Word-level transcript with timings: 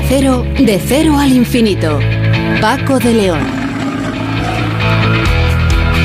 Cero, 0.00 0.46
de 0.58 0.78
cero 0.78 1.18
al 1.18 1.32
infinito. 1.32 1.98
Paco 2.62 2.98
de 2.98 3.12
León. 3.12 3.40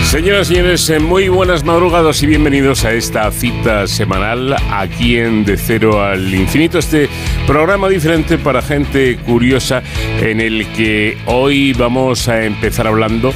Señoras 0.04 0.50
y 0.50 0.56
señores, 0.56 0.90
eh, 0.90 1.00
muy 1.00 1.30
buenas 1.30 1.64
madrugadas 1.64 2.22
y 2.24 2.28
bienvenidos 2.28 2.84
a 2.86 2.94
esta 2.94 3.32
cita 3.32 3.88
semanal 3.88 4.56
aquí 4.72 5.18
en 5.18 5.46
De 5.46 5.58
Cero 5.58 6.04
al 6.04 6.34
Infinito, 6.34 6.80
este 6.80 7.10
programa 7.46 7.90
diferente 7.90 8.38
para 8.38 8.62
gente 8.62 9.18
curiosa 9.18 9.84
en 10.22 10.42
el 10.42 10.66
que 10.74 11.18
hoy 11.26 11.74
vamos 11.74 12.28
a 12.30 12.44
empezar 12.46 12.88
hablando 12.88 13.34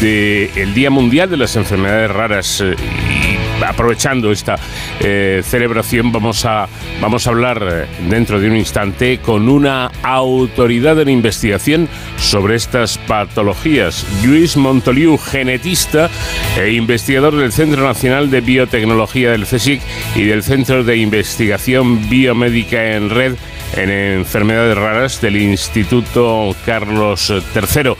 del 0.00 0.74
Día 0.74 0.90
Mundial 0.90 1.30
de 1.30 1.36
las 1.36 1.54
Enfermedades 1.56 2.10
Raras 2.10 2.60
eh, 2.60 2.74
aprovechando 3.66 4.30
esta 4.30 4.56
eh, 5.00 5.42
celebración, 5.44 6.12
vamos 6.12 6.44
a, 6.44 6.68
vamos 7.00 7.26
a 7.26 7.30
hablar 7.30 7.68
eh, 7.70 7.86
dentro 8.08 8.40
de 8.40 8.48
un 8.48 8.56
instante 8.56 9.18
con 9.18 9.48
una 9.48 9.90
autoridad 10.02 10.96
de 10.96 11.10
investigación 11.10 11.88
sobre 12.16 12.56
estas 12.56 12.98
patologías. 12.98 14.06
Luis 14.24 14.56
Montoliu, 14.56 15.18
genetista 15.18 16.10
e 16.56 16.72
investigador 16.72 17.36
del 17.36 17.52
Centro 17.52 17.84
Nacional 17.84 18.30
de 18.30 18.40
Biotecnología 18.40 19.30
del 19.30 19.46
CSIC 19.46 19.80
y 20.16 20.24
del 20.24 20.42
Centro 20.42 20.84
de 20.84 20.96
Investigación 20.96 22.08
Biomédica 22.08 22.96
en 22.96 23.10
Red 23.10 23.34
en 23.82 23.90
enfermedades 23.90 24.76
raras 24.76 25.20
del 25.20 25.36
Instituto 25.36 26.54
Carlos 26.66 27.30
III. 27.30 27.92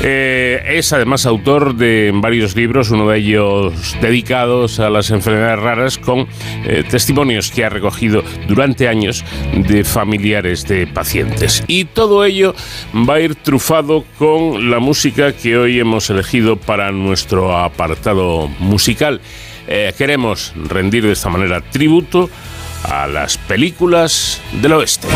Eh, 0.00 0.62
es 0.66 0.92
además 0.92 1.26
autor 1.26 1.74
de 1.76 2.10
varios 2.14 2.56
libros, 2.56 2.90
uno 2.90 3.08
de 3.08 3.18
ellos 3.18 3.96
dedicados 4.00 4.80
a 4.80 4.90
las 4.90 5.10
enfermedades 5.10 5.60
raras, 5.60 5.98
con 5.98 6.26
eh, 6.64 6.84
testimonios 6.88 7.50
que 7.50 7.64
ha 7.64 7.68
recogido 7.68 8.24
durante 8.48 8.88
años 8.88 9.24
de 9.54 9.84
familiares 9.84 10.66
de 10.66 10.86
pacientes. 10.86 11.62
Y 11.68 11.84
todo 11.84 12.24
ello 12.24 12.54
va 13.08 13.14
a 13.14 13.20
ir 13.20 13.36
trufado 13.36 14.04
con 14.18 14.70
la 14.70 14.80
música 14.80 15.32
que 15.32 15.56
hoy 15.56 15.78
hemos 15.78 16.10
elegido 16.10 16.56
para 16.56 16.90
nuestro 16.90 17.56
apartado 17.56 18.48
musical. 18.58 19.20
Eh, 19.68 19.92
queremos 19.96 20.52
rendir 20.68 21.04
de 21.04 21.12
esta 21.12 21.28
manera 21.28 21.60
tributo 21.60 22.28
a 22.84 23.06
las 23.06 23.38
películas 23.38 24.40
del 24.60 24.72
oeste. 24.72 25.08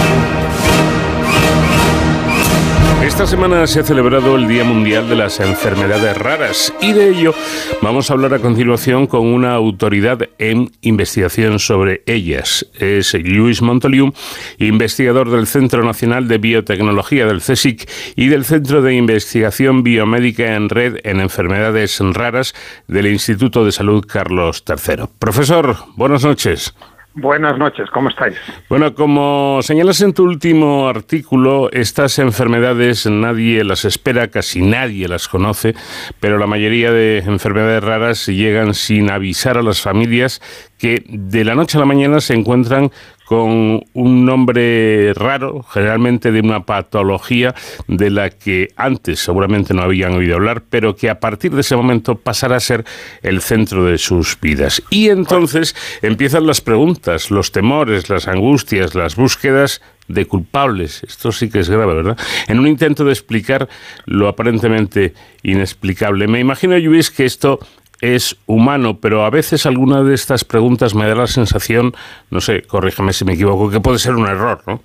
Esta 3.07 3.27
semana 3.27 3.67
se 3.67 3.81
ha 3.81 3.85
celebrado 3.85 4.35
el 4.37 4.49
Día 4.49 4.65
Mundial 4.65 5.09
de 5.09 5.15
las 5.15 5.39
Enfermedades 5.39 6.19
Raras 6.19 6.75
y 6.81 6.93
de 6.93 7.11
ello 7.11 7.35
vamos 7.81 8.11
a 8.11 8.15
hablar 8.15 8.35
a 8.35 8.41
continuación 8.41 9.07
con 9.07 9.27
una 9.27 9.55
autoridad 9.55 10.19
en 10.39 10.73
investigación 10.81 11.61
sobre 11.61 12.03
ellas. 12.07 12.67
Es 12.75 13.15
Luis 13.15 13.63
Montoliu, 13.63 14.13
investigador 14.59 15.31
del 15.31 15.47
Centro 15.47 15.85
Nacional 15.85 16.27
de 16.27 16.39
Biotecnología 16.39 17.27
del 17.27 17.43
CSIC 17.43 17.89
y 18.17 18.27
del 18.27 18.45
Centro 18.45 18.83
de 18.83 18.95
Investigación 18.95 19.83
Biomédica 19.83 20.55
en 20.55 20.69
Red 20.69 20.97
en 21.05 21.21
Enfermedades 21.21 22.01
Raras 22.01 22.55
del 22.89 23.07
Instituto 23.07 23.65
de 23.65 23.73
Salud 23.73 24.05
Carlos 24.05 24.65
III. 24.67 25.05
Profesor, 25.19 25.77
buenas 25.95 26.25
noches. 26.25 26.75
Buenas 27.19 27.57
noches, 27.57 27.89
¿cómo 27.95 28.11
estáis? 28.11 28.37
Bueno, 28.69 28.95
como 28.95 29.61
señalas 29.63 30.03
en 30.03 30.13
tu 30.13 30.25
último 30.25 30.87
artículo, 30.87 31.71
estas 31.73 32.19
enfermedades 32.19 33.07
nadie 33.07 33.65
las 33.65 33.87
espera, 33.87 34.29
casi 34.29 34.61
nadie 34.61 35.09
las 35.09 35.27
conoce, 35.27 35.75
pero 36.21 36.37
la 36.37 36.47
mayoría 36.47 36.93
de 36.93 37.21
enfermedades 37.21 37.83
raras 37.83 38.27
llegan 38.27 38.75
sin 38.75 39.11
avisar 39.11 39.57
a 39.57 39.63
las 39.63 39.81
familias 39.81 40.43
que 40.77 41.05
de 41.09 41.45
la 41.45 41.55
noche 41.55 41.79
a 41.79 41.81
la 41.81 41.87
mañana 41.87 42.21
se 42.21 42.35
encuentran 42.35 42.91
con 43.27 43.83
un 43.93 44.25
nombre 44.25 45.13
raro, 45.15 45.65
generalmente 45.65 46.31
de 46.31 46.41
una 46.41 46.65
patología 46.65 47.55
de 47.89 48.11
la 48.11 48.31
que 48.31 48.69
antes 48.77 49.19
seguramente 49.19 49.75
no 49.75 49.83
habían 49.83 50.13
oído 50.13 50.37
hablar, 50.37 50.63
pero 50.71 50.95
que 50.95 51.11
a 51.11 51.19
partir 51.19 51.53
de 51.53 51.63
ese 51.63 51.77
momento 51.77 52.15
pasará 52.15 52.57
a 52.57 52.61
ser 52.61 52.85
el 53.23 53.41
centro 53.41 53.85
de 53.85 53.99
sus 53.99 54.39
vidas. 54.41 54.81
Y 54.91 55.09
entonces 55.09 55.75
empiezan 56.03 56.47
las 56.47 56.61
preguntas, 56.61 57.33
los 57.33 57.51
temores, 57.51 58.09
las 58.09 58.29
angustias, 58.29 58.95
las 58.95 59.17
búsquedas 59.17 59.83
de 60.07 60.27
culpables. 60.27 61.03
Esto 61.03 61.33
sí 61.33 61.51
que 61.51 61.59
es 61.59 61.69
grave, 61.69 61.95
¿verdad? 61.95 62.17
En 62.47 62.61
un 62.61 62.69
intento 62.69 63.05
de 63.05 63.13
explicar 63.13 63.69
lo 64.05 64.29
aparentemente 64.29 65.15
inexplicable. 65.43 66.29
Me 66.29 66.39
imagino, 66.39 66.79
Luis, 66.79 67.11
que 67.11 67.25
esto 67.25 67.59
es 68.01 68.37
humano, 68.47 68.99
pero 69.01 69.25
a 69.25 69.31
veces 69.31 69.67
alguna 69.67 70.03
de 70.03 70.15
estas 70.15 70.45
preguntas 70.45 70.95
me 70.95 71.07
da 71.07 71.15
la 71.15 71.27
sensación, 71.27 71.93
no 72.31 72.41
sé, 72.41 72.63
corrígeme 72.63 73.13
si 73.13 73.25
me 73.25 73.35
equivoco, 73.35 73.71
que 73.71 73.81
puede 73.81 73.99
ser 73.99 74.15
un 74.15 74.27
error, 74.27 74.63
¿no? 74.67 74.81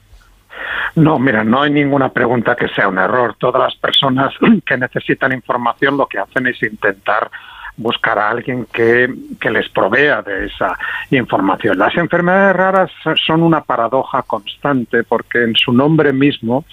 No, 0.95 1.19
mira, 1.19 1.43
no 1.43 1.61
hay 1.61 1.71
ninguna 1.71 2.09
pregunta 2.09 2.55
que 2.55 2.67
sea 2.69 2.87
un 2.87 2.97
error. 2.97 3.35
Todas 3.37 3.61
las 3.61 3.75
personas 3.75 4.33
que 4.65 4.77
necesitan 4.77 5.31
información 5.31 5.97
lo 5.97 6.07
que 6.07 6.19
hacen 6.19 6.47
es 6.47 6.61
intentar 6.63 7.31
buscar 7.77 8.19
a 8.19 8.29
alguien 8.29 8.65
que, 8.71 9.13
que, 9.39 9.49
les 9.49 9.69
provea 9.69 10.21
de 10.21 10.45
esa 10.45 10.77
información. 11.09 11.77
Las 11.77 11.95
enfermedades 11.95 12.55
raras 12.55 12.91
son 13.25 13.43
una 13.43 13.61
paradoja 13.61 14.21
constante 14.23 15.03
porque 15.03 15.43
en 15.43 15.55
su 15.55 15.71
nombre 15.71 16.13
mismo 16.13 16.65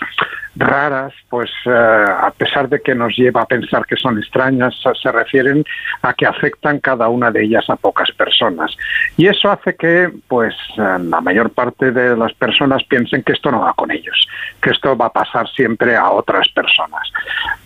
raras, 0.58 1.12
pues 1.28 1.50
eh, 1.66 1.70
a 1.70 2.30
pesar 2.36 2.68
de 2.68 2.80
que 2.80 2.94
nos 2.94 3.16
lleva 3.16 3.42
a 3.42 3.46
pensar 3.46 3.86
que 3.86 3.96
son 3.96 4.18
extrañas, 4.18 4.74
se 5.00 5.12
refieren 5.12 5.64
a 6.02 6.12
que 6.14 6.26
afectan 6.26 6.80
cada 6.80 7.08
una 7.08 7.30
de 7.30 7.44
ellas 7.44 7.68
a 7.70 7.76
pocas 7.76 8.10
personas. 8.12 8.76
Y 9.16 9.26
eso 9.26 9.50
hace 9.50 9.76
que, 9.76 10.10
pues, 10.26 10.54
eh, 10.76 10.98
la 11.00 11.20
mayor 11.20 11.50
parte 11.50 11.92
de 11.92 12.16
las 12.16 12.32
personas 12.34 12.82
piensen 12.84 13.22
que 13.22 13.32
esto 13.32 13.50
no 13.50 13.60
va 13.60 13.72
con 13.74 13.90
ellos, 13.90 14.26
que 14.60 14.70
esto 14.70 14.96
va 14.96 15.06
a 15.06 15.12
pasar 15.12 15.48
siempre 15.50 15.96
a 15.96 16.10
otras 16.10 16.48
personas. 16.48 17.10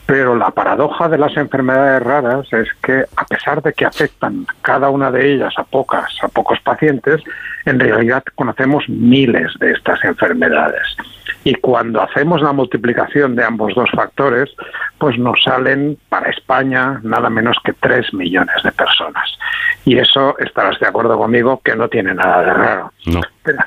Pero 0.06 0.34
la 0.34 0.50
paradoja 0.50 1.08
de 1.08 1.18
las 1.18 1.36
enfermedades 1.36 2.02
raras 2.02 2.52
es 2.52 2.68
que, 2.82 3.04
a 3.16 3.24
pesar 3.24 3.62
de 3.62 3.72
que 3.72 3.84
afectan 3.84 4.46
cada 4.60 4.90
una 4.90 5.10
de 5.10 5.34
ellas 5.34 5.54
a 5.56 5.64
pocas, 5.64 6.12
a 6.22 6.28
pocos 6.28 6.58
pacientes, 6.60 7.22
en 7.64 7.78
realidad 7.78 8.24
conocemos 8.34 8.88
miles 8.88 9.52
de 9.60 9.72
estas 9.72 10.02
enfermedades. 10.04 10.96
Y 11.44 11.54
cuando 11.54 12.00
hacemos 12.00 12.40
la 12.40 12.52
multiplicación 12.52 13.34
de 13.34 13.44
ambos 13.44 13.74
dos 13.74 13.90
factores, 13.90 14.50
pues 14.98 15.18
nos 15.18 15.42
salen 15.42 15.98
para 16.08 16.30
España 16.30 17.00
nada 17.02 17.30
menos 17.30 17.56
que 17.64 17.72
3 17.72 18.14
millones 18.14 18.62
de 18.62 18.70
personas. 18.72 19.38
Y 19.84 19.98
eso 19.98 20.38
estarás 20.38 20.78
de 20.78 20.86
acuerdo 20.86 21.18
conmigo 21.18 21.60
que 21.64 21.74
no 21.74 21.88
tiene 21.88 22.14
nada 22.14 22.42
de 22.42 22.52
raro. 22.52 22.92
No. 23.06 23.20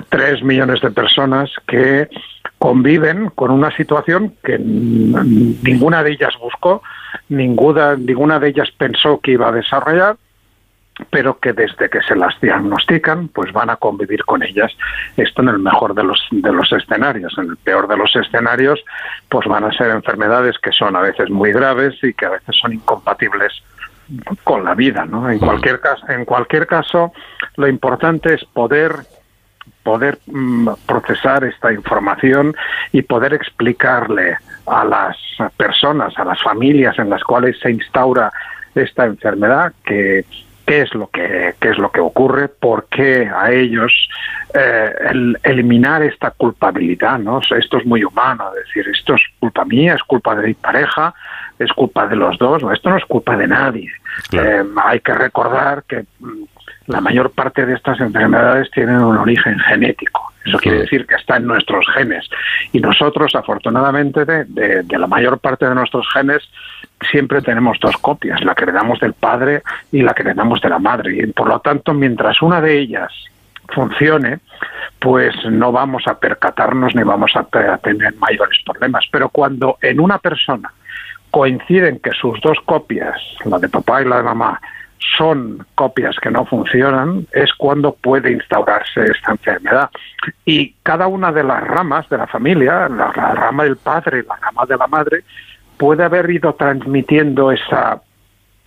3 0.08 0.42
millones 0.42 0.80
de 0.80 0.90
personas 0.90 1.50
que 1.66 2.08
conviven 2.58 3.30
con 3.30 3.50
una 3.50 3.74
situación 3.76 4.34
que 4.42 4.58
ninguna 4.58 6.02
de 6.02 6.12
ellas 6.12 6.34
buscó, 6.40 6.82
ninguna, 7.28 7.96
ninguna 7.96 8.38
de 8.38 8.48
ellas 8.48 8.70
pensó 8.76 9.20
que 9.20 9.32
iba 9.32 9.48
a 9.48 9.52
desarrollar 9.52 10.16
pero 11.10 11.38
que 11.38 11.52
desde 11.52 11.90
que 11.90 12.00
se 12.02 12.16
las 12.16 12.40
diagnostican, 12.40 13.28
pues 13.28 13.52
van 13.52 13.70
a 13.70 13.76
convivir 13.76 14.24
con 14.24 14.42
ellas. 14.42 14.72
Esto 15.16 15.42
en 15.42 15.48
el 15.48 15.58
mejor 15.58 15.94
de 15.94 16.04
los, 16.04 16.26
de 16.30 16.52
los 16.52 16.72
escenarios. 16.72 17.36
En 17.38 17.50
el 17.50 17.56
peor 17.56 17.86
de 17.86 17.96
los 17.96 18.14
escenarios, 18.16 18.82
pues 19.28 19.46
van 19.46 19.64
a 19.64 19.72
ser 19.72 19.90
enfermedades 19.90 20.58
que 20.58 20.72
son 20.72 20.96
a 20.96 21.00
veces 21.00 21.30
muy 21.30 21.52
graves 21.52 21.94
y 22.02 22.14
que 22.14 22.26
a 22.26 22.30
veces 22.30 22.56
son 22.56 22.72
incompatibles 22.72 23.62
con 24.44 24.64
la 24.64 24.74
vida. 24.74 25.04
En 25.04 25.38
cualquier 25.38 25.80
caso, 25.80 26.08
en 26.08 26.24
cualquier 26.24 26.66
caso, 26.66 27.12
lo 27.56 27.68
importante 27.68 28.34
es 28.34 28.44
poder 28.44 28.92
poder 29.86 30.18
mm, 30.26 30.68
procesar 30.84 31.44
esta 31.44 31.72
información 31.72 32.56
y 32.90 33.02
poder 33.02 33.32
explicarle 33.32 34.36
a 34.66 34.84
las 34.84 35.16
personas, 35.56 36.12
a 36.18 36.24
las 36.24 36.42
familias 36.42 36.98
en 36.98 37.08
las 37.08 37.22
cuales 37.22 37.56
se 37.60 37.70
instaura 37.70 38.32
esta 38.74 39.04
enfermedad 39.04 39.72
que 39.84 40.24
qué 40.66 40.80
es 40.82 40.92
lo 40.92 41.06
que 41.06 41.54
qué 41.60 41.68
es 41.68 41.78
lo 41.78 41.92
que 41.92 42.00
ocurre, 42.00 42.48
por 42.48 42.86
qué 42.86 43.30
a 43.32 43.52
ellos 43.52 43.92
eh, 44.52 44.92
el 45.10 45.38
eliminar 45.44 46.02
esta 46.02 46.32
culpabilidad, 46.32 47.20
¿no? 47.20 47.40
Esto 47.56 47.78
es 47.78 47.86
muy 47.86 48.02
humano, 48.02 48.50
decir, 48.52 48.88
esto 48.92 49.14
es 49.14 49.22
culpa 49.38 49.64
mía, 49.64 49.94
es 49.94 50.02
culpa 50.02 50.34
de 50.34 50.48
mi 50.48 50.54
pareja, 50.54 51.14
es 51.60 51.72
culpa 51.72 52.08
de 52.08 52.16
los 52.16 52.36
dos, 52.38 52.60
esto 52.72 52.90
no 52.90 52.96
es 52.96 53.04
culpa 53.04 53.36
de 53.36 53.46
nadie. 53.46 53.88
Eh, 54.32 54.64
hay 54.84 54.98
que 54.98 55.14
recordar 55.14 55.84
que 55.84 56.04
mm, 56.18 56.55
la 56.86 57.00
mayor 57.00 57.30
parte 57.30 57.66
de 57.66 57.74
estas 57.74 58.00
enfermedades 58.00 58.70
tienen 58.70 58.96
un 58.96 59.16
origen 59.16 59.58
genético. 59.58 60.32
Eso 60.44 60.58
quiere 60.58 60.80
decir 60.80 61.06
que 61.06 61.16
está 61.16 61.38
en 61.38 61.46
nuestros 61.46 61.84
genes. 61.94 62.28
Y 62.72 62.80
nosotros, 62.80 63.34
afortunadamente, 63.34 64.24
de, 64.24 64.44
de, 64.44 64.98
la 64.98 65.08
mayor 65.08 65.40
parte 65.40 65.66
de 65.66 65.74
nuestros 65.74 66.06
genes, 66.12 66.48
siempre 67.10 67.42
tenemos 67.42 67.78
dos 67.80 67.96
copias, 67.96 68.42
la 68.44 68.54
que 68.54 68.62
heredamos 68.62 69.00
del 69.00 69.14
padre 69.14 69.62
y 69.90 70.02
la 70.02 70.14
que 70.14 70.22
heredamos 70.22 70.60
de 70.60 70.68
la 70.68 70.78
madre. 70.78 71.16
Y 71.16 71.26
por 71.26 71.48
lo 71.48 71.58
tanto, 71.60 71.92
mientras 71.94 72.40
una 72.42 72.60
de 72.60 72.78
ellas 72.78 73.12
funcione, 73.74 74.38
pues 75.00 75.34
no 75.50 75.72
vamos 75.72 76.04
a 76.06 76.18
percatarnos 76.18 76.94
ni 76.94 77.02
vamos 77.02 77.32
a, 77.34 77.44
tener 77.78 78.14
mayores 78.16 78.58
problemas. 78.64 79.04
Pero 79.10 79.28
cuando 79.28 79.78
en 79.82 80.00
una 80.00 80.18
persona 80.18 80.72
coinciden 81.30 81.98
que 81.98 82.12
sus 82.12 82.40
dos 82.40 82.58
copias, 82.64 83.20
la 83.44 83.58
de 83.58 83.68
papá 83.68 84.02
y 84.02 84.06
la 84.06 84.18
de 84.18 84.22
mamá, 84.22 84.60
son 85.16 85.66
copias 85.74 86.16
que 86.20 86.30
no 86.30 86.44
funcionan, 86.46 87.26
es 87.32 87.52
cuando 87.54 87.94
puede 87.94 88.32
instaurarse 88.32 89.04
esta 89.04 89.32
enfermedad. 89.32 89.90
Y 90.44 90.74
cada 90.82 91.06
una 91.06 91.32
de 91.32 91.44
las 91.44 91.62
ramas 91.62 92.08
de 92.08 92.18
la 92.18 92.26
familia, 92.26 92.88
la, 92.88 93.12
rama 93.12 93.64
del 93.64 93.76
padre, 93.76 94.24
la 94.24 94.36
rama 94.36 94.64
de 94.66 94.76
la 94.76 94.86
madre, 94.86 95.24
puede 95.76 96.04
haber 96.04 96.30
ido 96.30 96.54
transmitiendo 96.54 97.52
esa 97.52 98.00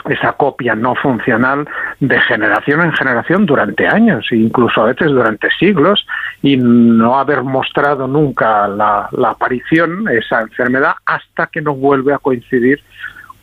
esa 0.07 0.31
copia 0.31 0.75
no 0.75 0.95
funcional 0.95 1.67
de 1.99 2.21
generación 2.21 2.81
en 2.81 2.93
generación 2.93 3.45
durante 3.45 3.85
años, 3.85 4.25
incluso 4.31 4.81
a 4.81 4.85
veces 4.85 5.07
durante 5.09 5.49
siglos, 5.59 6.07
y 6.41 6.55
no 6.55 7.19
haber 7.19 7.43
mostrado 7.43 8.07
nunca 8.07 8.65
la, 8.69 9.09
la 9.11 9.31
aparición, 9.31 10.07
esa 10.07 10.39
enfermedad, 10.39 10.93
hasta 11.05 11.47
que 11.47 11.61
no 11.61 11.75
vuelve 11.75 12.13
a 12.13 12.17
coincidir 12.17 12.81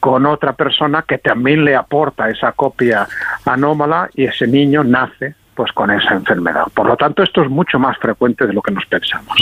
con 0.07 0.25
otra 0.25 0.53
persona 0.53 1.03
que 1.03 1.19
también 1.19 1.65
le 1.65 1.75
aporta 1.75 2.31
esa 2.31 2.53
copia 2.53 3.09
anómala 3.45 4.09
y 4.15 4.23
ese 4.23 4.47
niño 4.47 4.85
nace 4.85 5.35
pues 5.57 5.73
con 5.73 5.91
esa 5.91 6.15
enfermedad. 6.15 6.65
Por 6.75 6.87
lo 6.87 6.97
tanto, 6.97 7.23
esto 7.23 7.43
es 7.43 7.51
mucho 7.51 7.79
más 7.79 7.97
frecuente 7.99 8.47
de 8.47 8.53
lo 8.53 8.63
que 8.63 8.73
nos 8.73 8.85
pensamos. 8.87 9.37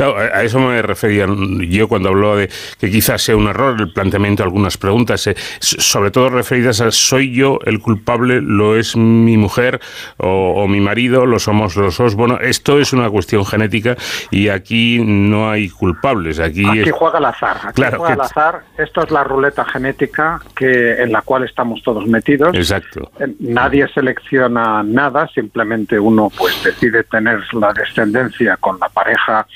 a 0.00 0.42
eso 0.42 0.58
me 0.58 0.82
refería 0.82 1.26
yo 1.68 1.86
cuando 1.86 2.08
habló 2.08 2.36
de 2.36 2.48
que 2.78 2.90
quizás 2.90 3.22
sea 3.22 3.36
un 3.36 3.46
error 3.46 3.76
el 3.78 3.92
planteamiento 3.92 4.42
de 4.42 4.48
algunas 4.48 4.76
preguntas, 4.78 5.26
eh, 5.26 5.36
sobre 5.60 6.10
todo 6.10 6.30
referidas 6.30 6.80
a 6.80 6.90
soy 6.90 7.32
yo 7.32 7.58
el 7.64 7.80
culpable, 7.80 8.40
lo 8.40 8.76
es 8.76 8.96
mi 8.96 9.36
mujer 9.36 9.80
o, 10.16 10.66
mi 10.66 10.80
marido, 10.80 11.26
lo 11.26 11.38
somos 11.38 11.76
los 11.76 11.98
dos. 11.98 12.14
Bueno, 12.14 12.38
esto 12.40 12.78
es 12.78 12.92
una 12.92 13.10
cuestión 13.10 13.44
genética 13.44 13.96
y 14.30 14.48
aquí 14.48 15.02
no 15.04 15.50
hay 15.50 15.68
culpables. 15.68 16.40
Aquí, 16.40 16.64
juega 16.90 17.18
el 17.18 17.24
azar. 17.26 17.56
Aquí 17.64 17.82
juega 17.96 18.14
el 18.14 18.20
azar. 18.20 18.62
Esto 18.78 19.02
es 19.02 19.10
la 19.10 19.24
ruleta 19.24 19.64
genética 19.64 20.40
que 20.56 21.02
en 21.02 21.12
la 21.12 21.22
cual 21.22 21.44
estamos 21.44 21.82
todos 21.82 22.06
metidos. 22.06 22.54
Exacto. 22.54 23.10
Eh, 23.18 23.34
nadie 23.40 23.86
selecciona 23.88 24.82
nada, 24.82 25.28
simplemente 25.50 25.98
uno 25.98 26.30
pues 26.36 26.62
decide 26.62 27.02
tener 27.02 27.40
la 27.54 27.72
descendencia 27.72 28.56
con 28.56 28.78
la 28.78 28.88
pareja 28.88 29.46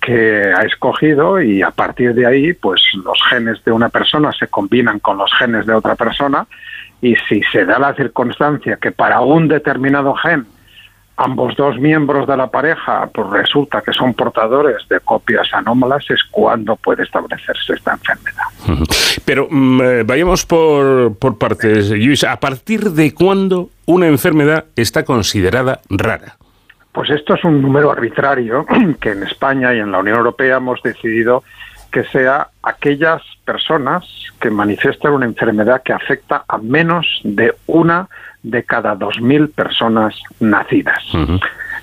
que 0.00 0.52
ha 0.56 0.62
escogido 0.62 1.40
y 1.40 1.60
a 1.60 1.70
partir 1.70 2.14
de 2.14 2.26
ahí 2.26 2.54
pues 2.54 2.80
los 3.04 3.20
genes 3.28 3.62
de 3.62 3.70
una 3.72 3.90
persona 3.90 4.32
se 4.32 4.46
combinan 4.46 5.00
con 5.00 5.18
los 5.18 5.30
genes 5.38 5.66
de 5.66 5.74
otra 5.74 5.96
persona 5.96 6.46
y 7.02 7.14
si 7.28 7.42
se 7.52 7.66
da 7.66 7.78
la 7.78 7.94
circunstancia 7.94 8.78
que 8.80 8.90
para 8.90 9.20
un 9.20 9.46
determinado 9.48 10.14
gen 10.14 10.46
ambos 11.16 11.54
dos 11.56 11.78
miembros 11.78 12.26
de 12.26 12.36
la 12.36 12.48
pareja 12.48 13.08
pues 13.12 13.28
resulta 13.30 13.80
que 13.82 13.92
son 13.92 14.14
portadores 14.14 14.76
de 14.88 15.00
copias 15.00 15.48
anómalas 15.52 16.04
es 16.10 16.20
cuando 16.30 16.76
puede 16.76 17.04
establecerse 17.04 17.74
esta 17.74 17.92
enfermedad. 17.92 18.44
Pero 19.24 19.46
mm, 19.50 19.80
eh, 19.80 20.02
vayamos 20.04 20.44
por, 20.44 21.16
por 21.16 21.38
partes, 21.38 21.90
Luis. 21.90 22.24
¿A 22.24 22.38
partir 22.40 22.90
de 22.90 23.14
cuándo 23.14 23.70
una 23.86 24.06
enfermedad 24.06 24.66
está 24.76 25.04
considerada 25.04 25.80
rara? 25.88 26.36
Pues 26.92 27.10
esto 27.10 27.34
es 27.34 27.44
un 27.44 27.60
número 27.60 27.90
arbitrario 27.90 28.64
que 29.00 29.10
en 29.10 29.22
España 29.24 29.74
y 29.74 29.80
en 29.80 29.90
la 29.90 29.98
Unión 29.98 30.16
Europea 30.16 30.56
hemos 30.56 30.82
decidido 30.82 31.42
que 31.94 32.02
sea 32.06 32.48
aquellas 32.60 33.22
personas 33.44 34.04
que 34.40 34.50
manifiestan 34.50 35.12
una 35.12 35.26
enfermedad 35.26 35.80
que 35.84 35.92
afecta 35.92 36.42
a 36.48 36.58
menos 36.58 37.06
de 37.22 37.54
una 37.68 38.08
de 38.42 38.64
cada 38.64 38.96
2.000 38.96 39.52
personas 39.54 40.12
nacidas. 40.40 41.04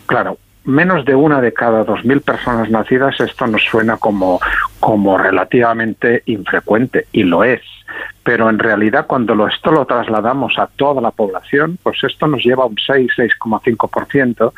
Claro, 0.07 0.37
menos 0.65 1.05
de 1.05 1.15
una 1.15 1.39
de 1.39 1.53
cada 1.53 1.85
2.000 1.85 2.23
personas 2.23 2.69
nacidas, 2.69 3.21
esto 3.21 3.47
nos 3.47 3.63
suena 3.63 3.95
como, 3.95 4.41
como 4.81 5.17
relativamente 5.17 6.23
infrecuente, 6.25 7.05
y 7.13 7.23
lo 7.23 7.45
es. 7.45 7.61
Pero 8.23 8.49
en 8.49 8.59
realidad, 8.59 9.05
cuando 9.07 9.47
esto 9.47 9.71
lo 9.71 9.85
trasladamos 9.85 10.57
a 10.57 10.67
toda 10.67 11.01
la 11.01 11.11
población, 11.11 11.77
pues 11.81 12.03
esto 12.03 12.27
nos 12.27 12.43
lleva 12.43 12.63
a 12.63 12.67
un 12.67 12.77
6, 12.77 13.11
6,5%. 13.17 14.53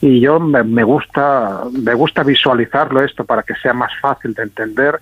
Y 0.00 0.20
yo 0.20 0.40
me, 0.40 0.82
gusta, 0.82 1.62
me 1.72 1.94
gusta 1.94 2.22
visualizarlo 2.22 3.02
esto 3.02 3.24
para 3.24 3.42
que 3.42 3.54
sea 3.54 3.72
más 3.72 3.92
fácil 4.00 4.34
de 4.34 4.44
entender. 4.44 4.98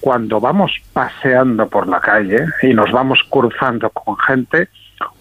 Cuando 0.00 0.40
vamos 0.40 0.72
paseando 0.92 1.68
por 1.68 1.88
la 1.88 2.00
calle 2.00 2.46
y 2.62 2.72
nos 2.72 2.92
vamos 2.92 3.20
cruzando 3.28 3.90
con 3.90 4.16
gente, 4.18 4.68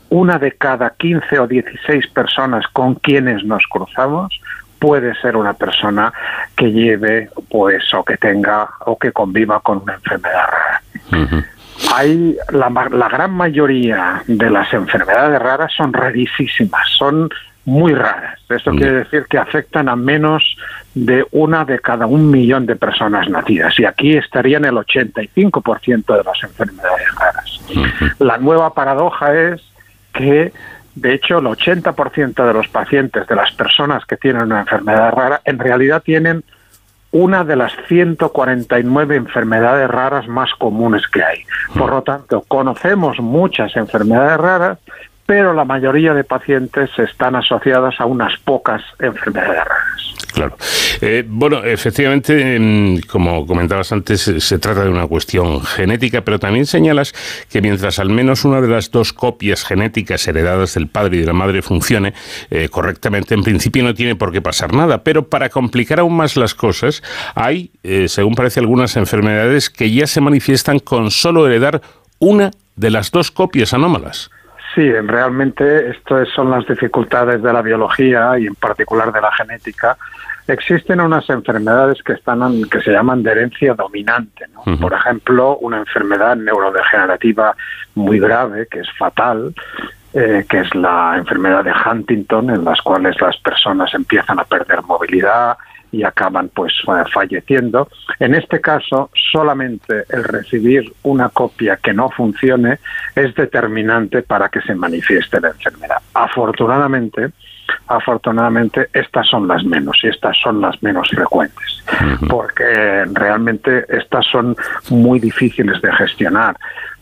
una 0.10 0.40
de 0.40 0.54
cada 0.54 0.92
15 0.92 1.40
o 1.40 1.48
16 1.48 2.08
personas 2.08 2.66
con 2.68 2.96
quienes 2.96 3.44
nos 3.44 3.64
cruzamos 3.70 4.40
puede 4.80 5.14
ser 5.16 5.36
una 5.36 5.54
persona 5.54 6.12
que 6.56 6.72
lleve 6.72 7.30
pues 7.50 7.94
o 7.94 8.04
que 8.04 8.18
tenga 8.18 8.70
o 8.86 8.98
que 8.98 9.12
conviva 9.12 9.60
con 9.60 9.82
una 9.84 9.96
enfermedad 9.96 10.48
rara. 10.48 10.82
Hay 11.96 12.38
la, 12.52 12.70
la 12.70 13.10
gran 13.10 13.32
mayoría 13.32 14.22
de 14.28 14.50
las 14.50 14.74
enfermedades 14.74 15.40
raras 15.42 15.72
son 15.76 15.94
rarísimas, 15.94 16.88
son 16.98 17.30
muy 17.66 17.94
raras. 17.94 18.40
Esto 18.50 18.72
quiere 18.72 19.04
decir 19.04 19.26
que 19.30 19.38
afectan 19.38 19.90
a 19.90 19.96
menos 19.96 20.44
de 20.96 21.26
una 21.32 21.66
de 21.66 21.80
cada 21.80 22.08
un 22.08 22.32
millón 22.32 22.66
de 22.66 22.76
personas 22.76 23.30
nacidas. 23.30 23.80
Y 23.80 23.86
aquí 23.86 24.18
estarían 24.18 24.66
el 24.66 24.76
85% 24.76 26.18
de 26.18 26.24
las 26.24 26.44
enfermedades 26.44 27.16
raras. 27.16 27.62
La 28.20 28.38
nueva 28.38 28.74
paradoja 28.74 29.34
es 29.34 29.62
que 30.14 30.52
de 31.00 31.14
hecho 31.14 31.40
el 31.40 31.46
80% 31.46 32.46
de 32.46 32.54
los 32.54 32.68
pacientes, 32.68 33.28
de 33.28 33.36
las 33.36 33.52
personas 33.54 34.06
que 34.06 34.18
tienen 34.18 34.44
una 34.44 34.62
enfermedad 34.62 35.12
rara, 35.12 35.42
en 35.46 35.60
realidad 35.60 36.02
tienen 36.04 36.44
una 37.12 37.44
de 37.44 37.56
las 37.56 37.74
149 37.88 39.16
enfermedades 39.16 39.90
raras 39.90 40.28
más 40.28 40.52
comunes 40.58 41.08
que 41.08 41.24
hay. 41.24 41.44
Por 41.76 41.90
lo 41.90 42.04
tanto, 42.04 42.44
conocemos 42.48 43.20
muchas 43.20 43.76
enfermedades 43.76 44.38
raras, 44.38 44.78
pero 45.30 45.54
la 45.54 45.64
mayoría 45.64 46.16
de 46.16 46.24
pacientes 46.24 46.90
están 46.98 47.36
asociadas 47.36 48.02
a 48.02 48.08
unas 48.08 48.36
pocas 48.40 48.82
enfermedades 48.98 49.64
raras. 49.64 50.16
Claro. 50.34 50.58
Eh, 51.02 51.24
bueno, 51.28 51.64
efectivamente, 51.64 52.56
em, 52.56 53.00
como 53.02 53.46
comentabas 53.46 53.92
antes, 53.92 54.22
se 54.22 54.58
trata 54.58 54.86
de 54.86 54.90
una 54.90 55.06
cuestión 55.06 55.62
genética, 55.62 56.22
pero 56.22 56.40
también 56.40 56.66
señalas 56.66 57.14
que 57.48 57.62
mientras 57.62 58.00
al 58.00 58.10
menos 58.10 58.44
una 58.44 58.60
de 58.60 58.70
las 58.70 58.90
dos 58.90 59.14
copias 59.14 59.64
genéticas 59.64 60.28
heredadas 60.28 60.74
del 60.74 60.88
padre 60.88 61.18
y 61.18 61.20
de 61.20 61.28
la 61.28 61.34
madre 61.34 61.62
funcione 61.62 62.16
eh, 62.50 62.68
correctamente, 62.70 63.36
en 63.36 63.44
principio 63.44 63.84
no 63.84 63.94
tiene 63.94 64.16
por 64.16 64.32
qué 64.32 64.42
pasar 64.42 64.74
nada. 64.74 65.04
Pero 65.04 65.28
para 65.28 65.50
complicar 65.50 66.00
aún 66.00 66.18
más 66.18 66.38
las 66.38 66.56
cosas, 66.56 67.04
hay, 67.36 67.70
eh, 67.84 68.08
según 68.08 68.34
parece, 68.34 68.62
algunas 68.62 68.98
enfermedades 68.98 69.70
que 69.70 69.92
ya 69.92 70.08
se 70.08 70.22
manifiestan 70.22 70.80
con 70.80 71.12
solo 71.12 71.46
heredar 71.46 71.84
una 72.18 72.50
de 72.76 72.90
las 72.90 73.12
dos 73.12 73.30
copias 73.30 73.76
anómalas. 73.76 74.32
Sí, 74.76 74.92
realmente 74.92 75.90
esto 75.90 76.24
son 76.28 76.52
las 76.52 76.66
dificultades 76.68 77.42
de 77.42 77.52
la 77.52 77.62
biología 77.62 78.38
y 78.38 78.46
en 78.46 78.56
particular 78.56 79.12
de 79.12 79.22
la 79.22 79.32
genética. 79.32 79.98
Existen 80.48 81.02
unas 81.02 81.30
enfermedades 81.30 82.02
que 82.04 82.14
están 82.14 82.64
que 82.70 82.82
se 82.82 82.92
llaman 82.92 83.24
de 83.24 83.32
herencia 83.32 83.74
dominante, 83.74 84.46
Por 84.80 84.94
ejemplo, 84.94 85.58
una 85.58 85.78
enfermedad 85.78 86.36
neurodegenerativa 86.36 87.56
muy 87.96 88.20
grave 88.20 88.68
que 88.68 88.80
es 88.80 88.88
fatal, 88.98 89.54
eh, 90.14 90.46
que 90.50 90.60
es 90.60 90.74
la 90.74 91.16
enfermedad 91.18 91.64
de 91.64 91.72
Huntington, 91.72 92.50
en 92.50 92.66
las 92.66 92.82
cuales 92.82 93.20
las 93.22 93.38
personas 93.38 93.94
empiezan 93.94 94.40
a 94.40 94.44
perder 94.44 94.82
movilidad, 94.84 95.58
y 95.92 96.04
acaban 96.04 96.50
pues 96.50 96.74
falleciendo. 97.12 97.88
En 98.20 98.36
este 98.36 98.62
caso, 98.62 99.10
solamente 99.32 100.04
el 100.10 100.24
recibir 100.24 100.94
una 101.04 101.30
copia 101.30 101.78
que 101.78 101.94
no 101.94 102.10
funcione 102.10 102.80
es 103.16 103.34
determinante 103.36 104.22
para 104.22 104.50
que 104.50 104.62
se 104.62 104.76
manifieste 104.76 105.40
la 105.40 105.50
enfermedad. 105.50 106.02
Afortunadamente, 106.14 107.32
afortunadamente 107.88 108.90
estas 108.94 109.28
son 109.28 109.48
las 109.48 109.64
menos 109.64 109.98
y 110.04 110.08
estas 110.08 110.38
son 110.38 110.62
las 110.62 110.82
menos 110.82 111.10
frecuentes, 111.10 111.84
porque 112.30 113.06
realmente 113.14 113.86
estas 113.90 114.26
son 114.26 114.56
muy 114.90 115.20
difíciles 115.20 115.82
de 115.82 115.92
gestionar. 115.94 116.56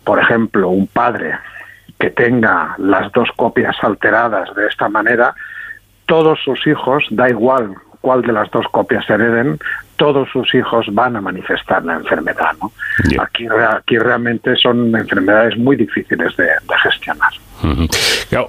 Por 0.04 0.20
ejemplo, 0.20 0.70
un 0.70 0.88
padre 0.88 1.38
que 2.00 2.10
tenga 2.12 2.76
las 2.78 3.12
dos 3.12 3.30
copias 3.36 3.76
alteradas 3.82 4.54
de 4.56 4.68
esta 4.68 4.88
manera, 4.88 5.34
todos 6.06 6.40
sus 6.44 6.66
hijos, 6.68 7.04
da 7.10 7.30
igual 7.30 7.76
cuál 8.02 8.22
de 8.22 8.34
las 8.34 8.50
dos 8.52 8.66
copias 8.72 9.10
hereden, 9.10 9.60
todos 9.96 10.30
sus 10.32 10.54
hijos 10.54 10.86
van 10.92 11.16
a 11.16 11.22
manifestar 11.22 11.84
la 11.84 11.96
enfermedad. 11.96 12.56
¿no? 12.62 12.72
Aquí, 13.22 13.48
aquí 13.70 13.98
realmente 13.98 14.56
son 14.56 14.96
enfermedades 14.96 15.58
muy 15.58 15.76
difíciles 15.76 16.36
de, 16.38 16.48
gestionar. 16.84 17.32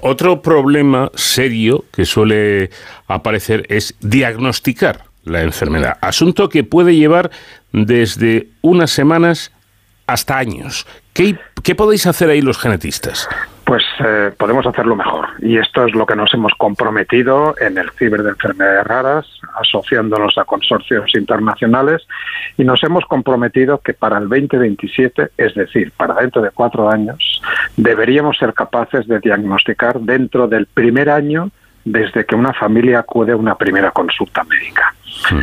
otro 0.03 0.43
problema 0.43 1.11
serio 1.15 1.85
que 1.93 2.05
suele 2.05 2.71
aparecer 3.07 3.65
es 3.69 3.97
diagnosticar 4.01 5.05
la 5.25 5.43
enfermedad, 5.43 5.99
asunto 6.01 6.49
que 6.49 6.65
puede 6.65 6.97
llevar 6.97 7.31
desde 7.73 8.49
unas 8.63 8.91
semanas 8.91 9.53
hasta 10.07 10.39
años. 10.39 10.87
¿Qué, 11.13 11.37
qué 11.63 11.75
podéis 11.75 12.07
hacer 12.07 12.31
ahí 12.31 12.41
los 12.41 12.59
genetistas? 12.59 13.29
Pues 13.69 13.85
eh, 14.03 14.33
podemos 14.35 14.67
hacerlo 14.67 14.97
mejor. 14.97 15.29
Y 15.41 15.59
esto 15.59 15.85
es 15.85 15.95
lo 15.95 16.07
que 16.07 16.17
nos 16.17 16.33
hemos 16.33 16.55
comprometido 16.55 17.55
en 17.61 17.77
el 17.77 17.91
Ciber 17.91 18.23
de 18.23 18.31
Enfermedades 18.31 18.87
Raras, 18.87 19.27
asociándonos 19.61 20.39
a 20.39 20.47
consorcios 20.47 21.15
internacionales, 21.15 22.07
y 22.57 22.65
nos 22.65 22.83
hemos 22.83 23.05
comprometido 23.05 23.77
que 23.83 23.93
para 23.93 24.17
el 24.17 24.31
2027, 24.31 25.33
es 25.37 25.55
decir, 25.55 25.93
para 25.95 26.15
dentro 26.15 26.41
de 26.41 26.51
cuatro 26.51 26.91
años, 26.91 27.43
deberíamos 27.77 28.39
ser 28.39 28.55
capaces 28.55 29.07
de 29.07 29.21
diagnosticar 29.21 30.01
dentro 30.01 30.49
del 30.49 30.65
primer 30.65 31.11
año 31.11 31.51
desde 31.85 32.25
que 32.25 32.37
una 32.37 32.55
familia 32.55 33.01
acude 33.01 33.33
a 33.33 33.37
una 33.37 33.55
primera 33.55 33.91
consulta 33.91 34.45
médica. 34.45 34.95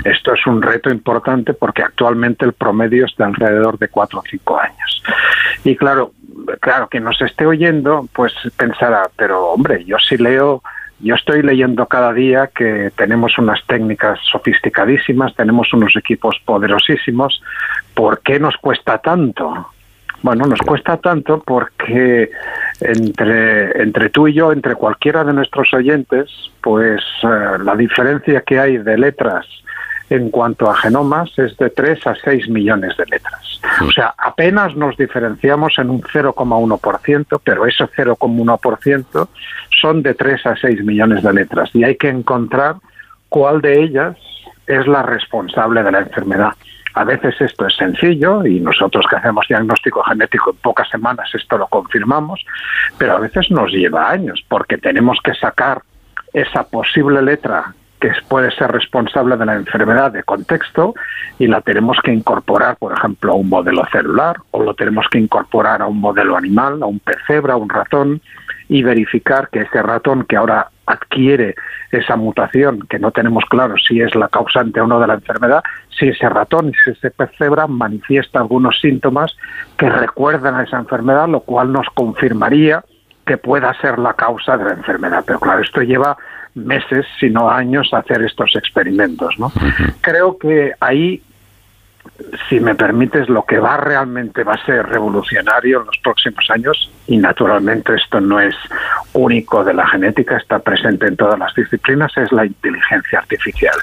Esto 0.04 0.34
es 0.34 0.48
un 0.48 0.64
reto 0.64 0.90
importante 0.90 1.54
porque 1.54 1.84
actualmente 1.84 2.44
el 2.44 2.54
promedio 2.54 3.06
está 3.06 3.26
alrededor 3.26 3.78
de 3.78 3.90
cuatro 3.90 4.20
o 4.20 4.24
cinco 4.28 4.60
años. 4.60 5.04
Y 5.64 5.76
claro, 5.76 6.12
claro, 6.60 6.88
quien 6.88 7.04
nos 7.04 7.22
esté 7.22 7.46
oyendo, 7.46 8.08
pues 8.14 8.34
pensará, 8.58 9.10
pero 9.16 9.48
hombre, 9.48 9.84
yo 9.86 9.98
sí 10.00 10.18
leo 10.18 10.62
yo 11.00 11.16
estoy 11.16 11.42
leyendo 11.42 11.86
cada 11.88 12.14
día 12.14 12.50
que 12.56 12.92
tenemos 12.96 13.38
unas 13.38 13.64
técnicas 13.68 14.18
sofisticadísimas, 14.32 15.36
tenemos 15.36 15.74
unos 15.74 15.96
equipos 15.98 16.42
poderosísimos. 16.46 17.42
¿Por 17.94 18.22
qué 18.22 18.40
nos 18.40 18.56
cuesta 18.58 19.00
tanto? 19.00 19.72
Bueno, 20.22 20.46
nos 20.46 20.60
cuesta 20.62 20.98
tanto 20.98 21.44
porque 21.46 22.32
entre, 22.80 23.82
entre 23.82 24.10
tú 24.10 24.28
y 24.28 24.34
yo, 24.34 24.52
entre 24.52 24.76
cualquiera 24.76 25.24
de 25.24 25.34
nuestros 25.34 25.74
oyentes, 25.74 26.32
pues 26.62 27.02
eh, 27.24 27.58
la 27.64 27.76
diferencia 27.76 28.42
que 28.42 28.60
hay 28.60 28.78
de 28.78 28.98
letras 28.98 29.46
en 30.10 30.30
cuanto 30.30 30.70
a 30.70 30.76
genomas 30.76 31.38
es 31.38 31.58
de 31.58 31.70
3 31.70 32.08
a 32.08 32.16
6 32.16 32.50
millones 32.50 32.96
de 32.98 33.06
letras. 33.06 33.62
O 33.82 33.92
sea, 33.92 34.14
apenas 34.18 34.76
nos 34.76 34.96
diferenciamos 34.98 35.78
en 35.80 35.90
un 35.90 36.02
0,1%, 36.02 37.42
pero 37.44 37.66
ese 37.66 37.86
0,1% 37.86 39.28
son 39.82 40.04
de 40.04 40.14
3 40.14 40.46
a 40.46 40.56
6 40.56 40.84
millones 40.84 41.24
de 41.24 41.34
letras 41.34 41.70
y 41.74 41.84
hay 41.84 41.96
que 41.96 42.10
encontrar 42.10 42.76
cuál 43.30 43.62
de 43.62 43.82
ellas 43.82 44.16
es 44.68 44.88
la 44.88 45.04
responsable 45.04 45.84
de 45.84 45.92
la 45.92 46.00
enfermedad. 46.00 46.54
A 46.94 47.04
veces 47.04 47.36
esto 47.42 47.68
es 47.68 47.76
sencillo 47.76 48.46
y 48.46 48.62
nosotros 48.62 49.06
que 49.10 49.18
hacemos 49.18 49.46
diagnóstico 49.50 50.02
genético 50.04 50.52
en 50.52 50.58
pocas 50.58 50.88
semanas 50.90 51.30
esto 51.34 51.58
lo 51.58 51.68
confirmamos, 51.68 52.46
pero 52.98 53.18
a 53.18 53.20
veces 53.20 53.52
nos 53.52 53.72
lleva 53.72 54.10
años 54.10 54.46
porque 54.48 54.78
tenemos 54.78 55.20
que 55.22 55.34
sacar 55.34 55.82
esa 56.32 56.64
posible 56.64 57.22
letra 57.22 57.74
puede 58.28 58.52
ser 58.52 58.72
responsable 58.72 59.38
de 59.38 59.46
la 59.46 59.56
enfermedad 59.56 60.12
de 60.12 60.24
contexto 60.24 60.94
y 61.40 61.48
la 61.48 61.62
tenemos 61.62 61.98
que 62.04 62.14
incorporar, 62.14 62.78
por 62.78 62.94
ejemplo, 62.94 63.34
a 63.34 63.36
un 63.36 63.50
modelo 63.50 63.86
celular 63.92 64.38
o 64.52 64.64
lo 64.64 64.74
tenemos 64.74 65.08
que 65.10 65.20
incorporar 65.20 65.82
a 65.82 65.88
un 65.88 66.00
modelo 66.00 66.36
animal, 66.38 66.82
a 66.84 66.86
un 66.86 67.00
pecebra, 67.00 67.54
a 67.54 67.58
un 67.58 67.70
ratón 67.70 68.22
y 68.68 68.84
verificar 68.84 69.50
que 69.50 69.60
ese 69.62 69.82
ratón 69.82 70.26
que 70.26 70.36
ahora 70.36 70.70
adquiere 70.88 71.56
esa 71.92 72.16
mutación, 72.16 72.86
que 72.90 73.00
no 73.00 73.12
tenemos 73.12 73.44
claro 73.46 73.76
si 73.78 74.02
es 74.02 74.14
la 74.16 74.28
causante 74.28 74.82
o 74.82 74.88
no 74.88 75.00
de 75.00 75.08
la 75.08 75.16
enfermedad, 75.16 75.64
si 75.98 76.08
ese 76.08 76.30
ratón, 76.30 76.72
si 76.84 76.92
ese 76.92 77.12
pecebra 77.12 77.68
manifiesta 77.68 78.40
algunos 78.40 78.80
síntomas 78.80 79.36
que 79.78 79.90
recuerdan 79.90 80.56
a 80.56 80.64
esa 80.64 80.78
enfermedad, 80.78 81.28
lo 81.28 81.42
cual 81.42 81.72
nos 81.72 81.88
confirmaría 81.94 82.84
que 83.26 83.38
pueda 83.38 83.74
ser 83.82 83.98
la 83.98 84.14
causa 84.14 84.58
de 84.58 84.66
la 84.66 84.74
enfermedad. 84.74 85.24
Pero 85.26 85.40
claro, 85.40 85.62
esto 85.62 85.82
lleva 85.82 86.16
meses, 86.56 87.06
sino 87.20 87.50
años, 87.50 87.94
hacer 87.94 88.24
estos 88.24 88.56
experimentos. 88.56 89.36
¿no? 89.38 89.52
Creo 90.02 90.38
que 90.38 90.74
ahí, 90.80 91.22
si 92.50 92.60
me 92.60 92.76
permites, 92.76 93.30
lo 93.30 93.44
que 93.44 93.60
va 93.60 93.78
realmente 93.78 94.44
va 94.44 94.54
a 94.54 94.66
ser 94.66 94.86
revolucionario 94.88 95.82
en 95.82 95.88
los 95.88 95.98
próximos 96.02 96.50
años, 96.50 96.90
y 97.08 97.18
naturalmente 97.18 97.96
esto 97.96 98.22
no 98.22 98.40
es 98.40 98.56
único 99.14 99.64
de 99.64 99.74
la 99.74 99.86
genética, 99.88 100.38
está 100.38 100.60
presente 100.60 101.08
en 101.08 101.18
todas 101.18 101.38
las 101.38 101.54
disciplinas, 101.54 102.16
es 102.18 102.32
la 102.32 102.46
inteligencia 102.46 103.20
artificial. 103.20 103.76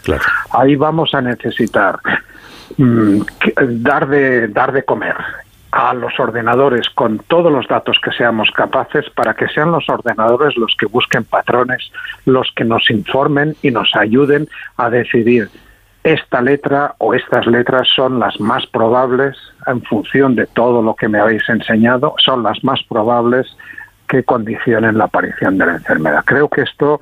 Ahí 0.53 0.75
vamos 0.75 1.15
a 1.15 1.21
necesitar 1.21 1.99
mm, 2.79 3.21
dar 3.83 4.09
de 4.09 4.49
dar 4.49 4.73
de 4.73 4.85
comer 4.85 5.17
a 5.73 5.95
los 5.95 6.21
ordenadores 6.21 6.89
con 6.91 7.19
todos 7.19 7.51
los 7.51 7.67
datos 7.67 7.99
que 8.03 8.13
seamos 8.13 8.51
capaces 8.51 9.09
para 9.11 9.35
que 9.35 9.49
sean 9.49 9.73
los 9.73 9.89
ordenadores 9.89 10.57
los 10.57 10.77
que 10.79 10.87
busquen 10.87 11.25
patrones, 11.25 11.91
los 12.27 12.53
que 12.55 12.65
nos 12.65 12.91
informen 12.91 13.57
y 13.63 13.71
nos 13.71 13.97
ayuden 13.97 14.47
a 14.77 14.91
decidir 14.91 15.49
esta 16.05 16.43
letra 16.43 16.95
o 16.99 17.15
estas 17.15 17.47
letras 17.47 17.89
son 17.95 18.19
las 18.19 18.39
más 18.39 18.67
probables 18.67 19.37
en 19.67 19.83
función 19.83 20.35
de 20.35 20.47
todo 20.47 20.83
lo 20.83 20.95
que 20.95 21.09
me 21.09 21.21
habéis 21.21 21.49
enseñado, 21.49 22.15
son 22.19 22.43
las 22.43 22.63
más 22.65 22.83
probables 22.83 23.57
que 24.09 24.25
condicionen 24.25 24.99
la 24.99 25.05
aparición 25.05 25.57
de 25.57 25.67
la 25.67 25.73
enfermedad. 25.75 26.23
Creo 26.27 26.49
que 26.49 26.63
esto 26.63 27.01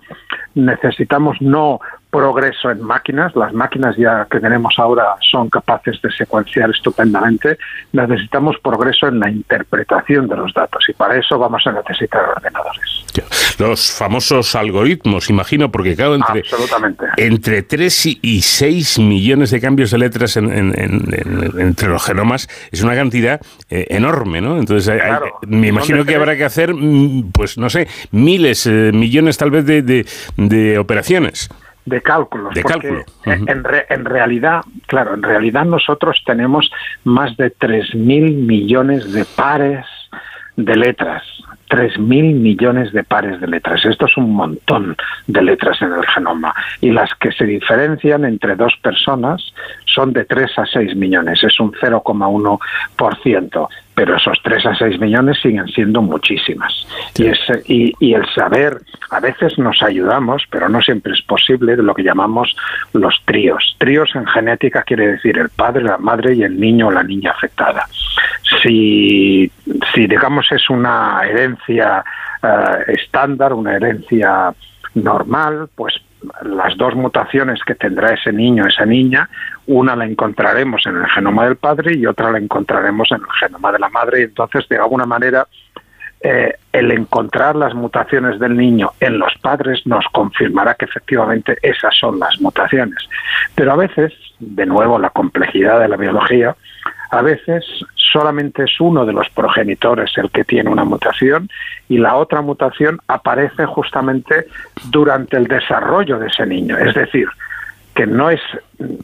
necesitamos 0.54 1.40
no 1.40 1.80
progreso 2.10 2.70
en 2.70 2.82
máquinas, 2.82 3.34
las 3.36 3.52
máquinas 3.52 3.96
ya 3.96 4.26
que 4.30 4.40
tenemos 4.40 4.74
ahora 4.78 5.16
son 5.30 5.48
capaces 5.48 6.00
de 6.02 6.10
secuenciar 6.10 6.70
estupendamente, 6.70 7.58
necesitamos 7.92 8.56
progreso 8.62 9.06
en 9.08 9.20
la 9.20 9.30
interpretación 9.30 10.28
de 10.28 10.36
los 10.36 10.52
datos 10.52 10.84
y 10.88 10.92
para 10.92 11.16
eso 11.16 11.38
vamos 11.38 11.66
a 11.66 11.72
necesitar 11.72 12.22
ordenadores. 12.36 13.00
Los 13.58 13.92
famosos 13.92 14.54
algoritmos, 14.54 15.30
imagino, 15.30 15.70
porque 15.70 15.94
claro, 15.94 16.14
entre, 16.14 16.42
entre 17.16 17.62
3 17.62 18.06
y 18.22 18.42
6 18.42 18.98
millones 19.00 19.50
de 19.50 19.60
cambios 19.60 19.90
de 19.90 19.98
letras 19.98 20.36
entre 20.36 21.88
los 21.88 22.02
genomas 22.02 22.48
es 22.70 22.82
una 22.82 22.94
cantidad 22.94 23.40
eh, 23.68 23.86
enorme, 23.90 24.40
¿no? 24.40 24.58
Entonces, 24.58 24.92
me 25.46 25.68
imagino 25.68 26.04
que 26.04 26.16
habrá 26.16 26.36
que 26.36 26.44
hacer, 26.44 26.74
mm, 26.74 27.32
pues 27.32 27.58
no 27.58 27.68
sé, 27.68 27.88
miles, 28.10 28.66
eh, 28.66 28.90
millones 28.92 29.36
tal 29.36 29.50
vez 29.50 29.66
de, 29.66 30.06
de 30.36 30.78
operaciones 30.78 31.50
de 31.90 32.00
cálculos. 32.00 32.54
De 32.54 32.62
porque 32.62 33.04
en, 33.26 33.48
en, 33.48 34.04
realidad, 34.04 34.62
claro, 34.86 35.14
en 35.14 35.22
realidad 35.22 35.64
nosotros 35.64 36.22
tenemos 36.24 36.70
más 37.04 37.36
de 37.36 37.52
3.000 37.54 38.46
millones 38.46 39.12
de 39.12 39.24
pares 39.24 39.84
de 40.56 40.76
letras. 40.76 41.22
3.000 41.68 42.34
millones 42.34 42.92
de 42.92 43.04
pares 43.04 43.40
de 43.40 43.46
letras. 43.46 43.84
Esto 43.84 44.06
es 44.06 44.16
un 44.16 44.32
montón 44.32 44.96
de 45.26 45.42
letras 45.42 45.80
en 45.82 45.92
el 45.92 46.04
genoma. 46.06 46.54
Y 46.80 46.90
las 46.90 47.14
que 47.14 47.30
se 47.32 47.44
diferencian 47.44 48.24
entre 48.24 48.56
dos 48.56 48.74
personas 48.82 49.52
son 49.84 50.12
de 50.12 50.24
3 50.24 50.58
a 50.58 50.66
6 50.66 50.96
millones. 50.96 51.44
Es 51.44 51.60
un 51.60 51.72
0,1% 51.72 53.68
pero 54.00 54.16
esos 54.16 54.40
3 54.42 54.64
a 54.64 54.74
6 54.76 54.98
millones 54.98 55.38
siguen 55.42 55.68
siendo 55.68 56.00
muchísimas. 56.00 56.86
Y, 57.18 57.26
ese, 57.26 57.62
y, 57.66 58.14
el 58.14 58.26
saber, 58.34 58.78
a 59.10 59.20
veces 59.20 59.58
nos 59.58 59.82
ayudamos, 59.82 60.44
pero 60.50 60.70
no 60.70 60.80
siempre 60.80 61.12
es 61.12 61.20
posible, 61.20 61.76
de 61.76 61.82
lo 61.82 61.94
que 61.94 62.02
llamamos 62.02 62.56
los 62.94 63.20
tríos. 63.26 63.76
Tríos 63.76 64.08
en 64.14 64.24
genética 64.24 64.84
quiere 64.84 65.06
decir 65.08 65.36
el 65.36 65.50
padre, 65.50 65.82
la 65.82 65.98
madre 65.98 66.34
y 66.34 66.44
el 66.44 66.58
niño 66.58 66.86
o 66.86 66.90
la 66.90 67.02
niña 67.02 67.32
afectada. 67.32 67.86
Si, 68.62 69.52
si 69.92 70.06
digamos, 70.06 70.50
es 70.50 70.70
una 70.70 71.20
herencia 71.22 72.02
eh, 72.42 72.94
estándar, 72.94 73.52
una 73.52 73.76
herencia 73.76 74.54
normal, 74.94 75.68
pues 75.74 76.00
las 76.42 76.76
dos 76.76 76.94
mutaciones 76.94 77.60
que 77.64 77.74
tendrá 77.74 78.14
ese 78.14 78.32
niño, 78.32 78.66
esa 78.66 78.84
niña, 78.84 79.28
una 79.66 79.96
la 79.96 80.04
encontraremos 80.04 80.84
en 80.86 80.96
el 80.96 81.06
genoma 81.06 81.44
del 81.44 81.56
padre 81.56 81.96
y 81.96 82.06
otra 82.06 82.30
la 82.30 82.38
encontraremos 82.38 83.10
en 83.12 83.20
el 83.20 83.32
genoma 83.38 83.72
de 83.72 83.78
la 83.78 83.88
madre. 83.88 84.20
Y 84.20 84.24
entonces, 84.24 84.68
de 84.68 84.76
alguna 84.76 85.06
manera, 85.06 85.46
eh, 86.22 86.54
el 86.72 86.90
encontrar 86.90 87.56
las 87.56 87.74
mutaciones 87.74 88.38
del 88.38 88.56
niño 88.56 88.92
en 89.00 89.18
los 89.18 89.32
padres 89.40 89.86
nos 89.86 90.04
confirmará 90.12 90.74
que 90.74 90.84
efectivamente 90.84 91.56
esas 91.62 91.96
son 91.98 92.18
las 92.18 92.40
mutaciones. 92.40 93.08
Pero 93.54 93.72
a 93.72 93.76
veces, 93.76 94.12
de 94.40 94.66
nuevo, 94.66 94.98
la 94.98 95.10
complejidad 95.10 95.80
de 95.80 95.88
la 95.88 95.96
biología, 95.96 96.56
a 97.10 97.22
veces 97.22 97.64
solamente 97.94 98.64
es 98.64 98.80
uno 98.80 99.04
de 99.04 99.12
los 99.12 99.28
progenitores 99.30 100.10
el 100.16 100.30
que 100.30 100.44
tiene 100.44 100.70
una 100.70 100.84
mutación 100.84 101.48
y 101.88 101.98
la 101.98 102.16
otra 102.16 102.40
mutación 102.40 102.98
aparece 103.06 103.66
justamente 103.66 104.46
durante 104.90 105.36
el 105.36 105.46
desarrollo 105.46 106.18
de 106.18 106.28
ese 106.28 106.46
niño. 106.46 106.76
Es 106.78 106.94
decir, 106.94 107.28
que 107.94 108.06
no 108.06 108.30
es 108.30 108.40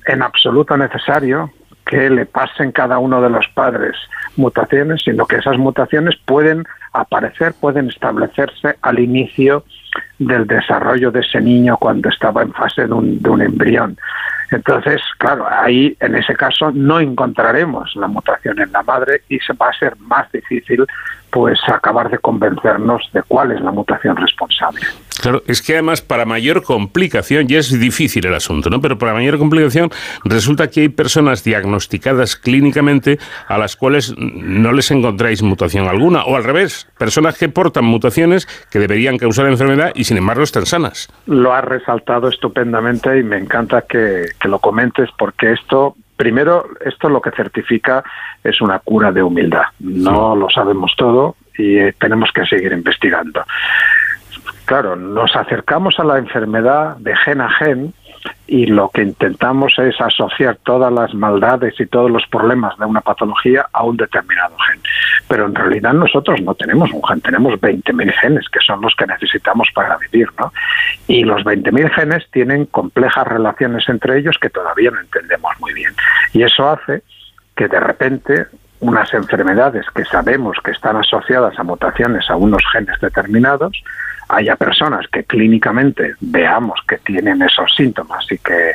en 0.07 0.23
absoluto 0.23 0.76
necesario 0.76 1.50
que 1.87 2.11
le 2.11 2.26
pasen 2.26 2.73
cada 2.73 2.99
uno 2.99 3.23
de 3.23 3.31
los 3.31 3.47
padres 3.55 3.97
mutaciones, 4.37 5.02
sino 5.05 5.25
que 5.25 5.37
esas 5.37 5.57
mutaciones 5.57 6.16
pueden 6.25 6.64
aparecer, 6.93 7.55
pueden 7.59 7.88
establecerse 7.88 8.76
al 8.83 8.99
inicio 8.99 9.64
del 10.19 10.47
desarrollo 10.47 11.11
de 11.11 11.21
ese 11.21 11.40
niño 11.40 11.76
cuando 11.78 12.09
estaba 12.09 12.43
en 12.43 12.52
fase 12.52 12.87
de 12.87 12.93
un, 12.93 13.23
de 13.23 13.31
un 13.31 13.40
embrión. 13.40 13.97
Entonces, 14.50 15.00
claro, 15.19 15.47
ahí 15.49 15.97
en 16.00 16.16
ese 16.16 16.35
caso 16.35 16.71
no 16.73 17.00
encontraremos 17.00 17.95
la 17.97 18.07
mutación 18.07 18.61
en 18.61 18.73
la 18.73 18.83
madre 18.83 19.23
y 19.28 19.38
se 19.40 19.52
va 19.55 19.69
a 19.69 19.78
ser 19.78 19.97
más 19.99 20.31
difícil 20.33 20.85
pues 21.37 21.61
acabar 21.69 22.09
de 22.09 22.16
convencernos 22.16 23.11
de 23.12 23.23
cuál 23.23 23.52
es 23.52 23.61
la 23.61 23.71
mutación 23.71 24.16
responsable. 24.16 24.81
Claro, 25.21 25.43
es 25.47 25.61
que 25.61 25.75
además 25.75 26.00
para 26.00 26.25
mayor 26.25 26.62
complicación, 26.62 27.47
ya 27.47 27.59
es 27.59 27.78
difícil 27.78 28.25
el 28.25 28.33
asunto, 28.33 28.71
¿no? 28.71 28.81
Pero 28.81 28.97
para 28.97 29.12
mayor 29.12 29.37
complicación 29.37 29.90
resulta 30.25 30.71
que 30.71 30.81
hay 30.81 30.88
personas 30.88 31.45
diagnosticadas 31.45 32.37
clínicamente 32.37 33.19
a 33.49 33.59
las 33.59 33.76
cuales 33.76 34.14
no 34.16 34.73
les 34.73 34.90
encontráis 34.90 35.43
mutación 35.43 35.87
alguna, 35.87 36.25
o 36.25 36.37
al 36.37 36.45
revés, 36.45 36.90
personas 36.97 37.37
que 37.37 37.50
portan 37.50 37.85
mutaciones 37.85 38.47
que 38.71 38.78
deberían 38.78 39.19
causar 39.19 39.47
enfermedad 39.47 39.93
y 39.95 40.05
sin 40.05 40.16
embargo 40.16 40.43
están 40.43 40.64
sanas. 40.64 41.11
Lo 41.26 41.52
has 41.52 41.66
resaltado 41.66 42.28
estupendamente 42.31 43.19
y 43.19 43.23
me 43.23 43.37
encanta 43.37 43.83
que, 43.83 44.28
que 44.40 44.49
lo 44.49 44.59
comentes 44.59 45.11
porque 45.19 45.52
esto 45.52 45.97
primero, 46.16 46.68
esto 46.85 47.08
lo 47.08 47.20
que 47.20 47.30
certifica 47.30 48.02
es 48.42 48.61
una 48.61 48.78
cura 48.78 49.12
de 49.12 49.23
humildad. 49.23 49.64
No 49.80 50.35
lo 50.35 50.49
sabemos 50.50 50.94
todo 50.96 51.37
y 51.56 51.78
eh, 51.78 51.94
tenemos 51.99 52.30
que 52.32 52.46
seguir 52.46 52.73
investigando. 52.73 53.44
Claro, 54.64 54.96
nos 54.96 55.35
acercamos 55.37 55.99
a 55.99 56.04
la 56.04 56.18
enfermedad 56.18 56.96
de 56.96 57.16
gen 57.16 57.40
a 57.40 57.50
gen 57.50 57.94
y 58.47 58.66
lo 58.66 58.90
que 58.90 59.02
intentamos 59.02 59.78
es 59.78 60.00
asociar 60.00 60.59
todas 60.62 60.92
las 60.92 61.14
maldades 61.14 61.78
y 61.80 61.87
todos 61.87 62.11
los 62.11 62.26
problemas 62.26 62.78
de 62.78 62.85
una 62.85 63.00
patología 63.00 63.66
a 63.73 63.85
un 63.85 63.97
determinado 63.97 64.56
gen. 64.59 64.80
Pero 65.28 65.47
en 65.47 65.54
realidad 65.54 65.92
nosotros 65.92 66.40
no 66.42 66.54
tenemos 66.54 66.90
un 66.92 67.02
gen, 67.04 67.21
tenemos 67.21 67.54
20.000 67.54 68.12
genes 68.12 68.49
que 68.49 68.61
son 68.61 68.80
los 68.80 68.95
que 68.95 69.06
necesitamos 69.06 69.68
para 69.75 69.97
vivir, 69.99 70.28
¿no? 70.38 70.52
Y 71.09 71.25
los 71.25 71.42
20.000 71.45 71.90
genes 71.90 72.26
tienen 72.30 72.66
complejas 72.66 73.26
relaciones 73.26 73.88
entre 73.88 74.18
ellos 74.18 74.37
que 74.40 74.50
todavía 74.50 74.90
no 74.90 75.00
entendemos 75.00 75.52
muy 75.61 75.73
bien. 75.75 75.92
Y 76.33 76.42
eso 76.42 76.68
hace 76.68 77.02
que 77.54 77.68
de 77.68 77.80
repente 77.80 78.47
unas 78.80 79.12
enfermedades 79.14 79.87
que 79.95 80.04
sabemos 80.04 80.59
que 80.62 80.71
están 80.71 80.97
asociadas 80.97 81.59
a 81.59 81.62
mutaciones 81.62 82.28
a 82.30 82.37
unos 82.37 82.62
genes 82.73 83.00
determinados, 83.00 83.83
haya 84.28 84.56
personas 84.56 85.06
que 85.09 85.25
clínicamente 85.25 86.14
veamos 86.21 86.80
que 86.88 86.99
tienen 86.99 87.42
esos 87.42 87.73
síntomas 87.75 88.26
y 88.30 88.38
que 88.38 88.73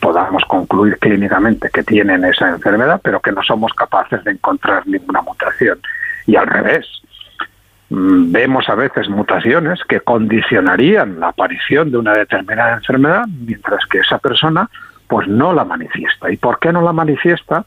podamos 0.00 0.44
concluir 0.44 0.98
clínicamente 0.98 1.70
que 1.72 1.82
tienen 1.82 2.24
esa 2.24 2.48
enfermedad, 2.50 3.00
pero 3.02 3.20
que 3.20 3.32
no 3.32 3.42
somos 3.42 3.72
capaces 3.74 4.22
de 4.24 4.32
encontrar 4.32 4.86
ninguna 4.86 5.22
mutación. 5.22 5.78
Y 6.26 6.36
al 6.36 6.46
revés, 6.46 6.86
mm, 7.90 8.32
vemos 8.32 8.68
a 8.68 8.74
veces 8.74 9.08
mutaciones 9.08 9.80
que 9.88 10.00
condicionarían 10.00 11.20
la 11.20 11.28
aparición 11.28 11.90
de 11.90 11.98
una 11.98 12.12
determinada 12.12 12.74
enfermedad, 12.74 13.26
mientras 13.28 13.84
que 13.86 13.98
esa 13.98 14.18
persona 14.18 14.68
pues 15.08 15.26
no 15.26 15.52
la 15.52 15.64
manifiesta. 15.64 16.30
¿Y 16.30 16.36
por 16.36 16.60
qué 16.60 16.72
no 16.72 16.82
la 16.82 16.92
manifiesta? 16.92 17.64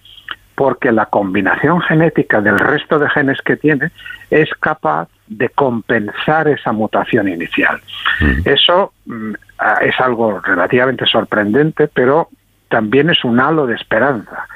Porque 0.55 0.91
la 0.91 1.07
combinación 1.07 1.81
genética 1.81 2.41
del 2.41 2.60
resto 2.60 3.00
de 3.00 3.10
genes 3.10 3.41
que 3.41 3.57
tiene 3.57 3.91
es 4.29 4.50
capaz 4.60 5.10
de 5.27 5.50
compensar 5.50 6.48
esa 6.48 6.72
mutación 6.72 7.27
inicial. 7.27 7.79
Mm. 8.19 8.41
Eso 8.45 8.93
mm, 9.05 9.33
es 9.81 10.00
algo 10.00 10.39
relativamente 10.39 11.05
sorprendente, 11.05 11.88
pero 11.88 12.29
también 12.69 13.10
es 13.10 13.24
un 13.24 13.39
halo 13.39 13.65
de 13.67 13.75
esperanza, 13.75 14.48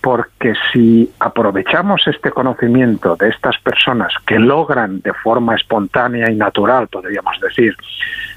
porque 0.00 0.54
si 0.72 1.10
aprovechamos 1.18 2.06
este 2.06 2.30
conocimiento 2.30 3.16
de 3.16 3.28
estas 3.28 3.58
personas 3.58 4.12
que 4.26 4.38
logran 4.38 5.00
de 5.00 5.12
forma 5.12 5.54
espontánea 5.56 6.30
y 6.30 6.36
natural, 6.36 6.88
podríamos 6.88 7.40
decir, 7.40 7.76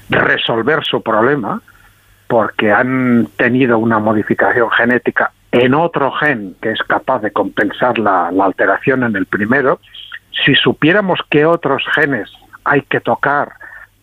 resolver 0.08 0.84
su 0.84 1.02
problema, 1.02 1.60
porque 2.26 2.72
han 2.72 3.28
tenido 3.36 3.78
una 3.78 3.98
modificación 3.98 4.70
genética 4.70 5.30
en 5.52 5.74
otro 5.74 6.10
gen 6.12 6.54
que 6.60 6.72
es 6.72 6.82
capaz 6.82 7.20
de 7.20 7.30
compensar 7.30 7.98
la, 7.98 8.28
alteración 8.28 9.02
en 9.04 9.16
el 9.16 9.26
primero, 9.26 9.80
si 10.44 10.54
supiéramos 10.54 11.20
qué 11.30 11.46
otros 11.46 11.82
genes 11.94 12.30
hay 12.64 12.82
que 12.82 13.00
tocar 13.00 13.52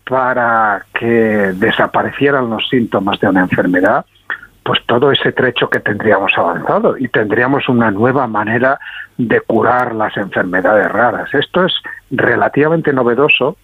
para 0.08 0.86
que 0.94 1.54
desaparecieran 1.56 2.50
los 2.50 2.68
síntomas 2.70 3.20
de 3.20 3.30
una 3.30 3.42
enfermedad, 3.42 4.06
pues 4.64 4.80
todo 4.88 5.12
ese 5.12 5.32
trecho 5.32 5.70
que 5.70 5.80
tendríamos 5.80 6.32
avanzado 6.36 6.98
y 6.98 7.08
tendríamos 7.08 7.70
una 7.70 7.92
nueva 7.92 8.26
manera 8.28 8.80
de 9.18 9.40
curar 9.42 9.94
las 9.94 10.18
enfermedades 10.18 10.92
raras. 10.92 11.32
Esto 11.34 11.66
es 11.66 11.74
relativamente 12.10 12.92
novedoso 12.92 13.58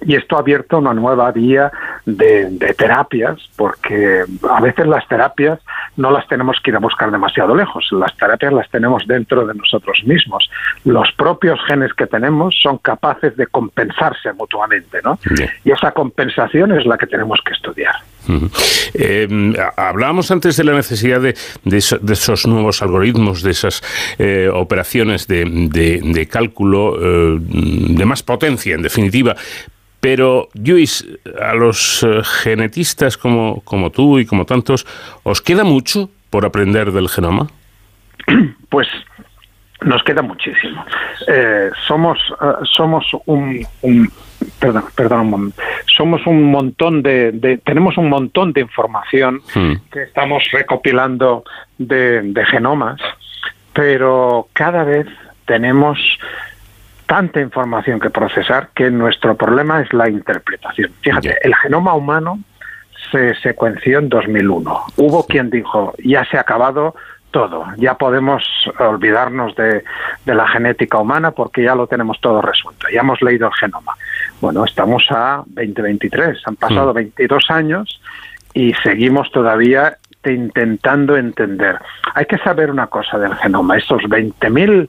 y 0.00 0.16
esto 0.16 0.36
ha 0.36 0.40
abierto 0.40 0.78
una 0.78 0.92
nueva 0.92 1.30
vía 1.30 1.70
de, 2.06 2.74
terapias, 2.76 3.38
porque 3.56 4.24
a 4.50 4.60
veces 4.60 4.86
las 4.86 5.06
terapias 5.08 5.58
no 5.96 6.10
las 6.10 6.26
tenemos 6.28 6.58
que 6.62 6.70
ir 6.70 6.76
a 6.76 6.80
buscar 6.80 7.10
demasiado 7.10 7.54
lejos, 7.54 7.86
las 7.92 8.14
terapias 8.16 8.52
las 8.52 8.70
tenemos 8.70 9.06
dentro 9.06 9.46
de 9.46 9.54
nosotros 9.54 10.02
mismos. 10.04 10.48
Los 10.84 11.10
propios 11.12 11.58
genes 11.66 11.92
que 11.94 12.06
tenemos 12.06 12.54
son 12.62 12.78
capaces 12.78 13.36
de 13.36 13.46
compensarse 13.46 14.32
mutuamente, 14.32 15.00
¿no? 15.02 15.18
Y 15.64 15.70
esa 15.70 15.92
compensación 15.92 16.72
es 16.72 16.86
la 16.86 16.98
que 16.98 17.06
tenemos 17.06 17.40
que 17.44 17.52
estudiar. 17.52 17.94
Eh, 18.94 19.54
hablábamos 19.76 20.30
antes 20.30 20.56
de 20.56 20.64
la 20.64 20.72
necesidad 20.74 21.20
de, 21.20 21.34
esos 21.76 22.46
nuevos 22.46 22.82
algoritmos, 22.82 23.42
de 23.42 23.50
esas 23.50 23.82
eh, 24.18 24.48
operaciones 24.52 25.26
de, 25.26 26.28
cálculo 26.30 26.96
eh, 27.00 27.38
de 27.40 28.04
más 28.04 28.22
potencia, 28.22 28.74
en 28.74 28.82
definitiva. 28.82 29.36
Pero, 30.04 30.48
Luis, 30.52 31.02
a 31.40 31.54
los 31.54 32.02
eh, 32.02 32.20
genetistas 32.42 33.16
como, 33.16 33.62
como 33.62 33.88
tú 33.88 34.18
y 34.18 34.26
como 34.26 34.44
tantos, 34.44 34.86
¿os 35.22 35.40
queda 35.40 35.64
mucho 35.64 36.10
por 36.28 36.44
aprender 36.44 36.92
del 36.92 37.08
genoma? 37.08 37.48
Pues 38.68 38.86
nos 39.80 40.02
queda 40.02 40.20
muchísimo. 40.20 40.84
Eh, 41.26 41.70
somos, 41.86 42.18
eh, 42.38 42.64
somos 42.70 43.06
un, 43.24 43.66
perdón, 44.58 44.84
perdón 44.94 45.20
un 45.20 45.30
momento. 45.30 45.62
Somos 45.96 46.26
un 46.26 46.50
montón 46.50 47.02
de, 47.02 47.60
tenemos 47.64 47.96
un 47.96 48.10
montón 48.10 48.52
de 48.52 48.60
información 48.60 49.40
hmm. 49.54 49.72
que 49.90 50.02
estamos 50.02 50.42
recopilando 50.52 51.44
de, 51.78 52.20
de 52.20 52.44
genomas, 52.44 53.00
pero 53.72 54.48
cada 54.52 54.84
vez 54.84 55.06
tenemos 55.46 55.98
tanta 57.14 57.40
información 57.40 58.00
que 58.00 58.10
procesar 58.10 58.70
que 58.74 58.90
nuestro 58.90 59.36
problema 59.36 59.80
es 59.80 59.92
la 59.92 60.08
interpretación. 60.08 60.90
Fíjate, 61.00 61.38
el 61.46 61.54
genoma 61.54 61.94
humano 61.94 62.40
se 63.12 63.36
secuenció 63.36 64.00
en 64.00 64.08
2001. 64.08 64.80
Hubo 64.96 65.24
quien 65.24 65.48
dijo, 65.48 65.94
ya 66.02 66.24
se 66.24 66.38
ha 66.38 66.40
acabado 66.40 66.96
todo, 67.30 67.66
ya 67.76 67.94
podemos 67.94 68.42
olvidarnos 68.80 69.54
de, 69.54 69.84
la 70.26 70.48
genética 70.48 70.98
humana 70.98 71.30
porque 71.30 71.62
ya 71.62 71.76
lo 71.76 71.86
tenemos 71.86 72.20
todo 72.20 72.42
resuelto, 72.42 72.88
ya 72.92 73.02
hemos 73.02 73.22
leído 73.22 73.46
el 73.46 73.54
genoma. 73.54 73.94
Bueno, 74.40 74.64
estamos 74.64 75.06
a 75.10 75.44
2023, 75.46 76.42
han 76.46 76.56
pasado 76.56 76.92
22 76.92 77.44
hmm. 77.48 77.52
años 77.52 78.00
y 78.54 78.74
seguimos 78.82 79.30
todavía 79.30 79.98
intentando 80.24 81.16
entender. 81.16 81.78
Hay 82.12 82.26
que 82.26 82.38
saber 82.38 82.72
una 82.72 82.88
cosa 82.88 83.18
del 83.18 83.36
genoma, 83.36 83.76
esos 83.76 84.02
20.000 84.02 84.88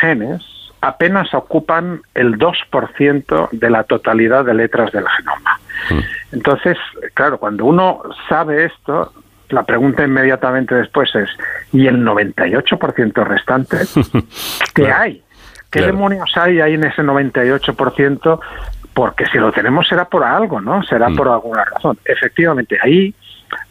genes 0.00 0.53
apenas 0.84 1.32
ocupan 1.32 2.02
el 2.14 2.38
2% 2.38 3.48
de 3.52 3.70
la 3.70 3.84
totalidad 3.84 4.44
de 4.44 4.52
letras 4.52 4.92
del 4.92 5.06
genoma. 5.08 5.58
Mm. 5.90 6.34
Entonces, 6.34 6.76
claro, 7.14 7.38
cuando 7.38 7.64
uno 7.64 8.02
sabe 8.28 8.66
esto, 8.66 9.12
la 9.48 9.62
pregunta 9.62 10.04
inmediatamente 10.04 10.74
después 10.74 11.14
es, 11.14 11.30
¿y 11.72 11.86
el 11.86 12.04
98% 12.04 13.24
restante? 13.24 13.78
¿Qué 14.74 14.92
hay? 14.92 15.22
¿Qué 15.70 15.80
demonios 15.80 16.30
hay 16.36 16.60
ahí 16.60 16.74
en 16.74 16.84
ese 16.84 17.02
98%? 17.02 18.40
Porque 18.92 19.24
si 19.26 19.38
lo 19.38 19.52
tenemos 19.52 19.88
será 19.88 20.04
por 20.04 20.22
algo, 20.22 20.60
¿no? 20.60 20.82
Será 20.82 21.08
mm. 21.08 21.16
por 21.16 21.28
alguna 21.28 21.64
razón. 21.64 21.98
Efectivamente, 22.04 22.78
ahí 22.82 23.14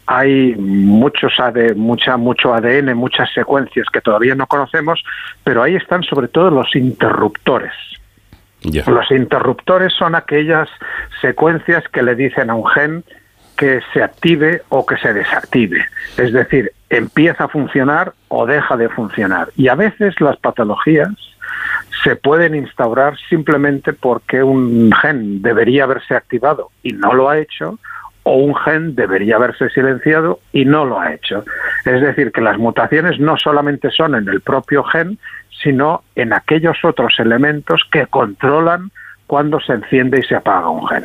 hay 0.06 0.56
muchos 0.56 1.39
AD, 1.39 1.76
mucha, 1.76 2.17
mucho 2.17 2.54
ADN, 2.54 2.96
muchas 2.96 3.32
secuencias 3.34 3.88
que 3.91 4.02
todavía 4.02 4.36
no 4.36 4.48
conocemos, 4.48 5.04
pero 5.43 5.63
ahí 5.63 5.76
están 5.76 6.04
sobre 6.04 6.28
todo 6.28 6.50
los 6.50 6.76
interruptores. 6.76 7.74
Los 8.63 9.12
interruptores 9.12 9.93
son 9.93 10.15
aquellas 10.15 10.69
secuencias 11.22 11.84
que 11.89 12.02
le 12.02 12.15
dicen 12.15 12.50
a 12.50 12.56
un 12.56 12.65
gen 12.67 13.04
que 13.58 13.82
se 13.93 14.02
active 14.02 14.62
o 14.69 14.86
que 14.86 14.98
se 14.98 15.13
desactive. 15.13 15.86
Es 16.17 16.32
decir, 16.32 16.72
empieza 16.89 17.46
a 17.46 17.48
funcionar 17.48 18.13
o 18.30 18.46
deja 18.46 18.78
de 18.78 18.89
funcionar. 18.89 19.50
Y 19.56 19.67
a 19.67 19.76
veces 19.76 20.19
las 20.22 20.38
patologías 20.38 21.12
se 22.04 22.15
pueden 22.15 22.56
instaurar 22.56 23.17
simplemente 23.30 23.93
porque 23.93 24.43
un 24.43 24.91
gen 25.02 25.41
debería 25.41 25.84
haberse 25.84 26.15
activado 26.15 26.72
y 26.82 26.93
no 26.93 27.13
lo 27.13 27.30
ha 27.30 27.38
hecho, 27.38 27.80
o 28.24 28.36
un 28.36 28.56
gen 28.56 28.96
debería 28.96 29.36
haberse 29.36 29.70
silenciado 29.70 30.40
y 30.52 30.66
no 30.66 30.86
lo 30.86 31.00
ha 31.00 31.14
hecho. 31.14 31.44
Es 31.86 32.02
decir, 32.02 32.32
que 32.32 32.42
las 32.42 32.58
mutaciones 32.58 33.20
no 33.20 33.38
solamente 33.38 33.92
son 33.92 34.16
en 34.16 34.28
el 34.30 34.42
propio 34.42 34.84
gen, 34.84 35.20
sino 35.62 36.04
en 36.16 36.34
aquellos 36.34 36.78
otros 36.84 37.14
elementos 37.20 37.82
que 37.92 38.08
controlan 38.08 38.92
cuando 39.28 39.60
se 39.60 39.74
enciende 39.74 40.20
y 40.20 40.24
se 40.24 40.36
apaga 40.36 40.70
un 40.70 40.88
gen. 40.88 41.04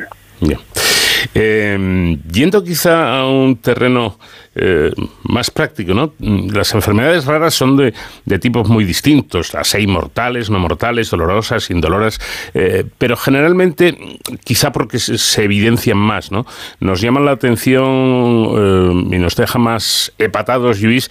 Eh, 1.33 2.17
yendo 2.31 2.63
quizá 2.63 3.19
a 3.19 3.27
un 3.27 3.57
terreno 3.57 4.17
eh, 4.61 4.91
más 5.23 5.51
práctico, 5.51 5.93
¿no? 5.93 6.13
Las 6.19 6.73
enfermedades 6.73 7.25
raras 7.25 7.53
son 7.53 7.77
de, 7.77 8.39
tipos 8.39 8.67
muy 8.67 8.83
distintos, 8.83 9.53
las 9.53 9.73
hay 9.73 9.87
mortales, 9.87 10.49
no 10.49 10.59
mortales, 10.59 11.09
dolorosas, 11.11 11.69
indoloras, 11.69 12.19
eh, 12.53 12.83
pero 12.97 13.15
generalmente, 13.15 13.97
quizá 14.43 14.73
porque 14.73 14.99
se, 14.99 15.43
evidencian 15.43 15.97
más, 15.97 16.31
¿no? 16.31 16.45
Nos 16.81 16.99
llaman 16.99 17.25
la 17.25 17.31
atención 17.31 17.85
eh, 17.85 19.15
y 19.15 19.19
nos 19.19 19.37
deja 19.37 19.59
más 19.59 20.11
hepatados, 20.17 20.81
Luis, 20.81 21.09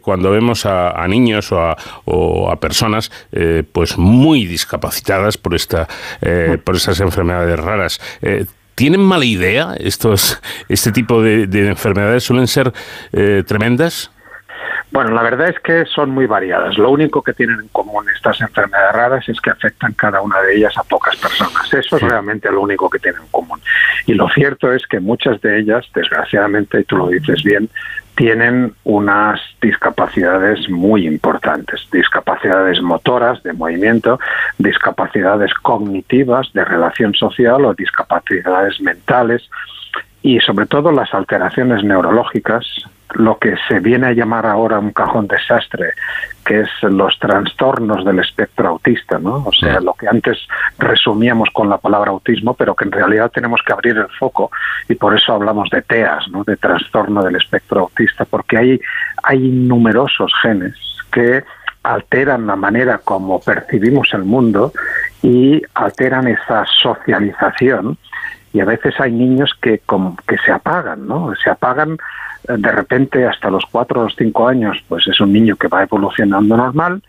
cuando 0.00 0.30
vemos 0.30 0.66
a, 0.66 1.06
niños 1.06 1.52
o 1.52 2.50
a, 2.50 2.56
personas 2.60 3.12
pues 3.72 3.98
muy 3.98 4.46
discapacitadas 4.46 5.36
por, 5.36 5.54
esta, 5.54 5.86
por 6.64 6.76
esas 6.76 7.00
enfermedades 7.00 7.58
raras. 7.58 8.00
¿Tienen 8.74 9.00
mala 9.00 9.24
idea 9.24 9.74
estos, 9.78 10.40
este 10.68 10.92
tipo 10.92 11.22
de, 11.22 11.44
enfermedades? 11.68 12.24
¿Suelen 12.24 12.46
ser 12.46 12.72
eh, 13.12 13.44
tremendas? 13.46 14.10
Bueno, 14.90 15.10
la 15.10 15.22
verdad 15.22 15.48
es 15.48 15.58
que 15.58 15.84
son 15.86 16.10
muy 16.10 16.26
variadas. 16.26 16.78
Lo 16.78 16.90
único 16.90 17.20
que 17.20 17.32
tienen 17.32 17.58
en 17.58 17.68
común 17.68 18.06
estas 18.14 18.40
enfermedades 18.40 18.92
raras 18.92 19.28
es 19.28 19.40
que 19.40 19.50
afectan 19.50 19.92
cada 19.94 20.20
una 20.20 20.40
de 20.42 20.56
ellas 20.56 20.78
a 20.78 20.84
pocas 20.84 21.16
personas. 21.16 21.72
Eso 21.72 21.96
es 21.96 22.02
realmente 22.02 22.48
lo 22.50 22.60
único 22.60 22.88
que 22.88 23.00
tienen 23.00 23.22
en 23.22 23.28
común. 23.28 23.60
Y 24.06 24.14
lo 24.14 24.28
cierto 24.28 24.72
es 24.72 24.86
que 24.86 25.00
muchas 25.00 25.40
de 25.40 25.58
ellas, 25.58 25.84
desgraciadamente, 25.94 26.78
y 26.80 26.84
tú 26.84 26.96
lo 26.96 27.08
dices 27.08 27.42
bien, 27.42 27.68
tienen 28.16 28.74
unas 28.84 29.40
discapacidades 29.60 30.68
muy 30.68 31.06
importantes, 31.06 31.86
discapacidades 31.90 32.80
motoras, 32.80 33.42
de 33.42 33.52
movimiento, 33.52 34.20
discapacidades 34.58 35.52
cognitivas, 35.54 36.52
de 36.52 36.64
relación 36.64 37.14
social 37.14 37.64
o 37.64 37.74
discapacidades 37.74 38.80
mentales 38.80 39.48
y 40.24 40.40
sobre 40.40 40.64
todo 40.64 40.90
las 40.90 41.12
alteraciones 41.12 41.84
neurológicas 41.84 42.64
lo 43.12 43.38
que 43.38 43.54
se 43.68 43.78
viene 43.78 44.06
a 44.06 44.12
llamar 44.12 44.46
ahora 44.46 44.78
un 44.78 44.90
cajón 44.90 45.28
desastre, 45.28 45.92
que 46.44 46.60
es 46.60 46.68
los 46.82 47.16
trastornos 47.18 48.04
del 48.06 48.18
espectro 48.18 48.70
autista, 48.70 49.18
¿no? 49.18 49.44
O 49.46 49.52
sea, 49.52 49.80
lo 49.80 49.92
que 49.92 50.08
antes 50.08 50.38
resumíamos 50.78 51.50
con 51.52 51.68
la 51.68 51.76
palabra 51.76 52.10
autismo, 52.10 52.54
pero 52.54 52.74
que 52.74 52.86
en 52.86 52.92
realidad 52.92 53.30
tenemos 53.30 53.60
que 53.64 53.72
abrir 53.74 53.98
el 53.98 54.08
foco 54.18 54.50
y 54.88 54.94
por 54.94 55.14
eso 55.14 55.34
hablamos 55.34 55.68
de 55.70 55.82
TEAS, 55.82 56.28
¿no? 56.30 56.42
De 56.42 56.56
trastorno 56.56 57.22
del 57.22 57.36
espectro 57.36 57.82
autista, 57.82 58.24
porque 58.24 58.56
hay, 58.56 58.80
hay 59.22 59.38
numerosos 59.38 60.32
genes 60.42 60.74
que 61.12 61.44
alteran 61.82 62.46
la 62.46 62.56
manera 62.56 62.98
como 63.04 63.40
percibimos 63.40 64.08
el 64.14 64.24
mundo 64.24 64.72
y 65.22 65.62
alteran 65.74 66.28
esa 66.28 66.64
socialización 66.82 67.98
y 68.54 68.60
a 68.60 68.64
veces 68.64 68.94
hay 69.00 69.10
niños 69.10 69.52
que, 69.60 69.82
que 70.28 70.38
se 70.38 70.52
apagan, 70.52 71.08
¿no? 71.08 71.34
Se 71.42 71.50
apagan 71.50 71.98
de 72.46 72.70
repente 72.70 73.26
hasta 73.26 73.50
los 73.50 73.64
cuatro 73.70 74.00
o 74.00 74.04
los 74.04 74.14
cinco 74.16 74.46
años, 74.46 74.78
pues 74.88 75.06
es 75.08 75.20
un 75.20 75.32
niño 75.32 75.56
que 75.56 75.66
va 75.66 75.82
evolucionando 75.82 76.56
normal 76.56 77.02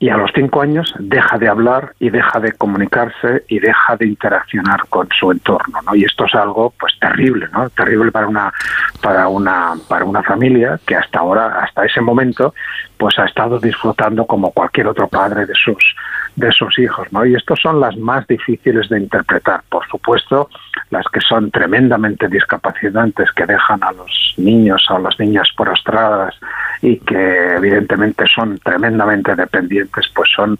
y 0.00 0.08
a 0.08 0.16
los 0.16 0.30
cinco 0.34 0.60
años 0.60 0.92
deja 0.98 1.38
de 1.38 1.48
hablar 1.48 1.94
y 2.00 2.10
deja 2.10 2.40
de 2.40 2.52
comunicarse 2.52 3.44
y 3.48 3.60
deja 3.60 3.96
de 3.96 4.06
interaccionar 4.06 4.86
con 4.88 5.08
su 5.18 5.30
entorno, 5.30 5.78
¿no? 5.86 5.94
Y 5.94 6.04
esto 6.04 6.24
es 6.26 6.34
algo 6.34 6.74
pues 6.78 6.98
terrible, 7.00 7.46
¿no? 7.52 7.70
Terrible 7.70 8.10
para 8.10 8.26
una 8.26 8.52
para 9.00 9.28
una 9.28 9.74
para 9.88 10.04
una 10.04 10.24
familia 10.24 10.80
que 10.84 10.96
hasta 10.96 11.20
ahora 11.20 11.60
hasta 11.60 11.84
ese 11.84 12.00
momento 12.00 12.54
pues 12.98 13.16
ha 13.20 13.24
estado 13.26 13.60
disfrutando 13.60 14.26
como 14.26 14.50
cualquier 14.50 14.88
otro 14.88 15.06
padre 15.06 15.46
de 15.46 15.54
sus 15.54 15.94
de 16.36 16.52
sus 16.52 16.78
hijos, 16.78 17.10
¿no? 17.12 17.24
Y 17.24 17.34
estos 17.34 17.58
son 17.60 17.80
las 17.80 17.96
más 17.96 18.26
difíciles 18.26 18.88
de 18.88 19.00
interpretar, 19.00 19.62
por 19.70 19.86
supuesto, 19.88 20.50
las 20.90 21.06
que 21.12 21.20
son 21.20 21.50
tremendamente 21.50 22.28
discapacitantes 22.28 23.32
que 23.32 23.46
dejan 23.46 23.82
a 23.82 23.92
los 23.92 24.34
niños 24.36 24.86
o 24.90 24.96
a 24.96 24.98
las 25.00 25.18
niñas 25.18 25.48
prostradas 25.56 26.34
y 26.82 26.98
que 26.98 27.56
evidentemente 27.56 28.24
son 28.32 28.58
tremendamente 28.58 29.34
dependientes, 29.34 30.06
pues 30.14 30.28
son 30.34 30.58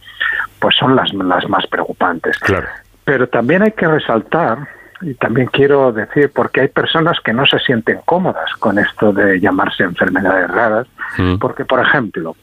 pues 0.59 0.75
son 0.77 0.97
las, 0.97 1.13
las 1.13 1.49
más 1.49 1.67
preocupantes. 1.67 2.39
Claro. 2.39 2.67
Pero 3.05 3.29
también 3.29 3.63
hay 3.63 3.73
que 3.73 3.87
resaltar 3.87 4.67
y 5.03 5.15
también 5.15 5.49
quiero 5.49 5.93
decir 5.93 6.33
porque 6.35 6.63
hay 6.63 6.69
personas 6.69 7.19
que 7.21 7.35
no 7.35 7.45
se 7.47 7.59
sienten 7.59 8.01
cómodas 8.07 8.51
con 8.55 8.79
esto 8.79 9.13
de 9.13 9.39
llamarse 9.39 9.85
enfermedades 9.85 10.51
raras, 10.51 10.87
mm. 11.19 11.37
porque 11.37 11.67
por 11.67 11.81
ejemplo, 11.81 12.35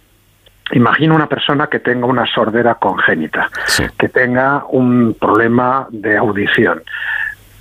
Imagina 0.71 1.13
una 1.13 1.27
persona 1.27 1.67
que 1.67 1.79
tenga 1.79 2.05
una 2.05 2.25
sordera 2.25 2.75
congénita, 2.75 3.49
que 3.97 4.09
tenga 4.09 4.63
un 4.69 5.15
problema 5.19 5.87
de 5.89 6.17
audición. 6.17 6.81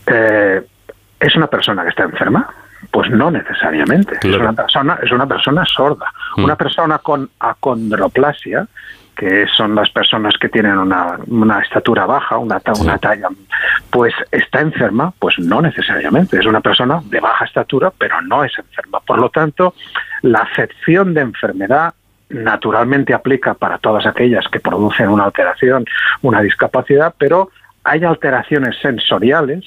Eh, 0.07 0.63
¿Es 1.19 1.37
una 1.37 1.47
persona 1.49 1.83
que 1.83 1.91
está 1.91 2.05
enferma? 2.05 2.49
Pues 2.91 3.11
no 3.11 3.31
necesariamente. 3.31 4.19
Es, 4.23 4.37
una 4.37 4.53
persona, 4.53 4.99
es 5.03 5.11
una 5.13 5.27
persona 5.27 5.65
sorda. 5.65 6.13
Mm. 6.37 6.45
Una 6.45 6.57
persona 6.57 6.99
con 6.99 7.29
acondroplasia, 7.39 8.67
que 9.17 9.47
son 9.47 9.75
las 9.75 9.91
personas 9.91 10.35
que 10.41 10.49
tienen 10.49 10.79
una, 10.79 11.19
una 11.27 11.61
estatura 11.61 12.07
baja, 12.07 12.39
una, 12.39 12.61
una 12.81 12.99
talla, 12.99 13.29
pues 13.91 14.15
está 14.31 14.61
enferma, 14.61 15.13
pues 15.19 15.39
no 15.39 15.61
necesariamente. 15.61 16.39
Es 16.39 16.47
una 16.47 16.61
persona 16.61 17.01
de 17.05 17.21
baja 17.21 17.45
estatura, 17.45 17.93
pero 17.97 18.21
no 18.23 18.43
es 18.43 18.53
enferma. 18.59 19.01
Por 19.01 19.19
lo 19.19 19.29
tanto, 19.29 19.75
la 20.23 20.41
acepción 20.41 21.15
de 21.15 21.21
enfermedad 21.21 21.95
naturalmente 22.33 23.15
aplica 23.15 23.55
para 23.55 23.79
todas 23.79 24.07
aquellas 24.07 24.47
que 24.49 24.61
producen 24.61 25.09
una 25.09 25.25
alteración, 25.25 25.85
una 26.23 26.41
discapacidad, 26.41 27.15
pero 27.19 27.51
hay 27.85 28.05
alteraciones 28.05 28.77
sensoriales 28.81 29.65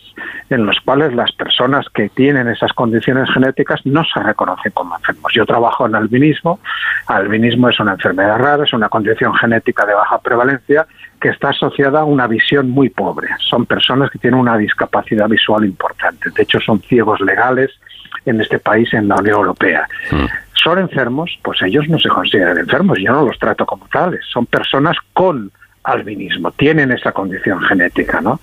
en 0.50 0.66
las 0.66 0.80
cuales 0.80 1.14
las 1.14 1.34
personas 1.34 1.86
que 1.94 2.08
tienen 2.10 2.48
esas 2.48 2.72
condiciones 2.72 3.30
genéticas 3.34 3.86
no 3.86 4.06
se 4.06 4.22
reconocen 4.22 4.72
como 4.72 4.96
enfermos. 4.96 5.34
Yo 5.34 5.46
trabajo 5.46 5.86
en 5.86 5.96
albinismo. 5.96 6.60
Albinismo 7.08 7.70
es 7.70 7.80
una 7.80 7.94
enfermedad 7.94 8.38
rara, 8.40 8.64
es 8.64 8.72
una 8.72 8.88
condición 8.88 9.34
genética 9.34 9.86
de 9.86 9.96
baja 9.96 10.20
prevalencia 10.20 10.88
que 11.20 11.30
está 11.30 11.50
asociada 11.50 12.02
a 12.02 12.06
una 12.06 12.28
visión 12.28 12.70
muy 12.70 12.90
pobre. 12.90 13.28
Son 13.40 13.66
personas 13.66 14.10
que 14.10 14.20
tienen 14.20 14.40
una 14.40 14.58
discapacidad 14.58 15.28
visual 15.28 15.66
importante. 15.66 16.30
De 16.30 16.44
hecho, 16.44 16.60
son 16.62 16.82
ciegos 16.84 17.20
legales 17.20 17.72
en 18.26 18.42
este 18.42 18.60
país, 18.60 18.94
en 18.94 19.08
la 19.08 19.16
Unión 19.16 19.38
Europea. 19.38 19.88
Mm. 20.12 20.26
Son 20.54 20.80
enfermos, 20.80 21.38
pues 21.44 21.62
ellos 21.62 21.88
no 21.88 22.00
se 22.00 22.10
consideran 22.10 22.58
enfermos, 22.58 22.98
yo 23.00 23.12
no 23.12 23.26
los 23.26 23.38
trato 23.38 23.66
como 23.66 23.88
tales. 23.88 24.22
Son 24.32 24.46
personas 24.46 24.98
con 25.14 25.52
albinismo, 25.86 26.52
tienen 26.52 26.92
esa 26.92 27.12
condición 27.12 27.62
genética, 27.62 28.20
¿no? 28.20 28.40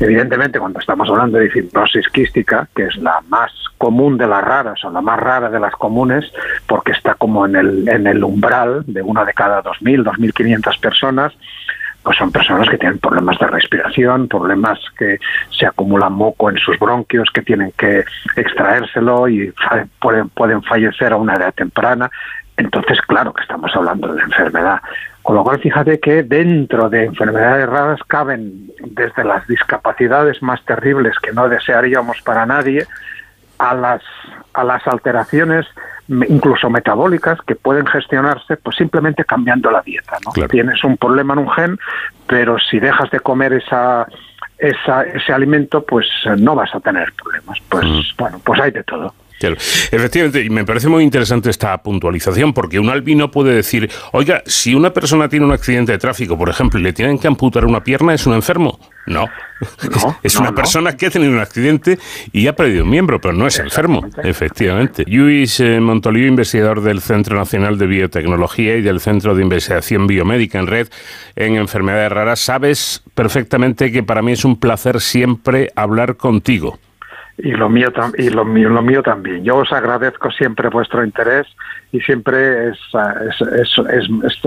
Evidentemente, 0.00 0.58
cuando 0.58 0.80
estamos 0.80 1.08
hablando 1.08 1.38
de 1.38 1.50
fibrosis 1.50 2.08
quística, 2.08 2.68
que 2.74 2.84
es 2.84 2.96
la 2.96 3.22
más 3.28 3.52
común 3.78 4.16
de 4.16 4.26
las 4.26 4.42
raras 4.42 4.82
o 4.84 4.90
la 4.90 5.02
más 5.02 5.20
rara 5.20 5.50
de 5.50 5.60
las 5.60 5.74
comunes, 5.74 6.24
porque 6.66 6.92
está 6.92 7.14
como 7.14 7.44
en 7.46 7.56
el, 7.56 7.88
en 7.88 8.06
el 8.06 8.24
umbral 8.24 8.84
de 8.86 9.02
una 9.02 9.24
de 9.24 9.34
cada 9.34 9.62
2.000, 9.62 10.04
2.500 10.04 10.80
personas, 10.80 11.32
pues 12.06 12.18
son 12.18 12.30
personas 12.30 12.68
que 12.68 12.78
tienen 12.78 13.00
problemas 13.00 13.36
de 13.40 13.48
respiración, 13.48 14.28
problemas 14.28 14.78
que 14.96 15.18
se 15.50 15.66
acumulan 15.66 16.12
moco 16.12 16.48
en 16.48 16.56
sus 16.56 16.78
bronquios, 16.78 17.28
que 17.34 17.42
tienen 17.42 17.72
que 17.76 18.04
extraérselo 18.36 19.26
y 19.26 19.52
pueden, 20.00 20.28
pueden 20.28 20.62
fallecer 20.62 21.12
a 21.12 21.16
una 21.16 21.34
edad 21.34 21.52
temprana. 21.52 22.08
Entonces, 22.56 23.00
claro 23.08 23.34
que 23.34 23.42
estamos 23.42 23.74
hablando 23.74 24.14
de 24.14 24.22
enfermedad. 24.22 24.80
Con 25.20 25.34
lo 25.34 25.42
cual, 25.42 25.58
fíjate 25.58 25.98
que 25.98 26.22
dentro 26.22 26.88
de 26.88 27.06
enfermedades 27.06 27.68
raras 27.68 27.98
caben 28.06 28.70
desde 28.84 29.24
las 29.24 29.44
discapacidades 29.48 30.40
más 30.44 30.64
terribles 30.64 31.18
que 31.18 31.32
no 31.32 31.48
desearíamos 31.48 32.22
para 32.22 32.46
nadie, 32.46 32.86
a 33.58 33.74
las, 33.74 34.02
a 34.56 34.64
las 34.64 34.86
alteraciones 34.86 35.66
incluso 36.08 36.70
metabólicas 36.70 37.40
que 37.42 37.56
pueden 37.56 37.86
gestionarse 37.86 38.56
pues 38.56 38.76
simplemente 38.76 39.24
cambiando 39.24 39.70
la 39.70 39.82
dieta. 39.82 40.18
¿no? 40.24 40.46
Tienes 40.46 40.82
un 40.84 40.96
problema 40.96 41.34
en 41.34 41.40
un 41.40 41.50
gen, 41.50 41.78
pero 42.26 42.58
si 42.58 42.78
dejas 42.78 43.10
de 43.10 43.20
comer 43.20 43.54
esa, 43.54 44.06
esa, 44.58 45.02
ese 45.02 45.32
alimento, 45.32 45.84
pues 45.84 46.06
no 46.38 46.54
vas 46.54 46.74
a 46.74 46.80
tener 46.80 47.12
problemas. 47.12 47.58
Pues 47.68 47.84
mm. 47.84 48.00
bueno, 48.18 48.40
pues 48.44 48.60
hay 48.60 48.70
de 48.70 48.84
todo. 48.84 49.12
Efectivamente, 49.40 50.42
y 50.42 50.50
me 50.50 50.64
parece 50.64 50.88
muy 50.88 51.04
interesante 51.04 51.50
esta 51.50 51.82
puntualización, 51.82 52.54
porque 52.54 52.80
un 52.80 52.88
albino 52.88 53.30
puede 53.30 53.54
decir, 53.54 53.90
oiga, 54.12 54.42
si 54.46 54.74
una 54.74 54.92
persona 54.92 55.28
tiene 55.28 55.44
un 55.44 55.52
accidente 55.52 55.92
de 55.92 55.98
tráfico, 55.98 56.38
por 56.38 56.48
ejemplo, 56.48 56.80
y 56.80 56.82
le 56.82 56.92
tienen 56.92 57.18
que 57.18 57.28
amputar 57.28 57.64
una 57.64 57.84
pierna, 57.84 58.14
¿es 58.14 58.26
un 58.26 58.34
enfermo? 58.34 58.78
No. 59.06 59.26
es, 60.22 60.36
una 60.36 60.54
persona 60.54 60.96
que 60.96 61.06
ha 61.06 61.10
tenido 61.10 61.32
un 61.32 61.38
accidente 61.38 61.98
y 62.32 62.46
ha 62.46 62.56
perdido 62.56 62.84
un 62.84 62.90
miembro, 62.90 63.20
pero 63.20 63.34
no 63.34 63.46
es 63.46 63.58
enfermo, 63.58 64.04
efectivamente. 64.22 65.04
Luis 65.06 65.60
eh, 65.60 65.80
Montoliu, 65.80 66.26
investigador 66.26 66.82
del 66.82 67.00
Centro 67.00 67.36
Nacional 67.36 67.78
de 67.78 67.86
Biotecnología 67.86 68.76
y 68.76 68.82
del 68.82 69.00
Centro 69.00 69.34
de 69.34 69.42
Investigación 69.42 70.06
Biomédica 70.06 70.58
en 70.58 70.66
Red 70.66 70.88
en 71.36 71.56
Enfermedades 71.56 72.10
Raras, 72.10 72.40
sabes 72.40 73.02
perfectamente 73.14 73.92
que 73.92 74.02
para 74.02 74.22
mí 74.22 74.32
es 74.32 74.44
un 74.44 74.58
placer 74.58 75.00
siempre 75.00 75.70
hablar 75.76 76.16
contigo 76.16 76.78
y 77.38 77.52
lo 77.52 77.68
mío 77.68 77.92
y 78.16 78.30
lo 78.30 78.44
mío, 78.44 78.68
lo 78.68 78.82
mío 78.82 79.02
también. 79.02 79.44
Yo 79.44 79.56
os 79.56 79.72
agradezco 79.72 80.30
siempre 80.30 80.68
vuestro 80.68 81.04
interés 81.04 81.46
y 81.92 82.00
siempre 82.00 82.70
es, 82.70 82.78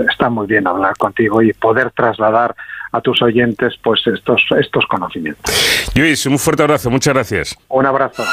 está 0.08 0.28
muy 0.28 0.46
bien 0.46 0.66
hablar 0.66 0.96
contigo 0.96 1.42
y 1.42 1.52
poder 1.52 1.90
trasladar 1.92 2.54
a 2.92 3.00
tus 3.00 3.22
oyentes 3.22 3.74
pues 3.82 4.04
estos 4.06 4.42
estos 4.58 4.84
conocimientos. 4.86 5.90
Luis, 5.94 6.26
un 6.26 6.38
fuerte 6.38 6.62
abrazo, 6.62 6.90
muchas 6.90 7.14
gracias. 7.14 7.56
Un 7.68 7.86
abrazo. 7.86 8.24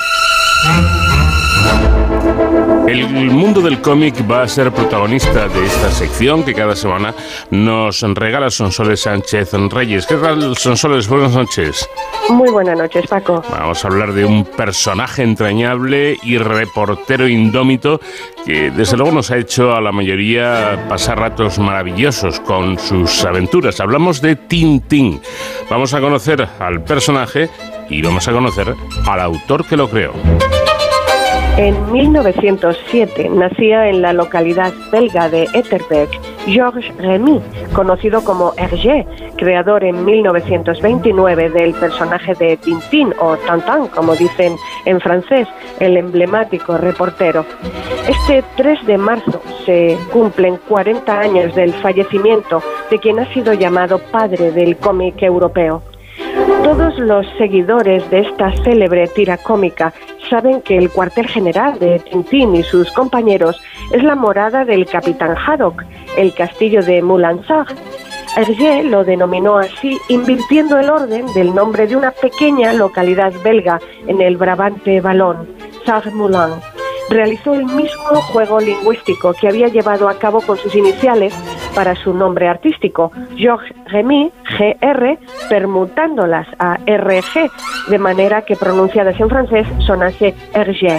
El 2.87 3.05
mundo 3.29 3.59
del 3.59 3.81
cómic 3.81 4.15
va 4.31 4.43
a 4.43 4.47
ser 4.47 4.71
protagonista 4.71 5.49
de 5.49 5.65
esta 5.65 5.91
sección 5.91 6.43
que 6.43 6.53
cada 6.53 6.73
semana 6.73 7.13
nos 7.51 8.01
regala 8.01 8.49
Sonsoles 8.49 9.01
Sánchez 9.01 9.51
Reyes. 9.69 10.07
¿Qué 10.07 10.15
tal, 10.15 10.55
Sonsoles? 10.55 11.09
Buenas 11.09 11.33
noches. 11.33 11.85
Muy 12.29 12.49
buenas 12.49 12.77
noches, 12.77 13.05
Paco. 13.07 13.43
Vamos 13.51 13.83
a 13.83 13.87
hablar 13.89 14.13
de 14.13 14.23
un 14.23 14.45
personaje 14.45 15.21
entrañable 15.23 16.17
y 16.23 16.37
reportero 16.37 17.27
indómito 17.27 17.99
que 18.45 18.71
desde 18.71 18.95
luego 18.95 19.11
nos 19.11 19.31
ha 19.31 19.37
hecho 19.37 19.75
a 19.75 19.81
la 19.81 19.91
mayoría 19.91 20.85
pasar 20.87 21.19
ratos 21.19 21.59
maravillosos 21.59 22.39
con 22.39 22.79
sus 22.79 23.25
aventuras. 23.25 23.81
Hablamos 23.81 24.21
de 24.21 24.37
Tintín. 24.37 25.19
Vamos 25.69 25.93
a 25.93 25.99
conocer 25.99 26.47
al 26.57 26.81
personaje 26.85 27.49
y 27.89 28.01
vamos 28.01 28.25
a 28.29 28.31
conocer 28.31 28.73
al 29.05 29.19
autor 29.19 29.65
que 29.65 29.75
lo 29.75 29.89
creó. 29.89 30.13
En 31.57 31.91
1907 31.91 33.29
nacía 33.29 33.89
en 33.89 34.03
la 34.03 34.13
localidad 34.13 34.71
belga 34.91 35.27
de 35.27 35.47
Etterbeek 35.55 36.07
Georges 36.45 36.95
Remy, 36.97 37.41
conocido 37.73 38.23
como 38.23 38.53
Hergé, 38.57 39.07
creador 39.37 39.83
en 39.83 40.05
1929 40.05 41.49
del 41.49 41.73
personaje 41.73 42.35
de 42.35 42.57
Tintín 42.57 43.11
o 43.19 43.35
Tintin, 43.37 43.87
como 43.87 44.15
dicen 44.15 44.55
en 44.85 45.01
francés, 45.01 45.47
el 45.79 45.97
emblemático 45.97 46.77
reportero. 46.77 47.43
Este 48.07 48.43
3 48.55 48.85
de 48.85 48.97
marzo 48.99 49.41
se 49.65 49.97
cumplen 50.13 50.59
40 50.69 51.19
años 51.19 51.55
del 51.55 51.73
fallecimiento 51.73 52.61
de 52.91 52.99
quien 52.99 53.17
ha 53.17 53.33
sido 53.33 53.53
llamado 53.53 53.97
padre 54.11 54.51
del 54.51 54.77
cómic 54.77 55.23
europeo. 55.23 55.81
Todos 56.63 56.99
los 56.99 57.25
seguidores 57.39 58.07
de 58.11 58.19
esta 58.19 58.51
célebre 58.63 59.07
tira 59.07 59.37
cómica 59.37 59.93
saben 60.29 60.61
que 60.61 60.77
el 60.77 60.89
cuartel 60.89 61.27
general 61.27 61.79
de 61.79 61.99
Tintín 61.99 62.55
y 62.55 62.63
sus 62.63 62.91
compañeros 62.91 63.59
es 63.91 64.03
la 64.03 64.15
morada 64.15 64.65
del 64.65 64.85
capitán 64.85 65.35
Haddock, 65.35 65.83
el 66.17 66.33
castillo 66.33 66.81
de 66.83 67.01
Moulansart. 67.01 67.77
Hergé 68.35 68.83
lo 68.83 69.03
denominó 69.03 69.57
así, 69.57 69.97
invirtiendo 70.09 70.77
el 70.77 70.89
orden 70.89 71.25
del 71.33 71.55
nombre 71.55 71.87
de 71.87 71.95
una 71.95 72.11
pequeña 72.11 72.73
localidad 72.73 73.33
belga 73.43 73.79
en 74.05 74.21
el 74.21 74.37
Brabante 74.37 75.01
Ballon, 75.01 75.47
Sarre-Moulin. 75.85 76.76
Realizó 77.09 77.53
el 77.53 77.65
mismo 77.65 78.21
juego 78.31 78.59
lingüístico 78.59 79.33
que 79.33 79.47
había 79.47 79.67
llevado 79.67 80.09
a 80.09 80.19
cabo 80.19 80.41
con 80.41 80.57
sus 80.57 80.75
iniciales 80.75 81.33
para 81.73 81.95
su 81.95 82.13
nombre 82.13 82.47
artístico, 82.47 83.11
Georges 83.35 83.75
Remy, 83.85 84.31
GR, 84.57 85.19
permutándolas 85.49 86.47
a 86.59 86.77
RG, 86.85 87.49
de 87.89 87.97
manera 87.97 88.41
que 88.41 88.55
pronunciadas 88.55 89.19
en 89.19 89.29
francés 89.29 89.67
sonase 89.85 90.35
Hergé. 90.53 90.97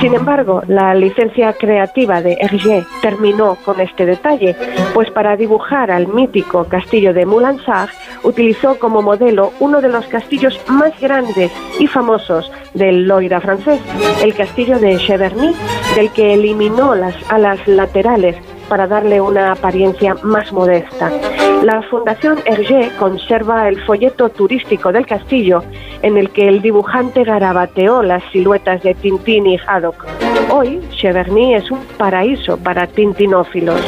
Sin 0.00 0.14
embargo, 0.14 0.62
la 0.68 0.94
licencia 0.94 1.54
creativa 1.54 2.20
de 2.20 2.36
Hergé 2.38 2.84
terminó 3.00 3.56
con 3.64 3.80
este 3.80 4.04
detalle, 4.04 4.54
pues 4.92 5.10
para 5.10 5.36
dibujar 5.36 5.90
al 5.90 6.06
mítico 6.08 6.64
castillo 6.64 7.14
de 7.14 7.24
Moulansart 7.24 7.90
utilizó 8.22 8.78
como 8.78 9.00
modelo 9.00 9.52
uno 9.58 9.80
de 9.80 9.88
los 9.88 10.06
castillos 10.06 10.60
más 10.68 10.98
grandes 11.00 11.50
y 11.80 11.86
famosos 11.86 12.52
del 12.74 13.08
Loira 13.08 13.40
francés, 13.40 13.80
el 14.22 14.34
castillo 14.34 14.78
de 14.78 14.98
Cheverny, 14.98 15.54
del 15.94 16.10
que 16.10 16.34
eliminó 16.34 16.94
las 16.94 17.14
alas 17.30 17.66
laterales 17.66 18.36
para 18.68 18.86
darle 18.86 19.20
una 19.20 19.52
apariencia 19.52 20.14
más 20.22 20.52
modesta. 20.52 21.10
La 21.62 21.82
Fundación 21.82 22.38
Hergé 22.44 22.90
conserva 22.98 23.68
el 23.68 23.82
folleto 23.84 24.28
turístico 24.28 24.92
del 24.92 25.06
castillo 25.06 25.62
en 26.02 26.16
el 26.16 26.30
que 26.30 26.48
el 26.48 26.62
dibujante 26.62 27.24
garabateó 27.24 28.02
las 28.02 28.22
siluetas 28.30 28.82
de 28.82 28.94
Tintín 28.94 29.46
y 29.46 29.58
Haddock. 29.58 30.06
Hoy, 30.50 30.80
Cheverny 30.90 31.54
es 31.54 31.70
un 31.70 31.80
paraíso 31.98 32.56
para 32.56 32.86
tintinófilos. 32.86 33.80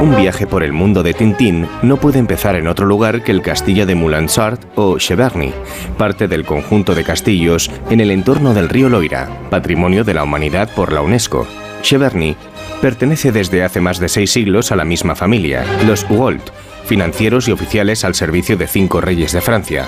Un 0.00 0.16
viaje 0.16 0.46
por 0.46 0.62
el 0.62 0.72
mundo 0.72 1.02
de 1.02 1.14
Tintín 1.14 1.66
no 1.82 1.96
puede 1.96 2.18
empezar 2.18 2.56
en 2.56 2.68
otro 2.68 2.86
lugar 2.86 3.22
que 3.22 3.32
el 3.32 3.42
castillo 3.42 3.86
de 3.86 3.94
Moulansart 3.94 4.62
o 4.76 4.98
Cheverny, 4.98 5.52
parte 5.98 6.28
del 6.28 6.44
conjunto 6.44 6.94
de 6.94 7.04
castillos 7.04 7.70
en 7.90 8.00
el 8.00 8.10
entorno 8.10 8.54
del 8.54 8.68
río 8.68 8.88
Loira, 8.88 9.28
patrimonio 9.50 10.04
de 10.04 10.14
la 10.14 10.22
humanidad 10.22 10.68
por 10.74 10.92
la 10.92 11.00
UNESCO. 11.00 11.46
Cheverny 11.82 12.36
pertenece 12.84 13.32
desde 13.32 13.62
hace 13.62 13.80
más 13.80 13.98
de 13.98 14.10
seis 14.10 14.30
siglos 14.30 14.70
a 14.70 14.76
la 14.76 14.84
misma 14.84 15.14
familia, 15.14 15.64
los 15.86 16.04
Hugolt, 16.04 16.50
financieros 16.84 17.48
y 17.48 17.52
oficiales 17.52 18.04
al 18.04 18.14
servicio 18.14 18.58
de 18.58 18.66
cinco 18.66 19.00
reyes 19.00 19.32
de 19.32 19.40
Francia. 19.40 19.86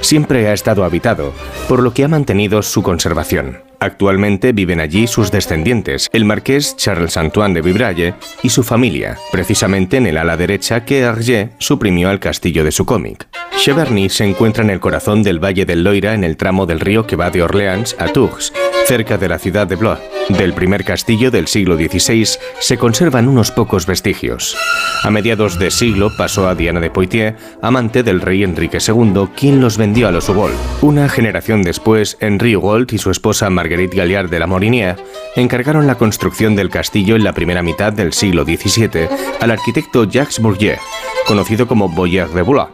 Siempre 0.00 0.48
ha 0.48 0.52
estado 0.52 0.82
habitado, 0.82 1.32
por 1.68 1.84
lo 1.84 1.94
que 1.94 2.02
ha 2.02 2.08
mantenido 2.08 2.62
su 2.62 2.82
conservación. 2.82 3.65
Actualmente 3.80 4.52
viven 4.52 4.80
allí 4.80 5.06
sus 5.06 5.30
descendientes, 5.30 6.08
el 6.12 6.24
marqués 6.24 6.76
Charles 6.76 7.16
Antoine 7.16 7.54
de 7.54 7.62
Vibraille 7.62 8.14
y 8.42 8.48
su 8.48 8.62
familia, 8.62 9.18
precisamente 9.32 9.98
en 9.98 10.06
el 10.06 10.18
ala 10.18 10.36
derecha 10.36 10.84
que 10.84 11.00
Hergé 11.00 11.50
suprimió 11.58 12.08
al 12.08 12.20
castillo 12.20 12.64
de 12.64 12.72
su 12.72 12.86
cómic. 12.86 13.28
Cheverny 13.56 14.10
se 14.10 14.24
encuentra 14.24 14.62
en 14.62 14.70
el 14.70 14.80
corazón 14.80 15.22
del 15.22 15.42
Valle 15.42 15.64
del 15.64 15.82
Loira 15.82 16.14
en 16.14 16.24
el 16.24 16.36
tramo 16.36 16.66
del 16.66 16.80
río 16.80 17.06
que 17.06 17.16
va 17.16 17.30
de 17.30 17.42
Orleans 17.42 17.96
a 17.98 18.06
Tours, 18.08 18.52
cerca 18.86 19.18
de 19.18 19.28
la 19.28 19.38
ciudad 19.38 19.66
de 19.66 19.76
Blois. 19.76 19.98
Del 20.28 20.54
primer 20.54 20.84
castillo 20.84 21.30
del 21.30 21.46
siglo 21.46 21.76
XVI 21.76 22.26
se 22.58 22.78
conservan 22.78 23.28
unos 23.28 23.52
pocos 23.52 23.86
vestigios. 23.86 24.56
A 25.02 25.10
mediados 25.10 25.58
de 25.58 25.70
siglo 25.70 26.10
pasó 26.16 26.48
a 26.48 26.54
Diana 26.54 26.80
de 26.80 26.90
Poitiers, 26.90 27.36
amante 27.62 28.02
del 28.02 28.20
rey 28.20 28.42
Enrique 28.42 28.78
II, 28.86 29.28
quien 29.36 29.60
los 29.60 29.78
vendió 29.78 30.08
a 30.08 30.12
los 30.12 30.28
Hugolt. 30.28 30.56
Una 30.82 31.08
generación 31.08 31.62
después, 31.62 32.16
Henri 32.20 32.56
Hugolt 32.56 32.92
y 32.92 32.98
su 32.98 33.10
esposa 33.10 33.50
Marguerite 33.50 33.75
Galliard 33.76 34.30
de 34.30 34.38
la 34.38 34.46
Morinière 34.46 34.96
encargaron 35.36 35.86
la 35.86 35.96
construcción 35.96 36.56
del 36.56 36.70
castillo 36.70 37.16
en 37.16 37.24
la 37.24 37.32
primera 37.32 37.62
mitad 37.62 37.92
del 37.92 38.12
siglo 38.12 38.44
XVII 38.44 39.08
al 39.40 39.50
arquitecto 39.50 40.04
Jacques 40.04 40.40
Bourget, 40.40 40.78
conocido 41.26 41.66
como 41.68 41.88
Boyer 41.88 42.28
de 42.28 42.42
Blois. 42.42 42.68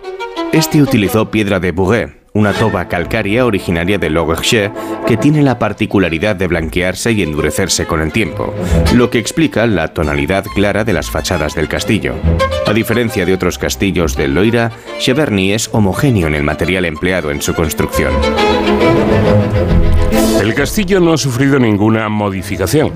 Este 0.53 0.81
utilizó 0.81 1.31
piedra 1.31 1.59
de 1.59 1.73
Bourget, 1.73 2.22
una 2.35 2.53
toba 2.53 2.89
calcárea 2.89 3.45
originaria 3.45 3.99
de 3.99 4.09
Logerche 4.09 4.71
que 5.07 5.17
tiene 5.17 5.43
la 5.43 5.59
particularidad 5.59 6.35
de 6.35 6.47
blanquearse 6.47 7.13
y 7.13 7.23
endurecerse 7.23 7.87
con 7.87 8.01
el 8.01 8.13
tiempo, 8.13 8.55
lo 8.95 9.11
que 9.11 9.19
explica 9.19 9.67
la 9.67 9.89
tonalidad 9.89 10.45
clara 10.55 10.85
de 10.85 10.95
las 10.95 11.11
fachadas 11.11 11.55
del 11.55 11.69
castillo. 11.69 12.15
A 12.67 12.73
diferencia 12.73 13.27
de 13.27 13.35
otros 13.35 13.59
castillos 13.59 14.17
del 14.17 14.35
Loira, 14.35 14.73
Cheverny 14.99 15.53
es 15.53 15.69
homogéneo 15.73 16.27
en 16.29 16.35
el 16.35 16.43
material 16.43 16.85
empleado 16.87 17.31
en 17.31 17.43
su 17.43 17.55
construcción. 17.55 18.13
El 20.43 20.55
castillo 20.55 20.99
no 20.99 21.13
ha 21.13 21.19
sufrido 21.19 21.61
ninguna 21.61 22.09
modificación. 22.09 22.93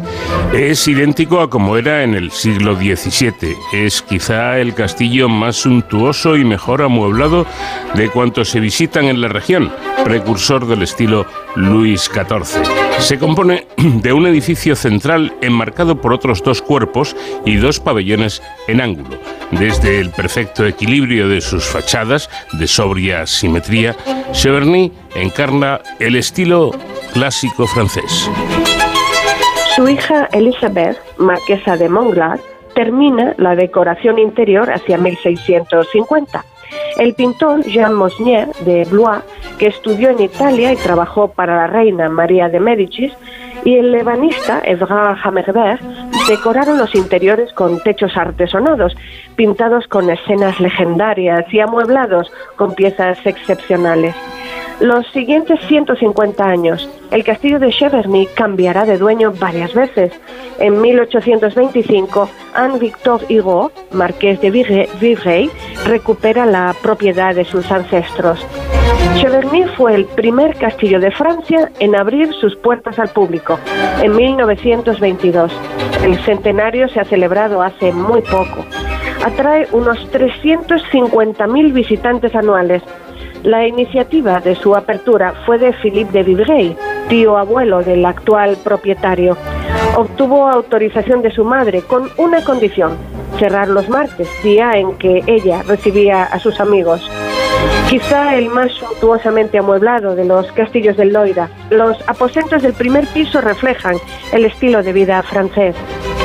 Es 0.52 0.88
idéntico 0.88 1.40
a 1.40 1.48
como 1.48 1.76
era 1.76 2.02
en 2.02 2.14
el 2.14 2.32
siglo 2.32 2.74
XVII. 2.74 3.54
Es 3.72 4.02
quizá 4.02 4.58
el 4.58 4.74
castillo 4.74 5.28
más 5.28 5.54
suntuoso 5.54 6.36
y 6.36 6.44
mejor 6.44 6.82
amueblado 6.82 7.46
de 7.94 8.08
cuantos 8.08 8.48
se 8.50 8.58
visitan 8.58 9.04
en 9.04 9.20
la 9.20 9.25
región, 9.28 9.72
precursor 10.04 10.66
del 10.66 10.82
estilo 10.82 11.26
Luis 11.54 12.02
XIV. 12.12 12.62
Se 12.98 13.18
compone 13.18 13.66
de 13.76 14.12
un 14.12 14.26
edificio 14.26 14.76
central 14.76 15.34
enmarcado 15.40 16.00
por 16.00 16.12
otros 16.12 16.42
dos 16.42 16.62
cuerpos 16.62 17.16
y 17.44 17.56
dos 17.56 17.80
pabellones 17.80 18.42
en 18.68 18.80
ángulo. 18.80 19.18
Desde 19.50 20.00
el 20.00 20.10
perfecto 20.10 20.66
equilibrio 20.66 21.28
de 21.28 21.40
sus 21.40 21.64
fachadas, 21.64 22.28
de 22.52 22.66
sobria 22.66 23.26
simetría, 23.26 23.94
Cheverny 24.32 24.92
encarna 25.14 25.80
el 25.98 26.16
estilo 26.16 26.72
clásico 27.12 27.66
francés. 27.66 28.30
Su 29.74 29.88
hija 29.88 30.28
Elizabeth, 30.32 30.98
marquesa 31.18 31.76
de 31.76 31.88
Montglade, 31.88 32.40
termina 32.74 33.34
la 33.38 33.54
decoración 33.54 34.18
interior 34.18 34.70
hacia 34.70 34.98
1650. 34.98 36.44
El 36.98 37.14
pintor 37.14 37.64
Jean 37.64 37.94
Mosnier 37.94 38.48
de 38.64 38.84
Blois, 38.84 39.22
que 39.58 39.66
estudió 39.66 40.10
en 40.10 40.20
Italia 40.20 40.72
y 40.72 40.76
trabajó 40.76 41.28
para 41.28 41.56
la 41.56 41.66
reina 41.66 42.08
María 42.08 42.48
de 42.48 42.60
Médicis, 42.60 43.12
y 43.64 43.76
el 43.76 43.90
lebanista 43.90 44.60
Edgar 44.64 45.18
Hammerbert 45.22 45.82
decoraron 46.28 46.78
los 46.78 46.94
interiores 46.94 47.52
con 47.52 47.80
techos 47.80 48.16
artesonados, 48.16 48.96
pintados 49.34 49.86
con 49.88 50.08
escenas 50.08 50.60
legendarias 50.60 51.52
y 51.52 51.60
amueblados 51.60 52.30
con 52.56 52.74
piezas 52.74 53.18
excepcionales. 53.24 54.14
Los 54.80 55.06
siguientes 55.08 55.58
150 55.66 56.44
años, 56.44 56.88
el 57.10 57.24
castillo 57.24 57.58
de 57.58 57.70
Cheverny 57.70 58.26
cambiará 58.34 58.84
de 58.84 58.98
dueño 58.98 59.32
varias 59.38 59.72
veces. 59.74 60.12
En 60.58 60.80
1825, 60.80 62.28
Anne-Victor 62.54 63.22
Hugo, 63.28 63.70
marqués 63.92 64.40
de 64.40 64.50
Vivrey, 64.50 65.50
recupera 65.84 66.46
la 66.46 66.74
propiedad 66.82 67.34
de 67.34 67.44
sus 67.44 67.70
ancestros. 67.70 68.44
Cheverny 69.16 69.64
fue 69.76 69.94
el 69.94 70.04
primer 70.04 70.56
castillo 70.56 71.00
de 71.00 71.10
Francia 71.10 71.70
en 71.78 71.96
abrir 71.96 72.32
sus 72.34 72.56
puertas 72.56 72.98
al 72.98 73.08
público, 73.08 73.58
en 74.02 74.14
1922. 74.14 75.52
El 76.04 76.18
centenario 76.24 76.88
se 76.88 77.00
ha 77.00 77.04
celebrado 77.04 77.62
hace 77.62 77.92
muy 77.92 78.20
poco. 78.22 78.64
Atrae 79.24 79.66
unos 79.72 79.98
350.000 80.12 81.72
visitantes 81.72 82.34
anuales 82.34 82.82
la 83.46 83.64
iniciativa 83.64 84.40
de 84.40 84.56
su 84.56 84.74
apertura 84.74 85.32
fue 85.46 85.56
de 85.58 85.72
Philippe 85.74 86.10
de 86.10 86.24
Vivrey, 86.24 86.76
tío 87.08 87.38
abuelo 87.38 87.80
del 87.80 88.04
actual 88.04 88.56
propietario. 88.64 89.36
Obtuvo 89.94 90.48
autorización 90.48 91.22
de 91.22 91.30
su 91.30 91.44
madre 91.44 91.82
con 91.82 92.10
una 92.16 92.42
condición, 92.42 92.96
cerrar 93.38 93.68
los 93.68 93.88
martes, 93.88 94.28
día 94.42 94.72
en 94.72 94.98
que 94.98 95.22
ella 95.28 95.62
recibía 95.62 96.24
a 96.24 96.40
sus 96.40 96.58
amigos. 96.58 97.08
Quizá 97.88 98.34
el 98.34 98.48
más 98.48 98.72
suntuosamente 98.72 99.58
amueblado 99.58 100.16
de 100.16 100.24
los 100.24 100.50
castillos 100.50 100.96
del 100.96 101.12
Loira, 101.12 101.48
los 101.70 101.96
aposentos 102.08 102.62
del 102.62 102.72
primer 102.72 103.06
piso 103.06 103.40
reflejan 103.40 103.94
el 104.32 104.44
estilo 104.44 104.82
de 104.82 104.92
vida 104.92 105.22
francés. 105.22 105.76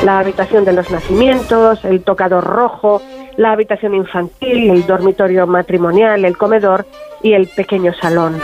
La 0.04 0.18
habitación 0.18 0.64
de 0.64 0.72
los 0.72 0.90
nacimientos, 0.90 1.84
el 1.84 2.02
tocador 2.02 2.42
rojo, 2.42 3.00
la 3.36 3.52
habitación 3.52 3.94
infantil, 3.94 4.70
el 4.70 4.86
dormitorio 4.86 5.46
matrimonial, 5.46 6.24
el 6.24 6.36
comedor 6.36 6.84
y 7.22 7.34
el 7.34 7.46
pequeño 7.46 7.92
salón. 8.00 8.40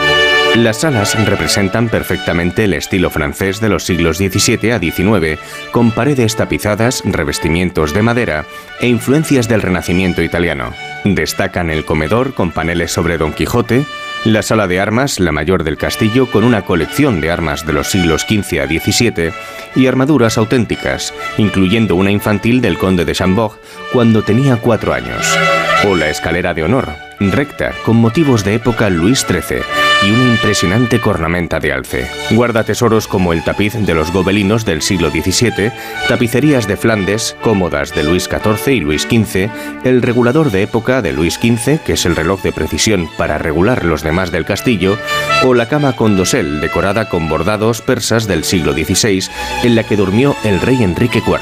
Las 0.54 0.78
salas 0.78 1.14
representan 1.26 1.88
perfectamente 1.88 2.64
el 2.64 2.72
estilo 2.72 3.10
francés 3.10 3.60
de 3.60 3.68
los 3.68 3.84
siglos 3.84 4.16
XVII 4.16 4.72
a 4.72 4.78
XIX, 4.78 5.38
con 5.70 5.92
paredes 5.92 6.36
tapizadas, 6.36 7.02
revestimientos 7.04 7.92
de 7.92 8.02
madera 8.02 8.46
e 8.80 8.88
influencias 8.88 9.46
del 9.46 9.62
Renacimiento 9.62 10.22
italiano. 10.22 10.72
Destacan 11.04 11.70
el 11.70 11.84
comedor 11.84 12.34
con 12.34 12.50
paneles 12.50 12.90
sobre 12.90 13.18
Don 13.18 13.34
Quijote, 13.34 13.84
la 14.24 14.42
sala 14.42 14.66
de 14.66 14.80
armas, 14.80 15.20
la 15.20 15.32
mayor 15.32 15.64
del 15.64 15.76
castillo, 15.76 16.26
con 16.26 16.42
una 16.42 16.62
colección 16.62 17.20
de 17.20 17.30
armas 17.30 17.66
de 17.66 17.74
los 17.74 17.88
siglos 17.88 18.22
XV 18.22 18.60
a 18.60 18.66
XVII 18.66 19.30
y 19.76 19.86
armaduras 19.86 20.38
auténticas, 20.38 21.14
incluyendo 21.36 21.94
una 21.94 22.10
infantil 22.10 22.60
del 22.60 22.78
conde 22.78 23.04
de 23.04 23.12
Chambord 23.12 23.58
cuando 23.92 24.22
tenía 24.22 24.56
cuatro 24.56 24.92
años. 24.92 25.38
O 25.86 25.94
la 25.94 26.08
escalera 26.08 26.52
de 26.52 26.64
honor, 26.64 27.08
recta, 27.20 27.72
con 27.85 27.96
motivos 27.96 28.44
de 28.44 28.54
época 28.54 28.90
Luis 28.90 29.26
XIII 29.28 29.62
y 30.07 30.11
una 30.11 30.31
impresionante 30.31 31.00
cornamenta 31.00 31.59
de 31.59 31.72
alce. 31.72 32.09
Guarda 32.31 32.64
tesoros 32.64 33.09
como 33.09 33.33
el 33.33 33.42
tapiz 33.42 33.74
de 33.74 33.94
los 33.94 34.12
gobelinos 34.12 34.64
del 34.64 34.83
siglo 34.83 35.11
XVII, 35.11 35.72
tapicerías 36.09 36.68
de 36.68 36.76
Flandes, 36.76 37.37
cómodas 37.42 37.94
de 37.94 38.04
Luis 38.04 38.24
XIV 38.24 38.72
y 38.72 38.81
Luis 38.81 39.02
XV, 39.02 39.50
el 39.85 40.02
regulador 40.02 40.50
de 40.50 40.62
época 40.62 41.02
de 41.02 41.12
Luis 41.12 41.35
XV, 41.35 41.81
que 41.85 41.94
es 41.94 42.07
el 42.07 42.16
reloj 42.16 42.42
de 42.42 42.52
precisión 42.52 43.09
para 43.16 43.38
regular 43.38 43.85
los 43.85 44.02
demás 44.02 44.31
del 44.31 44.44
castillo, 44.44 44.96
o 45.44 45.54
la 45.54 45.68
cama 45.68 45.96
con 45.96 46.16
dosel 46.16 46.61
decorada 46.61 47.09
con 47.09 47.28
bordados 47.28 47.81
persas 47.81 48.26
del 48.26 48.44
siglo 48.44 48.72
XVI, 48.72 49.24
en 49.64 49.74
la 49.74 49.85
que 49.85 49.96
durmió 49.96 50.37
el 50.44 50.61
rey 50.61 50.83
Enrique 50.83 51.22
IV. 51.26 51.38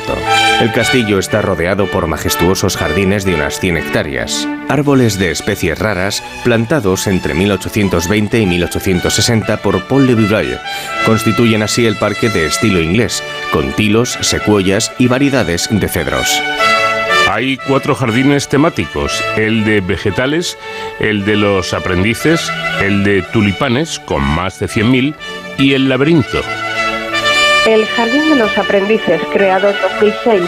El 0.60 0.72
castillo 0.72 1.18
está 1.18 1.42
rodeado 1.42 1.86
por 1.90 2.06
majestuosos 2.06 2.78
jardines 2.78 3.26
de 3.26 3.34
unas 3.34 3.60
100 3.60 3.76
hectáreas, 3.76 4.48
árboles 4.70 5.18
de 5.18 5.30
especies 5.30 5.78
raras 5.78 6.22
plantados 6.44 7.06
entre 7.06 7.34
1820 7.34 8.40
y 8.40 8.46
1860 8.46 9.58
por 9.58 9.86
Paul 9.86 10.06
de 10.06 10.14
Vivroy. 10.14 10.58
Constituyen 11.04 11.62
así 11.62 11.84
el 11.84 11.96
parque 11.96 12.30
de 12.30 12.46
estilo 12.46 12.80
inglés, 12.80 13.22
con 13.52 13.72
tilos, 13.72 14.16
secuoyas 14.22 14.92
y 14.98 15.08
variedades 15.08 15.68
de 15.70 15.88
cedros. 15.88 16.40
Hay 17.28 17.58
cuatro 17.58 17.94
jardines 17.94 18.48
temáticos, 18.48 19.22
el 19.36 19.62
de 19.66 19.82
vegetales, 19.82 20.56
el 21.00 21.26
de 21.26 21.36
los 21.36 21.74
aprendices, 21.74 22.50
el 22.80 23.04
de 23.04 23.20
tulipanes, 23.20 23.98
con 23.98 24.22
más 24.22 24.58
de 24.58 24.68
100.000, 24.68 25.14
y 25.58 25.74
el 25.74 25.90
laberinto. 25.90 26.40
El 27.66 27.84
Jardín 27.84 28.30
de 28.30 28.36
los 28.36 28.56
Aprendices, 28.56 29.20
creado 29.32 29.70
en 29.70 29.76
2006, 29.98 30.42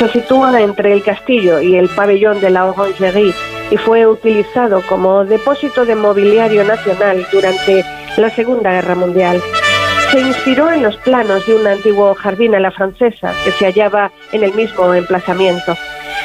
se 0.00 0.08
sitúa 0.08 0.60
entre 0.60 0.92
el 0.92 1.00
castillo 1.00 1.60
y 1.60 1.76
el 1.76 1.88
pabellón 1.88 2.40
de 2.40 2.50
la 2.50 2.66
Orangerie 2.66 3.32
y 3.70 3.76
fue 3.76 4.04
utilizado 4.04 4.82
como 4.88 5.24
depósito 5.24 5.84
de 5.84 5.94
mobiliario 5.94 6.64
nacional 6.64 7.24
durante 7.30 7.84
la 8.16 8.30
Segunda 8.30 8.72
Guerra 8.72 8.96
Mundial. 8.96 9.40
Se 10.10 10.18
inspiró 10.18 10.68
en 10.72 10.82
los 10.82 10.96
planos 10.96 11.46
de 11.46 11.54
un 11.54 11.68
antiguo 11.68 12.16
jardín 12.16 12.56
a 12.56 12.60
la 12.60 12.72
francesa 12.72 13.32
que 13.44 13.52
se 13.52 13.66
hallaba 13.66 14.10
en 14.32 14.42
el 14.42 14.52
mismo 14.52 14.92
emplazamiento. 14.92 15.76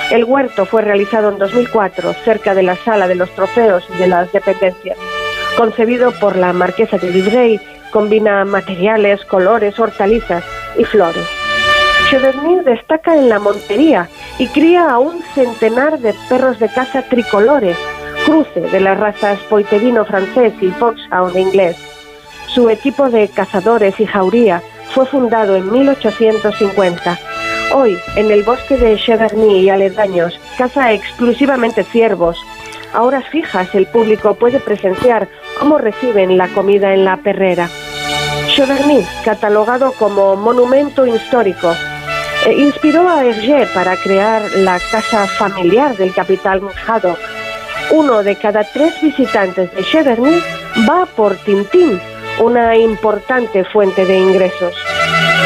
El 0.09 0.23
huerto 0.23 0.65
fue 0.65 0.81
realizado 0.81 1.29
en 1.29 1.37
2004 1.37 2.13
cerca 2.25 2.55
de 2.55 2.63
la 2.63 2.77
sala 2.77 3.07
de 3.07 3.13
los 3.13 3.29
trofeos 3.35 3.83
y 3.93 3.97
de 3.99 4.07
las 4.07 4.31
dependencias. 4.31 4.97
Concebido 5.55 6.11
por 6.13 6.35
la 6.35 6.51
marquesa 6.51 6.97
de 6.97 7.11
Livrey, 7.11 7.59
combina 7.91 8.43
materiales, 8.45 9.23
colores, 9.25 9.79
hortalizas 9.79 10.43
y 10.77 10.83
flores. 10.83 11.27
Cheverny 12.09 12.61
destaca 12.65 13.15
en 13.15 13.29
la 13.29 13.39
montería 13.39 14.09
y 14.37 14.47
cría 14.47 14.89
a 14.89 14.99
un 14.99 15.21
centenar 15.33 15.99
de 15.99 16.13
perros 16.27 16.59
de 16.59 16.67
caza 16.67 17.03
tricolores, 17.03 17.77
cruce 18.25 18.59
de 18.59 18.79
las 18.79 18.99
razas 18.99 19.39
poiterino 19.49 20.03
francés 20.03 20.53
y 20.61 20.71
foxhound 20.71 21.37
inglés. 21.37 21.77
Su 22.47 22.69
equipo 22.69 23.09
de 23.09 23.29
cazadores 23.29 23.97
y 23.99 24.05
jauría 24.05 24.61
fue 24.93 25.05
fundado 25.05 25.55
en 25.55 25.71
1850. 25.71 27.17
Hoy, 27.73 27.97
en 28.17 28.29
el 28.29 28.43
bosque 28.43 28.75
de 28.75 28.97
Cheverny 28.97 29.61
y 29.61 29.69
aledaños, 29.69 30.37
caza 30.57 30.91
exclusivamente 30.91 31.85
ciervos. 31.85 32.37
A 32.93 33.03
horas 33.03 33.23
fijas 33.29 33.73
el 33.73 33.85
público 33.85 34.35
puede 34.35 34.59
presenciar 34.59 35.29
cómo 35.61 35.77
reciben 35.77 36.39
la 36.39 36.47
comida 36.47 36.91
en 36.91 37.05
la 37.05 37.17
perrera. 37.17 37.69
Cheverny, 38.47 39.05
catalogado 39.23 39.91
como 39.93 40.35
monumento 40.35 41.05
histórico, 41.05 41.75
eh, 42.47 42.53
inspiró 42.57 43.07
a 43.07 43.23
Hergé 43.23 43.67
para 43.71 43.95
crear 43.95 44.41
la 44.55 44.79
casa 44.79 45.27
familiar 45.27 45.95
del 45.95 46.13
capitán 46.15 46.61
Haddock. 46.87 47.19
Uno 47.91 48.23
de 48.23 48.35
cada 48.37 48.63
tres 48.63 48.99
visitantes 49.03 49.71
de 49.75 49.83
Cheverny 49.83 50.41
va 50.89 51.05
por 51.05 51.35
Tintín, 51.35 51.99
una 52.39 52.75
importante 52.75 53.63
fuente 53.63 54.03
de 54.05 54.17
ingresos. 54.17 54.73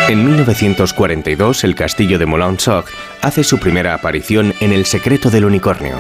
En 0.08 0.24
1942, 0.24 1.66
el 1.66 1.76
castillo 1.76 2.18
de 2.18 2.26
Moulin-Soc 2.26 2.90
hace 3.22 3.44
su 3.44 3.60
primera 3.60 3.94
aparición 3.94 4.54
en 4.62 4.72
El 4.72 4.86
secreto 4.86 5.30
del 5.30 5.44
unicornio. 5.44 5.96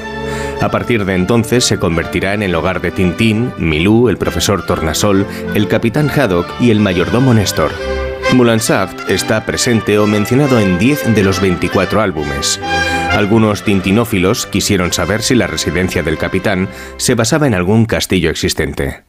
A 0.62 0.70
partir 0.70 1.06
de 1.06 1.15
entonces 1.15 1.63
se 1.65 1.78
convertirá 1.78 2.34
en 2.34 2.44
el 2.44 2.56
hogar 2.56 2.82
de 2.82 2.91
Tintín, 2.91 3.52
Milú, 3.58 4.10
el 4.10 4.18
profesor 4.18 4.65
Tornasol, 4.65 5.26
el 5.54 5.68
capitán 5.68 6.10
Haddock 6.10 6.48
y 6.60 6.72
el 6.72 6.80
mayordomo 6.80 7.34
Néstor. 7.34 7.72
Moulin-Saft 8.34 9.10
está 9.10 9.46
presente 9.46 10.00
o 10.00 10.08
mencionado 10.08 10.60
en 10.60 10.80
10 10.80 11.15
de 11.15 11.24
los 11.24 11.39
24 11.39 12.02
álbumes. 12.02 12.60
Algunos 13.12 13.63
tintinófilos 13.63 14.46
quisieron 14.48 14.91
saber 14.91 15.22
si 15.22 15.36
la 15.36 15.48
residencia 15.48 16.04
del 16.04 16.18
capitán 16.18 16.68
se 16.98 17.15
basaba 17.15 17.48
en 17.48 17.54
algún 17.54 17.86
castillo 17.86 18.30
existente. 18.30 19.04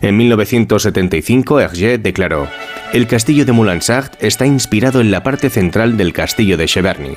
En 0.00 0.16
1975, 0.16 1.60
Hergé 1.60 1.98
declaró: 1.98 2.48
El 2.92 3.06
castillo 3.06 3.44
de 3.44 3.52
Moulin-Saft 3.52 4.14
está 4.20 4.46
inspirado 4.46 5.00
en 5.00 5.10
la 5.10 5.22
parte 5.22 5.50
central 5.50 5.96
del 5.96 6.12
castillo 6.12 6.56
de 6.56 6.66
Cheverny. 6.66 7.16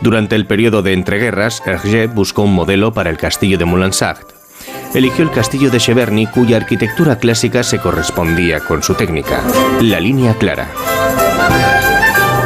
Durante 0.00 0.36
el 0.36 0.46
periodo 0.46 0.82
de 0.82 0.92
entreguerras, 0.92 1.62
Hergé 1.66 2.06
buscó 2.06 2.42
un 2.42 2.54
modelo 2.54 2.92
para 2.92 3.10
el 3.10 3.16
castillo 3.16 3.58
de 3.58 3.64
Moulin-Saft 3.64 4.38
eligió 4.94 5.24
el 5.24 5.30
castillo 5.30 5.70
de 5.70 5.78
Cheverny 5.78 6.26
cuya 6.26 6.56
arquitectura 6.56 7.18
clásica 7.18 7.62
se 7.62 7.78
correspondía 7.78 8.60
con 8.60 8.82
su 8.82 8.94
técnica, 8.94 9.42
la 9.80 10.00
línea 10.00 10.34
clara. 10.34 10.68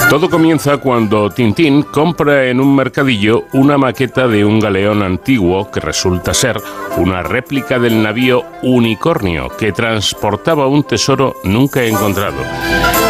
Todo 0.09 0.29
comienza 0.29 0.77
cuando 0.77 1.31
Tintín 1.31 1.83
compra 1.83 2.47
en 2.47 2.61
un 2.61 2.77
mercadillo 2.77 3.45
una 3.55 3.79
maqueta 3.79 4.29
de 4.29 4.45
un 4.45 4.61
galeón 4.61 5.03
antiguo 5.03 5.71
que 5.71 5.81
resulta 5.81 6.35
ser 6.35 6.61
una 6.99 7.23
réplica 7.23 7.79
del 7.79 8.03
navío 8.03 8.45
Unicornio 8.63 9.49
que 9.57 9.73
transportaba 9.73 10.67
un 10.67 10.85
tesoro 10.85 11.37
nunca 11.45 11.83
encontrado. 11.85 12.37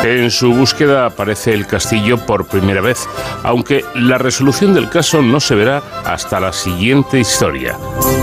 En 0.05 0.31
su 0.31 0.53
búsqueda 0.53 1.07
aparece 1.07 1.53
el 1.53 1.67
castillo 1.67 2.19
por 2.25 2.47
primera 2.47 2.81
vez, 2.81 3.09
aunque 3.43 3.85
la 3.95 4.19
resolución 4.19 4.75
del 4.75 4.89
caso 4.89 5.23
no 5.23 5.41
se 5.41 5.55
verá 5.55 5.83
hasta 6.05 6.41
la 6.41 6.53
siguiente 6.53 7.19
historia, 7.19 7.77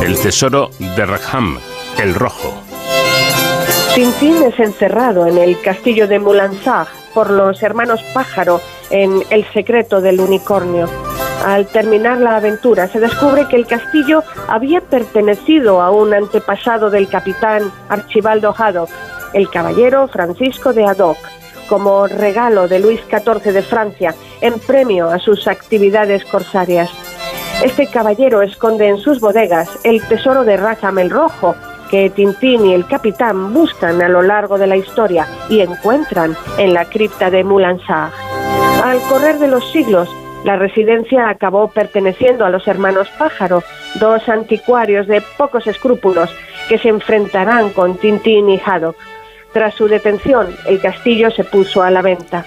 el 0.04 0.18
tesoro 0.20 0.72
de 0.80 1.06
Rackham, 1.06 1.58
el 2.02 2.14
rojo. 2.16 2.54
Tintín 3.96 4.44
es 4.44 4.58
encerrado 4.60 5.26
en 5.26 5.38
el 5.38 5.60
castillo 5.62 6.08
de 6.08 6.20
Moulinsart 6.20 6.99
por 7.14 7.30
los 7.30 7.62
hermanos 7.64 8.02
Pájaro 8.14 8.62
en 8.90 9.24
El 9.30 9.46
secreto 9.52 10.02
del 10.02 10.20
unicornio. 10.20 10.88
Al 11.46 11.68
terminar 11.68 12.18
la 12.20 12.36
aventura 12.36 12.88
se 12.88 13.00
descubre 13.00 13.48
que 13.48 13.56
el 13.56 13.66
castillo 13.66 14.24
había 14.48 14.82
pertenecido 14.82 15.82
a 15.82 15.92
un 15.92 16.14
antepasado 16.14 16.90
del 16.90 17.08
capitán 17.08 17.72
Archibaldo 17.88 18.54
Haddock, 18.58 18.90
el 19.34 19.50
caballero 19.50 20.08
Francisco 20.10 20.74
de 20.74 20.86
Haddock, 20.86 21.18
como 21.70 22.08
regalo 22.08 22.68
de 22.68 22.80
Luis 22.80 23.00
XIV 23.10 23.54
de 23.54 23.62
Francia 23.62 24.16
en 24.42 24.60
premio 24.60 25.10
a 25.10 25.20
sus 25.20 25.48
actividades 25.48 26.26
corsarias. 26.26 26.90
Este 27.64 27.88
caballero 27.88 28.42
esconde 28.42 28.88
en 28.88 28.98
sus 28.98 29.20
bodegas 29.20 29.70
el 29.84 30.02
tesoro 30.08 30.44
de 30.44 30.58
Rackham 30.58 31.00
el 31.00 31.10
Rojo, 31.10 31.56
que 31.90 32.10
Tintín 32.10 32.66
y 32.66 32.74
el 32.74 32.86
capitán 32.86 33.54
buscan 33.54 34.02
a 34.02 34.10
lo 34.10 34.22
largo 34.22 34.58
de 34.58 34.68
la 34.68 34.78
historia 34.78 35.28
y 35.50 35.62
encuentran 35.62 36.36
en 36.58 36.74
la 36.74 36.86
cripta 36.86 37.30
de 37.30 37.44
Moulin-Sart. 37.44 38.14
Al 38.84 39.00
correr 39.10 39.40
de 39.40 39.48
los 39.48 39.72
siglos, 39.72 40.10
la 40.44 40.56
residencia 40.56 41.30
acabó 41.30 41.70
perteneciendo 41.70 42.46
a 42.46 42.50
los 42.50 42.68
hermanos 42.68 43.10
Pájaro, 43.18 43.64
dos 44.00 44.28
anticuarios 44.30 45.08
de 45.08 45.22
pocos 45.38 45.68
escrúpulos 45.68 46.34
que 46.70 46.78
se 46.78 46.90
enfrentarán 46.90 47.72
con 47.72 47.98
Tintín 47.98 48.50
y 48.50 48.60
Haddock. 48.64 48.96
Tras 49.52 49.74
su 49.74 49.88
detención, 49.88 50.48
el 50.66 50.80
castillo 50.80 51.32
se 51.32 51.44
puso 51.44 51.82
a 51.82 51.92
la 51.92 52.02
venta. 52.02 52.46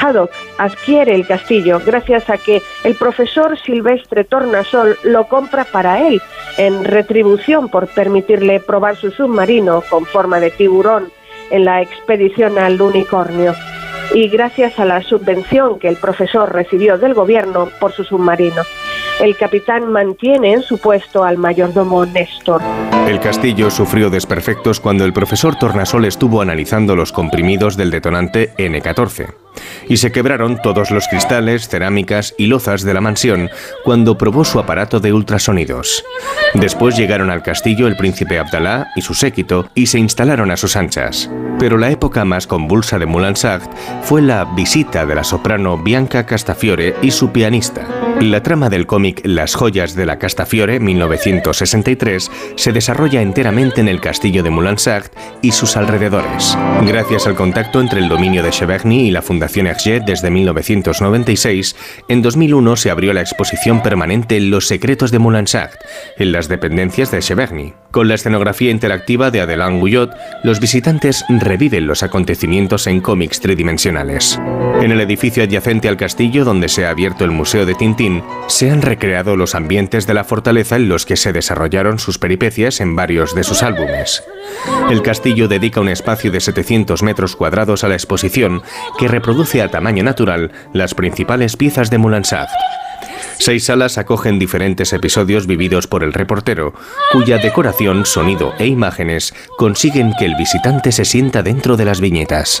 Haddock 0.00 0.30
adquiere 0.58 1.14
el 1.14 1.26
castillo 1.26 1.80
gracias 1.84 2.30
a 2.30 2.38
que 2.38 2.62
el 2.84 2.94
profesor 2.94 3.58
Silvestre 3.58 4.24
Tornasol 4.24 4.96
lo 5.04 5.28
compra 5.28 5.64
para 5.64 6.06
él, 6.06 6.20
en 6.56 6.84
retribución 6.84 7.68
por 7.68 7.86
permitirle 7.88 8.60
probar 8.60 8.96
su 8.96 9.10
submarino 9.10 9.82
con 9.90 10.06
forma 10.06 10.40
de 10.40 10.50
tiburón 10.50 11.12
en 11.50 11.64
la 11.64 11.82
expedición 11.82 12.58
al 12.58 12.80
unicornio, 12.80 13.54
y 14.14 14.28
gracias 14.28 14.78
a 14.78 14.84
la 14.84 15.02
subvención 15.02 15.78
que 15.78 15.88
el 15.88 15.96
profesor 15.96 16.52
recibió 16.52 16.98
del 16.98 17.14
gobierno 17.14 17.68
por 17.78 17.92
su 17.92 18.04
submarino. 18.04 18.62
El 19.20 19.36
capitán 19.36 19.92
mantiene 19.92 20.54
en 20.54 20.62
su 20.62 20.78
puesto 20.78 21.24
al 21.24 21.36
mayordomo 21.36 22.06
Néstor. 22.06 22.62
El 23.06 23.20
castillo 23.20 23.70
sufrió 23.70 24.08
desperfectos 24.08 24.80
cuando 24.80 25.04
el 25.04 25.12
profesor 25.12 25.56
Tornasol 25.56 26.06
estuvo 26.06 26.40
analizando 26.40 26.96
los 26.96 27.12
comprimidos 27.12 27.76
del 27.76 27.90
detonante 27.90 28.54
N14 28.56 29.49
y 29.88 29.96
se 29.96 30.12
quebraron 30.12 30.60
todos 30.62 30.90
los 30.90 31.08
cristales, 31.08 31.68
cerámicas 31.68 32.34
y 32.38 32.46
lozas 32.46 32.82
de 32.82 32.94
la 32.94 33.00
mansión 33.00 33.50
cuando 33.84 34.16
probó 34.16 34.44
su 34.44 34.58
aparato 34.58 35.00
de 35.00 35.12
ultrasonidos. 35.12 36.04
Después 36.54 36.96
llegaron 36.96 37.30
al 37.30 37.42
castillo 37.42 37.86
el 37.86 37.96
príncipe 37.96 38.38
Abdalá 38.38 38.88
y 38.94 39.02
su 39.02 39.14
séquito 39.14 39.68
y 39.74 39.86
se 39.86 39.98
instalaron 39.98 40.50
a 40.50 40.56
sus 40.56 40.76
anchas. 40.76 41.28
Pero 41.58 41.76
la 41.76 41.90
época 41.90 42.24
más 42.24 42.46
convulsa 42.46 42.98
de 42.98 43.06
Moulinsart 43.06 43.70
fue 44.02 44.22
la 44.22 44.44
visita 44.44 45.04
de 45.04 45.14
la 45.14 45.24
soprano 45.24 45.76
Bianca 45.76 46.24
Castafiore 46.24 46.94
y 47.02 47.10
su 47.10 47.32
pianista. 47.32 47.86
La 48.20 48.42
trama 48.42 48.68
del 48.68 48.86
cómic 48.86 49.20
Las 49.24 49.54
joyas 49.54 49.94
de 49.94 50.06
la 50.06 50.18
Castafiore, 50.18 50.80
1963, 50.80 52.30
se 52.56 52.72
desarrolla 52.72 53.22
enteramente 53.22 53.80
en 53.80 53.88
el 53.88 54.00
castillo 54.00 54.42
de 54.42 54.50
Moulinsart 54.50 55.12
y 55.42 55.52
sus 55.52 55.76
alrededores. 55.76 56.56
Gracias 56.86 57.26
al 57.26 57.34
contacto 57.34 57.80
entre 57.80 58.00
el 58.00 58.08
dominio 58.08 58.42
de 58.42 58.50
Cheverny 58.50 59.08
y 59.08 59.10
la 59.10 59.22
Fundación 59.22 59.39
Hergé 59.46 60.00
desde 60.00 60.30
1996, 60.30 61.76
en 62.08 62.22
2001 62.22 62.76
se 62.76 62.90
abrió 62.90 63.12
la 63.12 63.20
exposición 63.20 63.82
permanente 63.82 64.40
Los 64.40 64.66
secretos 64.66 65.10
de 65.10 65.18
Moulinsart, 65.18 65.74
en 66.18 66.32
las 66.32 66.48
dependencias 66.48 67.10
de 67.10 67.20
Cheverny. 67.20 67.74
Con 67.90 68.08
la 68.08 68.14
escenografía 68.14 68.70
interactiva 68.70 69.30
de 69.30 69.40
Adeline 69.40 69.80
Guyot, 69.80 70.14
los 70.44 70.60
visitantes 70.60 71.24
reviven 71.28 71.86
los 71.86 72.02
acontecimientos 72.02 72.86
en 72.86 73.00
cómics 73.00 73.40
tridimensionales. 73.40 74.38
En 74.80 74.92
el 74.92 75.00
edificio 75.00 75.42
adyacente 75.42 75.88
al 75.88 75.96
castillo, 75.96 76.44
donde 76.44 76.68
se 76.68 76.86
ha 76.86 76.90
abierto 76.90 77.24
el 77.24 77.32
Museo 77.32 77.66
de 77.66 77.74
Tintín, 77.74 78.22
se 78.46 78.70
han 78.70 78.82
recreado 78.82 79.36
los 79.36 79.54
ambientes 79.54 80.06
de 80.06 80.14
la 80.14 80.24
fortaleza 80.24 80.76
en 80.76 80.88
los 80.88 81.04
que 81.04 81.16
se 81.16 81.32
desarrollaron 81.32 81.98
sus 81.98 82.18
peripecias 82.18 82.80
en 82.80 82.96
varios 82.96 83.34
de 83.34 83.44
sus 83.44 83.62
álbumes. 83.62 84.22
El 84.90 85.02
castillo 85.02 85.48
dedica 85.48 85.80
un 85.80 85.88
espacio 85.88 86.30
de 86.30 86.40
700 86.40 87.02
metros 87.02 87.36
cuadrados 87.36 87.84
a 87.84 87.88
la 87.88 87.94
exposición, 87.94 88.62
que 88.98 89.08
reproduce 89.08 89.29
a 89.30 89.68
tamaño 89.68 90.02
natural 90.02 90.50
las 90.72 90.94
principales 90.94 91.56
piezas 91.56 91.88
de 91.88 91.98
Moulinsart. 91.98 92.50
Seis 93.38 93.64
salas 93.64 93.96
acogen 93.96 94.38
diferentes 94.38 94.92
episodios 94.92 95.46
vividos 95.46 95.86
por 95.86 96.02
el 96.02 96.12
reportero, 96.12 96.74
cuya 97.12 97.38
decoración, 97.38 98.04
sonido 98.06 98.52
e 98.58 98.66
imágenes 98.66 99.32
consiguen 99.56 100.12
que 100.18 100.26
el 100.26 100.34
visitante 100.34 100.90
se 100.90 101.04
sienta 101.04 101.42
dentro 101.42 101.76
de 101.76 101.84
las 101.84 102.00
viñetas. 102.00 102.60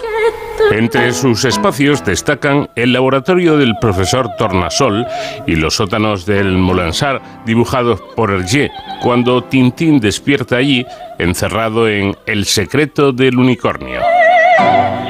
Entre 0.70 1.12
sus 1.12 1.44
espacios 1.44 2.04
destacan 2.04 2.70
el 2.76 2.92
laboratorio 2.92 3.58
del 3.58 3.76
profesor 3.80 4.30
Tornasol 4.38 5.04
y 5.46 5.56
los 5.56 5.74
sótanos 5.74 6.24
del 6.24 6.56
Molansar 6.56 7.20
dibujados 7.44 8.00
por 8.14 8.30
Hergé, 8.30 8.70
cuando 9.02 9.42
Tintín 9.42 9.98
despierta 9.98 10.56
allí, 10.56 10.86
encerrado 11.18 11.88
en 11.88 12.16
El 12.26 12.44
secreto 12.44 13.12
del 13.12 13.38
unicornio. 13.38 14.00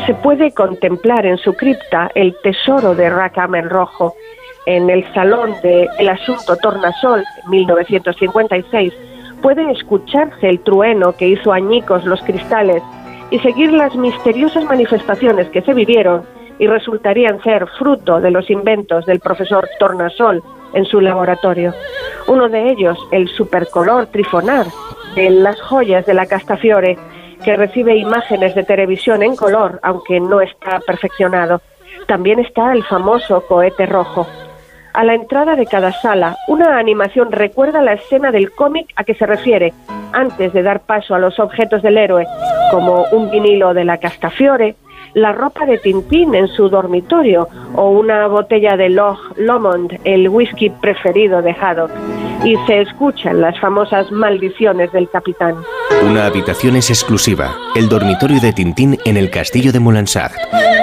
Se 0.07 0.15
puede 0.15 0.53
contemplar 0.53 1.27
en 1.27 1.39
su 1.39 1.55
cripta 1.55 2.11
el 2.15 2.35
tesoro 2.43 2.95
de 2.95 3.11
Rackham 3.11 3.55
el 3.55 3.71
Rojo, 3.71 4.15
en 4.67 4.91
el 4.91 5.05
salón 5.15 5.55
de 5.63 5.89
El 5.99 6.09
Asunto 6.09 6.57
Tornasol, 6.57 7.25
1956, 7.49 8.93
puede 9.41 9.71
escucharse 9.73 10.49
el 10.49 10.61
trueno 10.61 11.13
que 11.13 11.29
hizo 11.29 11.53
añicos 11.53 12.05
los 12.05 12.21
cristales 12.23 12.83
y 13.31 13.39
seguir 13.39 13.73
las 13.73 13.95
misteriosas 13.95 14.65
manifestaciones 14.65 15.49
que 15.51 15.63
se 15.63 15.73
vivieron 15.73 16.23
y 16.59 16.67
resultarían 16.67 17.43
ser 17.43 17.67
fruto 17.79 18.21
de 18.21 18.31
los 18.31 18.51
inventos 18.51 19.07
del 19.07 19.21
profesor 19.21 19.67
Tornasol 19.79 20.43
en 20.75 20.85
su 20.85 21.01
laboratorio. 21.01 21.73
Uno 22.27 22.49
de 22.49 22.71
ellos, 22.71 22.99
el 23.13 23.29
supercolor 23.29 24.07
trifonar 24.07 24.67
de 25.15 25.31
las 25.31 25.61
joyas 25.63 26.05
de 26.07 26.15
la 26.15 26.27
Castafiore, 26.27 26.99
que 27.45 27.57
recibe 27.57 27.97
imágenes 27.97 28.55
de 28.55 28.65
televisión 28.65 29.23
en 29.23 29.37
color, 29.37 29.81
aunque 29.83 30.21
no 30.21 30.41
está 30.41 30.81
perfeccionado. 30.87 31.61
También 32.07 32.39
está 32.39 32.73
el 32.73 32.85
famoso 32.85 33.45
cohete 33.47 33.87
rojo. 33.87 34.27
A 34.93 35.05
la 35.05 35.15
entrada 35.15 35.55
de 35.55 35.67
cada 35.67 35.93
sala, 35.93 36.37
una 36.49 36.79
animación 36.79 37.31
recuerda 37.31 37.81
la 37.81 37.93
escena 37.93 38.33
del 38.33 38.51
cómic 38.51 38.89
a 38.97 39.05
que 39.05 39.15
se 39.15 39.25
refiere, 39.25 39.73
antes 40.13 40.53
de 40.53 40.63
dar 40.63 40.81
paso 40.81 41.15
a 41.15 41.19
los 41.19 41.39
objetos 41.39 41.83
del 41.83 41.97
héroe, 41.97 42.27
como 42.73 43.05
un 43.13 43.31
vinilo 43.31 43.73
de 43.73 43.85
la 43.85 43.99
Castafiore, 43.99 44.75
la 45.15 45.33
ropa 45.33 45.67
de 45.67 45.79
Tintín 45.79 46.35
en 46.35 46.49
su 46.49 46.69
dormitorio 46.69 47.49
o 47.75 47.91
una 47.91 48.27
botella 48.27 48.77
de 48.77 48.91
Loch 48.91 49.19
Lomond, 49.37 50.01
el 50.05 50.29
whisky 50.29 50.71
preferido 50.71 51.43
de 51.43 51.53
Haddock. 51.53 51.91
Y 52.45 52.57
se 52.67 52.81
escuchan 52.81 53.41
las 53.41 53.59
famosas 53.61 54.11
maldiciones 54.11 54.91
del 54.93 55.09
capitán. 55.11 55.57
Una 56.03 56.27
habitación 56.27 56.77
es 56.77 56.89
exclusiva, 56.89 57.55
el 57.75 57.89
dormitorio 57.89 58.41
de 58.41 58.53
Tintín 58.53 58.99
en 59.05 59.17
el 59.17 59.31
castillo 59.31 59.73
de 59.73 59.81
Moulinsart, 59.81 60.35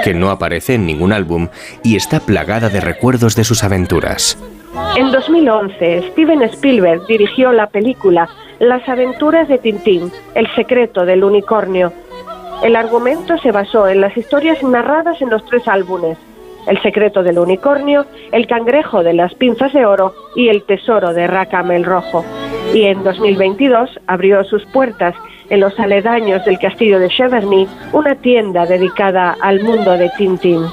que 0.03 0.13
no 0.13 0.29
aparece 0.29 0.75
en 0.75 0.85
ningún 0.85 1.11
álbum 1.11 1.47
y 1.83 1.95
está 1.95 2.19
plagada 2.19 2.69
de 2.69 2.81
recuerdos 2.81 3.35
de 3.35 3.43
sus 3.43 3.63
aventuras. 3.63 4.37
En 4.95 5.11
2011, 5.11 6.11
Steven 6.11 6.43
Spielberg 6.43 7.07
dirigió 7.07 7.51
la 7.51 7.67
película 7.67 8.29
Las 8.59 8.87
aventuras 8.87 9.47
de 9.47 9.57
Tintín, 9.57 10.11
El 10.35 10.47
secreto 10.55 11.05
del 11.05 11.23
unicornio. 11.23 11.91
El 12.63 12.75
argumento 12.75 13.37
se 13.39 13.51
basó 13.51 13.87
en 13.87 14.01
las 14.01 14.15
historias 14.15 14.61
narradas 14.63 15.21
en 15.21 15.29
los 15.29 15.43
tres 15.45 15.67
álbumes, 15.67 16.17
El 16.67 16.81
secreto 16.81 17.23
del 17.23 17.39
unicornio, 17.39 18.05
El 18.31 18.47
cangrejo 18.47 19.03
de 19.03 19.13
las 19.13 19.33
pinzas 19.35 19.73
de 19.73 19.85
oro 19.85 20.13
y 20.35 20.49
El 20.49 20.63
tesoro 20.63 21.13
de 21.13 21.27
Rackham 21.27 21.83
Rojo. 21.83 22.25
Y 22.73 22.83
en 22.83 23.03
2022 23.03 23.99
abrió 24.07 24.43
sus 24.43 24.65
puertas 24.67 25.15
en 25.49 25.61
los 25.61 25.79
aledaños 25.79 26.43
del 26.45 26.59
castillo 26.59 26.99
de 26.99 27.07
Cheverny 27.07 27.67
una 27.93 28.15
tienda 28.15 28.65
dedicada 28.65 29.37
al 29.41 29.61
mundo 29.63 29.93
de 29.93 30.09
Tintín. 30.17 30.63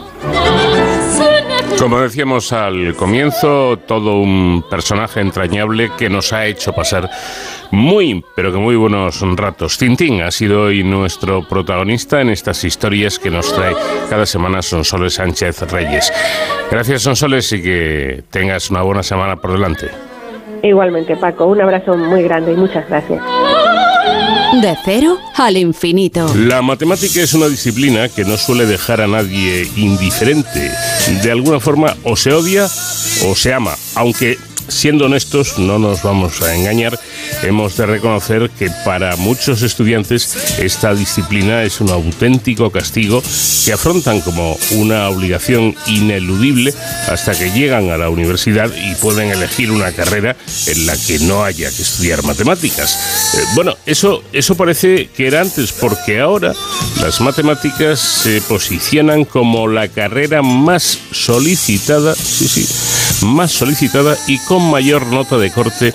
Como 1.79 2.01
decíamos 2.01 2.53
al 2.53 2.95
comienzo, 2.95 3.79
todo 3.87 4.19
un 4.19 4.65
personaje 4.71 5.21
entrañable 5.21 5.91
que 5.99 6.09
nos 6.09 6.33
ha 6.33 6.47
hecho 6.47 6.73
pasar 6.73 7.11
muy, 7.71 8.25
pero 8.37 8.53
que 8.53 8.59
muy 8.59 8.77
buenos 8.77 9.21
ratos. 9.37 9.77
Tintín 9.77 10.23
ha 10.23 10.31
sido 10.31 10.63
hoy 10.63 10.83
nuestro 10.85 11.47
protagonista 11.47 12.21
en 12.21 12.31
estas 12.31 12.65
historias 12.65 13.19
que 13.19 13.31
nos 13.31 13.53
trae 13.53 13.75
cada 14.09 14.25
semana 14.25 14.63
Sonsoles 14.63 15.15
Sánchez 15.15 15.63
Reyes. 15.71 16.13
Gracias 16.71 17.03
Sonsoles 17.03 17.53
y 17.53 17.63
que 17.63 18.25
tengas 18.31 18.71
una 18.71 18.83
buena 18.83 19.03
semana 19.03 19.37
por 19.37 19.53
delante. 19.53 19.89
Igualmente 20.63 21.17
Paco, 21.17 21.47
un 21.47 21.61
abrazo 21.61 21.97
muy 21.97 22.23
grande 22.23 22.53
y 22.53 22.57
muchas 22.57 22.89
gracias. 22.89 23.23
De 24.61 24.77
cero 24.85 25.19
al 25.35 25.57
infinito. 25.57 26.33
La 26.37 26.63
matemática 26.63 27.21
es 27.21 27.35
una 27.35 27.49
disciplina 27.49 28.09
que 28.09 28.25
no 28.25 28.37
suele 28.37 28.67
dejar 28.67 29.01
a 29.01 29.09
nadie 29.09 29.69
indiferente. 29.77 30.71
De 31.25 31.31
alguna 31.33 31.59
forma 31.59 31.97
o 32.05 32.15
se 32.15 32.33
odia 32.33 32.69
o 33.27 33.35
se 33.35 33.53
ama, 33.53 33.75
aunque 33.97 34.39
siendo 34.69 35.07
honestos, 35.07 35.59
no 35.59 35.79
nos 35.79 36.03
vamos 36.03 36.43
a 36.43 36.55
engañar, 36.55 36.99
hemos 37.43 37.77
de 37.77 37.87
reconocer 37.87 38.51
que 38.51 38.71
para 38.85 39.17
muchos 39.17 39.63
estudiantes 39.63 40.59
esta 40.59 40.95
disciplina 40.95 41.63
es 41.63 41.81
un 41.81 41.91
auténtico 41.91 42.71
castigo 42.71 43.23
que 43.65 43.73
afrontan 43.73 44.21
como 44.21 44.57
una 44.73 45.09
obligación 45.09 45.75
ineludible 45.87 46.75
hasta 47.09 47.33
que 47.33 47.51
llegan 47.51 47.91
a 47.91 47.97
la 47.97 48.11
universidad 48.11 48.71
y 48.75 48.95
pueden 48.97 49.31
elegir 49.31 49.71
una 49.71 49.93
carrera 49.93 50.37
en 50.67 50.87
la 50.87 50.97
que 50.97 51.19
no 51.21 51.45
haya 51.45 51.71
que 51.71 51.83
estudiar 51.83 52.23
matemáticas. 52.23 53.35
Eh, 53.35 53.45
bueno, 53.55 53.77
eso, 53.87 54.23
eso 54.33 54.55
parece 54.55 55.09
que 55.15 55.27
era 55.27 55.41
antes, 55.41 55.73
porque 55.73 56.21
ahora 56.21 56.55
las 57.01 57.21
matemáticas 57.21 58.01
se 58.01 58.41
posicionan 58.43 59.25
como 59.25 59.69
la 59.69 59.89
carrera 59.89 60.43
más 60.43 60.99
solicitada, 61.11 62.15
sí, 62.15 62.49
sí, 62.49 62.67
más 63.23 63.53
solicitada 63.53 64.17
y 64.27 64.39
con 64.39 64.71
mayor 64.71 65.07
nota 65.07 65.39
de 65.39 65.51
corte 65.51 65.93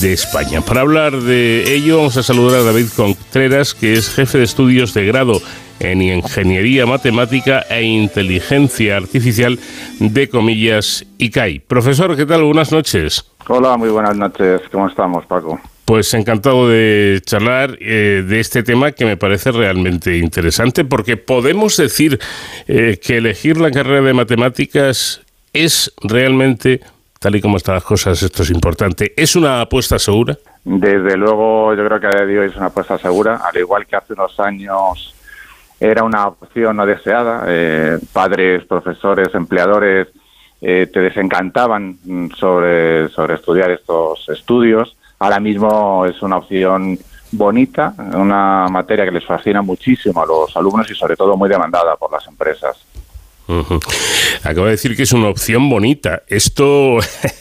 de 0.00 0.12
España. 0.12 0.60
Para 0.60 0.80
hablar 0.80 1.20
de 1.20 1.74
ello 1.74 1.98
vamos 1.98 2.16
a 2.16 2.22
saludar 2.22 2.60
a 2.60 2.64
David 2.64 2.88
Contreras, 2.94 3.74
que 3.74 3.94
es 3.94 4.10
jefe 4.10 4.38
de 4.38 4.44
estudios 4.44 4.94
de 4.94 5.06
grado 5.06 5.40
en 5.78 6.02
Ingeniería 6.02 6.86
Matemática 6.86 7.64
e 7.68 7.82
Inteligencia 7.82 8.96
Artificial 8.96 9.58
de 10.00 10.28
Comillas 10.28 11.04
ICAI. 11.18 11.60
Profesor, 11.60 12.16
¿qué 12.16 12.26
tal? 12.26 12.42
Buenas 12.44 12.72
noches. 12.72 13.30
Hola, 13.48 13.76
muy 13.76 13.90
buenas 13.90 14.16
noches. 14.16 14.62
¿Cómo 14.72 14.88
estamos, 14.88 15.24
Paco? 15.26 15.60
Pues 15.84 16.12
encantado 16.14 16.68
de 16.68 17.20
charlar 17.24 17.78
eh, 17.80 18.24
de 18.26 18.40
este 18.40 18.64
tema 18.64 18.90
que 18.90 19.04
me 19.04 19.16
parece 19.16 19.52
realmente 19.52 20.16
interesante 20.18 20.84
porque 20.84 21.16
podemos 21.16 21.76
decir 21.76 22.18
eh, 22.66 22.98
que 23.00 23.18
elegir 23.18 23.58
la 23.58 23.70
carrera 23.70 24.00
de 24.00 24.12
matemáticas 24.12 25.20
es 25.64 25.92
realmente 26.02 26.80
tal 27.18 27.34
y 27.34 27.40
como 27.40 27.56
están 27.56 27.74
las 27.74 27.84
cosas, 27.84 28.22
esto 28.22 28.42
es 28.42 28.50
importante. 28.50 29.12
¿Es 29.16 29.36
una 29.36 29.62
apuesta 29.62 29.98
segura? 29.98 30.36
Desde 30.64 31.16
luego, 31.16 31.74
yo 31.74 31.84
creo 31.86 32.00
que 32.00 32.06
a 32.06 32.10
día 32.10 32.26
de 32.26 32.38
hoy 32.38 32.48
es 32.48 32.56
una 32.56 32.66
apuesta 32.66 32.98
segura, 32.98 33.40
al 33.44 33.56
igual 33.56 33.86
que 33.86 33.96
hace 33.96 34.12
unos 34.12 34.38
años 34.38 35.14
era 35.78 36.04
una 36.04 36.28
opción 36.28 36.76
no 36.76 36.86
deseada. 36.86 37.44
Eh, 37.46 37.98
padres, 38.12 38.64
profesores, 38.64 39.34
empleadores 39.34 40.08
eh, 40.60 40.88
te 40.92 41.00
desencantaban 41.00 41.98
mm, 42.04 42.30
sobre, 42.30 43.08
sobre 43.10 43.34
estudiar 43.34 43.70
estos 43.70 44.28
estudios. 44.28 44.96
Ahora 45.18 45.40
mismo 45.40 46.04
es 46.06 46.20
una 46.22 46.38
opción 46.38 46.98
bonita, 47.32 47.94
una 48.14 48.68
materia 48.70 49.04
que 49.04 49.10
les 49.10 49.24
fascina 49.24 49.62
muchísimo 49.62 50.22
a 50.22 50.26
los 50.26 50.56
alumnos 50.56 50.90
y 50.90 50.94
sobre 50.94 51.16
todo 51.16 51.36
muy 51.36 51.48
demandada 51.48 51.96
por 51.96 52.12
las 52.12 52.26
empresas. 52.26 52.76
Acabo 54.42 54.66
de 54.66 54.72
decir 54.72 54.96
que 54.96 55.04
es 55.04 55.12
una 55.12 55.28
opción 55.28 55.68
bonita. 55.68 56.22
Esto, 56.28 56.98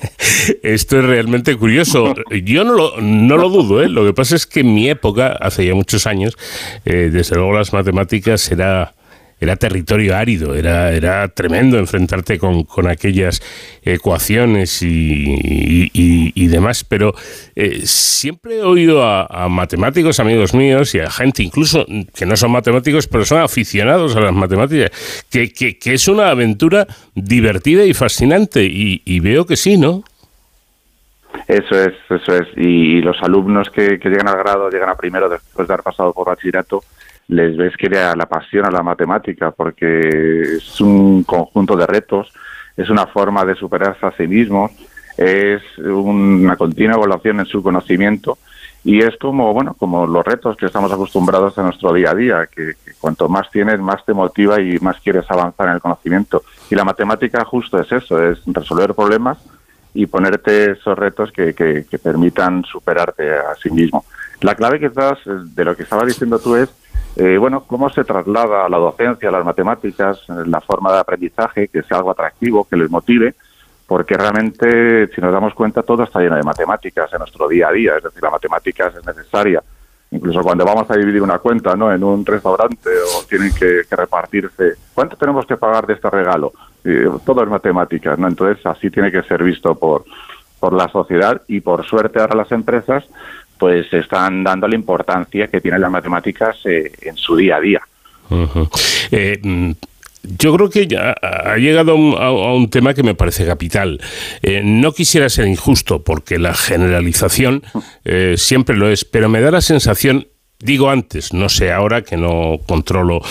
esto 0.63 0.99
es 0.99 1.05
realmente 1.05 1.55
curioso. 1.55 2.13
Yo 2.43 2.63
no 2.63 2.73
lo, 2.73 3.01
no 3.01 3.37
lo 3.37 3.49
dudo. 3.49 3.81
¿eh? 3.81 3.89
Lo 3.89 4.05
que 4.05 4.13
pasa 4.13 4.35
es 4.35 4.45
que 4.45 4.61
en 4.61 4.73
mi 4.73 4.89
época, 4.89 5.37
hace 5.39 5.65
ya 5.65 5.73
muchos 5.73 6.07
años, 6.07 6.37
eh, 6.85 7.09
desde 7.11 7.35
luego 7.35 7.53
las 7.53 7.73
matemáticas 7.73 8.51
era 8.51 8.93
era 9.39 9.55
territorio 9.57 10.15
árido, 10.15 10.55
era, 10.55 10.93
era 10.93 11.27
tremendo 11.27 11.77
enfrentarte 11.77 12.39
con, 12.39 12.63
con 12.63 12.87
aquellas 12.87 13.41
ecuaciones 13.83 14.81
y, 14.81 15.91
y, 15.93 16.47
demás, 16.47 16.83
pero 16.83 17.13
eh, 17.55 17.81
siempre 17.83 18.57
he 18.57 18.63
oído 18.63 19.03
a, 19.03 19.49
matemáticos, 19.49 20.19
amigos 20.19 20.53
míos, 20.53 20.95
y 20.95 20.99
a 20.99 21.09
gente 21.09 21.43
incluso 21.43 21.85
que 22.15 22.25
no 22.25 22.37
son 22.37 22.51
matemáticos, 22.51 23.07
pero 23.07 23.25
son 23.25 23.41
aficionados 23.41 24.15
a 24.15 24.21
las 24.21 24.33
matemáticas, 24.33 24.91
que, 25.29 25.51
que, 25.51 25.93
es 25.93 26.07
una 26.07 26.29
aventura 26.29 26.87
divertida 27.13 27.83
y 27.83 27.93
fascinante, 27.93 28.63
y, 28.63 29.19
veo 29.19 29.45
que 29.45 29.55
sí, 29.55 29.77
¿no? 29.77 30.03
Eso 31.47 31.75
es, 31.79 31.93
eso 32.09 32.35
es. 32.35 32.47
Y 32.55 33.01
los 33.01 33.21
alumnos 33.21 33.69
que, 33.69 33.99
que, 33.99 34.09
llegan 34.09 34.29
al 34.29 34.37
grado, 34.37 34.69
llegan 34.69 34.89
a 34.89 34.95
primero 34.95 35.27
después 35.27 35.67
de 35.67 35.73
haber 35.73 35.83
pasado 35.83 36.13
por 36.13 36.27
bachillerato, 36.27 36.83
les 37.27 37.57
ves 37.57 37.75
que 37.77 37.89
la, 37.89 38.15
la 38.15 38.27
pasión 38.27 38.65
a 38.65 38.71
la 38.71 38.83
matemática, 38.83 39.51
porque 39.51 40.57
es 40.57 40.81
un 40.81 41.23
conjunto 41.23 41.75
de 41.75 41.87
retos, 41.87 42.31
es 42.77 42.89
una 42.89 43.07
forma 43.07 43.45
de 43.45 43.55
superarse 43.55 44.05
a 44.05 44.11
sí 44.11 44.27
mismos, 44.27 44.71
es 45.17 45.61
una 45.77 46.55
continua 46.57 46.95
evaluación 46.95 47.39
en 47.39 47.45
su 47.45 47.63
conocimiento 47.63 48.37
y 48.83 49.01
es 49.01 49.17
como 49.17 49.53
bueno 49.53 49.73
como 49.73 50.05
los 50.05 50.23
retos 50.23 50.57
que 50.57 50.67
estamos 50.67 50.91
acostumbrados 50.91 51.57
en 51.57 51.63
nuestro 51.65 51.93
día 51.93 52.11
a 52.11 52.15
día 52.15 52.49
que, 52.53 52.73
cuanto 52.99 53.27
más 53.29 53.49
tienes 53.49 53.79
más 53.79 54.05
te 54.05 54.13
motiva 54.13 54.61
y 54.61 54.77
más 54.79 54.99
quieres 54.99 55.25
avanzar 55.29 55.69
en 55.69 55.75
el 55.75 55.81
conocimiento. 55.81 56.43
Y 56.69 56.75
la 56.75 56.83
matemática 56.83 57.43
justo 57.45 57.79
es 57.79 57.91
eso 57.91 58.21
es 58.23 58.39
resolver 58.45 58.93
problemas 58.93 59.37
y 59.93 60.05
ponerte 60.05 60.73
esos 60.73 60.97
retos 60.97 61.31
que, 61.31 61.53
que, 61.53 61.85
que 61.89 61.97
permitan 61.97 62.63
superarte 62.63 63.33
a 63.33 63.55
sí 63.55 63.69
mismo. 63.71 64.05
La 64.41 64.55
clave 64.55 64.79
quizás 64.79 65.17
de 65.25 65.65
lo 65.65 65.75
que 65.75 65.83
estaba 65.83 66.05
diciendo 66.05 66.37
tú 66.39 66.55
es 66.55 66.69
eh, 67.15 67.37
bueno, 67.37 67.63
cómo 67.65 67.89
se 67.89 68.03
traslada 68.03 68.65
a 68.65 68.69
la 68.69 68.77
docencia, 68.77 69.29
a 69.29 69.31
las 69.31 69.45
matemáticas, 69.45 70.21
la 70.27 70.59
forma 70.59 70.91
de 70.91 70.99
aprendizaje, 70.99 71.69
que 71.69 71.81
sea 71.83 71.97
algo 71.97 72.11
atractivo, 72.11 72.65
que 72.65 72.75
les 72.75 72.89
motive, 72.89 73.35
porque 73.87 74.15
realmente, 74.15 75.07
si 75.07 75.21
nos 75.21 75.31
damos 75.31 75.53
cuenta, 75.53 75.83
todo 75.83 76.03
está 76.03 76.19
lleno 76.19 76.35
de 76.35 76.43
matemáticas 76.43 77.11
en 77.13 77.19
nuestro 77.19 77.47
día 77.47 77.69
a 77.69 77.71
día, 77.71 77.97
es 77.97 78.03
decir, 78.03 78.21
la 78.21 78.31
matemática 78.31 78.87
es 78.87 79.05
necesaria. 79.05 79.63
Incluso 80.11 80.41
cuando 80.41 80.65
vamos 80.65 80.89
a 80.89 80.95
dividir 80.95 81.21
una 81.21 81.39
cuenta 81.39 81.75
¿no? 81.75 81.91
en 81.91 82.03
un 82.03 82.25
restaurante 82.25 82.89
o 82.89 83.23
tienen 83.27 83.53
que, 83.53 83.83
repartirse, 83.89 84.73
¿cuánto 84.93 85.15
tenemos 85.15 85.45
que 85.45 85.57
pagar 85.57 85.87
de 85.87 85.93
este 85.93 86.09
regalo? 86.09 86.53
Eh, 86.83 87.09
todo 87.25 87.43
es 87.43 87.49
matemáticas, 87.49 88.17
¿no? 88.19 88.27
Entonces, 88.27 88.63
así 88.65 88.89
tiene 88.89 89.11
que 89.11 89.23
ser 89.23 89.43
visto 89.43 89.75
por, 89.75 90.05
por 90.59 90.73
la 90.73 90.87
sociedad 90.89 91.41
y 91.47 91.61
por 91.61 91.85
suerte 91.85 92.19
ahora 92.19 92.35
las 92.35 92.51
empresas 92.51 93.03
pues 93.57 93.91
están 93.93 94.43
dando 94.43 94.67
la 94.67 94.75
importancia 94.75 95.47
que 95.47 95.61
tienen 95.61 95.81
las 95.81 95.91
matemáticas 95.91 96.57
eh, 96.65 96.91
en 97.01 97.15
su 97.15 97.35
día 97.35 97.57
a 97.57 97.61
día. 97.61 97.81
Eh, 99.11 99.39
mm, 99.41 99.71
yo 100.23 100.55
creo 100.55 100.69
que 100.69 100.87
ya 100.87 101.11
ha 101.21 101.57
llegado 101.57 101.93
a 102.17 102.53
un, 102.55 102.69
tema 102.69 102.93
que 102.93 103.03
me 103.03 103.13
parece 103.13 103.45
capital. 103.45 104.01
Eh, 104.41 104.61
no 104.63 104.91
quisiera 104.91 105.29
ser 105.29 105.47
injusto, 105.47 106.03
porque 106.03 106.39
la 106.39 106.55
generalización 106.55 107.61
siempre 108.35 108.75
lo 108.75 108.89
es, 108.89 109.05
pero 109.05 109.29
me 109.29 109.41
da 109.41 109.51
la 109.51 109.61
sensación 109.61 110.27
Digo 110.57 110.89
antes, 110.89 111.33
no 111.33 111.49
sé 111.49 111.73
ahora 111.73 112.01
que 112.01 112.15
no 112.15 112.59
controlo 112.65 113.21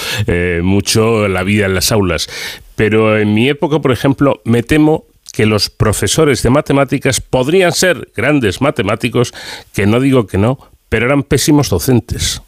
mucho 0.62 1.26
la 1.26 1.42
vida 1.42 1.64
en 1.64 1.74
las 1.74 1.90
aulas, 1.90 2.28
pero 2.76 3.18
en 3.18 3.32
mi 3.32 3.48
época, 3.48 3.80
por 3.80 3.92
ejemplo, 3.92 4.42
me 4.44 4.62
temo 4.62 5.06
que 5.34 5.46
los 5.46 5.68
profesores 5.68 6.42
de 6.42 6.50
matemáticas 6.50 7.20
podrían 7.20 7.72
ser 7.72 8.08
grandes 8.14 8.60
matemáticos, 8.60 9.34
que 9.74 9.84
no 9.84 9.98
digo 9.98 10.26
que 10.26 10.38
no, 10.38 10.58
pero 10.88 11.06
eran 11.06 11.24
pésimos 11.24 11.70
docentes. 11.70 12.40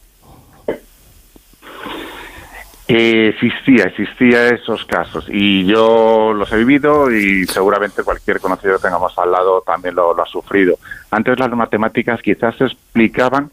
existía, 2.89 3.87
existía 3.87 4.49
esos 4.51 4.85
casos 4.85 5.27
y 5.29 5.67
yo 5.67 6.33
los 6.33 6.53
he 6.53 6.57
vivido 6.57 7.11
y 7.11 7.45
seguramente 7.47 8.05
cualquier 8.05 8.39
conocido 8.39 8.77
que 8.77 8.83
tengamos 8.83 9.19
al 9.19 9.33
lado 9.33 9.63
también 9.67 9.97
lo, 9.97 10.23
ha 10.23 10.27
sufrido. 10.27 10.79
Antes 11.11 11.41
las 11.41 11.51
matemáticas 11.51 12.23
quizás 12.23 12.55
se 12.57 12.67
explicaban 12.67 13.51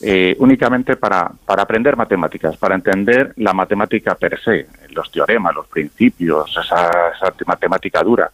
eh, 0.00 0.36
únicamente 0.38 0.94
para, 0.94 1.32
para 1.44 1.62
aprender 1.62 1.96
matemáticas, 1.96 2.56
para 2.56 2.76
entender 2.76 3.32
la 3.38 3.52
matemática 3.52 4.14
per 4.14 4.38
se, 4.40 4.68
los 4.90 5.10
teoremas, 5.10 5.56
los 5.56 5.66
principios, 5.66 6.50
esa, 6.50 6.88
esa 7.16 7.34
matemática 7.46 8.04
dura. 8.04 8.30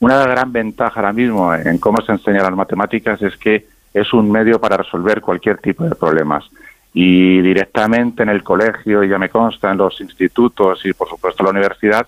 Una 0.00 0.26
gran 0.26 0.50
ventaja 0.50 1.00
ahora 1.00 1.12
mismo 1.12 1.54
en 1.54 1.78
cómo 1.78 2.00
se 2.02 2.12
enseña 2.12 2.42
las 2.42 2.56
matemáticas 2.56 3.20
es 3.22 3.36
que 3.36 3.66
es 3.92 4.12
un 4.12 4.30
medio 4.30 4.60
para 4.60 4.78
resolver 4.78 5.20
cualquier 5.20 5.58
tipo 5.58 5.84
de 5.84 5.94
problemas. 5.94 6.44
Y 6.92 7.40
directamente 7.42 8.22
en 8.22 8.30
el 8.30 8.42
colegio, 8.42 9.04
y 9.04 9.08
ya 9.08 9.18
me 9.18 9.28
consta, 9.28 9.70
en 9.70 9.78
los 9.78 10.00
institutos 10.00 10.84
y 10.84 10.92
por 10.92 11.08
supuesto 11.08 11.42
en 11.42 11.44
la 11.44 11.50
universidad, 11.50 12.06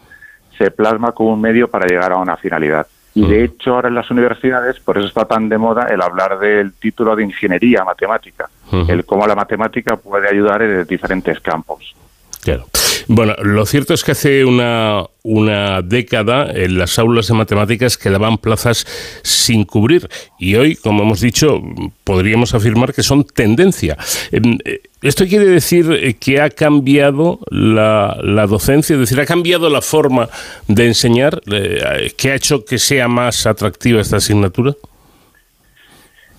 se 0.57 0.71
plasma 0.71 1.13
como 1.13 1.35
un 1.35 1.41
medio 1.41 1.69
para 1.69 1.87
llegar 1.87 2.13
a 2.13 2.17
una 2.17 2.37
finalidad. 2.37 2.87
Y 3.15 3.27
de 3.27 3.45
hecho 3.45 3.75
ahora 3.75 3.89
en 3.89 3.95
las 3.95 4.11
universidades, 4.11 4.81
por 4.81 4.97
eso 4.97 5.07
está 5.07 5.27
tan 5.27 5.51
de 5.51 5.59
moda 5.59 5.87
el 5.91 6.01
hablar 6.01 6.39
del 6.39 6.73
título 6.73 7.15
de 7.15 7.25
ingeniería 7.25 7.85
matemática, 7.85 8.49
el 8.89 9.05
cómo 9.05 9.27
la 9.27 9.35
matemática 9.35 9.97
puede 9.97 10.29
ayudar 10.29 10.63
en 10.63 10.87
diferentes 10.87 11.39
campos. 11.41 11.95
Claro. 12.43 12.65
Bueno, 13.09 13.35
lo 13.43 13.67
cierto 13.67 13.95
es 13.95 14.05
que 14.05 14.13
hace 14.13 14.45
una, 14.45 15.05
una 15.23 15.83
década 15.83 16.51
en 16.53 16.79
las 16.79 16.99
aulas 16.99 17.29
de 17.29 17.35
matemáticas 17.35 17.97
quedaban 17.97 18.39
plazas 18.39 18.87
sin 19.23 19.65
cubrir 19.65 20.09
y 20.39 20.55
hoy, 20.57 20.77
como 20.77 21.03
hemos 21.03 21.21
dicho, 21.21 21.61
podríamos 22.05 22.55
afirmar 22.55 22.93
que 22.93 23.03
son 23.03 23.25
tendencia. 23.25 23.97
Em, 24.31 24.59
eh, 24.65 24.83
¿Esto 25.03 25.27
quiere 25.27 25.47
decir 25.47 25.91
eh, 25.93 26.15
que 26.15 26.41
ha 26.41 26.51
cambiado 26.51 27.41
la, 27.51 28.17
la 28.23 28.47
docencia? 28.47 28.95
Es 28.95 29.01
decir, 29.01 29.21
¿ha 29.21 29.27
cambiado 29.27 29.69
la 29.69 29.83
forma 29.83 30.29
de 30.69 30.87
enseñar? 30.87 31.41
Eh, 31.51 32.13
¿Qué 32.17 32.31
ha 32.31 32.35
hecho 32.37 32.65
que 32.65 32.79
sea 32.79 33.09
más 33.09 33.47
atractiva 33.47 34.01
esta 34.01 34.19
asignatura? 34.19 34.75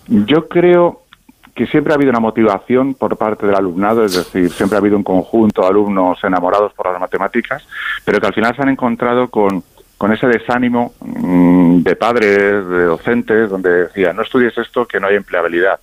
Yo 0.07 0.47
creo 0.47 1.02
que 1.55 1.67
siempre 1.67 1.93
ha 1.93 1.95
habido 1.95 2.09
una 2.09 2.19
motivación 2.19 2.95
por 2.95 3.15
parte 3.15 3.45
del 3.45 3.55
alumnado, 3.55 4.03
es 4.03 4.15
decir, 4.15 4.49
siempre 4.51 4.75
ha 4.75 4.79
habido 4.79 4.97
un 4.97 5.03
conjunto 5.03 5.61
de 5.61 5.67
alumnos 5.67 6.23
enamorados 6.23 6.73
por 6.73 6.91
las 6.91 6.99
matemáticas, 6.99 7.67
pero 8.03 8.19
que 8.19 8.27
al 8.27 8.33
final 8.33 8.55
se 8.55 8.61
han 8.63 8.69
encontrado 8.69 9.29
con, 9.29 9.63
con 9.97 10.11
ese 10.11 10.27
desánimo 10.27 10.93
mm, 10.99 11.81
de 11.83 11.95
padres, 11.95 12.67
de 12.67 12.83
docentes, 12.85 13.49
donde 13.49 13.83
decían, 13.83 14.15
no 14.15 14.23
estudies 14.23 14.57
esto, 14.57 14.85
que 14.85 14.99
no 14.99 15.07
hay 15.07 15.15
empleabilidad. 15.15 15.79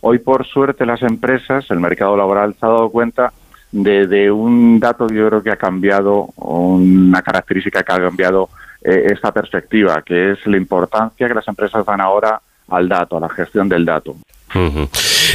Hoy, 0.00 0.18
por 0.18 0.46
suerte, 0.46 0.86
las 0.86 1.02
empresas, 1.02 1.70
el 1.70 1.78
mercado 1.78 2.16
laboral 2.16 2.54
se 2.58 2.66
ha 2.66 2.70
dado 2.70 2.90
cuenta 2.90 3.32
de, 3.70 4.06
de 4.06 4.30
un 4.30 4.80
dato 4.80 5.06
yo 5.08 5.28
creo 5.28 5.42
que 5.42 5.50
ha 5.50 5.56
cambiado, 5.56 6.28
una 6.36 7.22
característica 7.22 7.82
que 7.82 7.92
ha 7.92 8.00
cambiado 8.00 8.48
eh, 8.82 9.12
esta 9.12 9.32
perspectiva, 9.32 10.02
que 10.02 10.32
es 10.32 10.46
la 10.46 10.56
importancia 10.56 11.28
que 11.28 11.34
las 11.34 11.46
empresas 11.48 11.84
dan 11.84 12.00
ahora 12.00 12.40
al 12.68 12.88
dato, 12.88 13.16
a 13.16 13.20
la 13.20 13.28
gestión 13.28 13.68
del 13.68 13.84
dato. 13.84 14.16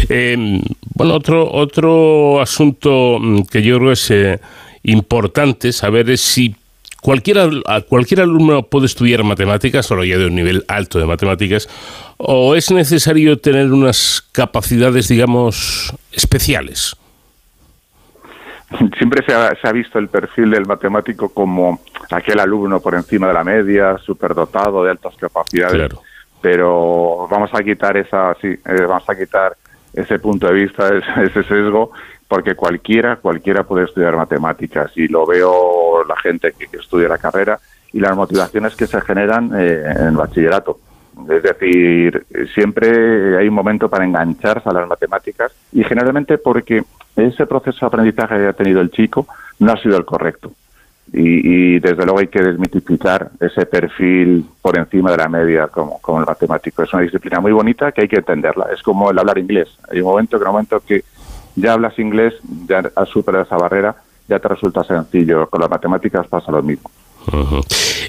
Em, 0.09 0.61
bueno, 0.93 1.15
otro, 1.15 1.51
otro 1.51 2.41
asunto 2.41 3.17
mm, 3.19 3.43
que 3.43 3.61
yo 3.61 3.77
creo 3.79 3.91
es 3.91 4.11
eh, 4.11 4.39
importante 4.83 5.71
saber 5.71 6.09
es 6.09 6.21
si 6.21 6.55
cualquier, 7.01 7.37
cualquier 7.89 8.21
alumno 8.21 8.63
puede 8.63 8.85
estudiar 8.85 9.23
matemáticas, 9.23 9.85
solo 9.85 10.03
ya 10.03 10.17
de 10.17 10.27
un 10.27 10.35
nivel 10.35 10.63
alto 10.67 10.99
de 10.99 11.05
matemáticas, 11.05 11.67
o 12.17 12.55
es 12.55 12.71
necesario 12.71 13.37
tener 13.37 13.71
unas 13.71 14.27
capacidades, 14.31 15.07
digamos, 15.07 15.93
especiales. 16.11 16.95
Siempre 18.97 19.23
se 19.25 19.33
ha, 19.33 19.55
se 19.55 19.67
ha 19.67 19.71
visto 19.71 19.97
el 19.97 20.09
perfil 20.09 20.51
del 20.51 20.65
matemático 20.65 21.29
como 21.29 21.79
aquel 22.11 22.39
alumno 22.39 22.81
por 22.81 22.95
encima 22.95 23.27
de 23.27 23.33
la 23.33 23.43
media, 23.43 23.97
superdotado, 23.97 24.83
de 24.83 24.91
altas 24.91 25.15
capacidades. 25.15 25.73
Claro 25.73 26.01
pero 26.41 27.27
vamos 27.29 27.49
a 27.53 27.63
quitar 27.63 27.97
esa, 27.97 28.33
sí, 28.35 28.47
eh, 28.47 28.85
vamos 28.87 29.09
a 29.09 29.15
quitar 29.15 29.55
ese 29.93 30.19
punto 30.19 30.47
de 30.47 30.53
vista, 30.53 30.89
ese, 31.23 31.43
sesgo, 31.43 31.91
porque 32.27 32.55
cualquiera, 32.55 33.17
cualquiera 33.17 33.63
puede 33.63 33.85
estudiar 33.85 34.15
matemáticas 34.15 34.91
y 34.95 35.07
lo 35.07 35.25
veo 35.25 36.03
la 36.03 36.17
gente 36.17 36.53
que, 36.57 36.77
estudia 36.77 37.07
la 37.07 37.17
carrera 37.17 37.59
y 37.93 37.99
las 37.99 38.15
motivaciones 38.15 38.75
que 38.75 38.85
se 38.85 39.01
generan 39.01 39.51
eh, 39.57 39.83
en 39.85 40.07
el 40.07 40.17
bachillerato. 40.17 40.79
Es 41.29 41.41
decir, 41.41 42.25
siempre 42.53 43.37
hay 43.37 43.47
un 43.47 43.53
momento 43.55 43.89
para 43.89 44.05
engancharse 44.05 44.69
a 44.69 44.73
las 44.73 44.87
matemáticas 44.87 45.51
y 45.71 45.83
generalmente 45.83 46.37
porque 46.37 46.83
ese 47.15 47.47
proceso 47.47 47.79
de 47.81 47.87
aprendizaje 47.87 48.37
que 48.37 48.47
ha 48.47 48.53
tenido 48.53 48.81
el 48.81 48.91
chico 48.91 49.25
no 49.59 49.71
ha 49.71 49.81
sido 49.81 49.97
el 49.97 50.05
correcto. 50.05 50.51
Y, 51.13 51.79
desde 51.79 52.03
luego 52.03 52.19
hay 52.19 52.27
que 52.27 52.41
desmitificar 52.41 53.31
ese 53.39 53.65
perfil 53.65 54.45
por 54.61 54.77
encima 54.77 55.11
de 55.11 55.17
la 55.17 55.29
media 55.29 55.67
como, 55.67 55.99
como 56.01 56.19
el 56.19 56.25
matemático. 56.25 56.83
Es 56.83 56.93
una 56.93 57.03
disciplina 57.03 57.39
muy 57.39 57.51
bonita 57.51 57.91
que 57.91 58.01
hay 58.01 58.07
que 58.07 58.17
entenderla. 58.17 58.67
Es 58.73 58.81
como 58.83 59.09
el 59.11 59.17
hablar 59.17 59.37
inglés. 59.37 59.69
Hay 59.89 60.01
un 60.01 60.07
momento 60.07 60.37
que 60.37 60.43
un 60.43 60.51
momento 60.51 60.81
que 60.85 61.03
ya 61.55 61.73
hablas 61.73 61.97
inglés, 61.97 62.33
ya 62.67 62.83
has 62.95 63.09
superado 63.09 63.45
esa 63.45 63.57
barrera, 63.57 63.95
ya 64.27 64.39
te 64.39 64.47
resulta 64.47 64.83
sencillo. 64.83 65.47
Con 65.49 65.61
las 65.61 65.69
matemáticas 65.69 66.27
pasa 66.27 66.51
lo 66.51 66.61
mismo. 66.61 66.91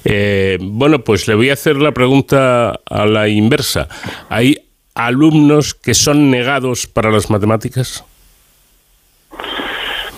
Eh, 0.04 0.58
bueno, 0.60 1.00
pues 1.00 1.26
le 1.28 1.34
voy 1.34 1.50
a 1.50 1.54
hacer 1.54 1.76
la 1.76 1.92
pregunta 1.92 2.80
a 2.84 3.06
la 3.06 3.28
inversa. 3.28 3.88
¿Hay 4.28 4.56
alumnos 4.94 5.74
que 5.74 5.94
son 5.94 6.30
negados 6.30 6.86
para 6.86 7.10
las 7.10 7.30
matemáticas? 7.30 8.04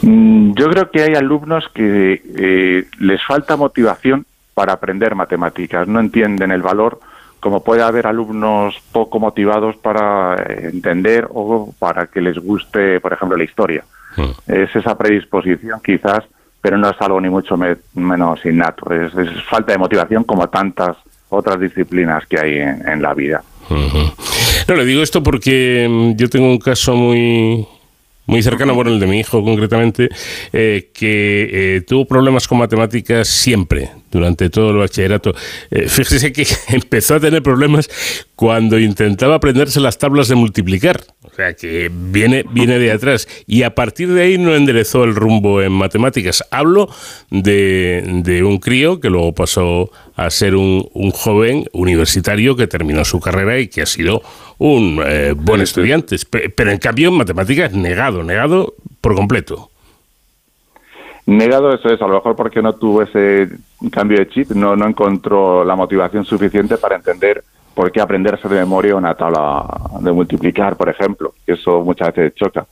Mm, 0.02 0.52
yo 0.54 0.70
creo 0.70 0.90
que 0.90 1.02
hay 1.02 1.14
alumnos 1.14 1.64
que 1.74 2.22
eh, 2.36 2.84
les 2.98 3.24
falta 3.24 3.56
motivación 3.56 4.26
para 4.54 4.72
aprender 4.72 5.14
matemáticas, 5.14 5.86
no 5.88 6.00
entienden 6.00 6.50
el 6.50 6.62
valor, 6.62 7.00
como 7.40 7.62
puede 7.64 7.82
haber 7.82 8.06
alumnos 8.06 8.76
poco 8.92 9.18
motivados 9.18 9.76
para 9.76 10.36
entender 10.46 11.26
o 11.30 11.72
para 11.78 12.06
que 12.06 12.20
les 12.20 12.38
guste, 12.38 13.00
por 13.00 13.12
ejemplo, 13.12 13.36
la 13.36 13.44
historia. 13.44 13.84
Hmm. 14.16 14.30
Es 14.46 14.74
esa 14.76 14.96
predisposición 14.98 15.80
quizás, 15.82 16.24
pero 16.60 16.76
no 16.76 16.90
es 16.90 16.96
algo 17.00 17.20
ni 17.20 17.30
mucho 17.30 17.56
menos 17.94 18.44
innato, 18.44 18.92
es, 18.92 19.12
falta 19.48 19.72
de 19.72 19.78
motivación 19.78 20.24
como 20.24 20.48
tantas 20.48 20.96
otras 21.30 21.58
disciplinas 21.60 22.26
que 22.26 22.38
hay 22.38 22.58
en, 22.58 23.00
la 23.00 23.14
vida. 23.14 23.42
No, 23.70 24.74
le 24.74 24.84
digo 24.84 25.02
esto 25.02 25.22
porque 25.22 25.86
mm, 25.88 26.16
yo 26.16 26.28
tengo 26.28 26.48
un 26.48 26.58
caso 26.58 26.94
muy 26.94 27.66
muy 28.30 28.42
cercano, 28.42 28.74
bueno, 28.74 28.92
el 28.92 29.00
de 29.00 29.06
mi 29.08 29.18
hijo 29.18 29.42
concretamente, 29.44 30.08
eh, 30.52 30.90
que 30.94 31.76
eh, 31.76 31.80
tuvo 31.82 32.04
problemas 32.04 32.46
con 32.46 32.58
matemáticas 32.58 33.26
siempre, 33.26 33.90
durante 34.10 34.48
todo 34.50 34.70
el 34.70 34.76
bachillerato. 34.76 35.34
Eh, 35.70 35.88
fíjese 35.88 36.32
que 36.32 36.46
empezó 36.68 37.16
a 37.16 37.20
tener 37.20 37.42
problemas 37.42 37.90
cuando 38.36 38.78
intentaba 38.78 39.34
aprenderse 39.34 39.80
las 39.80 39.98
tablas 39.98 40.28
de 40.28 40.36
multiplicar. 40.36 41.02
O 41.22 41.34
sea, 41.34 41.54
que 41.54 41.90
viene, 41.92 42.44
viene 42.50 42.78
de 42.78 42.92
atrás. 42.92 43.26
Y 43.46 43.64
a 43.64 43.74
partir 43.74 44.08
de 44.12 44.22
ahí 44.22 44.38
no 44.38 44.54
enderezó 44.54 45.04
el 45.04 45.14
rumbo 45.14 45.60
en 45.60 45.72
matemáticas. 45.72 46.44
Hablo 46.50 46.88
de, 47.30 48.02
de 48.22 48.44
un 48.44 48.58
crío 48.58 49.00
que 49.00 49.10
luego 49.10 49.34
pasó 49.34 49.90
a 50.16 50.30
ser 50.30 50.54
un, 50.54 50.88
un, 50.92 51.10
joven 51.10 51.64
universitario 51.72 52.56
que 52.56 52.66
terminó 52.66 53.04
su 53.04 53.20
carrera 53.20 53.58
y 53.58 53.68
que 53.68 53.82
ha 53.82 53.86
sido 53.86 54.22
un 54.58 55.02
eh, 55.04 55.34
buen 55.36 55.60
estudiante. 55.60 56.16
Pero 56.54 56.70
en 56.70 56.78
cambio 56.78 57.08
en 57.08 57.14
matemáticas 57.16 57.72
negado, 57.72 58.22
negado 58.22 58.74
por 59.00 59.14
completo. 59.14 59.70
Negado 61.26 61.72
eso 61.72 61.88
es, 61.88 62.02
a 62.02 62.06
lo 62.06 62.14
mejor 62.14 62.34
porque 62.34 62.60
no 62.60 62.72
tuvo 62.72 63.02
ese 63.02 63.48
cambio 63.92 64.18
de 64.18 64.28
chip, 64.28 64.50
no, 64.50 64.74
no 64.74 64.86
encontró 64.86 65.64
la 65.64 65.76
motivación 65.76 66.24
suficiente 66.24 66.76
para 66.76 66.96
entender 66.96 67.44
por 67.74 67.92
qué 67.92 68.00
aprenderse 68.00 68.48
de 68.48 68.58
memoria 68.58 68.96
una 68.96 69.14
tabla 69.14 69.64
de 70.00 70.12
multiplicar, 70.12 70.76
por 70.76 70.88
ejemplo, 70.88 71.34
eso 71.46 71.82
muchas 71.82 72.08
veces 72.14 72.34
choca. 72.34 72.66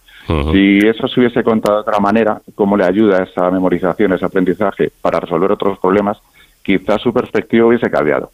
Si 0.52 0.78
eso 0.86 1.08
se 1.08 1.20
hubiese 1.20 1.42
contado 1.42 1.76
de 1.76 1.80
otra 1.82 2.00
manera, 2.00 2.42
cómo 2.54 2.76
le 2.76 2.84
ayuda 2.84 3.22
esa 3.22 3.50
memorización, 3.50 4.12
ese 4.12 4.26
aprendizaje 4.26 4.90
para 5.00 5.20
resolver 5.20 5.52
otros 5.52 5.78
problemas, 5.78 6.18
quizás 6.68 7.00
su 7.00 7.14
perspectiva 7.14 7.66
hubiese 7.66 7.90
cambiado. 7.90 8.30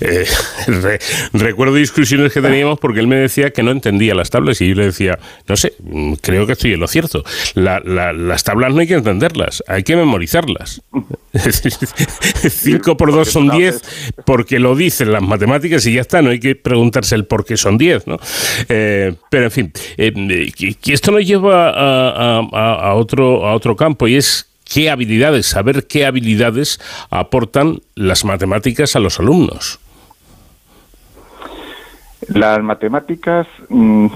Eh, 0.00 0.24
recuerdo 1.32 1.74
discusiones 1.74 2.32
que 2.32 2.40
teníamos 2.40 2.78
porque 2.78 3.00
él 3.00 3.06
me 3.06 3.16
decía 3.16 3.50
que 3.50 3.62
no 3.62 3.70
entendía 3.70 4.14
las 4.14 4.30
tablas 4.30 4.60
y 4.60 4.68
yo 4.68 4.74
le 4.74 4.86
decía, 4.86 5.18
no 5.46 5.56
sé, 5.56 5.74
mm, 5.82 6.14
creo 6.14 6.46
que 6.46 6.52
estoy 6.52 6.72
en 6.72 6.80
lo 6.80 6.88
cierto. 6.88 7.22
las 7.54 8.44
tablas 8.44 8.72
no 8.72 8.80
hay 8.80 8.86
que 8.86 8.94
entenderlas, 8.94 9.62
hay 9.66 9.82
que 9.82 9.96
memorizarlas. 9.96 10.82
5 11.32 12.96
por 12.96 13.12
2 13.12 13.28
son 13.28 13.50
10 13.50 13.82
porque 14.24 14.58
lo 14.58 14.74
dicen 14.74 15.12
las 15.12 15.22
matemáticas 15.22 15.86
y 15.86 15.94
ya 15.94 16.00
está, 16.00 16.22
no 16.22 16.30
hay 16.30 16.40
que 16.40 16.56
preguntarse 16.56 17.14
el 17.14 17.26
por 17.26 17.44
qué 17.44 17.56
son 17.56 17.78
10. 17.78 18.06
¿no? 18.06 18.18
Eh, 18.68 19.14
pero 19.28 19.44
en 19.44 19.50
fin, 19.50 19.72
eh, 19.96 20.52
esto 20.86 21.12
nos 21.12 21.24
lleva 21.26 21.70
a, 21.70 22.94
otro, 22.94 23.46
a 23.46 23.54
otro 23.54 23.76
campo 23.76 24.08
y 24.08 24.16
es 24.16 24.49
qué 24.72 24.88
habilidades, 24.88 25.46
saber 25.46 25.86
qué 25.86 26.06
habilidades 26.06 26.80
aportan 27.10 27.80
las 27.96 28.24
matemáticas 28.24 28.96
a 28.96 29.00
los 29.00 29.18
alumnos. 29.18 29.80
Las 32.28 32.62
matemáticas, 32.62 33.48
mm, 33.68 34.06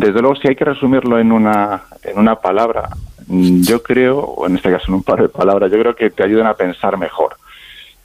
desde 0.00 0.20
luego, 0.20 0.36
si 0.36 0.48
hay 0.48 0.56
que 0.56 0.64
resumirlo 0.64 1.18
en 1.18 1.30
una, 1.30 1.82
en 2.02 2.18
una 2.18 2.36
palabra, 2.36 2.88
mm, 3.26 3.62
yo 3.62 3.82
creo, 3.82 4.18
o 4.18 4.46
en 4.46 4.56
este 4.56 4.70
caso 4.70 4.86
en 4.88 4.94
un 4.94 5.02
par 5.02 5.20
de 5.20 5.28
palabras, 5.28 5.70
yo 5.70 5.78
creo 5.78 5.94
que 5.94 6.08
te 6.10 6.24
ayudan 6.24 6.46
a 6.46 6.54
pensar 6.54 6.96
mejor. 6.96 7.36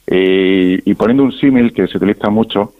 Eh, 0.06 0.82
y 0.84 0.94
poniendo 0.94 1.22
un 1.22 1.32
símil 1.32 1.72
que 1.72 1.86
se 1.86 1.96
utiliza 1.96 2.28
mucho, 2.28 2.74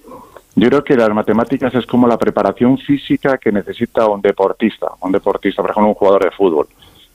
yo 0.57 0.69
creo 0.69 0.85
que 0.85 0.97
las 0.97 1.09
matemáticas 1.15 1.75
es 1.75 1.87
como 1.87 2.07
la 2.07 2.19
preparación 2.19 2.77
física 2.77 3.39
que 3.39 3.51
necesita 3.51 4.07
un 4.07 4.21
deportista, 4.21 4.89
un 5.01 5.13
deportista, 5.13 5.63
por 5.63 5.71
ejemplo, 5.71 5.89
un 5.89 5.95
jugador 5.95 6.25
de 6.25 6.31
fútbol. 6.33 6.69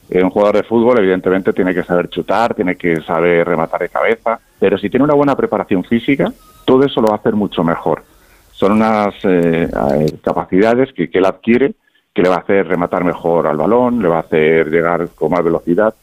Eh, 0.10 0.24
un 0.24 0.32
jugador 0.32 0.58
de 0.58 0.64
fútbol, 0.64 0.98
evidentemente, 0.98 1.54
tiene 1.54 1.74
que 1.74 1.84
saber 1.84 2.10
chutar, 2.10 2.56
tiene 2.56 2.76
que 2.76 3.02
saber 3.02 3.48
rematar 3.48 3.82
de 3.82 3.90
cabeza, 3.90 4.40
pero 4.60 4.78
si 4.78 4.90
tiene 4.90 5.04
una 5.04 5.14
buena 5.14 5.36
preparación 5.36 5.84
física, 5.84 6.34
todo 6.66 6.84
eso 6.84 7.00
lo 7.00 7.10
va 7.10 7.16
a 7.16 7.18
hacer 7.18 7.34
mucho 7.34 7.64
mejor. 7.64 8.04
Son 8.52 8.72
unas 8.72 9.14
eh, 9.24 9.70
eh, 9.70 10.18
capacidades 10.24 10.92
que, 10.94 11.10
él 11.14 11.26
adquiere 11.26 11.76
que 12.14 12.24
le 12.24 12.30
va 12.30 12.36
a 12.36 12.40
hacer 12.40 12.68
rematar 12.68 13.04
mejor 13.04 13.46
al 13.46 13.58
balón, 13.58 14.02
le 14.02 14.08
va 14.08 14.18
a 14.18 14.22
hacer 14.22 14.70
llegar 14.70 15.10
con 15.14 15.32
más 15.32 15.44
velocidad. 15.44 15.94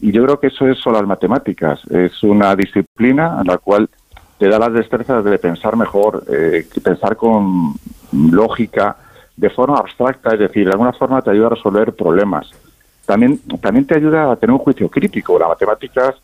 Y 0.00 0.12
yo 0.12 0.22
creo 0.24 0.38
que 0.38 0.48
eso 0.48 0.68
es 0.68 0.78
solo 0.78 0.98
las 0.98 1.08
matemáticas. 1.08 1.80
Es 1.90 2.22
una 2.22 2.54
disciplina 2.54 3.38
en 3.40 3.46
la 3.46 3.56
cual 3.58 3.88
te 4.38 4.48
da 4.48 4.58
las 4.58 4.74
destrezas 4.74 5.24
de 5.24 5.38
pensar 5.38 5.76
mejor, 5.76 6.22
eh, 6.30 6.66
pensar 6.82 7.16
con 7.16 7.74
lógica, 8.12 8.96
de 9.36 9.50
forma 9.50 9.78
abstracta, 9.78 10.34
es 10.34 10.38
decir, 10.38 10.66
de 10.66 10.72
alguna 10.72 10.92
forma 10.92 11.22
te 11.22 11.30
ayuda 11.30 11.46
a 11.46 11.50
resolver 11.50 11.94
problemas 11.94 12.52
también, 13.06 13.38
también 13.60 13.86
te 13.86 13.96
ayuda 13.96 14.32
a 14.32 14.36
tener 14.36 14.52
un 14.52 14.58
juicio 14.58 14.88
crítico. 14.88 15.38
Las 15.38 15.48
matemáticas 15.48 16.14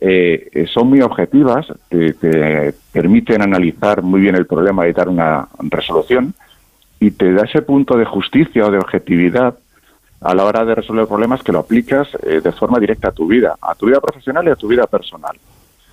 eh, 0.00 0.66
son 0.72 0.88
muy 0.88 1.02
objetivas, 1.02 1.66
te, 1.88 2.74
permiten 2.92 3.42
analizar 3.42 4.02
muy 4.02 4.22
bien 4.22 4.34
el 4.34 4.46
problema 4.46 4.88
y 4.88 4.92
dar 4.92 5.08
una 5.08 5.46
resolución, 5.58 6.34
y 6.98 7.10
te 7.10 7.32
da 7.32 7.44
ese 7.44 7.62
punto 7.62 7.96
de 7.96 8.04
justicia 8.04 8.66
o 8.66 8.70
de 8.70 8.78
objetividad 8.78 9.54
a 10.20 10.34
la 10.34 10.44
hora 10.44 10.64
de 10.64 10.74
resolver 10.74 11.06
problemas 11.06 11.42
que 11.42 11.52
lo 11.52 11.60
aplicas 11.60 12.08
eh, 12.22 12.40
de 12.42 12.52
forma 12.52 12.78
directa 12.78 13.08
a 13.08 13.12
tu 13.12 13.26
vida, 13.26 13.56
a 13.60 13.74
tu 13.74 13.86
vida 13.86 14.00
profesional 14.00 14.46
y 14.46 14.50
a 14.50 14.56
tu 14.56 14.68
vida 14.68 14.86
personal. 14.86 15.36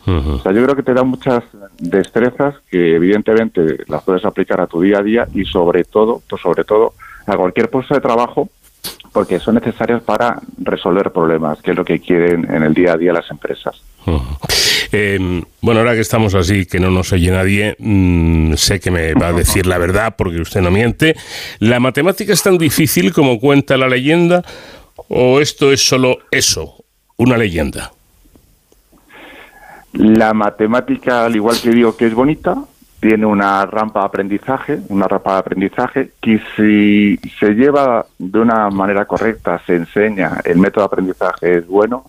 O 0.09 0.39
sea, 0.39 0.53
yo 0.53 0.63
creo 0.63 0.75
que 0.77 0.83
te 0.83 0.93
da 0.93 1.03
muchas 1.03 1.43
destrezas 1.77 2.55
que 2.71 2.95
evidentemente 2.95 3.79
las 3.87 4.03
puedes 4.03 4.23
aplicar 4.23 4.61
a 4.61 4.67
tu 4.67 4.79
día 4.79 4.99
a 4.99 5.03
día 5.03 5.27
y 5.33 5.43
sobre 5.43 5.83
todo, 5.83 6.21
sobre 6.41 6.63
todo 6.63 6.93
a 7.25 7.35
cualquier 7.35 7.69
puesto 7.69 7.93
de 7.93 7.99
trabajo 7.99 8.47
porque 9.11 9.39
son 9.39 9.55
necesarias 9.55 10.01
para 10.03 10.39
resolver 10.57 11.11
problemas, 11.11 11.61
que 11.61 11.71
es 11.71 11.77
lo 11.77 11.85
que 11.85 11.99
quieren 11.99 12.49
en 12.51 12.63
el 12.63 12.73
día 12.73 12.93
a 12.93 12.97
día 12.97 13.13
las 13.13 13.29
empresas. 13.31 13.81
Em, 14.91 15.43
bueno, 15.61 15.81
ahora 15.81 15.95
que 15.95 16.01
estamos 16.01 16.33
así, 16.33 16.65
que 16.65 16.79
no 16.79 16.89
nos 16.89 17.11
oye 17.11 17.29
nadie, 17.31 17.75
mm, 17.79 18.53
sé 18.53 18.79
que 18.79 18.91
me 18.91 19.13
va 19.13 19.27
a 19.27 19.33
decir 19.33 19.65
la 19.65 19.77
verdad 19.77 20.15
porque 20.17 20.39
usted 20.39 20.61
no 20.61 20.71
miente. 20.71 21.15
¿La 21.59 21.79
matemática 21.79 22.33
es 22.33 22.41
tan 22.41 22.57
difícil 22.57 23.11
como 23.11 23.39
cuenta 23.39 23.77
la 23.77 23.89
leyenda 23.89 24.43
o 25.09 25.39
esto 25.39 25.71
es 25.71 25.85
solo 25.85 26.19
eso, 26.31 26.83
una 27.17 27.37
leyenda? 27.37 27.91
La 29.93 30.33
matemática, 30.33 31.25
al 31.25 31.35
igual 31.35 31.59
que 31.61 31.71
digo 31.71 31.97
que 31.97 32.05
es 32.05 32.13
bonita, 32.13 32.55
tiene 32.99 33.25
una 33.25 33.65
rampa 33.65 34.01
de 34.01 34.05
aprendizaje, 34.05 34.79
una 34.89 35.07
rampa 35.07 35.33
de 35.33 35.39
aprendizaje 35.39 36.11
que 36.21 36.41
si 36.55 37.17
se 37.39 37.51
lleva 37.51 38.05
de 38.17 38.39
una 38.39 38.69
manera 38.69 39.05
correcta, 39.05 39.61
se 39.65 39.75
enseña, 39.75 40.41
el 40.43 40.57
método 40.57 40.83
de 40.83 40.87
aprendizaje 40.87 41.57
es 41.57 41.67
bueno, 41.67 42.05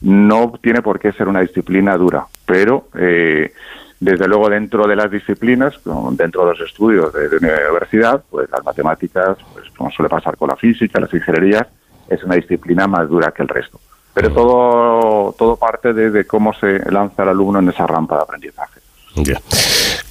no 0.00 0.52
tiene 0.62 0.80
por 0.80 1.00
qué 1.00 1.12
ser 1.12 1.28
una 1.28 1.40
disciplina 1.40 1.96
dura, 1.96 2.26
pero 2.46 2.88
eh, 2.94 3.52
desde 3.98 4.28
luego 4.28 4.48
dentro 4.48 4.86
de 4.86 4.94
las 4.94 5.10
disciplinas, 5.10 5.74
dentro 6.12 6.44
de 6.44 6.52
los 6.52 6.60
estudios 6.68 7.12
de, 7.12 7.28
la 7.40 7.70
universidad, 7.70 8.22
pues 8.30 8.48
las 8.50 8.64
matemáticas, 8.64 9.36
pues 9.52 9.68
como 9.76 9.90
suele 9.90 10.08
pasar 10.08 10.36
con 10.36 10.48
la 10.48 10.56
física, 10.56 11.00
las 11.00 11.12
ingenierías, 11.12 11.66
es 12.08 12.22
una 12.22 12.36
disciplina 12.36 12.86
más 12.86 13.08
dura 13.08 13.32
que 13.32 13.42
el 13.42 13.48
resto. 13.48 13.80
Pero 14.14 14.32
todo, 14.32 15.34
todo 15.36 15.56
parte 15.56 15.92
de, 15.92 16.24
cómo 16.26 16.52
se 16.52 16.78
lanza 16.90 17.24
el 17.24 17.28
alumno 17.30 17.58
en 17.58 17.68
esa 17.68 17.86
rampa 17.86 18.16
de 18.16 18.22
aprendizaje. 18.22 18.80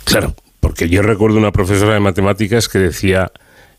Claro, 0.08 0.34
porque 0.62 0.88
yo 0.88 1.02
recuerdo 1.02 1.38
una 1.38 1.52
profesora 1.52 1.94
de 1.94 2.00
matemáticas 2.00 2.70
que 2.70 2.80
decía 2.80 3.30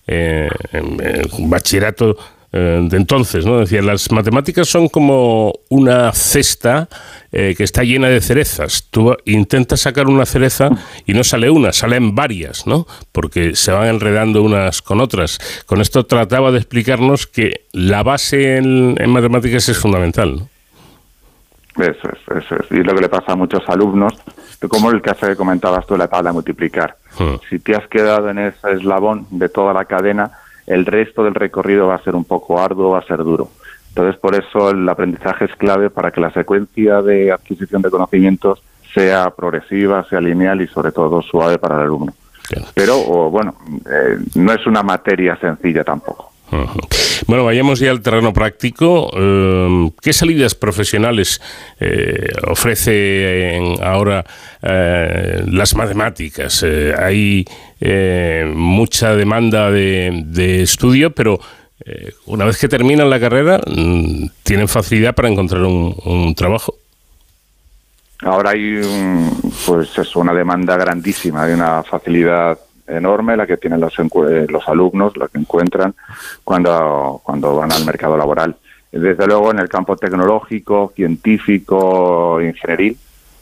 eh, 0.06 0.50
en, 0.72 1.50
bachillerato 1.50 2.18
eh, 2.52 2.80
de 2.82 2.96
entonces, 2.98 3.46
¿no? 3.46 3.60
Decía, 3.60 3.80
las 3.80 4.10
matemáticas 4.10 4.68
son 4.68 4.88
como 4.88 5.54
una 5.70 6.12
cesta 6.12 6.88
eh, 7.32 7.54
que 7.56 7.64
está 7.64 7.82
llena 7.82 8.08
de 8.08 8.20
cerezas. 8.20 8.88
Tú 8.90 9.16
intentas 9.24 9.80
sacar 9.80 10.06
una 10.06 10.26
cereza 10.26 10.68
y 11.06 11.14
no 11.14 11.24
sale 11.24 11.48
una, 11.48 11.72
salen 11.72 12.14
varias, 12.14 12.66
¿no? 12.66 12.86
Porque 13.10 13.56
se 13.56 13.72
van 13.72 13.88
enredando 13.88 14.42
unas 14.42 14.82
con 14.82 15.00
otras. 15.00 15.38
Con 15.64 15.80
esto 15.80 16.04
trataba 16.04 16.52
de 16.52 16.58
explicarnos 16.58 17.26
que 17.26 17.66
la 17.72 18.02
base 18.02 18.56
en, 18.56 18.96
matemáticas 19.10 19.66
es 19.70 19.78
fundamental. 19.78 20.48
Eso 21.78 22.08
es, 22.08 22.42
eso 22.44 22.56
es. 22.56 22.70
Y 22.70 22.82
lo 22.82 22.94
que 22.94 23.02
le 23.02 23.08
pasa 23.08 23.32
a 23.32 23.36
muchos 23.36 23.62
alumnos, 23.68 24.14
como 24.68 24.90
el 24.90 25.00
caso 25.00 25.26
que 25.26 25.36
comentabas 25.36 25.86
tú 25.86 25.96
la 25.96 26.08
tabla 26.08 26.30
de 26.30 26.34
multiplicar. 26.34 26.96
Hmm. 27.18 27.36
Si 27.48 27.58
te 27.60 27.76
has 27.76 27.86
quedado 27.88 28.28
en 28.30 28.38
ese 28.38 28.72
eslabón 28.72 29.26
de 29.30 29.48
toda 29.48 29.72
la 29.72 29.84
cadena, 29.84 30.32
el 30.66 30.84
resto 30.84 31.24
del 31.24 31.34
recorrido 31.34 31.86
va 31.86 31.94
a 31.94 32.02
ser 32.02 32.14
un 32.14 32.24
poco 32.24 32.60
arduo, 32.60 32.90
va 32.90 32.98
a 32.98 33.06
ser 33.06 33.18
duro. 33.18 33.48
Entonces, 33.88 34.20
por 34.20 34.34
eso 34.34 34.70
el 34.70 34.88
aprendizaje 34.88 35.46
es 35.46 35.56
clave 35.56 35.90
para 35.90 36.10
que 36.10 36.20
la 36.20 36.30
secuencia 36.30 37.00
de 37.02 37.32
adquisición 37.32 37.82
de 37.82 37.90
conocimientos 37.90 38.62
sea 38.94 39.30
progresiva, 39.30 40.04
sea 40.08 40.20
lineal 40.20 40.60
y 40.60 40.66
sobre 40.66 40.92
todo 40.92 41.22
suave 41.22 41.58
para 41.58 41.76
el 41.76 41.82
alumno. 41.82 42.12
Pero, 42.74 42.96
bueno, 43.30 43.54
eh, 43.90 44.18
no 44.34 44.52
es 44.52 44.66
una 44.66 44.82
materia 44.82 45.36
sencilla 45.36 45.84
tampoco. 45.84 46.27
Bueno, 47.26 47.44
vayamos 47.44 47.78
ya 47.80 47.90
al 47.90 48.00
terreno 48.00 48.32
práctico. 48.32 49.10
Em, 49.12 49.90
¿Qué 50.00 50.12
salidas 50.12 50.54
profesionales 50.54 51.40
eh, 51.80 52.28
ofrece 52.46 53.76
ahora 53.82 54.24
eh, 54.62 55.42
las 55.46 55.74
matemáticas? 55.74 56.64
Eh, 56.66 56.94
hay 56.96 57.44
mucha 58.54 59.14
demanda 59.14 59.70
de, 59.70 60.62
estudio, 60.62 61.14
pero 61.14 61.38
una 62.26 62.44
vez 62.44 62.58
que 62.58 62.68
terminan 62.68 63.08
la 63.08 63.20
carrera, 63.20 63.60
mm, 63.66 64.26
¿tienen 64.42 64.68
facilidad 64.68 65.14
para 65.14 65.28
encontrar 65.28 65.62
un, 65.62 66.34
trabajo? 66.34 66.74
Ahora 68.20 68.50
hay 68.50 68.80
pues 69.64 69.96
es 69.96 70.16
una 70.16 70.34
demanda 70.34 70.76
grandísima, 70.76 71.44
hay 71.44 71.52
una 71.52 71.84
facilidad 71.84 72.58
enorme 72.88 73.36
la 73.36 73.46
que 73.46 73.56
tienen 73.56 73.80
los, 73.80 73.94
los 73.98 74.68
alumnos, 74.68 75.16
lo 75.16 75.28
que 75.28 75.38
encuentran 75.38 75.94
cuando, 76.44 77.20
cuando 77.22 77.56
van 77.56 77.72
al 77.72 77.84
mercado 77.84 78.16
laboral. 78.16 78.56
Desde 78.90 79.26
luego, 79.26 79.50
en 79.50 79.58
el 79.58 79.68
campo 79.68 79.96
tecnológico, 79.96 80.92
científico, 80.96 82.40
ingenieril, 82.40 82.96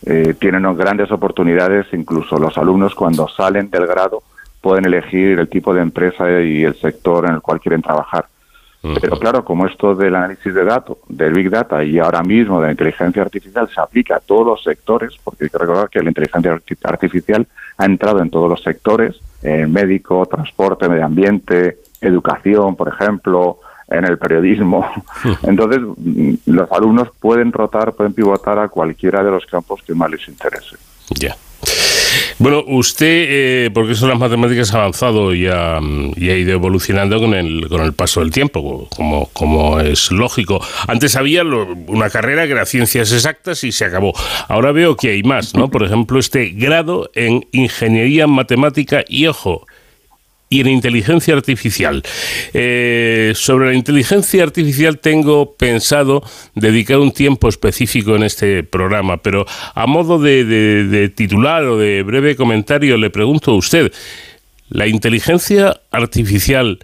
eh, 0.05 0.34
tienen 0.38 0.76
grandes 0.76 1.11
oportunidades, 1.11 1.86
incluso 1.92 2.36
los 2.38 2.59
alumnos 2.59 2.94
cuando 2.94 3.28
salen 3.28 3.70
del 3.70 3.86
grado 3.86 4.22
pueden 4.61 4.84
elegir 4.84 5.38
el 5.38 5.49
tipo 5.49 5.72
de 5.72 5.82
empresa 5.82 6.40
y 6.40 6.64
el 6.64 6.74
sector 6.74 7.26
en 7.26 7.34
el 7.34 7.40
cual 7.40 7.61
quieren 7.61 7.82
trabajar. 7.82 8.26
Pero 9.01 9.18
claro, 9.18 9.45
como 9.45 9.66
esto 9.66 9.95
del 9.95 10.14
análisis 10.14 10.55
de 10.55 10.64
datos, 10.64 10.99
del 11.09 11.32
Big 11.32 11.51
Data 11.51 11.82
y 11.82 11.99
ahora 11.99 12.22
mismo 12.22 12.61
de 12.61 12.66
la 12.66 12.72
inteligencia 12.72 13.22
artificial 13.22 13.68
se 13.72 13.80
aplica 13.80 14.16
a 14.16 14.20
todos 14.20 14.47
los 14.47 14.62
sectores, 14.62 15.12
porque 15.22 15.45
hay 15.45 15.51
que 15.51 15.59
recordar 15.59 15.89
que 15.89 16.03
la 16.03 16.09
inteligencia 16.09 16.61
artificial 16.84 17.47
ha 17.78 17.84
entrado 17.84 18.20
en 18.20 18.30
todos 18.30 18.49
los 18.49 18.62
sectores, 18.62 19.16
en 19.43 19.72
médico, 19.72 20.26
transporte, 20.26 20.89
medio 20.89 21.05
ambiente, 21.05 21.78
educación, 22.01 22.76
por 22.76 22.89
ejemplo, 22.89 23.61
en 23.89 24.05
el 24.05 24.18
periodismo. 24.18 24.87
Entonces, 25.43 25.80
mm, 25.97 26.34
los 26.47 26.70
alumnos 26.72 27.09
pueden 27.20 27.53
rotar, 27.53 27.93
pueden 27.93 28.12
pivotar 28.12 28.59
a 28.59 28.68
cualquiera 28.68 29.22
de 29.22 29.30
los 29.30 29.47
campos 29.47 29.82
que 29.82 29.95
más 29.95 30.11
les 30.11 30.26
interese. 30.28 30.76
Ya. 31.11 31.37
Bueno, 32.39 32.62
usted, 32.66 33.07
eh, 33.28 33.70
porque 33.72 33.93
eso 33.93 34.07
las 34.07 34.18
matemáticas 34.18 34.74
ha 34.74 34.78
avanzado 34.80 35.34
y 35.34 35.47
ha, 35.47 35.80
y 36.16 36.28
ha, 36.28 36.37
ido 36.37 36.53
evolucionando 36.53 37.18
con 37.18 37.32
el, 37.32 37.66
con 37.68 37.80
el 37.80 37.95
paso 37.95 38.20
del 38.20 38.30
tiempo, 38.30 38.89
como, 38.95 39.30
como 39.32 39.80
es 39.80 40.11
lógico. 40.11 40.61
Antes 40.87 41.16
había 41.16 41.45
una 41.45 42.11
carrera 42.11 42.45
que 42.45 42.53
era 42.53 42.66
ciencias 42.66 43.11
exactas 43.12 43.64
y 43.64 43.72
se 43.72 43.87
acabó. 43.87 44.12
Ahora 44.49 44.72
veo 44.72 44.97
que 44.97 45.12
hay 45.12 45.22
más, 45.22 45.55
¿no? 45.55 45.70
Por 45.70 45.82
ejemplo, 45.82 46.18
este 46.18 46.51
grado 46.51 47.11
en 47.14 47.47
ingeniería 47.53 48.26
matemática 48.26 49.03
y, 49.09 49.26
ojo, 49.26 49.66
y 50.49 50.61
en 50.61 50.68
inteligencia 50.68 51.34
artificial. 51.34 52.03
Eh, 52.55 53.32
sobre 53.34 53.68
la 53.68 53.74
inteligencia 53.74 54.42
artificial 54.42 54.99
tengo 54.99 55.57
pensado 55.57 56.22
dedicar 56.55 56.99
un 56.99 57.12
tiempo 57.12 57.49
específico 57.49 58.14
en 58.14 58.22
este 58.22 58.62
programa, 58.62 59.18
pero 59.18 59.47
a 59.74 59.86
modo 59.86 60.18
de, 60.18 60.44
de 60.44 61.09
titular 61.09 61.64
o 61.64 61.78
de 61.78 62.03
breve 62.03 62.36
comentario 62.36 62.97
le 62.97 63.11
pregunto 63.11 63.51
a 63.51 63.55
usted, 63.55 63.92
¿la 64.68 64.86
inteligencia 64.86 65.80
artificial 65.90 66.78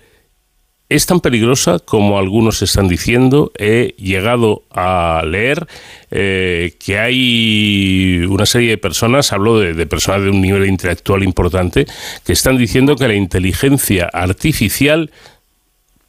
es 0.95 1.07
tan 1.07 1.20
peligrosa 1.20 1.78
como 1.78 2.18
algunos 2.18 2.61
están 2.61 2.86
diciendo. 2.86 3.51
He 3.59 3.95
llegado 3.97 4.62
a 4.70 5.22
leer 5.26 5.66
eh, 6.11 6.74
que 6.78 6.99
hay 6.99 8.26
una 8.28 8.45
serie 8.45 8.70
de 8.70 8.78
personas, 8.78 9.32
hablo 9.32 9.59
de, 9.59 9.86
personas 9.86 10.22
de 10.22 10.30
un 10.30 10.43
nivel 10.43 10.66
intelectual 10.66 11.22
importante, 11.22 11.86
que 12.24 12.32
están 12.32 12.59
diciendo 12.59 12.97
que 12.97 13.09
la 13.09 13.14
inteligencia 13.14 14.11
artificial 14.12 15.11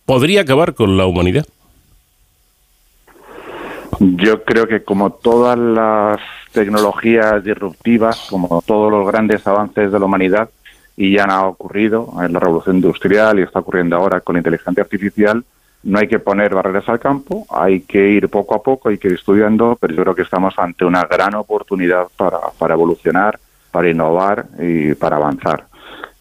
podría 0.05 0.41
acabar 0.41 0.73
con 0.73 0.97
la 0.97 1.05
humanidad. 1.05 1.45
Yo 3.99 4.43
creo 4.43 4.67
que 4.67 4.83
como 4.83 5.13
todas 5.13 5.57
las 5.57 6.19
tecnologías 6.51 7.41
disruptivas, 7.43 8.27
como 8.29 8.61
todos 8.65 8.91
los 8.91 9.07
grandes 9.07 9.47
avances 9.47 9.91
de 9.91 9.99
la 9.99 10.05
humanidad, 10.05 10.49
y 10.95 11.15
ya 11.15 11.25
ha 11.25 11.47
ocurrido 11.47 12.13
en 12.21 12.33
la 12.33 12.39
revolución 12.39 12.77
industrial 12.77 13.39
y 13.39 13.43
está 13.43 13.59
ocurriendo 13.59 13.95
ahora 13.95 14.21
con 14.21 14.33
la 14.33 14.39
inteligencia 14.39 14.83
artificial. 14.83 15.43
No 15.83 15.99
hay 15.99 16.07
que 16.07 16.19
poner 16.19 16.53
barreras 16.53 16.87
al 16.87 16.99
campo, 16.99 17.45
hay 17.49 17.81
que 17.81 18.09
ir 18.11 18.29
poco 18.29 18.55
a 18.55 18.63
poco, 18.63 18.89
hay 18.89 18.97
que 18.97 19.09
ir 19.09 19.15
estudiando, 19.15 19.77
pero 19.79 19.93
yo 19.93 20.03
creo 20.03 20.15
que 20.15 20.21
estamos 20.21 20.53
ante 20.57 20.85
una 20.85 21.03
gran 21.03 21.35
oportunidad 21.35 22.07
para, 22.15 22.39
para 22.57 22.75
evolucionar, 22.75 23.37
para 23.71 23.89
innovar 23.89 24.45
y 24.59 24.93
para 24.93 25.17
avanzar. 25.17 25.65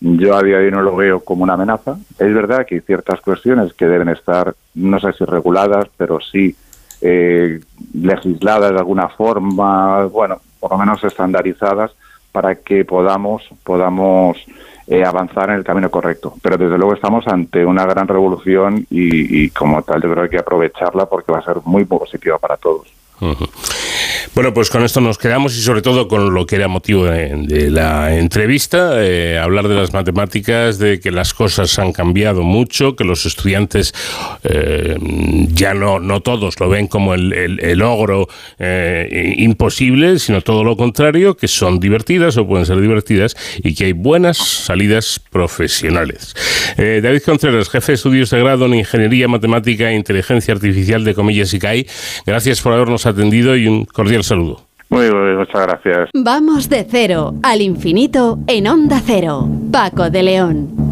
Yo 0.01 0.37
a 0.37 0.43
día 0.43 0.59
de 0.59 0.65
hoy 0.65 0.71
no 0.73 0.83
lo 0.83 0.97
veo 0.97 1.21
como 1.21 1.45
una 1.45 1.55
amenaza. 1.55 1.97
Es 2.19 2.35
verdad 2.35 2.67
que 2.67 2.75
hay 2.75 2.81
ciertas 2.81 3.21
cuestiones 3.21 3.73
que 3.75 3.87
deben 3.87 4.09
estar, 4.09 4.53
no 4.75 4.99
sé 4.99 5.13
si 5.13 5.25
reguladas, 5.25 5.87
pero 5.97 6.19
sí 6.21 6.57
eh, 7.01 7.61
legisladas 7.95 8.73
de 8.73 8.79
alguna 8.79 9.09
forma, 9.09 10.07
bueno, 10.07 10.41
por 10.59 10.73
lo 10.73 10.79
menos 10.79 11.05
estandarizadas, 11.05 11.93
para 12.33 12.57
que 12.57 12.85
podamos, 12.85 13.49
podamos 13.63 14.39
eh, 14.87 15.05
avanzar 15.05 15.51
en 15.51 15.57
el 15.57 15.65
camino 15.65 15.91
correcto. 15.91 16.35
Pero 16.43 16.57
desde 16.57 16.79
luego 16.79 16.95
estamos 16.95 17.27
ante 17.29 17.65
una 17.65 17.87
gran 17.87 18.09
revolución 18.09 18.87
y, 18.91 19.45
y 19.45 19.51
como 19.51 19.83
tal 19.83 20.03
yo 20.03 20.11
creo 20.11 20.15
que 20.15 20.23
hay 20.23 20.31
que 20.31 20.39
aprovecharla 20.39 21.07
porque 21.07 21.33
va 21.33 21.39
a 21.39 21.45
ser 21.45 21.59
muy 21.65 21.85
positiva 21.85 22.39
para 22.39 22.57
todos. 22.57 23.02
Bueno, 24.35 24.55
pues 24.55 24.71
con 24.71 24.83
esto 24.83 25.03
nos 25.03 25.19
quedamos 25.19 25.55
y 25.59 25.61
sobre 25.61 25.83
todo 25.83 26.09
con 26.09 26.33
lo 26.33 26.47
que 26.47 26.57
era 26.57 26.67
motivo 26.67 27.05
de, 27.05 27.71
la 27.71 28.17
entrevista, 28.17 28.93
eh, 29.05 29.39
hablar 29.39 29.69
de 29.69 29.75
las 29.75 29.93
matemáticas, 29.93 30.79
de 30.79 31.01
que 31.01 31.11
las 31.11 31.35
cosas 31.35 31.79
han 31.79 31.93
cambiado 31.93 32.43
mucho, 32.43 32.97
que 32.97 33.05
los 33.05 33.27
estudiantes 33.27 33.93
eh, 34.43 34.97
ya 35.53 35.75
no, 35.75 36.01
no 36.01 36.23
todos 36.23 36.59
lo 36.61 36.71
ven 36.71 36.87
como 36.87 37.13
el, 37.13 37.33
el, 37.35 37.83
eh, 38.59 39.35
imposible, 39.37 40.19
sino 40.19 40.41
todo 40.41 40.65
lo 40.65 40.79
contrario, 40.79 41.37
que 41.37 41.47
son 41.47 41.79
divertidas 41.79 42.39
o 42.39 42.47
pueden 42.47 42.65
ser 42.65 42.81
divertidas 42.81 43.37
y 43.63 43.75
que 43.75 43.85
hay 43.85 43.93
buenas 43.93 44.39
salidas 44.39 45.21
profesionales. 45.31 46.35
David 46.77 47.23
Contreras, 47.23 47.69
jefe 47.69 47.93
de 47.93 47.97
estudios 47.97 48.31
de 48.31 48.41
grado 48.41 48.65
en 48.65 48.75
Ingeniería 48.75 49.29
Matemática 49.29 49.91
e 49.91 49.95
Inteligencia 49.95 50.55
Artificial 50.55 51.05
de 51.05 51.15
Comillas 51.15 51.53
y 51.53 51.59
CAI, 51.59 51.87
gracias 52.25 52.63
por 52.63 52.73
habernos 52.73 53.05
atendido 53.13 53.57
y 53.57 53.67
un 53.67 53.85
cordial 53.85 54.25
saludo. 54.25 54.61
Muy 54.89 55.05
bien, 55.05 55.39
muchas 55.39 55.63
gracias. 55.63 56.11
Vamos 56.13 56.69
de 56.69 56.87
cero 56.89 57.35
al 57.43 57.63
infinito 57.63 58.39
en 58.47 58.67
Onda 58.67 59.01
Cero. 59.03 59.49
Paco 59.71 60.11
de 60.11 60.23
León. 60.23 60.92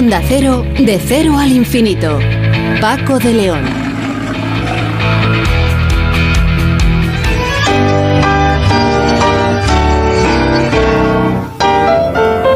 Onda 0.00 0.22
Cero, 0.26 0.64
de 0.78 0.98
cero 0.98 1.36
al 1.38 1.52
infinito. 1.52 2.18
Paco 2.80 3.18
de 3.18 3.34
León. 3.34 3.62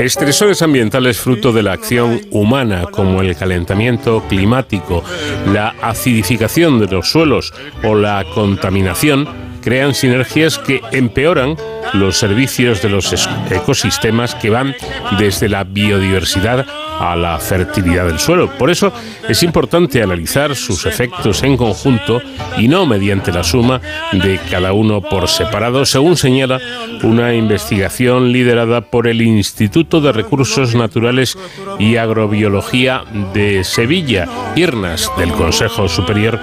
Estresores 0.00 0.62
ambientales 0.62 1.18
fruto 1.20 1.52
de 1.52 1.62
la 1.62 1.74
acción 1.74 2.22
humana, 2.30 2.86
como 2.90 3.20
el 3.20 3.36
calentamiento 3.36 4.24
climático, 4.26 5.04
la 5.52 5.74
acidificación 5.82 6.80
de 6.80 6.86
los 6.86 7.10
suelos 7.10 7.52
o 7.82 7.94
la 7.94 8.24
contaminación, 8.34 9.28
crean 9.60 9.94
sinergias 9.94 10.58
que 10.58 10.80
empeoran 10.92 11.56
los 11.92 12.16
servicios 12.16 12.80
de 12.80 12.88
los 12.88 13.28
ecosistemas 13.50 14.34
que 14.34 14.48
van 14.48 14.74
desde 15.18 15.50
la 15.50 15.64
biodiversidad 15.64 16.64
a 17.10 17.16
la 17.16 17.38
fertilidad 17.38 18.06
del 18.06 18.18
suelo. 18.18 18.50
Por 18.58 18.70
eso 18.70 18.92
es 19.28 19.42
importante 19.42 20.02
analizar 20.02 20.54
sus 20.56 20.86
efectos 20.86 21.42
en 21.42 21.56
conjunto 21.56 22.22
y 22.56 22.68
no 22.68 22.86
mediante 22.86 23.32
la 23.32 23.44
suma 23.44 23.80
de 24.12 24.40
cada 24.50 24.72
uno 24.72 25.00
por 25.00 25.28
separado, 25.28 25.84
según 25.84 26.16
señala 26.16 26.60
una 27.02 27.34
investigación 27.34 28.32
liderada 28.32 28.80
por 28.80 29.06
el 29.06 29.20
Instituto 29.22 30.00
de 30.00 30.12
Recursos 30.12 30.74
Naturales 30.74 31.36
y 31.78 31.96
Agrobiología 31.96 33.04
de 33.32 33.64
Sevilla, 33.64 34.26
IRNAS, 34.56 35.10
del 35.18 35.32
Consejo 35.32 35.88
Superior 35.88 36.38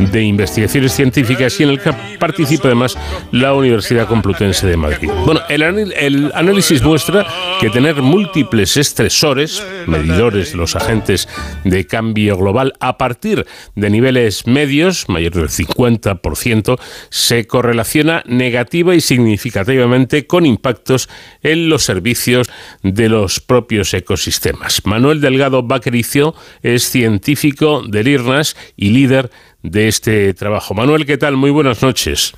de 0.00 0.22
Investigaciones 0.22 0.92
Científicas 0.92 1.58
y 1.60 1.64
en 1.64 1.70
el 1.70 1.80
que 1.80 1.92
participa 2.18 2.68
además 2.68 2.96
la 3.32 3.54
Universidad 3.54 4.06
Complutense 4.06 4.66
de 4.66 4.76
Madrid. 4.76 5.10
Bueno, 5.24 5.40
el, 5.48 6.32
análisis 6.34 6.82
muestra 6.82 7.26
que 7.60 7.70
tener 7.70 7.96
múltiples 7.96 8.76
estresores, 8.76 9.62
los 10.06 10.76
agentes 10.76 11.28
de 11.64 11.86
cambio 11.86 12.36
global, 12.36 12.72
a 12.80 12.98
partir 12.98 13.46
de 13.74 13.90
niveles 13.90 14.46
medios, 14.46 15.08
mayor 15.08 15.32
del 15.32 15.48
50%, 15.48 16.78
se 17.10 17.46
correlaciona 17.46 18.22
negativa 18.26 18.94
y 18.94 19.00
significativamente 19.00 20.26
con 20.26 20.46
impactos 20.46 21.08
en 21.42 21.68
los 21.68 21.82
servicios 21.82 22.48
de 22.82 23.08
los 23.08 23.40
propios 23.40 23.92
ecosistemas. 23.94 24.82
Manuel 24.84 25.20
Delgado 25.20 25.62
Vaquericio 25.62 26.34
es 26.62 26.84
científico 26.84 27.82
del 27.86 28.08
IRNAS 28.08 28.56
y 28.76 28.90
líder 28.90 29.30
de 29.62 29.88
este 29.88 30.34
trabajo. 30.34 30.74
Manuel, 30.74 31.06
¿qué 31.06 31.18
tal? 31.18 31.36
Muy 31.36 31.50
buenas 31.50 31.82
noches. 31.82 32.34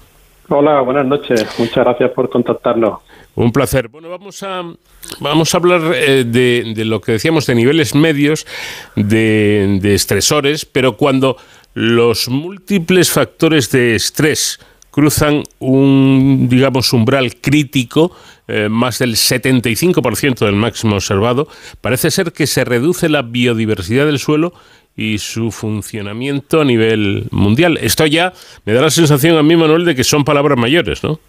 Hola, 0.49 0.81
buenas 0.81 1.05
noches. 1.05 1.47
Muchas 1.59 1.85
gracias 1.85 2.11
por 2.13 2.31
contactarnos. 2.31 3.01
Un 3.39 3.53
placer. 3.53 3.87
Bueno, 3.87 4.09
vamos 4.09 4.43
a, 4.43 4.65
vamos 5.21 5.55
a 5.55 5.57
hablar 5.59 5.93
eh, 5.95 6.25
de, 6.25 6.73
de 6.75 6.85
lo 6.85 7.01
que 7.01 7.13
decíamos 7.13 7.47
de 7.47 7.55
niveles 7.55 7.95
medios 7.95 8.49
de, 8.97 9.79
de 9.81 9.95
estresores, 9.95 10.65
pero 10.65 10.97
cuando 10.97 11.37
los 11.73 12.29
múltiples 12.29 13.13
factores 13.13 13.71
de 13.71 13.95
estrés 13.95 14.59
cruzan 14.91 15.45
un, 15.61 16.49
digamos, 16.51 16.93
umbral 16.93 17.37
crítico, 17.37 18.11
eh, 18.49 18.69
más 18.69 18.99
del 18.99 19.15
75% 19.15 20.45
del 20.45 20.57
máximo 20.57 20.97
observado, 20.97 21.47
parece 21.81 22.11
ser 22.11 22.33
que 22.33 22.49
se 22.49 22.65
reduce 22.65 23.09
la 23.09 23.23
biodiversidad 23.23 24.07
del 24.07 24.19
suelo 24.19 24.53
y 24.97 25.19
su 25.19 25.53
funcionamiento 25.53 26.61
a 26.61 26.65
nivel 26.65 27.29
mundial. 27.31 27.79
Esto 27.81 28.05
ya 28.05 28.33
me 28.65 28.73
da 28.73 28.83
la 28.83 28.91
sensación 28.91 29.37
a 29.37 29.45
mí, 29.45 29.55
Manuel, 29.55 29.85
de 29.85 29.95
que 29.95 30.03
son 30.03 30.25
palabras 30.25 30.59
mayores, 30.59 31.05
¿no? 31.05 31.21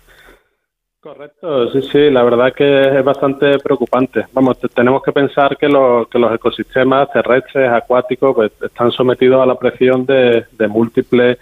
Correcto, 1.02 1.72
sí, 1.72 1.82
sí, 1.94 2.10
la 2.12 2.24
verdad 2.24 2.52
que 2.54 2.98
es 2.98 3.04
bastante 3.06 3.58
preocupante. 3.60 4.26
Vamos, 4.34 4.60
te- 4.60 4.68
tenemos 4.68 5.02
que 5.02 5.14
pensar 5.14 5.56
que, 5.56 5.70
lo- 5.70 6.06
que 6.12 6.20
los 6.20 6.34
ecosistemas 6.36 7.10
terrestres, 7.14 7.70
acuáticos, 7.72 8.36
pues, 8.36 8.52
están 8.62 8.92
sometidos 8.92 9.42
a 9.42 9.46
la 9.46 9.56
presión 9.56 10.06
de, 10.06 10.46
múltiples 10.68 11.38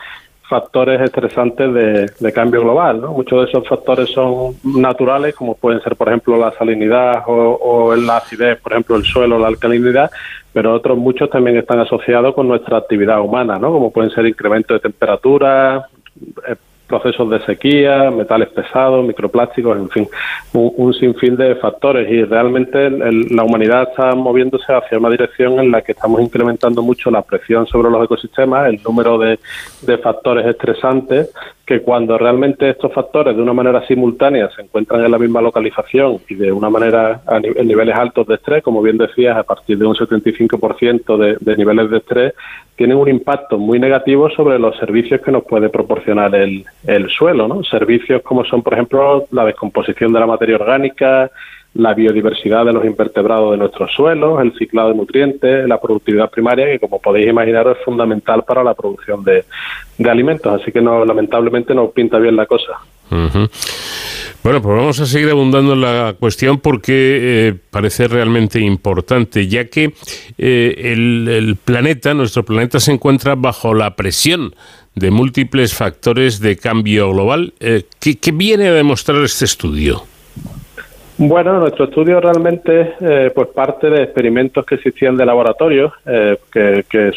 factores 0.48 1.02
estresantes 1.02 1.74
de, 1.74 2.06
de 2.20 2.32
cambio 2.34 2.62
global. 2.62 3.02
¿no? 3.02 3.14
Muchos 3.14 3.40
de 3.44 3.50
esos 3.50 3.68
factores 3.68 4.10
son 4.12 4.56
naturales, 4.64 5.34
como 5.36 5.56
pueden 5.56 5.82
ser, 5.82 5.96
por 5.96 6.08
ejemplo, 6.10 6.38
la 6.38 6.52
salinidad 6.52 7.24
o, 7.28 7.34
o 7.60 7.96
la 7.96 8.18
acidez, 8.18 8.62
por 8.62 8.74
ejemplo, 8.74 8.96
el 8.96 9.04
suelo, 9.06 9.40
la 9.40 9.48
alcalinidad, 9.48 10.12
pero 10.54 10.74
otros 10.76 10.98
muchos 11.00 11.32
también 11.32 11.58
están 11.58 11.80
asociados 11.80 12.36
con 12.36 12.48
nuestra 12.48 12.78
actividad 12.78 13.20
humana, 13.22 13.58
¿no? 13.58 13.72
como 13.72 13.92
pueden 13.92 14.12
ser 14.12 14.28
incremento 14.28 14.76
de 14.76 14.80
temperatura, 14.82 15.88
eh, 16.48 16.56
procesos 16.88 17.30
de 17.30 17.40
sequía, 17.46 18.10
metales 18.12 18.50
pesados, 18.50 19.06
microplásticos, 19.06 19.78
en 19.78 19.90
fin, 19.90 20.08
un, 20.54 20.74
un 20.78 20.94
sinfín 20.94 21.36
de 21.36 21.56
factores. 21.56 22.10
Y 22.10 22.24
realmente 22.24 22.90
la 22.90 23.44
humanidad 23.44 23.90
está 23.90 24.16
moviéndose 24.16 24.74
hacia 24.74 24.98
una 24.98 25.10
dirección 25.10 25.60
en 25.60 25.72
la 25.72 25.82
que 25.82 25.92
estamos 25.92 26.22
incrementando 26.22 26.82
mucho 26.82 27.12
la 27.12 27.22
presión 27.22 27.68
sobre 27.68 27.90
los 27.90 28.04
ecosistemas, 28.04 28.70
el 28.70 28.82
número 28.84 29.18
de 29.18 29.38
factores 30.02 30.46
estresantes, 30.46 31.32
que 31.68 31.82
cuando 31.82 32.18
realmente 32.18 32.70
estos 32.70 32.94
factores 32.94 33.36
de 33.36 33.42
una 33.42 33.52
manera 33.54 33.86
simultánea 33.86 34.50
se 34.56 34.62
encuentran 34.62 35.04
en 35.04 35.12
la 35.12 35.20
misma 35.20 35.42
localización 35.42 36.18
y 36.30 36.36
de 36.36 36.50
una 36.50 36.70
manera 36.70 37.20
a 37.28 37.40
ni- 37.42 37.50
en 37.54 37.68
niveles 37.68 37.94
altos 37.94 38.26
de 38.26 38.36
estrés, 38.36 38.64
como 38.64 38.82
bien 38.82 38.98
decías, 38.98 39.36
a 39.36 39.44
partir 39.44 39.78
de 39.78 39.86
un 39.86 39.94
75% 39.94 41.18
de, 41.18 41.36
de 41.42 41.58
niveles 41.58 41.90
de 41.90 41.98
estrés, 41.98 42.34
tienen 42.78 42.96
un 42.98 43.10
impacto 43.10 43.58
muy 43.58 43.80
negativo 43.80 44.30
sobre 44.30 44.58
los 44.60 44.78
servicios 44.78 45.20
que 45.20 45.32
nos 45.32 45.44
puede 45.44 45.68
proporcionar 45.70 46.34
el, 46.36 46.64
el 46.86 47.10
suelo, 47.10 47.50
¿no? 47.50 47.62
Servicios 47.66 48.22
como 48.22 48.46
son, 48.46 48.62
por 48.64 48.74
ejemplo, 48.74 49.26
la 49.32 49.44
descomposición 49.44 50.14
de 50.14 50.20
la 50.22 50.26
materia 50.26 50.56
orgánica, 50.56 51.30
la 51.74 51.94
biodiversidad 51.94 52.66
de 52.66 52.74
los 52.74 52.86
invertebrados 52.86 53.52
de 53.52 53.58
nuestros 53.58 53.92
suelos, 53.94 54.42
el 54.42 54.58
ciclado 54.58 54.90
de 54.90 54.96
nutrientes, 54.96 55.68
la 55.68 55.80
productividad 55.80 56.30
primaria, 56.30 56.66
que 56.68 56.80
como 56.80 57.00
podéis 57.00 57.28
imaginar 57.28 57.68
es 57.68 57.84
fundamental 57.86 58.44
para 58.44 58.64
la 58.64 58.74
producción 58.74 59.24
de, 59.24 59.46
de 59.98 60.10
alimentos. 60.10 60.60
Así 60.60 60.72
que 60.72 60.82
no, 60.82 61.06
lamentablemente 61.06 61.76
no 61.76 61.92
pinta 61.92 62.18
bien 62.18 62.36
la 62.36 62.46
cosa. 62.46 62.74
Bueno, 64.44 64.62
pues 64.62 64.78
vamos 64.78 65.00
a 65.00 65.06
seguir 65.06 65.30
abundando 65.30 65.74
en 65.74 65.82
la 65.82 66.16
cuestión 66.20 66.60
porque 66.60 67.48
eh, 67.50 67.56
parece 67.70 68.08
realmente 68.08 68.60
importante, 68.60 69.48
ya 69.48 69.66
que 69.66 69.94
eh, 70.38 70.94
el, 70.94 71.28
el 71.30 71.56
planeta, 71.58 72.14
nuestro 72.14 72.44
planeta, 72.44 72.80
se 72.80 72.92
encuentra 72.92 73.36
bajo 73.36 73.74
la 73.74 73.96
presión 73.96 74.56
de 74.96 75.12
múltiples 75.12 75.74
factores 75.76 76.40
de 76.40 76.58
cambio 76.58 77.12
global. 77.12 77.54
Eh, 77.60 77.84
¿qué, 78.00 78.18
qué 78.18 78.32
viene 78.32 78.68
a 78.68 78.74
demostrar 78.74 79.22
este 79.24 79.46
estudio? 79.46 80.04
Bueno, 81.20 81.60
nuestro 81.60 81.86
estudio 81.86 82.22
realmente 82.22 82.94
eh, 83.02 83.32
pues 83.34 83.48
parte 83.48 83.90
de 83.90 84.04
experimentos 84.04 84.64
que 84.64 84.76
existían 84.76 85.18
de 85.18 85.26
laboratorio 85.26 85.92
eh, 86.06 86.38
que, 86.52 86.86
que 86.88 87.12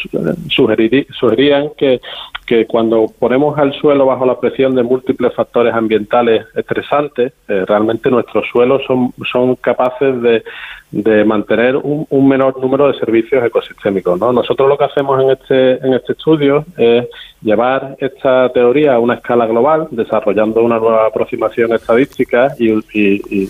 sugerían 0.49 1.71
que, 1.77 2.01
que 2.47 2.67
cuando 2.67 3.13
ponemos 3.19 3.59
al 3.59 3.75
suelo 3.75 4.07
bajo 4.07 4.25
la 4.25 4.41
presión 4.41 4.75
de 4.75 4.83
múltiples 4.83 5.35
factores 5.35 5.75
ambientales 5.75 6.47
estresantes, 6.55 7.35
eh, 7.47 7.65
realmente 7.67 8.11
nuestros 8.11 8.49
suelos 8.51 8.83
son, 8.87 9.13
son 9.31 9.55
capaces 9.57 10.23
de, 10.23 10.45
de 10.93 11.25
mantener 11.25 11.77
un, 11.77 12.07
un 12.11 12.29
menor 12.29 12.59
número 12.61 12.89
de 12.89 12.99
servicios 12.99 13.45
ecosistémicos. 13.45 14.19
¿no? 14.19 14.33
Nosotros 14.33 14.69
lo 14.69 14.77
que 14.77 14.85
hacemos 14.85 15.23
en 15.23 15.31
este, 15.31 15.73
en 15.87 15.95
este 15.95 16.13
estudio 16.15 16.65
es 16.77 17.07
llevar 17.43 17.97
esta 18.01 18.49
teoría 18.53 18.95
a 18.95 18.99
una 18.99 19.15
escala 19.15 19.47
global, 19.47 19.89
desarrollando 19.93 20.63
una 20.63 20.79
nueva 20.79 21.07
aproximación 21.07 21.73
estadística 21.73 22.55
y, 22.59 22.73
y- 22.93 23.23
y 23.31 23.49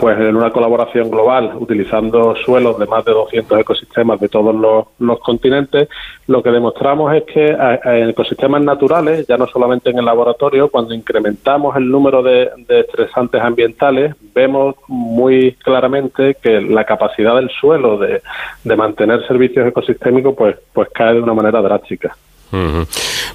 pues 0.00 0.18
en 0.18 0.34
una 0.34 0.50
colaboración 0.50 1.10
global, 1.10 1.52
utilizando 1.60 2.34
suelos 2.34 2.78
de 2.78 2.86
más 2.86 3.04
de 3.04 3.12
200 3.12 3.60
ecosistemas 3.60 4.18
de 4.18 4.30
todos 4.30 4.54
los, 4.98 5.18
continentes, 5.20 5.88
lo 6.26 6.42
que 6.42 6.50
demostramos 6.50 7.14
es 7.14 7.24
que 7.24 7.48
en 7.84 8.08
ecosistemas 8.08 8.62
naturales, 8.62 9.26
ya 9.26 9.36
no 9.36 9.46
solamente 9.46 9.90
en 9.90 9.98
el 9.98 10.06
laboratorio, 10.06 10.70
cuando 10.70 10.94
incrementamos 10.94 11.76
el 11.76 11.90
número 11.90 12.22
de, 12.22 12.50
estresantes 12.66 13.42
ambientales, 13.42 14.14
vemos 14.34 14.74
muy 14.88 15.52
claramente 15.62 16.34
que 16.42 16.62
la 16.62 16.84
capacidad 16.84 17.34
del 17.34 17.50
suelo 17.50 17.98
de, 17.98 18.22
de 18.64 18.76
mantener 18.76 19.26
servicios 19.26 19.66
ecosistémicos 19.66 20.34
pues, 20.34 20.56
pues 20.72 20.88
cae 20.94 21.14
de 21.14 21.20
una 21.20 21.34
manera 21.34 21.60
drástica. 21.60 22.16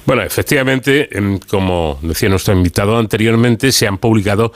Bueno, 0.04 0.22
efectivamente, 0.22 1.08
em, 1.16 1.38
como 1.38 1.98
decía 2.02 2.28
nuestro 2.28 2.54
invitado 2.54 2.98
anteriormente, 2.98 3.72
se 3.72 3.86
han 3.86 3.98
publicado 3.98 4.52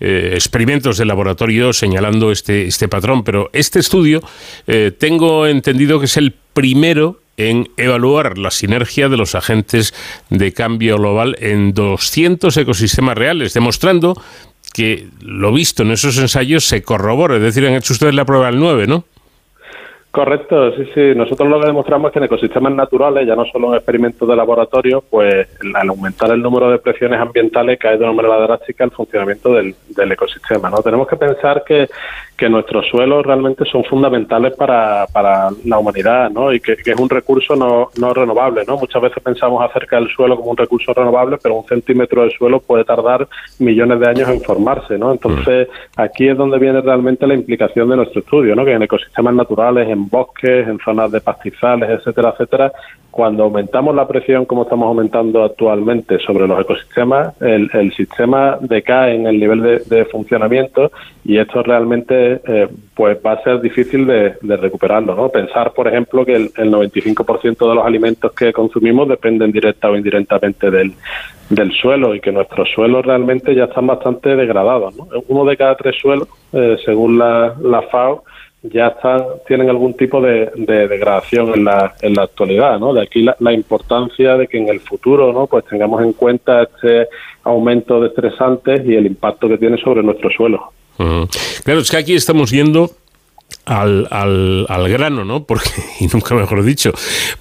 eh, 0.00 0.30
experimentos 0.34 0.98
de 0.98 1.04
laboratorio 1.04 1.72
señalando 1.72 2.30
este, 2.30 2.66
este 2.66 2.88
patrón, 2.88 3.24
pero 3.24 3.50
este 3.52 3.80
estudio 3.80 4.22
eh, 4.66 4.92
tengo 4.96 5.46
entendido 5.46 5.98
que 5.98 6.06
es 6.06 6.16
el 6.16 6.34
primero 6.52 7.20
en 7.36 7.70
evaluar 7.76 8.36
la 8.36 8.50
sinergia 8.50 9.08
de 9.08 9.16
los 9.16 9.34
agentes 9.34 9.94
de 10.28 10.52
cambio 10.52 10.96
global 10.96 11.36
en 11.40 11.72
200 11.72 12.56
ecosistemas 12.56 13.16
reales, 13.16 13.54
demostrando 13.54 14.20
que 14.72 15.08
lo 15.20 15.52
visto 15.52 15.82
en 15.82 15.92
esos 15.92 16.18
ensayos 16.18 16.64
se 16.64 16.82
corrobora, 16.82 17.36
es 17.36 17.42
decir, 17.42 17.66
han 17.66 17.74
hecho 17.74 17.92
ustedes 17.92 18.14
la 18.14 18.24
prueba 18.24 18.46
del 18.46 18.58
9, 18.58 18.86
¿no? 18.86 19.04
Correcto, 20.10 20.74
sí, 20.74 20.88
sí. 20.94 21.14
Nosotros 21.14 21.48
lo 21.50 21.60
que 21.60 21.66
demostramos 21.66 22.08
es 22.08 22.12
que 22.12 22.18
en 22.18 22.24
ecosistemas 22.24 22.72
naturales, 22.72 23.26
ya 23.26 23.36
no 23.36 23.44
solo 23.44 23.68
en 23.68 23.74
experimentos 23.74 24.26
de 24.26 24.34
laboratorio, 24.34 25.04
pues 25.08 25.46
al 25.74 25.88
aumentar 25.88 26.30
el 26.30 26.40
número 26.40 26.70
de 26.70 26.78
presiones 26.78 27.20
ambientales 27.20 27.78
cae 27.78 27.98
de 27.98 28.04
una 28.04 28.14
manera 28.14 28.38
drástica 28.40 28.84
el 28.84 28.90
funcionamiento 28.90 29.52
del, 29.52 29.74
del 29.88 30.12
ecosistema. 30.12 30.70
¿no? 30.70 30.78
Tenemos 30.78 31.06
que 31.06 31.16
pensar 31.16 31.62
que 31.62 31.88
que 32.38 32.48
nuestros 32.48 32.86
suelos 32.86 33.26
realmente 33.26 33.64
son 33.64 33.82
fundamentales 33.82 34.54
para, 34.54 35.06
para 35.12 35.50
la 35.64 35.78
humanidad, 35.78 36.30
¿no? 36.30 36.52
Y 36.52 36.60
que, 36.60 36.72
es 36.72 37.00
un 37.00 37.10
recurso 37.10 37.56
no, 37.56 37.90
no 37.98 38.14
renovable, 38.14 38.62
¿no? 38.64 38.76
Muchas 38.76 39.02
veces 39.02 39.20
pensamos 39.22 39.62
acerca 39.68 39.96
del 39.96 40.08
suelo 40.08 40.36
como 40.36 40.52
un 40.52 40.56
recurso 40.56 40.94
renovable, 40.94 41.36
pero 41.42 41.56
un 41.56 41.66
centímetro 41.66 42.22
de 42.22 42.30
suelo 42.30 42.60
puede 42.60 42.84
tardar 42.84 43.26
millones 43.58 43.98
de 43.98 44.08
años 44.08 44.28
en 44.28 44.40
formarse, 44.40 44.96
¿no? 44.96 45.10
Entonces, 45.10 45.66
mm. 45.68 46.00
aquí 46.00 46.28
es 46.28 46.36
donde 46.36 46.60
viene 46.60 46.80
realmente 46.80 47.26
la 47.26 47.34
implicación 47.34 47.90
de 47.90 47.96
nuestro 47.96 48.20
estudio, 48.20 48.54
¿no? 48.54 48.64
Que 48.64 48.72
en 48.72 48.82
ecosistemas 48.82 49.34
naturales, 49.34 49.88
en 49.88 50.08
bosques, 50.08 50.68
en 50.68 50.78
zonas 50.78 51.10
de 51.10 51.20
pastizales, 51.20 51.90
etcétera, 51.90 52.30
etcétera, 52.30 52.72
cuando 53.18 53.42
aumentamos 53.42 53.96
la 53.96 54.06
presión 54.06 54.44
como 54.44 54.62
estamos 54.62 54.86
aumentando 54.86 55.42
actualmente 55.42 56.20
sobre 56.20 56.46
los 56.46 56.60
ecosistemas, 56.60 57.34
el, 57.42 57.68
el 57.72 57.92
sistema 57.92 58.58
decae 58.60 59.16
en 59.16 59.26
el 59.26 59.40
nivel 59.40 59.82
de, 59.88 60.04
funcionamiento 60.04 60.92
y 61.24 61.38
esto 61.38 61.62
realmente 61.62 62.27
eh, 62.46 62.68
pues 62.94 63.18
va 63.24 63.32
a 63.32 63.42
ser 63.42 63.60
difícil 63.60 64.06
de, 64.06 64.36
recuperarlo. 64.56 65.14
¿no? 65.14 65.28
Pensar, 65.28 65.72
por 65.72 65.88
ejemplo, 65.88 66.24
que 66.24 66.34
el, 66.34 66.52
95% 66.52 67.68
de 67.68 67.74
los 67.74 67.84
alimentos 67.84 68.32
que 68.32 68.52
consumimos 68.52 69.08
dependen 69.08 69.52
directa 69.52 69.90
o 69.90 69.96
indirectamente 69.96 70.70
del, 70.70 70.92
del 71.50 71.72
suelo 71.72 72.14
y 72.14 72.20
que 72.20 72.32
nuestros 72.32 72.68
suelos 72.74 73.04
realmente 73.04 73.54
ya 73.54 73.64
están 73.64 73.86
bastante 73.86 74.36
degradados. 74.36 74.96
¿no? 74.96 75.08
Uno 75.28 75.44
de 75.48 75.56
cada 75.56 75.76
tres 75.76 75.96
suelos, 76.00 76.28
eh, 76.52 76.76
según 76.84 77.18
la, 77.18 77.54
la 77.60 77.82
FAO, 77.82 78.24
ya 78.62 78.88
están, 78.88 79.22
tienen 79.46 79.70
algún 79.70 79.94
tipo 79.94 80.20
de, 80.20 80.50
degradación 80.56 81.54
en 81.54 81.64
la, 81.64 81.94
en 82.02 82.14
la 82.14 82.24
actualidad, 82.24 82.78
¿no? 82.78 82.92
De 82.92 83.02
aquí 83.02 83.22
la, 83.22 83.52
importancia 83.52 84.36
de 84.36 84.48
que 84.48 84.58
en 84.58 84.68
el 84.68 84.80
futuro, 84.80 85.32
¿no? 85.32 85.46
Pues 85.46 85.64
tengamos 85.66 86.02
en 86.02 86.12
cuenta 86.12 86.62
este 86.62 87.08
aumento 87.44 88.00
de 88.00 88.08
estresantes 88.08 88.84
y 88.84 88.94
el 88.94 89.06
impacto 89.06 89.48
que 89.48 89.58
tiene 89.58 89.78
sobre 89.78 90.02
nuestro 90.02 90.30
suelo. 90.30 90.72
Claro, 91.64 91.80
es 91.80 91.90
que 91.90 91.96
aquí 91.96 92.14
estamos 92.14 92.50
yendo 92.50 92.92
al, 93.64 94.08
al, 94.10 94.66
al, 94.68 94.88
grano, 94.88 95.24
¿no? 95.24 95.44
Porque, 95.44 95.70
y 96.00 96.06
nunca 96.06 96.34
mejor 96.34 96.64
dicho, 96.64 96.92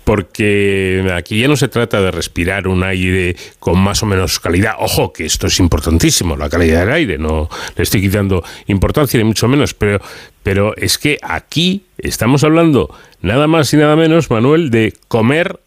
porque 0.03 1.09
aquí 1.15 1.39
ya 1.39 1.47
no 1.47 1.55
se 1.55 1.67
trata 1.67 2.01
de 2.01 2.11
respirar 2.11 2.67
un 2.67 2.83
aire 2.83 3.35
con 3.59 3.79
más 3.79 4.03
o 4.03 4.05
menos 4.05 4.39
calidad. 4.39 4.75
Ojo, 4.79 5.13
que 5.13 5.25
esto 5.25 5.47
es 5.47 5.59
importantísimo, 5.59 6.35
la 6.35 6.49
calidad 6.49 6.81
del 6.81 6.91
aire, 6.91 7.17
no 7.17 7.49
le 7.75 7.83
estoy 7.83 8.01
quitando 8.01 8.43
importancia 8.67 9.17
ni 9.17 9.23
mucho 9.23 9.47
menos, 9.47 9.73
pero, 9.73 9.99
pero 10.43 10.75
es 10.75 10.97
que 10.97 11.17
aquí 11.21 11.83
estamos 11.97 12.43
hablando 12.43 12.93
nada 13.21 13.47
más 13.47 13.73
y 13.73 13.77
nada 13.77 13.95
menos, 13.95 14.29
Manuel, 14.29 14.69
de 14.69 14.93
comer 15.07 15.59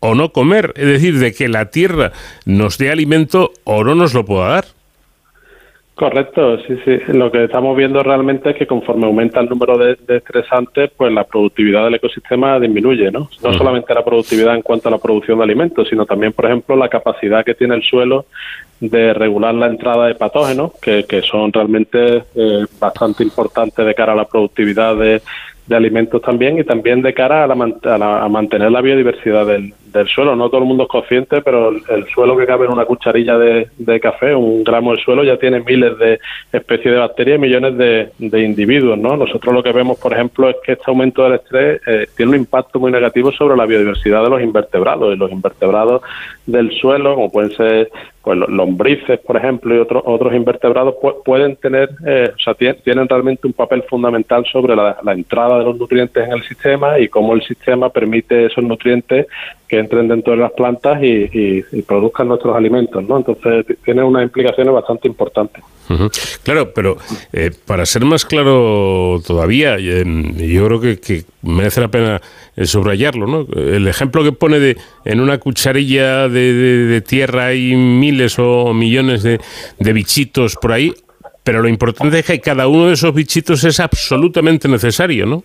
o 0.00 0.14
no 0.14 0.32
comer, 0.32 0.74
es 0.76 0.86
decir, 0.86 1.18
de 1.18 1.32
que 1.32 1.48
la 1.48 1.70
tierra 1.70 2.12
nos 2.44 2.78
dé 2.78 2.90
alimento 2.90 3.52
o 3.64 3.84
no 3.84 3.94
nos 3.94 4.14
lo 4.14 4.24
pueda 4.24 4.48
dar. 4.48 4.66
Correcto, 5.94 6.58
sí, 6.66 6.76
sí. 6.84 6.98
Lo 7.12 7.30
que 7.30 7.44
estamos 7.44 7.76
viendo 7.76 8.02
realmente 8.02 8.50
es 8.50 8.56
que 8.56 8.66
conforme 8.66 9.06
aumenta 9.06 9.38
el 9.38 9.48
número 9.48 9.78
de, 9.78 9.96
estresantes, 10.08 10.90
pues 10.96 11.12
la 11.12 11.22
productividad 11.22 11.84
del 11.84 11.94
ecosistema 11.94 12.58
disminuye, 12.58 13.12
¿no? 13.12 13.30
No 13.44 13.52
solamente 13.52 13.94
la 13.94 14.04
productividad 14.04 14.56
en 14.56 14.62
cuanto 14.62 14.88
a 14.88 14.90
la 14.90 14.98
producción 14.98 15.38
de 15.38 15.44
alimentos, 15.44 15.88
sino 15.88 16.04
también, 16.04 16.32
por 16.32 16.46
ejemplo, 16.46 16.74
la 16.74 16.88
capacidad 16.88 17.44
que 17.44 17.54
tiene 17.54 17.76
el 17.76 17.84
suelo 17.84 18.26
de 18.80 19.14
regular 19.14 19.54
la 19.54 19.66
entrada 19.66 20.08
de 20.08 20.16
patógenos, 20.16 20.72
que, 20.82 21.04
que 21.04 21.22
son 21.22 21.52
realmente 21.52 22.24
eh, 22.34 22.66
bastante 22.80 23.22
importantes 23.22 23.86
de 23.86 23.94
cara 23.94 24.14
a 24.14 24.16
la 24.16 24.24
productividad 24.24 24.96
de, 24.96 25.22
de 25.68 25.76
alimentos 25.76 26.20
también 26.22 26.58
y 26.58 26.64
también 26.64 27.02
de 27.02 27.14
cara 27.14 27.44
a, 27.44 27.46
la, 27.46 28.24
a, 28.24 28.28
mantener 28.28 28.72
la 28.72 28.80
biodiversidad 28.80 29.46
del, 29.46 29.72
del, 29.94 30.08
suelo. 30.08 30.36
No 30.36 30.48
todo 30.48 30.60
el 30.62 30.66
mundo 30.66 30.84
es 30.84 30.88
consciente, 30.88 31.40
pero 31.42 31.70
el, 31.70 32.06
suelo 32.14 32.36
que 32.36 32.46
cabe 32.46 32.66
en 32.66 32.72
una 32.72 32.84
cucharilla 32.84 33.38
de, 33.38 34.00
café, 34.00 34.34
un 34.34 34.64
gramo 34.64 34.94
de 34.94 35.02
suelo, 35.02 35.24
ya 35.24 35.36
tiene 35.36 35.60
miles 35.60 35.96
de 35.98 36.20
especies 36.52 36.94
de 36.94 37.00
bacterias 37.00 37.38
y 37.38 37.40
millones 37.40 37.76
de, 37.76 38.44
individuos. 38.44 38.98
¿no? 38.98 39.16
Nosotros 39.16 39.54
lo 39.54 39.62
que 39.62 39.72
vemos, 39.72 39.98
por 39.98 40.12
ejemplo, 40.12 40.48
es 40.48 40.56
que 40.64 40.72
este 40.72 40.84
aumento 40.86 41.22
del 41.24 41.34
estrés 41.34 41.80
eh, 41.86 42.06
tiene 42.16 42.30
un 42.30 42.38
impacto 42.38 42.78
muy 42.78 42.92
negativo 42.92 43.32
sobre 43.32 43.56
la 43.56 43.66
biodiversidad 43.66 44.22
de 44.22 44.30
los 44.30 44.42
invertebrados. 44.42 45.14
Y 45.14 45.16
los 45.16 45.30
invertebrados 45.30 46.02
del 46.46 46.70
suelo, 46.72 47.14
como 47.14 47.30
pueden 47.30 47.50
ser 47.52 47.90
pues 48.24 48.38
lombrices, 48.38 49.20
por 49.20 49.36
ejemplo, 49.36 49.74
y 49.74 49.78
otros 49.78 50.02
otros 50.06 50.32
invertebrados 50.34 50.94
pueden 51.24 51.56
tener, 51.56 51.90
eh, 52.06 52.32
o 52.34 52.38
sea, 52.38 52.54
tienen 52.54 53.06
realmente 53.06 53.46
un 53.46 53.52
papel 53.52 53.82
fundamental 53.82 54.46
sobre 54.50 54.74
la, 54.74 54.96
entrada 55.08 55.58
de 55.58 55.64
los 55.64 55.76
nutrientes 55.76 56.26
en 56.26 56.32
el 56.32 56.42
sistema 56.42 56.98
y 56.98 57.08
cómo 57.08 57.34
el 57.34 57.42
sistema 57.42 57.90
permite 57.90 58.46
esos 58.46 58.64
nutrientes 58.64 59.26
que 59.74 59.80
entren 59.80 60.06
dentro 60.06 60.34
de 60.34 60.38
las 60.38 60.52
plantas 60.52 61.02
y, 61.02 61.62
produzcan 61.82 62.28
nuestros 62.28 62.54
alimentos, 62.56 63.02
¿no? 63.08 63.16
Entonces 63.16 63.66
tiene 63.84 64.04
unas 64.04 64.22
implicaciones 64.22 64.72
bastante 64.72 65.08
importantes. 65.08 65.64
Claro, 66.42 66.72
pero 66.72 66.96
eh, 67.32 67.50
para 67.66 67.84
ser 67.84 68.04
más 68.04 68.24
claro 68.24 69.20
todavía, 69.26 69.76
yo 69.78 70.66
creo 70.66 70.80
que, 70.80 71.24
merece 71.42 71.80
la 71.80 71.88
pena 71.88 72.20
eh, 72.56 72.64
subrayarlo, 72.66 73.26
¿no? 73.26 73.46
El 73.54 73.88
ejemplo 73.88 74.22
que 74.22 74.32
pone 74.32 74.60
de 74.60 74.76
en 75.04 75.20
una 75.20 75.38
cucharilla 75.38 76.28
de, 76.28 77.02
tierra 77.06 77.46
hay 77.46 77.74
miles 77.74 78.38
o 78.38 78.72
millones 78.72 79.22
de, 79.24 79.40
de 79.78 79.92
bichitos 79.92 80.56
por 80.56 80.72
ahí, 80.72 80.94
pero 81.42 81.60
lo 81.60 81.68
importante 81.68 82.20
es 82.20 82.24
que 82.24 82.40
cada 82.40 82.68
uno 82.68 82.86
de 82.86 82.94
esos 82.94 83.12
bichitos 83.12 83.64
es 83.64 83.80
absolutamente 83.80 84.68
necesario, 84.68 85.26
¿no? 85.26 85.44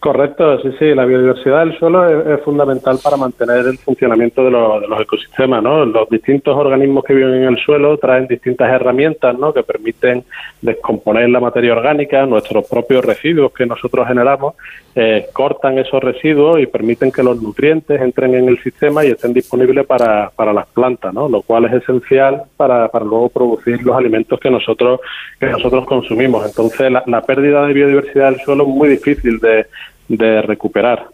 Correcto, 0.00 0.60
sí, 0.62 0.70
sí. 0.78 0.94
La 0.94 1.04
biodiversidad 1.04 1.66
del 1.66 1.76
suelo 1.76 2.32
es, 2.32 2.40
fundamental 2.42 3.00
para 3.02 3.16
mantener 3.16 3.66
el 3.66 3.78
funcionamiento 3.78 4.44
de, 4.44 4.50
de, 4.50 4.86
los 4.86 5.00
ecosistemas, 5.00 5.60
¿no? 5.60 5.84
Los 5.84 6.08
distintos 6.08 6.56
organismos 6.56 7.02
que 7.02 7.14
viven 7.14 7.34
en 7.34 7.48
el 7.48 7.58
suelo 7.58 7.98
traen 7.98 8.28
distintas 8.28 8.70
herramientas, 8.70 9.36
¿no? 9.36 9.52
Que 9.52 9.64
permiten 9.64 10.24
descomponer 10.62 11.28
la 11.30 11.40
materia 11.40 11.72
orgánica, 11.72 12.24
nuestros 12.26 12.68
propios 12.68 13.04
residuos 13.04 13.52
que 13.52 13.66
nosotros 13.66 14.06
generamos, 14.06 14.54
eh, 15.00 15.28
cortan 15.32 15.78
esos 15.78 16.02
residuos 16.02 16.60
y 16.60 16.66
permiten 16.66 17.12
que 17.12 17.22
los 17.22 17.40
nutrientes 17.40 18.00
entren 18.00 18.34
en 18.34 18.48
el 18.48 18.60
sistema 18.64 19.04
y 19.04 19.10
estén 19.12 19.32
disponibles 19.32 19.86
para, 19.86 20.28
para 20.34 20.52
las 20.52 20.66
plantas, 20.66 21.14
¿no? 21.14 21.28
Lo 21.28 21.42
cual 21.42 21.66
es 21.66 21.74
esencial 21.74 22.42
para, 22.56 22.88
para 22.88 23.04
luego 23.04 23.28
producir 23.28 23.80
los 23.84 23.96
alimentos 23.96 24.40
que 24.40 24.50
nosotros 24.50 24.98
que 25.38 25.46
nosotros 25.46 25.86
consumimos. 25.86 26.44
Entonces, 26.44 26.90
la, 26.90 27.22
pérdida 27.22 27.64
de 27.64 27.74
biodiversidad 27.74 28.32
del 28.32 28.40
suelo 28.40 28.64
es 28.64 28.70
muy 28.70 28.88
difícil 28.88 29.38
de 29.38 29.66
de 30.08 30.42
recuperar. 30.42 31.06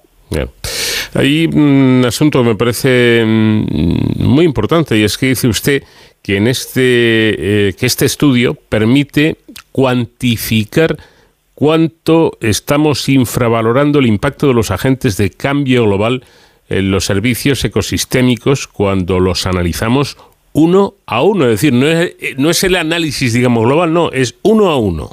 Hay 1.13 1.45
un 1.53 2.03
asunto 2.07 2.43
que 2.43 2.49
me 2.49 2.55
parece 2.55 3.23
mm, 3.23 4.25
muy 4.25 4.47
importante 4.47 4.97
y 4.97 5.05
es 5.05 5.19
que 5.19 5.27
dice 5.27 5.47
usted 5.47 5.83
que 6.23 6.39
en 6.39 6.47
este 6.47 7.69
eh, 7.69 7.73
que 7.75 7.85
este 7.85 8.07
estudio 8.07 8.55
permite 8.55 9.37
cuantificar 9.73 10.97
cuánto 11.55 12.33
estamos 12.41 13.09
infravalorando 13.09 13.99
el 13.99 14.07
impacto 14.07 14.49
de 14.49 14.55
los 14.55 14.71
agentes 14.71 15.17
de 15.17 15.31
cambio 15.31 15.85
global 15.85 16.25
en 16.69 16.91
los 16.91 17.05
servicios 17.05 17.65
ecosistémicos 17.65 18.67
cuando 18.67 19.21
los 19.21 19.47
analizamos 19.47 20.17
uno 20.53 20.95
a 21.07 21.23
uno, 21.23 21.45
es 21.45 21.51
decir, 21.51 21.73
no 21.73 21.87
es, 21.87 22.17
no 22.39 22.49
es 22.49 22.63
el 22.63 22.77
análisis, 22.77 23.33
digamos, 23.33 23.65
global, 23.65 23.93
no, 23.93 24.11
es 24.13 24.39
uno 24.43 24.71
a 24.71 24.79
uno. 24.79 25.11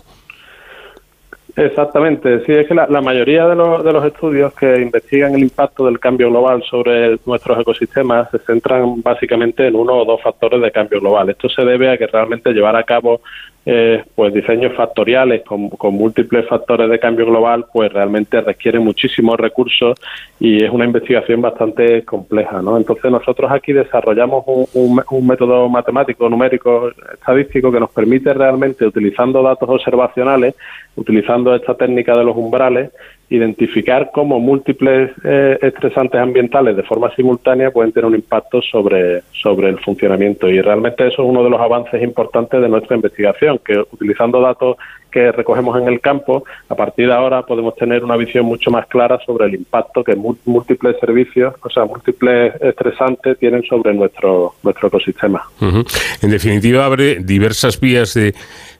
Exactamente, 1.55 2.45
sí, 2.45 2.53
es 2.53 2.67
que 2.67 2.73
la, 2.73 2.87
mayoría 3.01 3.45
de 3.47 3.55
los, 3.55 3.83
de 3.83 3.91
los 3.91 4.05
estudios 4.05 4.53
que 4.53 4.79
investigan 4.79 5.35
el 5.35 5.41
impacto 5.41 5.85
del 5.85 5.99
cambio 5.99 6.29
global 6.29 6.63
sobre 6.63 7.19
nuestros 7.25 7.59
ecosistemas 7.59 8.29
se 8.31 8.39
centran 8.39 9.01
básicamente 9.01 9.67
en 9.67 9.75
uno 9.75 9.95
o 9.95 10.05
dos 10.05 10.21
factores 10.21 10.61
de 10.61 10.71
cambio 10.71 11.01
global. 11.01 11.29
Esto 11.29 11.49
se 11.49 11.63
debe 11.65 11.89
a 11.89 11.97
que 11.97 12.07
realmente 12.07 12.53
llevar 12.53 12.77
a 12.77 12.83
cabo 12.83 13.21
eh, 13.65 14.03
pues 14.15 14.33
diseños 14.33 14.73
factoriales 14.75 15.43
con, 15.43 15.69
múltiples 15.93 16.47
factores 16.47 16.89
de 16.89 16.99
cambio 16.99 17.27
global, 17.27 17.65
pues 17.71 17.93
realmente 17.93 18.41
requiere 18.41 18.79
muchísimos 18.79 19.37
recursos 19.39 19.99
y 20.39 20.63
es 20.63 20.71
una 20.71 20.85
investigación 20.85 21.41
bastante 21.41 22.03
compleja, 22.03 22.61
¿no? 22.61 22.77
Entonces 22.77 23.11
nosotros 23.11 23.51
aquí 23.51 23.71
desarrollamos 23.71 24.45
un, 24.47 25.01
un 25.09 25.27
método 25.27 25.69
matemático, 25.69 26.27
numérico, 26.27 26.89
estadístico 27.13 27.71
que 27.71 27.79
nos 27.79 27.91
permite 27.91 28.33
realmente, 28.33 28.85
utilizando 28.85 29.43
datos 29.43 29.69
observacionales, 29.69 30.55
utilizando 30.95 31.53
esta 31.53 31.75
técnica 31.75 32.17
de 32.17 32.23
los 32.23 32.35
umbrales, 32.35 32.89
identificar 33.31 34.11
cómo 34.13 34.39
múltiples 34.39 35.09
eh, 35.23 35.57
estresantes 35.61 36.19
ambientales 36.19 36.75
de 36.75 36.83
forma 36.83 37.09
simultánea 37.15 37.71
pueden 37.71 37.93
tener 37.93 38.05
un 38.05 38.15
impacto 38.15 38.61
sobre, 38.61 39.21
sobre 39.31 39.69
el 39.69 39.79
funcionamiento. 39.79 40.49
Y 40.49 40.61
realmente 40.61 41.07
eso 41.07 41.23
es 41.23 41.29
uno 41.29 41.41
de 41.41 41.49
los 41.49 41.59
avances 41.59 42.03
importantes 42.03 42.61
de 42.61 42.67
nuestra 42.67 42.97
investigación, 42.97 43.59
que 43.63 43.79
utilizando 43.79 44.41
datos 44.41 44.75
que 45.11 45.31
recogemos 45.31 45.79
en 45.79 45.87
el 45.87 45.99
campo, 45.99 46.43
a 46.69 46.75
partir 46.75 47.07
de 47.07 47.13
ahora 47.13 47.45
podemos 47.45 47.75
tener 47.75 48.03
una 48.03 48.17
visión 48.17 48.45
mucho 48.45 48.71
más 48.71 48.87
clara 48.87 49.19
sobre 49.25 49.45
el 49.45 49.55
impacto 49.55 50.03
que 50.03 50.15
múltiples 50.15 50.97
servicios, 50.99 51.53
o 51.61 51.69
sea, 51.69 51.85
múltiples 51.85 52.53
estresantes 52.61 53.37
tienen 53.37 53.63
sobre 53.63 53.93
nuestro, 53.93 54.53
nuestro 54.63 54.87
ecosistema. 54.87 55.43
En 56.21 56.31
definitiva, 56.31 56.85
abre 56.85 57.15
diversas 57.15 57.79
vías 57.79 58.13
de 58.13 58.33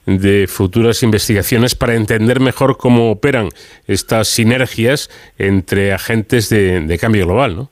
de 0.06 0.46
futuras 0.48 1.02
investigaciones 1.02 1.74
para 1.74 1.94
entender 1.94 2.40
mejor 2.40 2.76
cómo 2.76 3.10
operan 3.10 3.50
estas 3.86 4.28
sinergias 4.28 5.10
entre 5.38 5.92
agentes 5.92 6.48
de, 6.48 6.98
cambio 7.00 7.24
global, 7.24 7.56
¿no? 7.56 7.70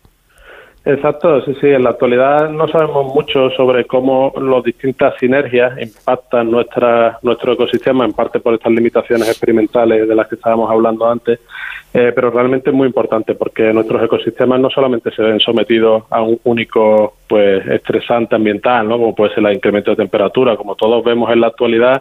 Exacto, 0.82 1.42
sí, 1.42 1.54
sí. 1.60 1.66
En 1.66 1.84
la 1.84 1.90
actualidad 1.90 2.48
no 2.48 2.66
sabemos 2.66 3.14
mucho 3.14 3.50
sobre 3.50 3.84
cómo 3.84 4.32
las 4.40 4.64
distintas 4.64 5.14
sinergias 5.20 5.78
impactan 5.78 6.50
nuestra, 6.50 7.18
nuestro 7.22 7.52
ecosistema, 7.52 8.06
en 8.06 8.14
parte 8.14 8.40
por 8.40 8.54
estas 8.54 8.72
limitaciones 8.72 9.28
experimentales 9.28 10.08
de 10.08 10.14
las 10.14 10.26
que 10.26 10.36
estábamos 10.36 10.70
hablando 10.70 11.06
antes, 11.06 11.38
eh, 11.92 12.12
pero 12.14 12.30
realmente 12.30 12.70
es 12.70 12.76
muy 12.76 12.86
importante 12.86 13.34
porque 13.34 13.74
nuestros 13.74 14.02
ecosistemas 14.02 14.58
no 14.58 14.70
solamente 14.70 15.10
se 15.10 15.20
ven 15.22 15.38
sometidos 15.38 16.04
a 16.08 16.22
un 16.22 16.40
único 16.44 17.14
pues 17.28 17.66
estresante 17.66 18.36
ambiental, 18.36 18.88
¿no? 18.88 18.96
como 18.96 19.14
puede 19.14 19.34
ser 19.34 19.44
el 19.44 19.52
incremento 19.52 19.90
de 19.90 19.98
temperatura, 19.98 20.56
como 20.56 20.76
todos 20.76 21.04
vemos 21.04 21.30
en 21.30 21.42
la 21.42 21.48
actualidad, 21.48 22.00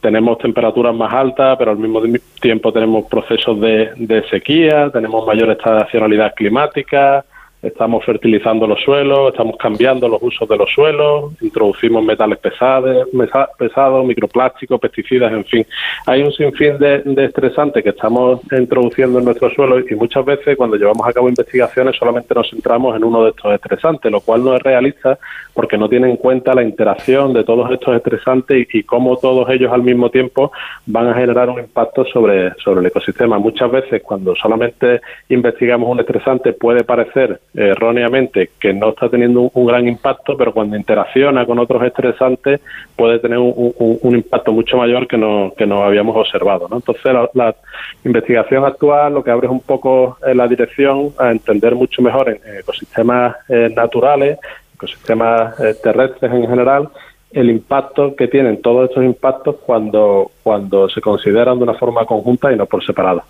tenemos 0.00 0.38
temperaturas 0.38 0.94
más 0.96 1.14
altas, 1.14 1.56
pero 1.58 1.70
al 1.70 1.78
mismo 1.78 2.02
tiempo 2.40 2.72
tenemos 2.72 3.06
procesos 3.06 3.60
de, 3.60 3.90
de 3.94 4.28
sequía, 4.28 4.90
tenemos 4.90 5.24
mayor 5.24 5.50
estacionalidad 5.50 6.34
climática, 6.34 7.24
estamos 7.66 8.04
fertilizando 8.04 8.66
los 8.66 8.80
suelos, 8.82 9.32
estamos 9.32 9.56
cambiando 9.56 10.08
los 10.08 10.22
usos 10.22 10.48
de 10.48 10.56
los 10.56 10.70
suelos, 10.72 11.32
introducimos 11.40 12.04
metales 12.04 12.38
pesados, 12.38 14.04
microplásticos, 14.04 14.80
pesticidas, 14.80 15.32
en 15.32 15.44
fin. 15.44 15.66
Hay 16.06 16.22
un 16.22 16.32
sinfín 16.32 16.78
de, 16.78 17.02
estresantes 17.24 17.82
que 17.82 17.90
estamos 17.90 18.40
introduciendo 18.52 19.18
en 19.18 19.24
nuestros 19.24 19.52
suelos 19.54 19.84
y 19.90 19.94
muchas 19.94 20.24
veces 20.24 20.56
cuando 20.56 20.76
llevamos 20.76 21.06
a 21.06 21.12
cabo 21.12 21.28
investigaciones 21.28 21.96
solamente 21.96 22.34
nos 22.34 22.48
centramos 22.50 22.96
en 22.96 23.04
uno 23.04 23.24
de 23.24 23.30
estos 23.30 23.52
estresantes, 23.52 24.10
lo 24.10 24.20
cual 24.20 24.44
no 24.44 24.54
es 24.54 24.62
realista 24.62 25.18
porque 25.54 25.78
no 25.78 25.88
tiene 25.88 26.10
en 26.10 26.16
cuenta 26.16 26.54
la 26.54 26.62
interacción 26.62 27.32
de 27.32 27.44
todos 27.44 27.70
estos 27.70 27.96
estresantes 27.96 28.66
y, 28.72 28.82
cómo 28.82 29.16
todos 29.16 29.48
ellos 29.50 29.72
al 29.72 29.82
mismo 29.82 30.10
tiempo 30.10 30.52
van 30.86 31.08
a 31.08 31.14
generar 31.14 31.50
un 31.50 31.58
impacto 31.58 32.04
sobre, 32.04 32.54
sobre 32.62 32.80
el 32.80 32.86
ecosistema. 32.86 33.38
Muchas 33.38 33.70
veces 33.70 34.02
cuando 34.02 34.34
solamente 34.36 35.00
investigamos 35.28 35.90
un 35.90 36.00
estresante 36.00 36.52
puede 36.52 36.84
parecer 36.84 37.40
erróneamente 37.56 38.50
que 38.60 38.74
no 38.74 38.90
está 38.90 39.08
teniendo 39.08 39.50
un, 39.52 39.66
gran 39.66 39.88
impacto, 39.88 40.36
pero 40.36 40.52
cuando 40.52 40.76
interacciona 40.76 41.46
con 41.46 41.58
otros 41.58 41.82
estresantes 41.82 42.60
puede 42.94 43.18
tener 43.18 43.38
un, 43.38 44.14
impacto 44.14 44.52
mucho 44.52 44.76
mayor 44.76 45.08
que 45.08 45.16
no, 45.16 45.52
que 45.56 45.66
no 45.66 45.82
habíamos 45.82 46.16
observado. 46.16 46.68
¿no? 46.68 46.76
Entonces, 46.76 47.04
la, 47.34 47.56
investigación 48.04 48.64
actual 48.64 49.14
lo 49.14 49.24
que 49.24 49.30
abre 49.30 49.46
es 49.46 49.52
un 49.52 49.60
poco 49.60 50.18
eh, 50.26 50.34
la 50.34 50.46
dirección 50.46 51.12
a 51.18 51.30
entender 51.30 51.74
mucho 51.74 52.02
mejor 52.02 52.28
en, 52.28 52.58
ecosistemas 52.58 53.36
eh, 53.48 53.72
naturales, 53.74 54.38
ecosistemas 54.74 55.58
eh, 55.60 55.74
terrestres 55.82 56.32
en 56.32 56.46
general, 56.46 56.88
el 57.32 57.50
impacto 57.50 58.14
que 58.14 58.28
tienen 58.28 58.60
todos 58.62 58.88
estos 58.88 59.04
impactos 59.04 59.56
cuando, 59.64 60.30
cuando 60.42 60.88
se 60.88 61.00
consideran 61.00 61.58
de 61.58 61.64
una 61.64 61.74
forma 61.74 62.04
conjunta 62.04 62.52
y 62.52 62.56
no 62.56 62.66
por 62.66 62.84
separado. 62.84 63.24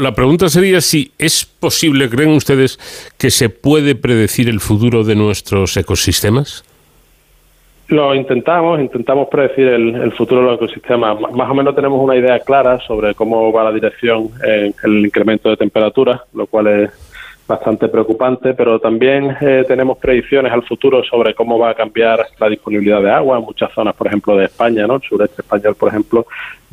La 0.00 0.14
pregunta 0.14 0.48
sería 0.48 0.80
si 0.80 1.12
es 1.18 1.44
posible, 1.44 2.08
¿creen 2.08 2.30
ustedes 2.30 2.78
que 3.18 3.30
se 3.30 3.48
puede 3.48 3.94
predecir 3.94 4.48
el 4.48 4.60
futuro 4.60 5.04
de 5.04 5.14
nuestros 5.14 5.76
ecosistemas? 5.76 6.64
Lo 7.88 8.12
intentamos, 8.16 8.80
intentamos 8.80 9.28
predecir 9.28 9.68
el, 9.68 10.12
futuro 10.12 10.40
de 10.40 10.46
los 10.48 10.56
ecosistemas. 10.56 11.20
Más 11.32 11.48
o 11.48 11.54
menos 11.54 11.74
tenemos 11.76 12.02
una 12.02 12.16
idea 12.16 12.40
clara 12.40 12.80
sobre 12.80 13.14
cómo 13.14 13.52
va 13.52 13.62
la 13.62 13.72
dirección 13.72 14.28
en 14.44 14.74
el 14.82 15.06
incremento 15.06 15.48
de 15.48 15.56
temperatura, 15.56 16.24
lo 16.34 16.46
cual 16.48 16.66
es 16.66 16.90
bastante 17.46 17.88
preocupante, 17.88 18.54
pero 18.54 18.80
también 18.80 19.36
eh, 19.40 19.64
tenemos 19.66 19.98
predicciones 19.98 20.52
al 20.52 20.64
futuro 20.64 21.04
sobre 21.04 21.34
cómo 21.34 21.58
va 21.58 21.70
a 21.70 21.74
cambiar 21.74 22.26
la 22.38 22.48
disponibilidad 22.48 23.00
de 23.00 23.10
agua 23.10 23.38
en 23.38 23.44
muchas 23.44 23.72
zonas, 23.72 23.94
por 23.94 24.08
ejemplo, 24.08 24.36
de 24.36 24.46
España, 24.46 24.86
¿no? 24.86 24.96
El 24.96 25.02
sureste 25.02 25.42
español, 25.42 25.76
por 25.78 25.88
ejemplo, 25.88 26.26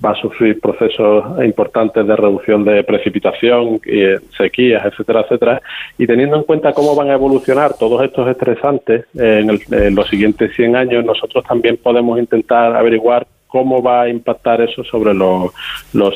va 0.03 0.11
a 0.11 0.15
sufrir 0.15 0.59
procesos 0.59 1.43
importantes 1.43 2.05
de 2.05 2.15
reducción 2.15 2.63
de 2.63 2.83
precipitación, 2.83 3.79
eh, 3.85 4.19
sequías, 4.35 4.83
etcétera, 4.85 5.21
etcétera. 5.21 5.61
Y 5.97 6.07
teniendo 6.07 6.37
en 6.37 6.43
cuenta 6.43 6.73
cómo 6.73 6.95
van 6.95 7.11
a 7.11 7.13
evolucionar 7.13 7.73
todos 7.77 8.03
estos 8.03 8.27
estresantes 8.27 9.05
en, 9.13 9.49
en 9.71 9.95
los 9.95 10.07
siguientes 10.09 10.55
100 10.55 10.75
años, 10.75 11.05
nosotros 11.05 11.43
también 11.43 11.77
podemos 11.77 12.17
intentar 12.19 12.75
averiguar 12.75 13.27
cómo 13.53 13.83
va 13.83 14.01
a 14.01 14.09
impactar 14.09 14.61
eso 14.61 14.83
sobre 14.83 15.13
los, 15.13 15.51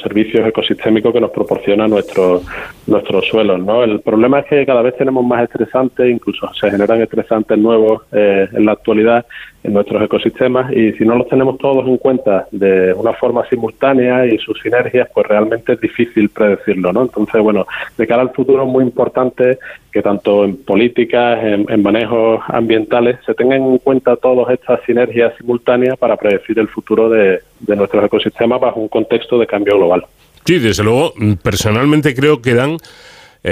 servicios 0.02 0.48
ecosistémicos 0.48 1.14
que 1.14 1.22
nos 1.22 1.30
proporciona 1.30 1.88
nuestro, 1.88 2.42
nuestros 2.88 3.28
suelos. 3.28 3.60
¿no? 3.60 3.84
El 3.84 4.02
problema 4.02 4.40
es 4.40 4.48
que 4.48 4.66
cada 4.66 4.82
vez 4.82 4.98
tenemos 4.98 5.24
más 5.24 5.44
estresantes, 5.44 6.10
incluso 6.10 6.52
se 6.60 6.72
generan 6.72 7.00
estresantes 7.00 7.56
nuevos 7.56 8.02
eh, 8.12 8.48
en 8.52 8.66
la 8.66 8.72
actualidad 8.72 9.24
en 9.68 9.74
nuestros 9.74 10.02
ecosistemas 10.02 10.72
y 10.72 10.94
si 10.94 11.06
no 11.06 11.16
los 11.16 11.28
tenemos 11.28 11.58
todos 11.58 11.86
en 11.86 11.98
cuenta 11.98 12.48
de 12.52 12.94
una 12.94 13.14
forma 13.14 13.48
simultánea 13.50 14.26
y 14.26 14.38
sus 14.40 14.60
sinergias, 14.62 15.10
pues 15.14 15.28
realmente 15.28 15.74
es 15.74 15.82
difícil 15.82 16.30
predecirlo, 16.30 16.94
¿no? 16.94 17.04
Entonces, 17.04 17.42
bueno, 17.42 17.68
de 17.98 18.08
cara 18.08 18.22
al 18.22 18.32
futuro 18.32 18.64
es 18.64 18.70
muy 18.70 18.86
importante 18.86 19.60
que 19.92 20.02
tanto 20.02 20.46
en 20.46 20.56
políticas, 20.64 21.40
en, 21.44 21.82
manejos 21.82 22.42
ambientales, 22.48 23.18
se 23.26 23.34
tengan 23.34 23.62
en 23.62 23.78
cuenta 23.80 24.16
todas 24.16 24.54
estas 24.54 24.80
sinergias 24.86 25.34
simultáneas 25.38 25.98
para 25.98 26.16
predecir 26.16 26.58
el 26.60 26.70
futuro 26.70 27.10
de, 27.10 27.42
de 27.60 27.76
nuestros 27.76 28.06
ecosistemas 28.06 28.62
bajo 28.62 28.80
un 28.80 28.88
contexto 28.88 29.38
de 29.38 29.48
cambio 29.48 29.78
global. 29.78 30.06
Sí, 30.46 30.60
desde 30.60 30.84
luego, 30.84 31.14
personalmente 31.44 32.16
creo 32.16 32.42
que 32.42 32.54
dan 32.54 32.78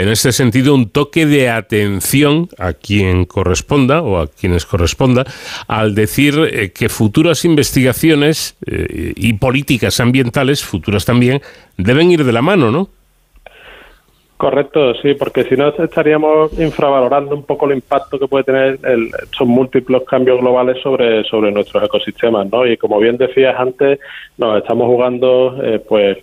en 0.01 0.09
este 0.09 0.31
sentido 0.31 0.75
un 0.75 0.89
toque 0.89 1.25
de 1.25 1.49
atención 1.49 2.49
a 2.57 2.73
quien 2.73 3.25
corresponda 3.25 4.01
o 4.01 4.17
a 4.19 4.27
quienes 4.27 4.65
corresponda 4.65 5.25
al 5.67 5.95
decir 5.95 6.35
eh, 6.51 6.71
que 6.71 6.89
futuras 6.89 7.45
investigaciones 7.45 8.57
eh, 8.67 9.13
y 9.15 9.33
políticas 9.33 9.99
ambientales, 9.99 10.63
futuras 10.63 11.05
también, 11.05 11.41
deben 11.77 12.11
ir 12.11 12.23
de 12.23 12.33
la 12.33 12.41
mano, 12.41 12.71
¿no? 12.71 12.89
Correcto, 14.37 14.93
sí, 14.95 15.13
porque 15.13 15.45
si 15.45 15.55
no 15.55 15.69
estaríamos 15.69 16.51
infravalorando 16.59 17.35
un 17.35 17.43
poco 17.43 17.67
el 17.67 17.77
impacto 17.77 18.19
que 18.19 18.27
puede 18.27 18.43
tener 18.43 18.79
el, 18.83 19.09
estos 19.23 19.47
múltiples 19.47 20.03
cambios 20.03 20.41
globales 20.41 20.81
sobre, 20.84 21.23
sobre 21.23 21.53
nuestros 21.53 21.81
ecosistemas, 21.84 22.51
¿no? 22.51 22.67
Y 22.67 22.76
como 22.76 22.99
bien 22.99 23.15
decías 23.15 23.55
antes, 23.57 23.97
nos 24.38 24.57
estamos 24.57 24.88
jugando, 24.88 25.57
eh, 25.63 25.80
pues, 25.80 26.17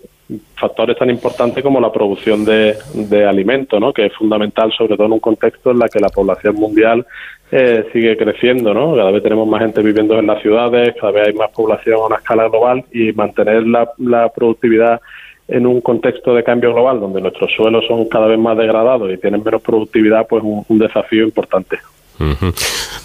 factores 0.57 0.97
tan 0.97 1.11
importantes 1.11 1.63
como 1.63 1.81
la 1.81 1.93
producción 1.93 2.45
de, 2.45 2.77
de 2.95 3.25
alimentos, 3.25 3.81
¿no? 3.81 3.93
que 3.93 4.07
es 4.07 4.13
fundamental, 4.15 4.73
sobre 4.73 4.97
todo 4.97 5.07
en 5.07 5.13
un 5.15 5.21
contexto 5.21 5.71
en 5.71 5.79
la 5.79 5.89
que 5.89 6.01
la 6.01 6.09
población 6.09 6.57
mundial 6.57 7.07
eh, 7.51 7.87
sigue 7.93 8.17
creciendo. 8.17 8.73
¿no? 8.73 8.95
Cada 8.95 9.11
vez 9.11 9.23
tenemos 9.23 9.49
más 9.49 9.63
gente 9.63 9.83
viviendo 9.83 10.19
en 10.19 10.27
las 10.27 10.41
ciudades, 10.43 10.95
cada 11.01 11.13
vez 11.13 11.29
hay 11.29 11.35
más 11.35 11.51
población 11.51 11.97
a 11.97 12.07
una 12.07 12.17
escala 12.17 12.49
global 12.49 12.85
y 12.93 13.13
mantener 13.13 13.67
la, 13.67 13.91
la 13.99 14.29
productividad 14.29 15.01
en 15.49 15.67
un 15.67 15.81
contexto 15.81 16.35
de 16.35 16.45
cambio 16.45 16.73
global 16.73 17.01
donde 17.01 17.21
nuestros 17.21 17.53
suelos 17.55 17.85
son 17.87 18.09
cada 18.09 18.27
vez 18.27 18.39
más 18.39 18.57
degradados 18.57 19.13
y 19.13 19.19
tienen 19.19 19.43
menos 19.45 19.61
productividad, 19.61 20.27
pues 20.27 20.43
un, 20.43 20.65
un 20.69 20.79
desafío 20.79 21.25
importante. 21.25 21.79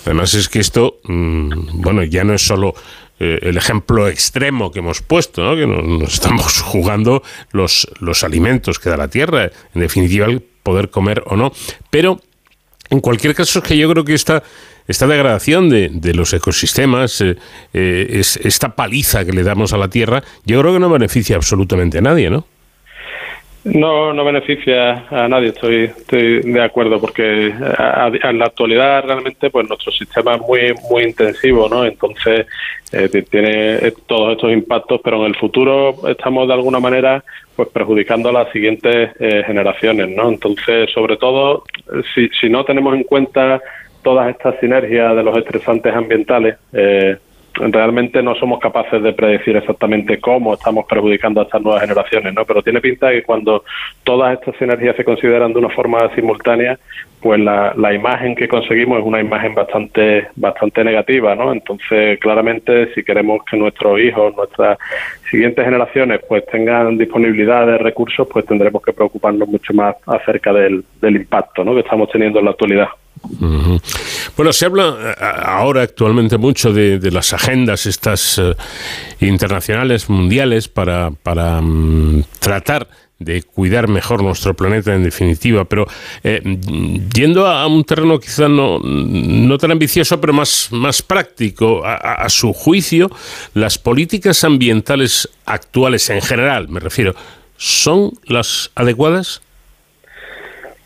Además 0.05 0.33
es 0.35 0.47
que 0.47 0.59
esto, 0.59 0.97
mm, 1.03 1.81
bueno, 1.81 2.03
ya 2.03 2.23
no 2.23 2.33
es 2.33 2.45
solo 2.45 2.73
eh, 3.19 3.39
el 3.41 3.57
ejemplo 3.57 4.07
extremo 4.07 4.71
que 4.71 4.79
hemos 4.79 5.01
puesto, 5.01 5.43
¿no? 5.43 5.55
que 5.55 5.65
nos, 5.65 6.13
estamos 6.13 6.61
jugando 6.61 7.23
los, 7.51 7.87
los 7.99 8.23
alimentos 8.23 8.79
que 8.79 8.89
da 8.89 8.97
la 8.97 9.07
tierra, 9.07 9.51
en 9.73 9.81
definitiva 9.81 10.27
el 10.27 10.41
poder 10.41 10.89
comer 10.89 11.23
o 11.25 11.35
no. 11.35 11.51
Pero 11.89 12.19
en 12.89 12.99
cualquier 13.01 13.35
caso 13.35 13.59
es 13.59 13.65
que 13.65 13.77
yo 13.77 13.89
creo 13.89 14.05
que 14.05 14.13
esta, 14.13 14.43
esta 14.87 15.07
degradación 15.07 15.69
de, 15.69 15.89
de 15.91 16.13
los 16.13 16.33
ecosistemas, 16.33 17.21
eh, 17.21 17.37
eh, 17.73 18.07
es, 18.11 18.37
esta 18.37 18.75
paliza 18.75 19.25
que 19.25 19.33
le 19.33 19.43
damos 19.43 19.73
a 19.73 19.77
la 19.77 19.89
tierra, 19.89 20.23
yo 20.45 20.59
creo 20.61 20.73
que 20.73 20.79
no 20.79 20.89
beneficia 20.89 21.35
absolutamente 21.35 21.97
a 21.97 22.01
nadie, 22.01 22.29
¿no? 22.29 22.45
No, 23.73 24.13
no 24.13 24.23
beneficia 24.23 25.05
a 25.09 25.27
nadie, 25.27 25.49
estoy, 25.49 25.83
estoy 25.85 26.41
de 26.41 26.61
acuerdo, 26.61 27.01
porque 27.01 27.47
en 27.47 28.39
la 28.39 28.45
actualidad 28.45 29.03
realmente 29.03 29.49
pues 29.49 29.67
nuestro 29.67 29.91
sistema 29.91 30.35
es 30.35 30.41
muy, 30.41 30.73
muy 30.89 31.03
intensivo, 31.03 31.67
¿no? 31.67 31.83
Entonces 31.83 32.45
eh, 32.93 33.09
tiene 33.29 33.91
todos 34.05 34.33
estos 34.33 34.53
impactos, 34.53 35.01
pero 35.03 35.17
en 35.17 35.27
el 35.27 35.35
futuro 35.35 36.07
estamos 36.07 36.47
de 36.47 36.53
alguna 36.53 36.79
manera 36.79 37.23
pues 37.55 37.67
perjudicando 37.69 38.29
a 38.29 38.33
las 38.33 38.51
siguientes 38.51 39.11
eh, 39.19 39.43
generaciones, 39.45 40.15
¿no? 40.15 40.29
Entonces, 40.29 40.89
sobre 40.91 41.17
todo, 41.17 41.63
si, 42.13 42.29
si 42.39 42.49
no 42.49 42.63
tenemos 42.63 42.95
en 42.95 43.03
cuenta 43.03 43.59
todas 44.01 44.29
estas 44.29 44.57
sinergias 44.59 45.15
de 45.15 45.23
los 45.23 45.37
estresantes 45.37 45.93
ambientales, 45.93 46.55
eh, 46.71 47.17
realmente 47.59 48.21
no 48.21 48.35
somos 48.35 48.59
capaces 48.59 49.01
de 49.01 49.13
predecir 49.13 49.55
exactamente 49.55 50.19
cómo 50.19 50.53
estamos 50.53 50.85
perjudicando 50.85 51.41
a 51.41 51.43
estas 51.43 51.61
nuevas 51.61 51.81
generaciones, 51.81 52.33
¿no? 52.33 52.45
Pero 52.45 52.61
tiene 52.61 52.81
pinta 52.81 53.11
que 53.11 53.23
cuando 53.23 53.63
todas 54.03 54.33
estas 54.33 54.61
energías 54.61 54.95
se 54.95 55.03
consideran 55.03 55.53
de 55.53 55.59
una 55.59 55.69
forma 55.69 56.09
simultánea, 56.15 56.77
pues 57.21 57.39
la, 57.39 57.73
la 57.75 57.93
imagen 57.93 58.35
que 58.35 58.47
conseguimos 58.47 58.99
es 58.99 59.05
una 59.05 59.19
imagen 59.19 59.55
bastante 59.55 60.27
bastante 60.35 60.83
negativa, 60.83 61.35
¿no? 61.35 61.51
Entonces, 61.51 62.19
claramente, 62.19 62.93
si 62.93 63.03
queremos 63.03 63.43
que 63.49 63.57
nuestros 63.57 63.99
hijos, 63.99 64.35
nuestras 64.35 64.77
siguientes 65.29 65.65
generaciones, 65.65 66.21
pues 66.27 66.45
tengan 66.45 66.97
disponibilidad 66.97 67.65
de 67.65 67.77
recursos, 67.77 68.27
pues 68.31 68.45
tendremos 68.45 68.81
que 68.81 68.93
preocuparnos 68.93 69.47
mucho 69.47 69.73
más 69.73 69.95
acerca 70.05 70.53
del, 70.53 70.83
del 71.01 71.15
impacto, 71.15 71.63
¿no? 71.63 71.73
Que 71.73 71.81
estamos 71.81 72.09
teniendo 72.11 72.39
en 72.39 72.45
la 72.45 72.51
actualidad. 72.51 72.87
Bueno, 74.35 74.53
se 74.53 74.65
habla 74.65 74.95
eh, 74.99 75.25
ahora 75.45 75.83
actualmente 75.83 76.37
mucho 76.37 76.71
de, 76.73 77.11
las 77.11 77.33
agendas 77.33 77.85
estas 77.85 78.37
eh, 78.39 78.55
internacionales, 79.21 80.09
mundiales, 80.09 80.67
para, 80.67 81.11
para 81.11 81.61
mm, 81.61 82.23
tratar 82.39 82.87
de 83.19 83.41
cuidar 83.41 83.87
mejor 83.87 84.21
nuestro 84.21 84.55
planeta 84.55 84.93
en 84.93 85.03
definitiva, 85.03 85.65
pero 85.65 85.87
eh, 86.23 86.41
yendo 87.13 87.47
a, 87.47 87.65
un 87.65 87.83
terreno 87.83 88.19
quizá 88.19 88.47
no, 88.47 88.79
no 88.79 89.57
tan 89.57 89.71
ambicioso, 89.71 90.21
pero 90.21 90.33
más, 90.33 90.69
más 90.71 91.01
práctico, 91.01 91.81
a, 91.83 92.29
su 92.29 92.53
juicio, 92.53 93.09
las 93.53 93.77
políticas 93.77 94.43
ambientales 94.43 95.29
actuales 95.45 96.09
en 96.09 96.21
general, 96.21 96.69
me 96.69 96.79
refiero, 96.79 97.15
¿son 97.57 98.11
las 98.25 98.71
adecuadas? 98.75 99.41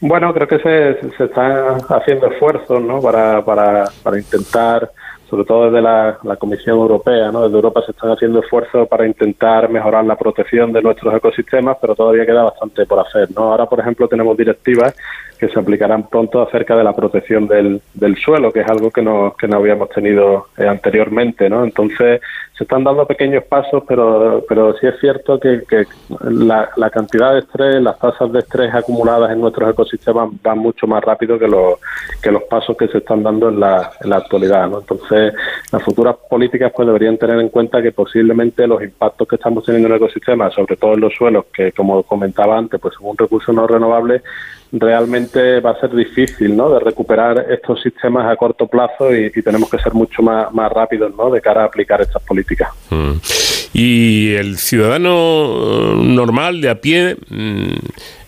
Bueno, 0.03 0.33
creo 0.33 0.47
que 0.47 0.57
se, 0.57 1.11
se 1.15 1.25
están 1.25 1.77
haciendo 1.89 2.25
esfuerzos 2.25 2.81
¿no? 2.81 2.99
para, 2.99 3.45
para, 3.45 3.85
para 4.01 4.17
intentar, 4.17 4.89
sobre 5.29 5.45
todo 5.45 5.65
desde 5.65 5.79
la, 5.79 6.17
Comisión 6.39 6.79
Europea, 6.79 7.31
¿no? 7.31 7.43
desde 7.43 7.55
Europa 7.55 7.83
se 7.85 7.91
están 7.91 8.09
haciendo 8.09 8.39
esfuerzos 8.39 8.87
para 8.87 9.05
intentar 9.05 9.69
mejorar 9.69 10.03
la 10.05 10.15
protección 10.15 10.73
de 10.73 10.81
nuestros 10.81 11.13
ecosistemas, 11.13 11.77
pero 11.79 11.93
todavía 11.93 12.25
queda 12.25 12.41
bastante 12.41 12.87
por 12.87 12.99
hacer. 12.99 13.29
¿no? 13.35 13.51
Ahora, 13.51 13.67
por 13.67 13.79
ejemplo, 13.79 14.07
tenemos 14.07 14.35
directivas 14.35 14.95
que 15.41 15.49
se 15.49 15.59
aplicarán 15.59 16.07
pronto 16.07 16.39
acerca 16.39 16.75
de 16.75 16.83
la 16.83 16.95
protección 16.95 17.47
del, 17.47 17.81
del 17.95 18.15
suelo, 18.15 18.51
que 18.51 18.59
es 18.59 18.67
algo 18.67 18.91
que 18.91 19.01
no, 19.01 19.33
que 19.35 19.47
no 19.47 19.57
habíamos 19.57 19.89
tenido 19.89 20.49
eh, 20.55 20.67
anteriormente, 20.67 21.49
¿no? 21.49 21.63
Entonces, 21.63 22.21
se 22.55 22.63
están 22.63 22.83
dando 22.83 23.07
pequeños 23.07 23.43
pasos, 23.45 23.81
pero, 23.87 24.45
pero 24.47 24.77
sí 24.77 24.85
es 24.85 24.99
cierto 24.99 25.39
que, 25.39 25.63
que 25.67 25.85
la, 26.29 26.69
la, 26.75 26.91
cantidad 26.91 27.33
de 27.33 27.39
estrés, 27.39 27.81
las 27.81 27.97
tasas 27.97 28.31
de 28.31 28.37
estrés 28.37 28.71
acumuladas 28.71 29.31
en 29.31 29.41
nuestros 29.41 29.71
ecosistemas 29.71 30.29
van 30.43 30.59
mucho 30.59 30.85
más 30.85 31.03
rápido 31.03 31.39
que 31.39 31.47
los, 31.47 31.79
que 32.21 32.31
los 32.31 32.43
pasos 32.43 32.77
que 32.77 32.87
se 32.89 32.99
están 32.99 33.23
dando 33.23 33.49
en 33.49 33.59
la, 33.59 33.93
en 33.99 34.11
la 34.11 34.17
actualidad, 34.17 34.69
¿no? 34.69 34.81
Entonces, 34.81 35.33
las 35.71 35.81
futuras 35.81 36.17
políticas 36.29 36.71
pues 36.75 36.85
deberían 36.85 37.17
tener 37.17 37.39
en 37.39 37.49
cuenta 37.49 37.81
que 37.81 37.91
posiblemente 37.91 38.67
los 38.67 38.83
impactos 38.83 39.27
que 39.27 39.37
estamos 39.37 39.65
teniendo 39.65 39.87
en 39.87 39.93
el 39.93 39.97
ecosistema, 39.97 40.51
sobre 40.51 40.77
todo 40.77 40.93
en 40.93 40.99
los 41.01 41.15
suelos, 41.15 41.45
que 41.51 41.71
como 41.71 42.03
comentaba 42.03 42.59
antes, 42.59 42.79
pues 42.79 42.93
son 42.93 43.07
un 43.07 43.17
recurso 43.17 43.51
no 43.51 43.65
renovable, 43.65 44.21
realmente 44.71 45.59
va 45.59 45.71
a 45.71 45.79
ser 45.79 45.93
difícil 45.93 46.55
¿no? 46.55 46.69
de 46.69 46.79
recuperar 46.79 47.45
estos 47.49 47.81
sistemas 47.81 48.31
a 48.31 48.35
corto 48.35 48.67
plazo 48.67 49.13
y, 49.15 49.31
tenemos 49.41 49.69
que 49.69 49.77
ser 49.79 49.93
mucho 49.93 50.21
más, 50.21 50.51
más 50.53 50.71
rápidos 50.71 51.13
¿no? 51.15 51.29
de 51.29 51.41
cara 51.41 51.63
a 51.63 51.65
aplicar 51.65 52.01
estas 52.01 52.21
políticas. 52.23 52.69
Mm. 52.89 53.13
Y 53.73 54.33
el 54.33 54.57
ciudadano 54.57 55.13
eh, 55.13 55.95
normal, 56.03 56.61
de 56.61 56.69
a 56.69 56.81
pie, 56.81 57.15
mm, 57.29 57.73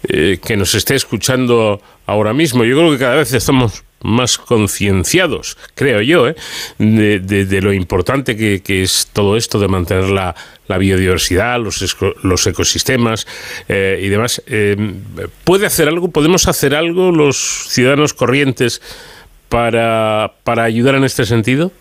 eh, 0.07 0.39
que 0.45 0.57
nos 0.57 0.73
esté 0.75 0.95
escuchando 0.95 1.81
ahora 2.05 2.33
mismo, 2.33 2.63
yo 2.63 2.77
creo 2.77 2.91
que 2.91 2.97
cada 2.97 3.15
vez 3.15 3.33
estamos 3.33 3.83
más 4.03 4.37
concienciados, 4.37 5.57
creo 5.75 6.01
yo, 6.01 6.27
¿eh? 6.27 6.35
de, 6.77 7.61
lo 7.61 7.73
importante 7.73 8.35
que, 8.35 8.83
es 8.83 9.09
todo 9.11 9.37
esto 9.37 9.59
de 9.59 9.67
mantener 9.67 10.09
la, 10.09 10.35
biodiversidad, 10.77 11.59
los, 11.59 11.97
los 12.23 12.47
ecosistemas 12.47 13.25
eh, 13.67 13.99
y 14.01 14.09
demás. 14.09 14.43
Eh, 14.47 14.75
¿Puede 15.43 15.65
hacer 15.65 15.87
algo? 15.87 16.09
¿Podemos 16.09 16.47
hacer 16.47 16.75
algo 16.75 17.11
los 17.11 17.67
ciudadanos 17.69 18.13
corrientes 18.13 18.81
para, 19.49 20.33
para 20.43 20.63
ayudar 20.63 20.95
en 20.95 21.03
este 21.03 21.25
sentido? 21.25 21.71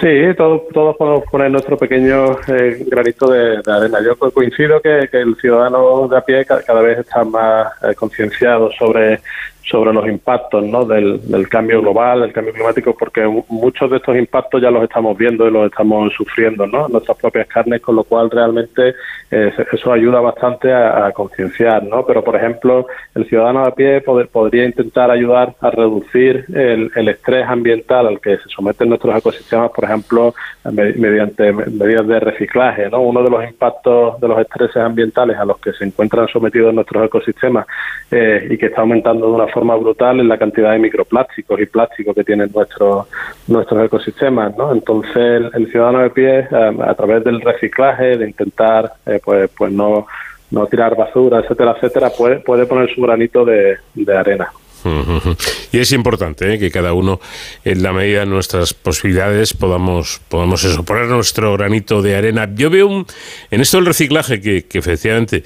Sí, 0.00 0.08
todos, 0.38 0.62
todos 0.72 0.96
podemos 0.96 1.24
poner 1.30 1.50
nuestro 1.50 1.76
pequeño 1.76 2.38
eh, 2.48 2.84
granito 2.86 3.30
de, 3.30 3.60
arena. 3.66 3.98
Yo 4.02 4.16
coincido 4.16 4.80
que, 4.80 5.08
el 5.12 5.36
ciudadano 5.36 6.08
de 6.08 6.16
a 6.16 6.22
pie 6.22 6.46
cada, 6.46 6.80
vez 6.80 7.00
está 7.00 7.22
más 7.22 7.68
eh, 7.82 7.94
concienciado 7.94 8.70
sobre 8.72 9.20
sobre 9.64 9.92
los 9.92 10.06
impactos 10.06 10.64
¿no? 10.64 10.84
del, 10.84 11.48
cambio 11.48 11.80
global, 11.80 12.20
del 12.20 12.32
cambio 12.32 12.52
climático, 12.52 12.94
porque 12.98 13.26
muchos 13.48 13.90
de 13.90 13.96
estos 13.96 14.16
impactos 14.16 14.60
ya 14.60 14.70
los 14.70 14.82
estamos 14.82 15.16
viendo 15.16 15.48
y 15.48 15.50
los 15.50 15.66
estamos 15.66 16.12
sufriendo 16.12 16.66
¿no? 16.66 16.86
en 16.86 16.92
nuestras 16.92 17.16
propias 17.16 17.46
carnes, 17.48 17.80
con 17.80 17.96
lo 17.96 18.04
cual 18.04 18.30
realmente 18.30 18.94
eh, 19.30 19.52
eso 19.72 19.92
ayuda 19.92 20.20
bastante 20.20 20.72
a, 20.72 21.10
concienciar. 21.12 21.82
¿no? 21.84 22.04
Pero, 22.04 22.22
por 22.22 22.36
ejemplo, 22.36 22.86
el 23.14 23.26
ciudadano 23.26 23.64
de 23.64 23.72
pie 23.72 24.00
podría 24.00 24.66
intentar 24.66 25.10
ayudar 25.10 25.54
a 25.60 25.70
reducir 25.70 26.44
el, 26.54 26.90
el, 26.94 27.08
estrés 27.08 27.46
ambiental 27.46 28.06
al 28.06 28.20
que 28.20 28.36
se 28.36 28.48
someten 28.48 28.88
nuestros 28.90 29.16
ecosistemas, 29.16 29.70
por 29.70 29.84
ejemplo, 29.84 30.34
mediante 30.72 31.52
medidas 31.52 32.06
de 32.06 32.20
reciclaje. 32.20 32.90
¿no? 32.90 33.00
Uno 33.00 33.22
de 33.22 33.30
los 33.30 33.44
impactos 33.44 34.20
de 34.20 34.28
los 34.28 34.38
estreses 34.40 34.76
ambientales 34.76 35.38
a 35.38 35.44
los 35.44 35.58
que 35.58 35.72
se 35.72 35.84
encuentran 35.84 36.28
sometidos 36.28 36.74
nuestros 36.74 37.06
ecosistemas 37.06 37.66
eh, 38.10 38.48
y 38.50 38.58
que 38.58 38.66
está 38.66 38.82
aumentando 38.82 39.26
de 39.26 39.32
una 39.32 39.53
forma 39.54 39.76
brutal 39.76 40.20
en 40.20 40.28
la 40.28 40.36
cantidad 40.36 40.72
de 40.72 40.78
microplásticos 40.78 41.60
y 41.60 41.66
plásticos 41.66 42.14
que 42.14 42.24
tienen 42.24 42.50
nuestros 42.52 43.06
nuestros 43.46 43.84
ecosistemas, 43.84 44.56
¿no? 44.56 44.72
Entonces 44.72 45.44
el, 45.54 45.70
ciudadano 45.70 46.00
de 46.00 46.10
pie 46.10 46.40
eh, 46.40 46.76
a 46.86 46.94
través 46.94 47.24
del 47.24 47.40
reciclaje, 47.40 48.18
de 48.18 48.26
intentar 48.26 48.92
eh, 49.06 49.20
pues 49.24 49.50
pues 49.56 49.72
no 49.72 50.06
no 50.50 50.66
tirar 50.66 50.96
basura, 50.96 51.40
etcétera, 51.40 51.72
etcétera, 51.76 52.10
puede 52.10 52.40
puede 52.40 52.66
poner 52.66 52.92
su 52.94 53.00
granito 53.00 53.44
de, 53.44 53.78
de 53.94 54.16
arena. 54.16 54.50
Y 55.72 55.78
es 55.78 55.92
importante 55.92 56.54
¿eh? 56.54 56.58
que 56.58 56.70
cada 56.70 56.92
uno, 56.92 57.20
en 57.64 57.82
la 57.82 57.92
medida 57.92 58.20
de 58.20 58.26
nuestras 58.26 58.74
posibilidades, 58.74 59.52
podamos, 59.52 60.20
podamos 60.28 60.62
eso, 60.64 60.84
poner 60.84 61.06
nuestro 61.06 61.56
granito 61.56 62.02
de 62.02 62.16
arena. 62.16 62.48
Yo 62.54 62.70
veo 62.70 62.86
un, 62.86 63.06
en 63.50 63.60
esto 63.60 63.78
del 63.78 63.86
reciclaje 63.86 64.40
que, 64.40 64.66
efectivamente 64.72 65.42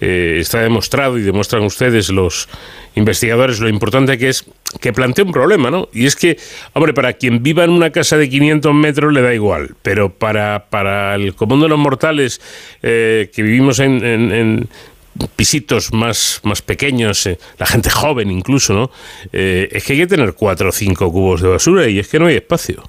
eh, 0.00 0.38
está 0.40 0.60
demostrado 0.60 1.16
y 1.16 1.22
demuestran 1.22 1.62
ustedes 1.62 2.10
los 2.10 2.48
investigadores 2.94 3.60
lo 3.60 3.68
importante 3.68 4.18
que 4.18 4.28
es 4.28 4.44
que 4.80 4.92
plantea 4.92 5.24
un 5.24 5.32
problema, 5.32 5.70
¿no? 5.70 5.88
Y 5.92 6.06
es 6.06 6.16
que, 6.16 6.38
hombre, 6.72 6.92
para 6.92 7.12
quien 7.14 7.42
viva 7.42 7.64
en 7.64 7.70
una 7.70 7.90
casa 7.90 8.16
de 8.16 8.28
500 8.28 8.74
metros 8.74 9.12
le 9.12 9.22
da 9.22 9.32
igual, 9.32 9.74
pero 9.82 10.10
para, 10.12 10.66
para 10.70 11.14
el 11.14 11.34
común 11.34 11.60
de 11.60 11.68
los 11.68 11.78
mortales 11.78 12.40
eh, 12.82 13.30
que 13.34 13.42
vivimos 13.42 13.78
en 13.78 14.68
pisitos 15.36 15.92
más, 15.92 16.40
más 16.42 16.62
pequeños, 16.62 17.26
eh, 17.26 17.38
la 17.58 17.66
gente 17.66 17.90
joven 17.90 18.30
incluso, 18.30 18.74
¿no? 18.74 18.90
Eh, 19.32 19.68
es 19.72 19.84
que 19.84 19.94
hay 19.94 20.00
que 20.00 20.06
tener 20.06 20.34
cuatro 20.34 20.70
o 20.70 20.72
cinco 20.72 21.10
cubos 21.12 21.40
de 21.40 21.48
basura 21.48 21.88
y 21.88 21.98
es 21.98 22.08
que 22.08 22.18
no 22.18 22.26
hay 22.26 22.36
espacio. 22.36 22.82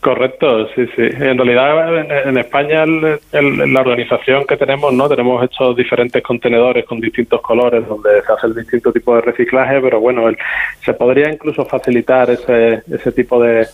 Correcto, 0.00 0.66
sí, 0.68 0.86
sí. 0.96 1.02
En 1.02 1.36
realidad, 1.36 2.26
en, 2.26 2.38
España, 2.38 2.86
la 2.86 3.80
organización 3.80 4.46
que 4.46 4.56
tenemos, 4.56 4.94
no 4.94 5.06
tenemos 5.10 5.44
estos 5.44 5.76
diferentes 5.76 6.22
contenedores 6.22 6.86
con 6.86 7.00
distintos 7.00 7.42
colores 7.42 7.86
donde 7.86 8.22
se 8.22 8.32
hace 8.32 8.46
el 8.46 8.54
distinto 8.54 8.92
tipo 8.92 9.14
de 9.16 9.20
reciclaje, 9.20 9.78
pero 9.78 10.00
bueno, 10.00 10.22
se 10.82 10.94
podría 10.94 11.30
incluso 11.30 11.66
facilitar 11.66 12.30
ese, 12.30 12.82
ese 12.90 13.12
tipo 13.12 13.42
de, 13.42 13.66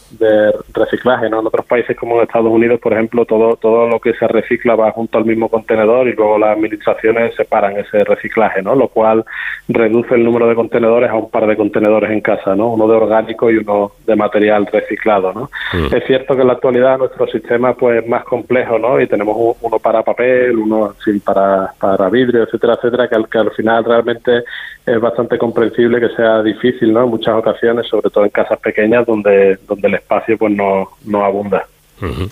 reciclaje. 0.74 1.30
¿no? 1.30 1.40
En 1.40 1.46
otros 1.46 1.64
países 1.64 1.96
como 1.96 2.16
en 2.16 2.22
Estados 2.22 2.50
Unidos, 2.50 2.80
por 2.80 2.92
ejemplo, 2.92 3.24
todo, 3.24 3.54
todo 3.56 3.88
lo 3.88 4.00
que 4.00 4.12
se 4.14 4.26
recicla 4.26 4.74
va 4.74 4.90
junto 4.90 5.18
al 5.18 5.26
mismo 5.26 5.48
contenedor 5.48 6.08
y 6.08 6.12
luego 6.12 6.38
las 6.38 6.56
administraciones 6.56 7.36
separan 7.36 7.76
ese 7.76 8.02
reciclaje, 8.02 8.62
¿no? 8.62 8.74
lo 8.74 8.88
cual 8.88 9.24
reduce 9.68 10.16
el 10.16 10.24
número 10.24 10.48
de 10.48 10.56
contenedores 10.56 11.08
a 11.08 11.14
un 11.14 11.30
par 11.30 11.46
de 11.46 11.56
contenedores 11.56 12.10
en 12.10 12.20
casa, 12.20 12.56
¿no? 12.56 12.70
uno 12.70 12.88
de 12.88 12.96
orgánico 12.96 13.48
y 13.48 13.58
uno 13.58 13.92
de 14.04 14.16
material 14.16 14.66
reciclado. 14.66 15.32
¿no? 15.32 15.50
Mm 15.72 16.15
cierto 16.16 16.34
que 16.34 16.40
en 16.42 16.46
la 16.46 16.54
actualidad 16.54 16.98
nuestro 16.98 17.26
sistema 17.26 17.74
pues 17.74 18.02
es 18.02 18.08
más 18.08 18.24
complejo, 18.24 18.78
¿no? 18.78 19.00
Y 19.00 19.06
tenemos 19.06 19.36
uno 19.60 19.78
para 19.78 20.02
papel, 20.02 20.56
uno 20.56 20.94
para, 21.24 21.72
para 21.78 22.08
vidrio, 22.08 22.44
etcétera, 22.44 22.74
etcétera, 22.74 23.08
que 23.08 23.14
al, 23.14 23.28
que 23.28 23.38
al 23.38 23.50
final 23.52 23.84
realmente 23.84 24.44
es 24.86 25.00
bastante 25.00 25.36
comprensible 25.36 26.00
que 26.00 26.14
sea 26.14 26.42
difícil, 26.42 26.92
¿no? 26.92 27.04
En 27.04 27.10
muchas 27.10 27.34
ocasiones, 27.34 27.86
sobre 27.88 28.10
todo 28.10 28.24
en 28.24 28.30
casas 28.30 28.58
pequeñas 28.60 29.06
donde, 29.06 29.58
donde 29.66 29.88
el 29.88 29.94
espacio 29.94 30.38
pues 30.38 30.52
no, 30.52 30.88
no 31.04 31.24
abunda. 31.24 31.66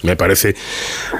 Me 0.02 0.14
parece, 0.14 0.54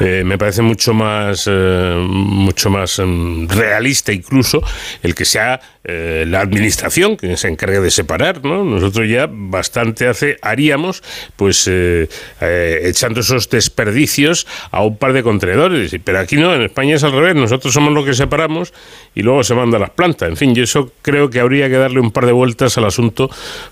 eh, 0.01 0.23
me 0.23 0.37
parece 0.37 0.61
mucho 0.61 0.93
más, 0.93 1.49
eh, 1.51 1.97
mucho 2.07 2.69
más 2.69 3.01
mm, 3.03 3.49
realista 3.49 4.13
incluso 4.13 4.63
el 5.03 5.15
que 5.15 5.25
sea 5.25 5.59
eh, 5.85 6.25
la 6.27 6.41
administración 6.41 7.17
que 7.17 7.37
se 7.37 7.49
encargue 7.49 7.81
de 7.81 7.91
separar, 7.91 8.45
¿no? 8.45 8.65
Nosotros 8.65 9.09
ya 9.09 9.29
bastante 9.31 10.09
hace 10.09 10.39
haríamos, 10.43 11.03
pues 11.37 11.71
echando 12.41 13.21
esos 13.21 13.49
desperdicios 13.51 14.47
a 14.71 14.83
un 14.83 14.97
par 14.97 15.13
de 15.13 15.23
contenedores. 15.23 15.95
Pero 16.03 16.19
aquí 16.19 16.37
no, 16.37 16.55
en 16.55 16.63
España 16.63 16.97
es 16.97 17.05
al 17.05 17.13
revés. 17.13 17.35
Nosotros 17.35 17.73
somos 17.73 17.93
los 17.93 18.05
que 18.05 18.15
separamos 18.15 18.73
y 19.15 19.23
luego 19.23 19.45
se 19.45 19.55
manda 19.55 19.77
a 19.77 19.81
las 19.81 19.91
plantas. 19.91 20.29
En 20.29 20.37
fin, 20.37 20.55
yo 20.55 20.65
eso 20.65 20.93
creo 21.03 21.31
que 21.31 21.41
habría 21.41 21.69
que 21.69 21.77
darle 21.77 22.01
un 22.01 22.13
par 22.13 22.27
de 22.27 22.33
vueltas 22.33 22.79
al 22.79 22.85
asunto 22.85 23.31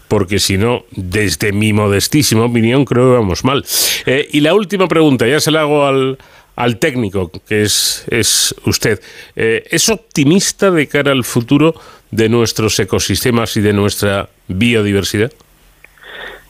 porque 0.08 0.38
si 0.38 0.58
no, 0.58 0.84
desde 0.90 1.52
mi 1.52 1.72
modestísima 1.72 2.44
opinión, 2.44 2.84
creo 2.84 3.10
que 3.10 3.18
vamos 3.18 3.44
mal. 3.44 3.64
y 4.06 4.40
la 4.40 4.54
última 4.54 4.88
pregunta, 4.88 5.26
ya 5.26 5.40
se 5.40 5.50
la 5.50 5.62
hago 5.62 5.86
al, 5.86 6.18
al 6.56 6.78
técnico, 6.78 7.30
que 7.46 7.62
es, 7.62 8.04
es 8.08 8.54
usted. 8.66 9.00
Eh, 9.36 9.64
¿Es 9.70 9.88
optimista 9.88 10.70
de 10.70 10.86
cara 10.86 11.12
al 11.12 11.24
futuro 11.24 11.74
de 12.12 12.28
nuestros 12.28 12.78
ecosistemas 12.78 13.56
y 13.56 13.60
de 13.60 13.72
nuestra 13.72 14.28
biodiversidad? 14.46 15.32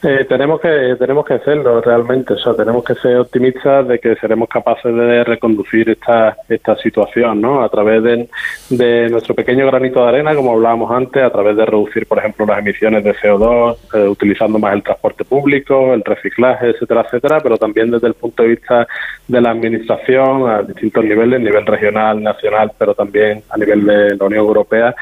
Eh, 0.05 0.27
tenemos 0.29 0.61
que 0.61 0.97
tenemos 0.99 1.25
que 1.25 1.35
hacerlo 1.35 1.81
realmente, 1.81 2.33
o 2.33 2.39
sea, 2.39 2.55
tenemos 2.55 2.83
que 2.83 2.97
ser 2.97 3.19
optimistas 3.19 3.87
de 3.87 4.01
que 4.01 4.17
seremos 4.17 4.49
capaces 4.49 4.93
de 4.93 5.23
reconducir 5.23 5.91
esta 5.91 6.37
esta 6.49 6.77
situación, 6.79 7.41
¿no? 7.41 7.63
A 7.63 7.69
través 7.69 8.03
de, 8.03 8.29
de 8.71 9.09
nuestro 9.11 9.33
pequeño 9.37 9.65
granito 9.67 10.03
de 10.03 10.09
arena, 10.09 10.35
como 10.35 10.55
hablábamos 10.55 10.91
antes, 10.91 11.23
a 11.23 11.31
través 11.31 11.57
de 11.57 11.65
reducir, 11.65 12.07
por 12.07 12.19
ejemplo, 12.19 12.45
las 12.47 12.59
emisiones 12.59 13.05
de 13.05 13.15
CO2, 13.15 13.77
eh, 13.95 14.09
utilizando 14.09 14.59
más 14.59 14.75
el 14.75 14.83
transporte 14.83 15.25
público, 15.25 15.95
el 15.95 16.03
reciclaje, 16.03 16.71
etcétera, 16.71 17.03
etcétera, 17.03 17.41
pero 17.41 17.57
también 17.57 17.93
desde 17.93 18.09
el 18.09 18.15
punto 18.15 18.43
de 18.43 18.49
vista 18.49 18.89
de 19.29 19.41
la 19.41 19.51
administración 19.51 20.51
a 20.51 20.63
distintos 20.63 21.05
niveles, 21.05 21.41
nivel 21.41 21.65
regional, 21.65 22.21
nacional, 22.21 22.73
pero 22.77 22.93
también 22.93 23.45
a 23.49 23.57
nivel 23.57 23.87
de 23.87 24.17
la 24.17 24.25
Unión 24.25 24.47
Europea, 24.47 24.97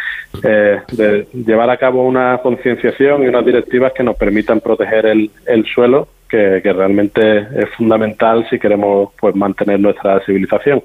eh, 0.44 0.80
de 0.92 1.26
llevar 1.32 1.70
a 1.70 1.78
cabo 1.78 2.06
una 2.06 2.36
concienciación 2.42 3.22
y 3.22 3.28
unas 3.28 3.46
directivas 3.46 3.94
que 3.94 4.02
nos 4.02 4.16
permitan 4.16 4.60
proteger 4.60 4.89
el, 4.92 5.30
el 5.46 5.64
suelo, 5.66 6.08
que, 6.30 6.60
realmente 6.72 7.38
es 7.38 7.68
fundamental 7.76 8.46
si 8.48 8.58
queremos 8.58 9.10
pues 9.20 9.34
mantener 9.34 9.80
nuestra 9.80 10.24
civilización. 10.24 10.82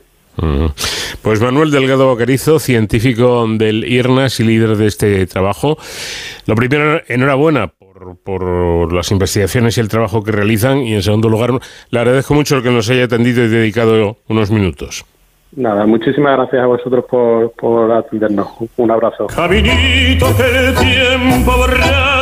Pues 1.22 1.42
Manuel 1.42 1.72
Delgado 1.72 2.14
Bacarizo, 2.14 2.60
científico 2.60 3.48
del 3.48 3.86
IRNAS 3.86 4.40
y 4.42 4.44
líder 4.44 4.76
de 4.76 4.88
este 4.88 5.26
trabajo. 5.28 5.78
Lo 6.46 6.56
primero, 6.56 7.02
enhorabuena 7.08 7.68
por, 7.68 8.18
por, 8.18 8.94
las 8.94 9.12
investigaciones 9.12 9.78
y 9.78 9.82
el 9.82 9.88
trabajo 9.88 10.24
que 10.24 10.32
realizan. 10.32 10.80
Y 10.80 10.94
en 10.94 11.02
segundo 11.02 11.30
lugar, 11.30 11.52
le 11.90 12.00
agradezco 12.00 12.34
mucho 12.34 12.58
el 12.58 12.64
que 12.64 12.72
nos 12.72 12.90
haya 12.90 13.06
atendido 13.06 13.44
y 13.46 13.48
dedicado 13.48 14.18
unos 14.28 14.52
minutos. 14.52 15.06
Nada, 15.56 15.86
muchísimas 15.86 16.36
gracias 16.36 16.62
a 16.62 16.66
vosotros 16.66 17.06
por, 17.10 17.52
por 17.54 17.92
atendernos. 17.92 18.48
Un 18.76 18.92
abrazo. 18.92 19.28
Caminito 19.28 20.28
que 20.36 20.44
el 20.44 20.76
tiempo 20.76 21.52
borrado, 21.56 22.15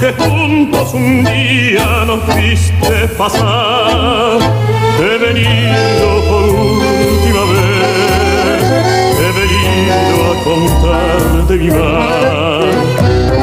que 0.00 0.12
juntos 0.12 0.94
un 0.94 1.24
día 1.24 2.04
nos 2.06 2.24
viste 2.36 3.08
pasar. 3.16 4.38
He 5.00 5.18
venido 5.18 6.08
por 6.28 6.44
última 6.48 7.42
vez, 7.52 8.62
he 9.24 9.30
venido 9.40 10.16
a 10.30 10.44
contar 10.44 11.46
de 11.48 11.56
mi 11.56 11.70
mar. 11.70 12.64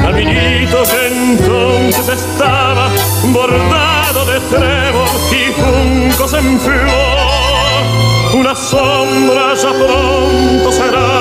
Caminito 0.03 0.83
que 0.83 1.01
entonces 1.07 2.07
estaba 2.09 2.89
bordado 3.33 4.25
de 4.25 4.39
trébol 4.51 5.07
y 5.31 5.43
juncos 5.61 6.33
en 6.33 6.59
flor 6.59 7.35
una 8.35 8.53
sombra 8.53 9.53
ya 9.55 9.71
pronto 9.71 10.71
será, 10.71 11.14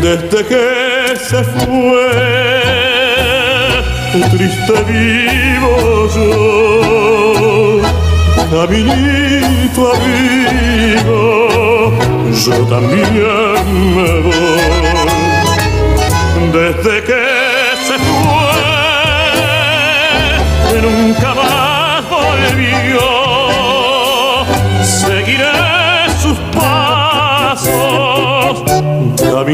Desde 0.00 0.40
que 0.46 1.16
se 1.16 1.42
fue, 1.44 2.10
triste 4.30 4.76
vivo 4.86 5.74
yo, 6.14 7.80
caminito 8.50 9.82
amigo 9.94 11.22
yo 12.44 12.56
también 12.66 13.62
me 13.94 14.10
voy. 14.20 14.62
Desde 16.52 16.94
que 17.04 17.51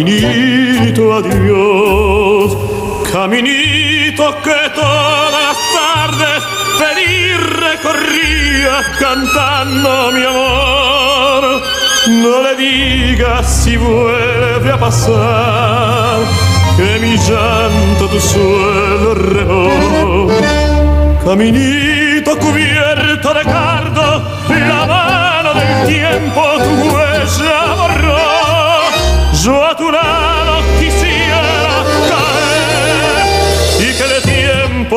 caminito 0.05 1.12
adiós, 1.12 2.57
caminito 3.12 4.37
que 4.43 4.70
todas 4.75 5.33
las 5.33 5.59
tardes 5.75 6.45
feliz 6.79 7.37
recorría 7.66 8.75
cantando 8.99 10.12
mi 10.12 10.25
amor 10.25 11.62
no 12.23 12.43
le 12.43 12.57
digas 12.57 13.65
si 13.65 13.77
vuelve 13.77 14.73
a 14.73 14.79
pasar 14.79 16.19
que 16.77 16.99
mi 17.01 17.16
llanto 17.16 18.09
tu 18.09 18.20
suelo 18.20 19.15
regó. 19.15 20.29
Caminito 21.25 22.39
cubierto 22.39 23.35
de 23.35 23.45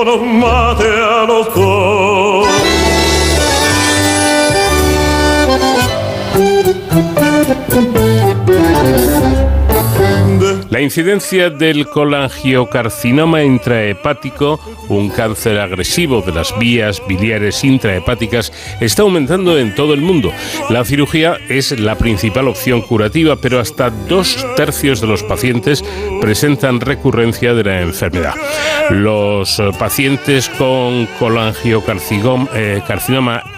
tiempo 0.02 0.06
nos 0.06 0.22
mate 0.22 0.88
a 0.88 1.26
los 1.26 1.53
dos. 1.56 2.48
La 10.82 10.86
incidencia 10.86 11.52
del 11.52 11.88
colangiocarcinoma 11.88 13.44
intrahepático, 13.44 14.60
un 14.90 15.10
cáncer 15.10 15.60
agresivo 15.60 16.24
de 16.24 16.32
las 16.32 16.58
vías 16.58 17.03
biliares 17.08 17.64
intrahepáticas, 17.64 18.52
está 18.80 19.03
aumentando 19.03 19.60
en 19.60 19.76
todo 19.76 19.94
el 19.94 20.02
mundo. 20.02 20.34
La 20.72 20.84
cirugía 20.84 21.38
es 21.49 21.80
la 21.80 21.99
principal 21.99 22.48
opción 22.48 22.82
curativa, 22.82 23.36
pero 23.36 23.60
hasta 23.60 23.91
dos 23.91 24.44
tercios 24.56 25.02
de 25.02 25.06
los 25.06 25.22
pacientes 25.22 25.86
presentan 26.20 26.82
recurrencia 26.82 27.53
de 27.53 27.64
la 27.64 27.82
enfermedad. 27.82 28.34
Los 28.90 29.62
pacientes 29.78 30.49
con 30.49 31.06
colangiocarcinoma 31.20 32.49
eh, 32.56 32.82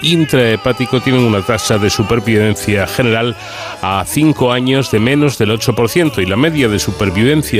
intrahepático 0.01 0.99
tienen 0.99 1.23
una 1.23 1.41
tasa 1.41 1.77
de 1.77 1.89
supervivencia 1.89 2.85
general 2.85 3.37
a 3.81 4.03
5 4.05 4.51
años 4.51 4.91
de 4.91 4.99
menos 4.99 5.37
del 5.37 5.51
8% 5.51 6.21
y 6.21 6.25
la 6.25 6.35
media 6.35 6.67
de 6.67 6.79
supervivencia 6.79 7.12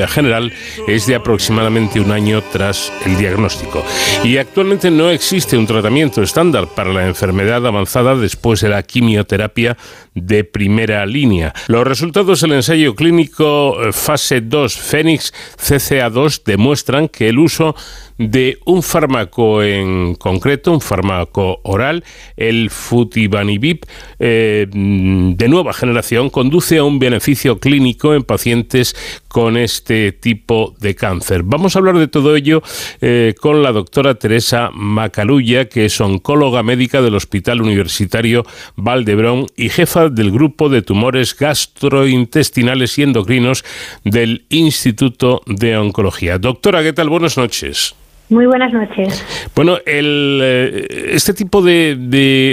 general 0.07 0.51
es 0.88 1.07
de 1.07 1.15
aproximadamente 1.15 1.99
un 1.99 2.11
año 2.11 2.41
tras 2.51 2.91
el 3.05 3.17
diagnóstico. 3.17 3.84
Y 4.23 4.38
actualmente 4.38 4.91
no 4.91 5.09
existe 5.09 5.57
un 5.57 5.67
tratamiento 5.67 6.21
estándar 6.21 6.67
para 6.67 6.93
la 6.93 7.07
enfermedad 7.07 7.65
avanzada 7.65 8.15
después 8.15 8.61
de 8.61 8.69
la 8.69 8.84
quimioterapia 8.84 9.77
de 10.13 10.43
primera 10.43 11.05
línea. 11.05 11.53
Los 11.67 11.85
resultados 11.85 12.41
del 12.41 12.53
ensayo 12.53 12.95
clínico 12.95 13.81
eh, 13.84 13.91
fase 13.91 14.41
2 14.41 14.75
Fénix 14.75 15.34
CCA2 15.57 16.43
demuestran 16.43 17.07
que 17.07 17.30
el 17.30 17.39
uso 17.39 17.75
de 18.18 18.57
un 18.65 18.84
fármaco 18.84 19.64
en 19.64 20.15
concreto, 20.15 20.72
un 20.72 20.81
fármaco 20.81 21.60
oral, 21.64 22.03
el 22.38 22.69
Futibanibib, 22.69 23.85
eh, 24.19 24.68
de 24.69 25.48
nueva 25.48 25.73
generación, 25.73 26.30
conduce 26.30 26.77
a 26.77 26.84
un 26.84 26.99
beneficio 26.99 27.60
clínico 27.60 28.14
en 28.14 28.23
pacientes 28.23 28.95
con 29.27 29.57
este 29.57 30.11
tipo 30.11 30.76
de 30.80 30.95
cáncer. 30.95 31.44
Vamos 31.44 31.76
a 31.76 31.80
hablar 31.80 31.98
de 31.98 32.07
todo 32.07 32.35
ello 32.35 32.61
eh, 33.02 33.34
con 33.40 33.64
la 33.64 33.72
doctora 33.72 34.15
Teresa 34.15 34.69
Macalulla, 34.73 35.65
que 35.65 35.85
es 35.85 35.99
oncóloga 35.99 36.64
médica 36.64 37.02
del 37.02 37.15
Hospital 37.15 37.61
Universitario 37.61 38.45
Valdebrón 38.76 39.48
y 39.56 39.69
jefa 39.69 40.10
del 40.10 40.31
grupo 40.31 40.69
de 40.69 40.81
tumores 40.81 41.35
gastrointestinales 41.35 42.98
y 42.98 43.03
endocrinos 43.03 43.65
del 44.03 44.45
Instituto 44.49 45.41
de 45.45 45.77
Oncología. 45.77 46.38
Doctora, 46.38 46.84
¿qué 46.84 46.94
tal? 46.94 47.10
Buenas 47.10 47.38
noches. 47.38 47.95
Muy 48.29 48.45
buenas 48.45 48.73
noches. 48.73 49.23
Bueno, 49.55 49.77
el, 49.85 50.39
eh, 50.41 51.09
este 51.11 51.33
tipo 51.33 51.61
de, 51.61 51.95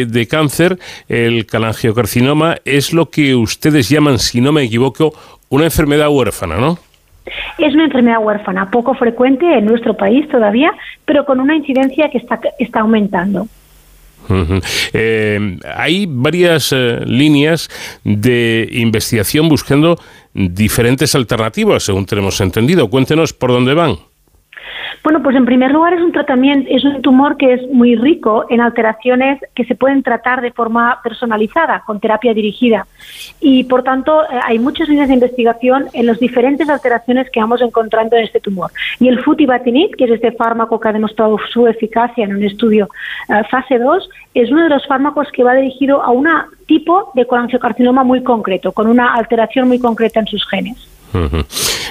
de, 0.09 0.26
cáncer, 0.26 0.78
el 1.09 1.47
calangiocarcinoma, 1.47 2.56
es 2.64 2.92
lo 2.92 3.10
que 3.10 3.34
ustedes 3.34 3.88
llaman, 3.88 4.18
si 4.18 4.40
no 4.40 4.52
me 4.52 4.62
equivoco, 4.64 5.12
una 5.48 5.64
enfermedad 5.64 6.09
huérfana, 6.10 6.56
¿no? 6.56 6.78
Es 7.59 7.74
una 7.74 7.84
enfermedad 7.84 8.18
huérfana, 8.20 8.70
poco 8.70 8.94
frecuente 8.94 9.47
en 9.47 9.66
nuestro 9.66 9.97
país 9.97 10.28
todavía, 10.28 10.72
pero 11.05 11.24
con 11.24 11.40
una 11.40 11.55
incidencia 11.55 12.10
que 12.10 12.18
está, 12.18 12.40
está 12.59 12.80
aumentando. 12.80 13.47
Eh, 14.92 15.59
hay 15.74 16.06
varias 16.09 16.72
eh, 16.72 17.01
líneas 17.05 17.68
de 18.05 18.68
investigación 18.72 19.48
buscando 19.48 19.98
diferentes 20.34 21.14
alternativas, 21.14 21.82
según 21.82 22.06
tenemos 22.06 22.40
entendido. 22.40 22.88
Cuéntenos 22.88 23.32
por 23.32 23.51
dónde 23.51 23.74
van. 23.74 23.97
Bueno, 25.03 25.23
pues 25.23 25.37
en 25.37 25.45
primer 25.45 25.73
lugar 25.73 25.95
es 25.95 26.01
un 26.01 26.12
tratamiento, 26.12 26.69
es 26.71 26.85
un 26.85 27.03
tumor 27.03 27.37
que 27.37 27.55
es 27.55 27.69
muy 27.69 27.97
rico 27.97 28.47
en 28.51 28.61
alteraciones 28.61 29.41
que 29.55 29.65
se 29.65 29.75
pueden 29.75 30.03
tratar 30.03 30.41
de 30.41 30.53
forma 30.53 31.01
personalizada, 31.03 31.83
con 31.87 32.01
terapia 32.01 32.35
dirigida. 32.35 32.87
Y 33.41 33.65
por 33.65 33.83
tanto, 33.83 34.23
eh, 34.25 34.41
hay 34.45 34.59
muchas 34.59 34.89
líneas 34.89 35.09
de 35.09 35.15
investigación 35.15 35.87
en 35.93 36.07
las 36.07 36.19
diferentes 36.19 36.69
alteraciones 36.69 37.31
que 37.31 37.41
vamos 37.41 37.61
encontrando 37.62 38.17
en 38.17 38.25
este 38.25 38.41
tumor. 38.41 38.71
Y 38.99 39.09
el 39.09 39.23
futibatinib, 39.23 39.97
que 39.97 40.05
es 40.05 40.11
este 40.11 40.33
fármaco 40.33 40.79
que 40.79 40.89
ha 40.89 40.93
demostrado 40.93 41.39
su 41.53 41.67
eficacia 41.67 42.25
en 42.25 42.37
un 42.37 42.45
estudio 42.45 42.89
eh, 43.29 43.43
fase 43.51 43.79
2, 43.79 44.09
es 44.35 44.51
uno 44.51 44.65
de 44.65 44.69
los 44.69 44.87
fármacos 44.87 45.29
que 45.33 45.45
va 45.45 45.55
dirigido 45.55 46.03
a 46.03 46.11
un 46.11 46.29
tipo 46.67 47.11
de 47.15 47.27
colangiocarcinoma 47.27 48.05
muy 48.05 48.23
concreto, 48.23 48.73
con 48.73 48.87
una 48.87 49.15
alteración 49.15 49.69
muy 49.69 49.79
concreta 49.79 50.21
en 50.21 50.27
sus 50.27 50.47
genes. 50.49 50.99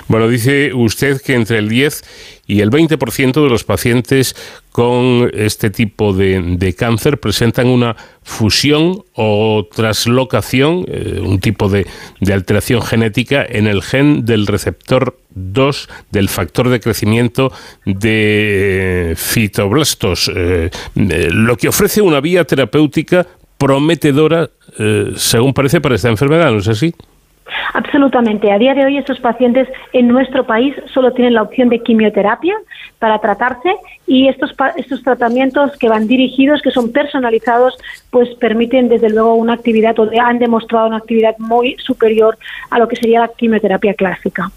Bueno, 0.08 0.28
dice 0.28 0.74
usted 0.74 1.22
que 1.22 1.36
entre 1.36 1.58
el 1.58 1.70
10 1.70 2.04
y 2.48 2.62
el 2.62 2.72
20% 2.72 3.44
de 3.44 3.50
los 3.50 3.64
pacientes 3.64 4.36
con 4.72 5.30
este 5.34 5.70
tipo 5.70 6.14
de, 6.14 6.76
cáncer 6.78 7.20
presentan 7.20 7.68
una 7.68 7.96
fusión 8.24 9.04
o 9.14 9.68
traslocación, 9.72 10.86
eh, 10.88 11.20
un 11.22 11.40
tipo 11.40 11.70
de, 11.70 11.86
alteración 12.32 12.82
genética 12.82 13.46
en 13.48 13.68
el 13.68 13.84
gen 13.84 14.26
del 14.26 14.48
receptor 14.48 15.20
2 15.32 15.90
del 16.12 16.30
factor 16.30 16.70
de 16.70 16.80
crecimiento 16.80 17.52
de 17.86 19.14
fitoblastos, 19.18 20.32
eh, 20.34 20.70
eh, 20.96 21.30
lo 21.32 21.58
que 21.58 21.68
ofrece 21.68 22.02
una 22.02 22.20
vía 22.20 22.46
terapéutica 22.46 23.28
prometedora, 23.58 24.50
según 25.18 25.54
parece, 25.54 25.82
para 25.82 25.96
esta 25.96 26.08
enfermedad, 26.08 26.50
¿no 26.52 26.60
es 26.60 26.70
así? 26.70 26.96
Absolutamente. 27.74 28.52
A 28.52 28.58
día 28.58 28.74
de 28.74 28.86
hoy 28.86 28.98
estos 28.98 29.20
pacientes 29.20 29.68
en 29.94 30.08
nuestro 30.08 30.46
país 30.46 30.76
solo 30.94 31.12
tienen 31.14 31.34
la 31.34 31.44
opción 31.44 31.70
de 31.70 31.80
quimioterapia 31.80 32.56
para 33.00 33.20
tratarse 33.20 33.76
y 34.08 34.28
estos, 34.28 34.54
estos 34.78 35.04
tratamientos 35.04 35.78
que 35.78 35.90
van 35.90 36.08
dirigidos, 36.08 36.62
que 36.62 36.72
son 36.72 36.92
personalizados, 36.92 37.78
pues 38.10 38.30
permiten 38.40 38.90
desde 38.90 39.10
luego 39.10 39.36
una 39.36 39.54
actividad 39.54 39.98
o 40.00 40.10
han 40.22 40.40
demostrado 40.40 40.88
una 40.88 40.98
actividad 40.98 41.38
muy 41.38 41.76
superior 41.78 42.38
a 42.70 42.80
lo 42.80 42.88
que 42.88 42.96
sería 42.96 43.22
la 43.22 43.30
quimioterapia 43.30 43.94
clásica. 43.94 44.52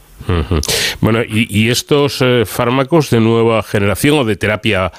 Bueno, 1.00 1.20
y, 1.26 1.68
estos 1.68 2.22
eh, 2.22 2.44
fármacos 2.46 3.10
de 3.10 3.20
nueva 3.20 3.62
generación 3.62 4.18
o 4.18 4.24
de 4.24 4.36
terapia 4.36 4.92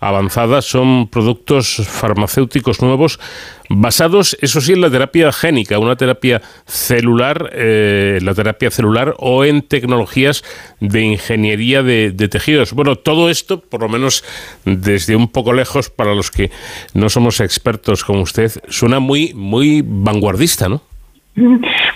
avanzada 0.00 0.62
son 0.62 1.08
productos 1.08 1.82
farmacéuticos 1.86 2.80
nuevos 2.80 3.20
basados, 3.68 4.36
eso 4.40 4.60
sí, 4.60 4.72
en 4.72 4.80
la 4.80 4.90
terapia 4.90 5.30
génica, 5.30 5.78
una 5.78 5.94
terapia 5.94 6.42
celular, 6.66 7.50
eh, 7.52 8.18
la 8.22 8.34
terapia 8.34 8.70
celular 8.70 9.14
o 9.18 9.44
en 9.44 9.62
tecnologías 9.62 10.42
de 10.80 11.02
ingeniería 11.02 11.82
de, 11.82 12.10
de, 12.10 12.28
tejidos. 12.28 12.72
Bueno, 12.72 12.96
todo 12.96 13.30
esto, 13.30 13.60
por 13.60 13.82
lo 13.82 13.88
menos 13.88 14.24
desde 14.64 15.14
un 15.14 15.28
poco 15.28 15.52
lejos, 15.52 15.90
para 15.90 16.14
los 16.14 16.30
que 16.30 16.50
no 16.94 17.08
somos 17.10 17.40
expertos 17.40 18.02
como 18.02 18.22
usted, 18.22 18.50
suena 18.68 18.98
muy, 18.98 19.34
muy 19.34 19.84
vanguardista, 19.86 20.68
¿no? 20.68 20.82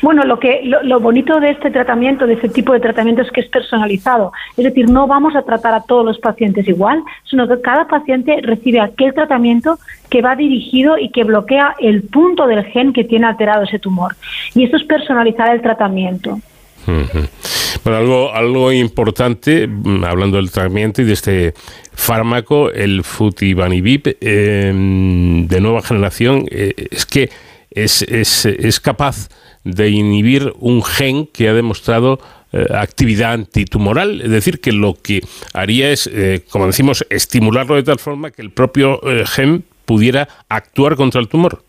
Bueno, 0.03 0.25
lo 0.25 0.39
que 0.39 0.61
lo, 0.65 1.01
bonito 1.01 1.41
de 1.41 1.51
este 1.51 1.71
tratamiento, 1.71 2.27
de 2.27 2.35
este 2.35 2.49
tipo 2.49 2.73
de 2.73 2.81
tratamiento, 2.81 3.23
es 3.23 3.31
que 3.31 3.41
es 3.41 3.49
personalizado. 3.49 4.33
Es 4.57 4.65
decir, 4.65 4.89
no 4.89 5.07
vamos 5.07 5.35
a 5.35 5.43
tratar 5.43 5.75
a 5.75 5.83
todos 5.83 6.05
los 6.05 6.19
pacientes 6.19 6.69
igual, 6.69 7.03
sino 7.29 7.49
que 7.49 7.61
cada 7.61 7.89
paciente 7.89 8.39
recibe 8.43 8.81
aquel 8.81 9.13
tratamiento 9.13 9.79
que 10.11 10.23
va 10.23 10.37
dirigido 10.37 10.99
y 10.99 11.11
que 11.11 11.25
bloquea 11.25 11.75
el 11.81 12.03
punto 12.03 12.47
del 12.47 12.65
gen 12.65 12.93
que 12.93 13.05
tiene 13.05 13.27
alterado 13.27 13.65
ese 13.65 13.79
tumor. 13.79 14.15
Y 14.55 14.65
eso 14.65 14.77
es 14.77 14.85
personalizar 14.85 15.55
el 15.55 15.63
tratamiento. 15.63 16.39
Bueno, 16.87 17.99
algo, 17.99 18.33
algo 18.33 18.73
importante, 18.73 19.67
mm, 19.67 20.05
hablando 20.05 20.37
del 20.37 20.51
tratamiento 20.51 21.03
y 21.03 21.07
de 21.07 21.13
este 21.13 21.55
fármaco, 21.93 22.71
el 22.71 23.03
futibanibib 23.05 24.17
em, 24.21 25.47
de 25.47 25.61
nueva 25.61 25.83
generación, 25.83 26.45
eh, 26.51 26.75
es 26.91 27.07
que 27.07 27.31
es, 27.75 28.03
es, 28.03 28.47
es 28.47 28.81
capaz 28.81 29.29
de 29.65 29.91
inhibir 29.91 30.53
un 30.61 30.83
gen 30.83 31.27
que 31.27 31.49
ha 31.49 31.55
demostrado 31.55 32.19
eh, 32.57 32.67
actividad 32.73 33.33
antitumoral, 33.33 34.21
es 34.21 34.31
decir, 34.31 34.61
que 34.61 34.71
lo 34.71 34.95
que 34.95 35.23
haría 35.55 35.91
es, 35.91 36.07
eh, 36.07 36.45
como 36.53 36.67
decimos, 36.67 37.05
estimularlo 37.11 37.75
de 37.75 37.83
tal 37.83 37.99
forma 37.99 38.31
que 38.31 38.43
el 38.43 38.51
propio 38.51 39.01
eh, 39.03 39.25
gen 39.27 39.65
pudiera 39.85 40.29
actuar 40.49 40.95
contra 40.95 41.21
el 41.21 41.27
tumor. 41.27 41.63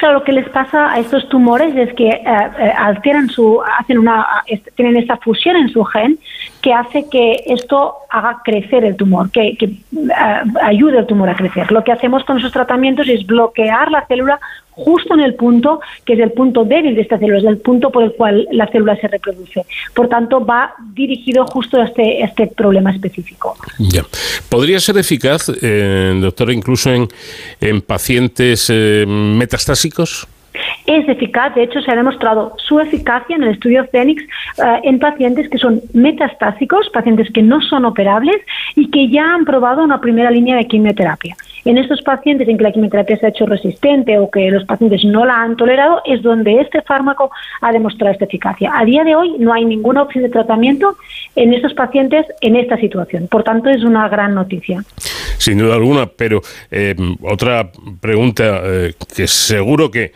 Claro, 0.00 0.18
lo 0.18 0.24
que 0.24 0.32
les 0.32 0.48
pasa 0.48 0.92
a 0.92 0.98
estos 0.98 1.28
tumores 1.28 1.76
es 1.76 1.94
que 1.94 2.10
alteran 2.76 3.30
su, 3.30 3.62
hacen 3.78 3.98
una, 3.98 4.26
tienen 4.74 4.96
esta 4.96 5.16
fusión 5.18 5.56
en 5.56 5.68
su 5.68 5.84
gen 5.84 6.18
que 6.60 6.72
hace 6.72 7.08
que 7.08 7.44
esto 7.46 7.94
haga 8.10 8.40
crecer 8.44 8.84
el 8.84 8.96
tumor, 8.96 9.30
que, 9.30 9.56
que 9.56 9.70
ayude 10.62 10.98
al 10.98 11.06
tumor 11.06 11.28
a 11.28 11.36
crecer. 11.36 11.70
Lo 11.70 11.84
que 11.84 11.92
hacemos 11.92 12.24
con 12.24 12.38
esos 12.38 12.50
tratamientos 12.50 13.08
es 13.08 13.24
bloquear 13.24 13.90
la 13.92 14.04
célula 14.06 14.40
justo 14.76 15.14
en 15.14 15.20
el 15.20 15.34
punto 15.34 15.80
que 16.04 16.14
es 16.14 16.20
el 16.20 16.32
punto 16.32 16.64
débil 16.64 16.94
de 16.94 17.02
esta 17.02 17.18
célula, 17.18 17.38
es 17.38 17.44
el 17.44 17.58
punto 17.58 17.90
por 17.90 18.02
el 18.02 18.12
cual 18.12 18.46
la 18.52 18.66
célula 18.68 18.96
se 18.96 19.08
reproduce. 19.08 19.64
Por 19.94 20.08
tanto, 20.08 20.44
va 20.44 20.74
dirigido 20.92 21.46
justo 21.46 21.80
a 21.80 21.84
este, 21.84 22.22
este 22.22 22.46
problema 22.48 22.90
específico. 22.90 23.56
Ya. 23.78 24.04
¿Podría 24.48 24.80
ser 24.80 24.98
eficaz, 24.98 25.50
eh, 25.62 26.18
doctora, 26.20 26.52
incluso 26.52 26.90
en, 26.90 27.08
en 27.60 27.80
pacientes 27.82 28.68
eh, 28.70 29.04
metastásicos? 29.06 30.26
Es 30.86 31.08
eficaz, 31.08 31.54
de 31.54 31.64
hecho 31.64 31.80
se 31.80 31.90
ha 31.90 31.96
demostrado 31.96 32.54
su 32.58 32.78
eficacia 32.80 33.36
en 33.36 33.42
el 33.42 33.50
estudio 33.50 33.86
Fénix 33.90 34.22
eh, 34.22 34.80
en 34.84 34.98
pacientes 34.98 35.48
que 35.48 35.58
son 35.58 35.80
metastásicos, 35.92 36.88
pacientes 36.90 37.30
que 37.32 37.42
no 37.42 37.60
son 37.62 37.84
operables 37.84 38.36
y 38.76 38.90
que 38.90 39.08
ya 39.08 39.34
han 39.34 39.44
probado 39.44 39.82
una 39.82 40.00
primera 40.00 40.30
línea 40.30 40.56
de 40.56 40.66
quimioterapia. 40.66 41.36
En 41.64 41.78
estos 41.78 42.02
pacientes 42.02 42.46
en 42.46 42.58
que 42.58 42.64
la 42.64 42.72
quimioterapia 42.72 43.16
se 43.16 43.26
ha 43.26 43.28
hecho 43.30 43.46
resistente 43.46 44.18
o 44.18 44.30
que 44.30 44.50
los 44.50 44.64
pacientes 44.64 45.02
no 45.04 45.24
la 45.24 45.40
han 45.40 45.56
tolerado, 45.56 46.02
es 46.04 46.22
donde 46.22 46.60
este 46.60 46.82
fármaco 46.82 47.30
ha 47.62 47.72
demostrado 47.72 48.12
esta 48.12 48.26
eficacia. 48.26 48.70
A 48.74 48.84
día 48.84 49.02
de 49.02 49.16
hoy 49.16 49.36
no 49.38 49.52
hay 49.52 49.64
ninguna 49.64 50.02
opción 50.02 50.24
de 50.24 50.30
tratamiento 50.30 50.96
en 51.36 51.54
estos 51.54 51.72
pacientes 51.72 52.26
en 52.42 52.56
esta 52.56 52.76
situación. 52.76 53.28
Por 53.28 53.44
tanto, 53.44 53.70
es 53.70 53.82
una 53.82 54.08
gran 54.08 54.34
noticia. 54.34 54.82
Sin 55.38 55.58
duda 55.58 55.74
alguna, 55.74 56.06
pero 56.06 56.42
eh, 56.70 56.94
otra 57.22 57.70
pregunta 58.00 58.60
eh, 58.64 58.92
que 59.16 59.26
seguro 59.26 59.90
que 59.90 60.12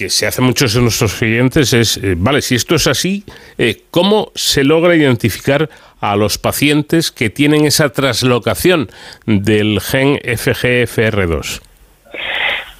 que 0.00 0.08
se 0.08 0.26
hace 0.26 0.40
muchos 0.40 0.72
de 0.72 0.80
nuestros 0.80 1.14
clientes 1.14 1.74
es, 1.74 1.98
eh, 1.98 2.14
vale, 2.16 2.40
si 2.40 2.54
esto 2.54 2.74
es 2.74 2.86
así, 2.86 3.22
¿cómo 3.90 4.32
se 4.34 4.64
logra 4.64 4.96
identificar 4.96 5.68
a 6.00 6.16
los 6.16 6.38
pacientes 6.38 7.10
que 7.10 7.28
tienen 7.28 7.66
esa 7.66 7.90
traslocación 7.90 8.88
del 9.26 9.78
gen 9.82 10.16
FGFR2? 10.20 11.60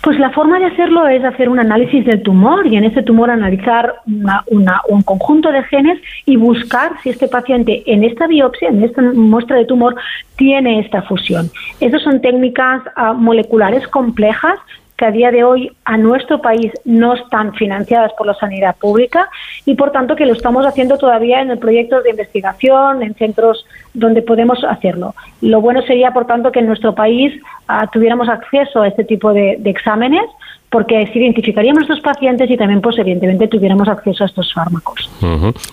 Pues 0.02 0.18
la 0.18 0.30
forma 0.30 0.58
de 0.58 0.64
hacerlo 0.64 1.06
es 1.08 1.22
hacer 1.22 1.50
un 1.50 1.58
análisis 1.58 2.06
del 2.06 2.22
tumor 2.22 2.66
y 2.66 2.76
en 2.76 2.84
ese 2.84 3.02
tumor 3.02 3.28
analizar 3.28 3.96
un 4.06 5.02
conjunto 5.02 5.52
de 5.52 5.62
genes 5.64 5.98
y 6.24 6.36
buscar 6.36 6.92
si 7.02 7.10
este 7.10 7.28
paciente 7.28 7.82
en 7.84 8.02
esta 8.04 8.26
biopsia, 8.26 8.70
en 8.70 8.82
esta 8.82 9.02
muestra 9.02 9.56
de 9.56 9.66
tumor, 9.66 9.94
tiene 10.36 10.80
esta 10.80 11.02
fusión. 11.02 11.50
Esas 11.80 12.00
son 12.00 12.22
técnicas 12.22 12.80
ah, 12.96 13.12
moleculares 13.12 13.86
complejas 13.88 14.58
que 15.00 15.06
a 15.06 15.10
día 15.10 15.30
de 15.30 15.44
hoy 15.44 15.72
a 15.86 15.96
nuestro 15.96 16.42
país 16.42 16.70
no 16.84 17.14
están 17.14 17.54
financiadas 17.54 18.12
por 18.18 18.26
la 18.26 18.34
sanidad 18.34 18.76
pública 18.76 19.30
y 19.64 19.74
por 19.74 19.92
tanto 19.92 20.14
que 20.14 20.26
lo 20.26 20.34
estamos 20.34 20.66
haciendo 20.66 20.98
todavía 20.98 21.40
en 21.40 21.58
proyectos 21.58 22.04
de 22.04 22.10
investigación, 22.10 23.02
en 23.02 23.14
centros 23.14 23.64
donde 23.94 24.20
podemos 24.20 24.62
hacerlo. 24.62 25.14
Lo 25.40 25.62
bueno 25.62 25.80
sería, 25.80 26.12
por 26.12 26.26
tanto, 26.26 26.52
que 26.52 26.58
en 26.58 26.66
nuestro 26.66 26.94
país 26.94 27.32
ah, 27.66 27.88
tuviéramos 27.90 28.28
acceso 28.28 28.82
a 28.82 28.88
este 28.88 29.04
tipo 29.04 29.32
de, 29.32 29.58
exámenes 29.64 30.26
porque 30.68 31.08
si 31.12 31.18
identificaríamos 31.18 31.80
a 31.80 31.84
estos 31.84 32.00
pacientes 32.00 32.50
y 32.50 32.58
también, 32.58 32.82
pues 32.82 32.98
evidentemente, 32.98 33.48
tuviéramos 33.48 33.88
acceso 33.88 34.24
a 34.24 34.26
estos 34.26 34.52
fármacos. 34.52 35.10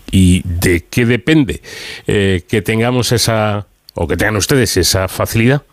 ¿Y 0.10 0.42
de 0.46 0.86
qué 0.90 1.06
depende 1.06 1.60
eh, 2.08 2.44
que 2.48 2.62
tengamos 2.62 3.12
esa, 3.12 3.66
o 3.94 4.08
que 4.08 4.16
tengan 4.16 4.38
ustedes 4.38 4.78
esa 4.78 5.10
facilidad? 5.10 5.64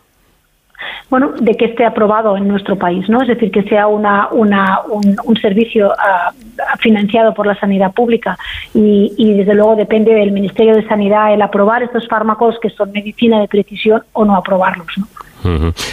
Bueno, 1.09 1.33
de 1.39 1.55
que 1.55 1.65
esté 1.65 1.85
aprobado 1.85 2.37
en 2.37 2.47
nuestro 2.47 2.77
país, 2.77 3.07
¿no? 3.09 3.21
Es 3.21 3.27
decir, 3.27 3.51
que 3.51 3.63
sea 3.63 3.87
una, 3.87 4.29
una 4.31 4.81
un, 4.87 5.37
servicio 5.37 5.91
ah, 5.97 6.33
financiado 6.79 7.33
por 7.33 7.45
la 7.45 7.59
sanidad 7.59 7.91
pública 7.91 8.37
y, 8.73 9.13
y, 9.17 9.33
desde 9.33 9.53
luego 9.53 9.75
depende 9.75 10.13
del 10.13 10.31
Ministerio 10.31 10.75
de 10.75 10.87
Sanidad 10.87 11.33
el 11.33 11.41
aprobar 11.41 11.83
estos 11.83 12.07
fármacos 12.07 12.57
que 12.61 12.69
son 12.69 12.91
medicina 12.91 13.39
de 13.39 13.47
precisión 13.47 14.03
o 14.13 14.25
no 14.25 14.35
aprobarlos. 14.35 14.87
¿no? 14.97 15.07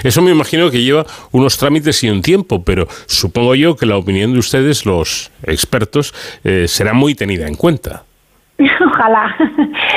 Eso 0.02 0.22
me 0.22 0.30
imagino 0.30 0.70
que 0.70 0.82
lleva 0.82 1.04
unos 1.30 1.58
trámites 1.58 2.02
y 2.04 2.10
un 2.10 2.22
tiempo, 2.22 2.64
pero 2.64 2.86
supongo 3.06 3.54
yo 3.54 3.76
que 3.76 3.86
la 3.86 3.96
opinión 3.96 4.32
de 4.32 4.38
ustedes, 4.38 4.86
los 4.86 5.30
expertos, 5.42 6.14
eh, 6.44 6.66
será 6.68 6.94
muy 6.94 7.14
tenida 7.14 7.46
en 7.46 7.54
cuenta. 7.54 8.04
Ojalá. 8.86 9.34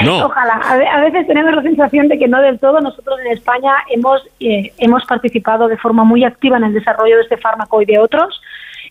No. 0.04 0.26
Ojalá. 0.26 0.62
A 0.94 1.02
veces 1.02 1.28
tenemos 1.28 1.54
la 1.54 1.62
sensación 1.62 2.08
de 2.08 2.18
que 2.18 2.28
no 2.28 2.42
del 2.42 2.60
todo. 2.60 2.82
Nosotros 2.82 3.20
en 3.26 3.32
España 3.32 3.74
hemos, 3.90 4.26
eh, 4.40 4.72
hemos 4.78 5.06
participado 5.06 5.68
de 5.68 5.78
forma 5.78 6.04
muy 6.04 6.24
activa 6.24 6.58
en 6.58 6.66
el 6.66 6.74
desarrollo 6.74 7.18
de 7.18 7.24
este 7.24 7.38
fármaco 7.38 7.82
y 7.82 7.86
de 7.86 8.00
otros. 8.00 8.42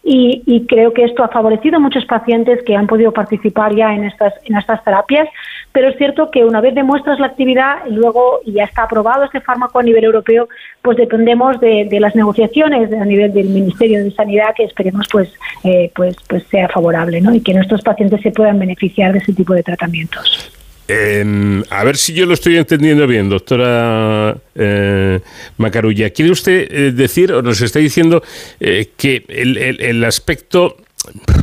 Y, 0.06 0.66
creo 0.68 0.93
que 0.93 1.05
esto 1.05 1.24
ha 1.24 1.28
favorecido 1.28 1.76
a 1.76 1.81
muchos 1.81 2.05
pacientes 2.05 2.62
que 2.64 2.76
han 2.76 2.86
podido 2.86 3.10
participar 3.10 3.74
ya 3.74 3.94
en 3.94 4.05
estas, 4.05 4.35
en 4.44 4.55
estas 4.55 4.85
terapias, 4.85 5.26
pero 5.72 5.89
es 5.89 5.97
cierto 5.97 6.31
que 6.31 6.44
una 6.44 6.60
vez 6.60 6.74
demuestras 6.74 7.18
la 7.18 7.28
actividad 7.28 7.86
y 7.89 7.94
luego 7.94 8.40
ya 8.44 8.64
está 8.64 8.82
aprobado 8.82 9.24
este 9.24 9.40
fármaco 9.40 9.78
a 9.78 9.82
nivel 9.82 10.05
europeo, 10.05 10.47
pues 10.82 10.98
dependemos 10.98 11.59
de, 11.59 11.89
las 11.98 12.14
negociaciones 12.14 12.93
a 12.93 13.05
nivel 13.06 13.32
del 13.32 13.48
Ministerio 13.48 14.05
de 14.05 14.10
Sanidad 14.10 14.55
que 14.55 14.64
esperemos 14.64 15.06
pues, 15.10 15.32
eh, 15.62 15.90
pues, 15.94 16.16
pues 16.28 16.44
sea 16.48 16.68
favorable 16.68 17.22
¿no? 17.22 17.35
y 17.35 17.40
que 17.40 17.55
nuestros 17.55 17.81
pacientes 17.81 18.20
se 18.20 18.31
puedan 18.31 18.59
beneficiar 18.59 19.12
de 19.14 19.20
ese 19.20 19.32
tipo 19.32 19.55
de 19.55 19.62
tratamientos. 19.62 20.64
A 20.89 21.85
ver 21.85 21.97
si 21.97 22.12
yo 22.12 22.27
lo 22.27 22.35
estoy 22.35 22.56
entendiendo 22.56 23.06
bien, 23.06 23.28
doctora 23.28 24.36
eh, 24.55 25.20
Macarulla. 25.56 26.11
¿Quiere 26.11 26.31
usted 26.31 26.69
eh, 26.70 26.93
decir 26.93 27.32
o 27.32 27.43
nos 27.43 27.61
está 27.61 27.78
diciendo 27.78 28.23
eh, 28.61 28.90
que 28.97 29.24
el, 29.28 30.05
aspecto, 30.05 30.77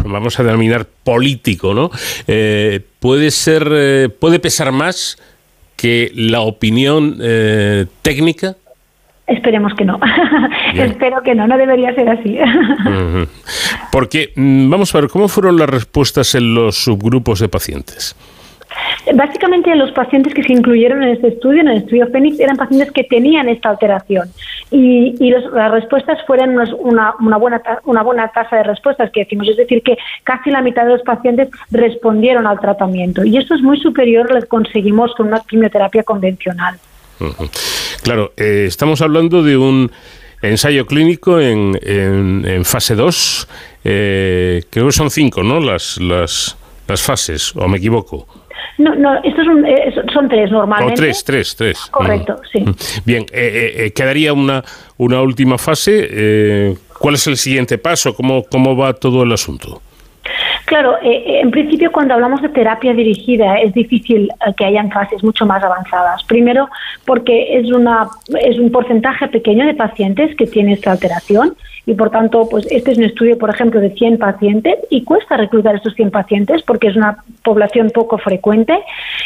vamos 0.06 0.40
a 0.40 0.44
denominar 0.44 0.86
político, 1.04 1.74
¿no? 1.74 1.90
puede 3.00 3.32
ser, 3.32 4.12
puede 4.20 4.40
pesar 4.40 4.72
más 4.72 5.18
que 5.76 6.12
la 6.14 6.42
opinión 6.42 7.18
técnica? 8.04 8.56
Esperemos 9.28 9.74
que 9.76 9.86
no. 9.86 10.00
Espero 10.76 11.24
que 11.24 11.34
no, 11.34 11.48
no 11.48 11.58
debería 11.58 11.96
ser 11.96 12.10
así. 12.10 12.38
Porque, 13.92 14.34
mm, 14.36 14.70
vamos 14.70 14.94
a 14.94 15.00
ver, 15.00 15.10
¿cómo 15.10 15.28
fueron 15.28 15.58
las 15.58 15.70
respuestas 15.70 16.36
en 16.36 16.54
los 16.54 16.84
subgrupos 16.84 17.40
de 17.40 17.48
pacientes? 17.48 18.16
Básicamente 19.16 19.76
los 19.76 19.92
pacientes 19.92 20.34
que 20.34 20.44
se 20.44 20.54
incluyeron 20.54 21.02
en 21.02 21.10
este 21.10 21.30
estudio, 21.30 21.62
en 21.62 21.70
el 21.70 21.78
estudio 21.78 22.08
Fénix, 22.12 22.40
eran 22.40 22.56
pacientes 22.56 22.92
que 22.92 23.04
tenían 23.04 23.50
esta 23.50 23.70
alteración 23.70 24.30
y, 24.70 25.32
las 25.32 25.72
respuestas 25.72 26.20
fueron 26.28 26.58
una, 26.80 27.14
una, 27.20 27.38
buena, 27.38 27.62
una 27.86 28.04
buena 28.04 28.28
tasa 28.30 28.58
de 28.58 28.64
respuestas, 28.64 29.12
que 29.12 29.22
decimos, 29.22 29.48
es 29.48 29.58
decir, 29.58 29.82
que 29.82 29.98
casi 30.24 30.52
la 30.52 30.62
mitad 30.62 30.84
de 30.86 30.94
los 30.94 31.02
pacientes 31.02 31.50
respondieron 31.72 32.46
al 32.46 32.60
tratamiento 32.60 33.24
y 33.24 33.38
esto 33.38 33.56
es 33.56 33.62
muy 33.62 33.80
superior 33.80 34.30
a 34.30 34.36
lo 34.36 34.42
que 34.42 34.48
conseguimos 34.48 35.14
con 35.16 35.28
una 35.28 35.40
quimioterapia 35.40 36.04
convencional. 36.04 36.78
Claro, 38.04 38.34
eh, 38.38 38.66
estamos 38.68 39.02
hablando 39.02 39.44
de 39.44 39.58
un 39.58 39.92
ensayo 40.42 40.86
clínico 40.86 41.40
en, 41.40 41.78
en, 41.84 42.66
fase 42.66 42.96
2, 42.96 43.48
eh, 43.84 44.64
creo 44.70 44.88
que 44.88 44.92
son 44.92 45.10
cinco, 45.10 45.44
¿no? 45.44 45.60
Las, 45.60 45.98
las, 46.00 46.58
las 46.88 47.02
fases, 47.02 47.56
o 47.56 47.68
me 47.68 47.78
equivoco. 47.78 48.28
No, 48.82 48.96
no, 48.96 49.24
estos 49.24 49.46
son, 49.46 49.66
eh, 49.66 49.94
son 50.14 50.28
tres 50.28 50.52
normalmente. 50.52 50.94
O 50.94 50.96
tres, 50.96 51.24
tres, 51.24 51.56
tres. 51.56 51.80
Correcto, 51.92 52.42
sí. 52.52 52.62
Mm. 52.62 52.76
Bien, 53.06 53.26
eh, 53.32 53.74
eh, 53.78 53.92
quedaría 53.92 54.34
una, 54.34 54.64
una 54.98 55.22
última 55.22 55.58
fase. 55.58 56.78
¿Cuál 57.00 57.16
es 57.16 57.28
el 57.28 57.38
siguiente 57.38 57.78
paso? 57.78 58.14
¿Cómo, 58.14 58.44
cómo 58.44 58.76
va 58.76 58.94
todo 58.94 59.24
el 59.24 59.32
asunto? 59.32 59.82
Claro, 60.72 60.96
en 61.02 61.52
principio 61.52 61.92
cuando 61.92 62.14
hablamos 62.14 62.42
de 62.42 62.48
terapia 62.48 62.94
dirigida 62.94 63.56
es 63.56 63.74
difícil 63.74 64.30
que 64.56 64.64
hayan 64.64 64.90
fases 64.90 65.22
mucho 65.22 65.46
más 65.46 65.62
avanzadas. 65.62 66.24
Primero 66.24 66.70
porque 67.06 67.58
es, 67.58 67.70
una, 67.74 68.08
es 68.40 68.58
un 68.58 68.72
porcentaje 68.72 69.28
pequeño 69.28 69.66
de 69.66 69.74
pacientes 69.74 70.34
que 70.38 70.48
tiene 70.48 70.72
esta 70.72 70.94
alteración 70.94 71.58
y 71.86 71.94
por 71.94 72.10
tanto, 72.10 72.48
pues 72.50 72.66
este 72.72 72.94
es 72.94 72.98
un 73.00 73.04
estudio, 73.04 73.38
por 73.38 73.50
ejemplo, 73.50 73.82
de 73.82 73.90
100 73.90 74.18
pacientes 74.18 74.76
y 74.90 75.04
cuesta 75.04 75.36
reclutar 75.36 75.76
estos 75.76 75.94
100 75.94 76.10
pacientes 76.10 76.62
porque 76.62 76.88
es 76.88 76.96
una 76.96 77.18
población 77.44 77.90
poco 77.94 78.18
frecuente 78.18 78.80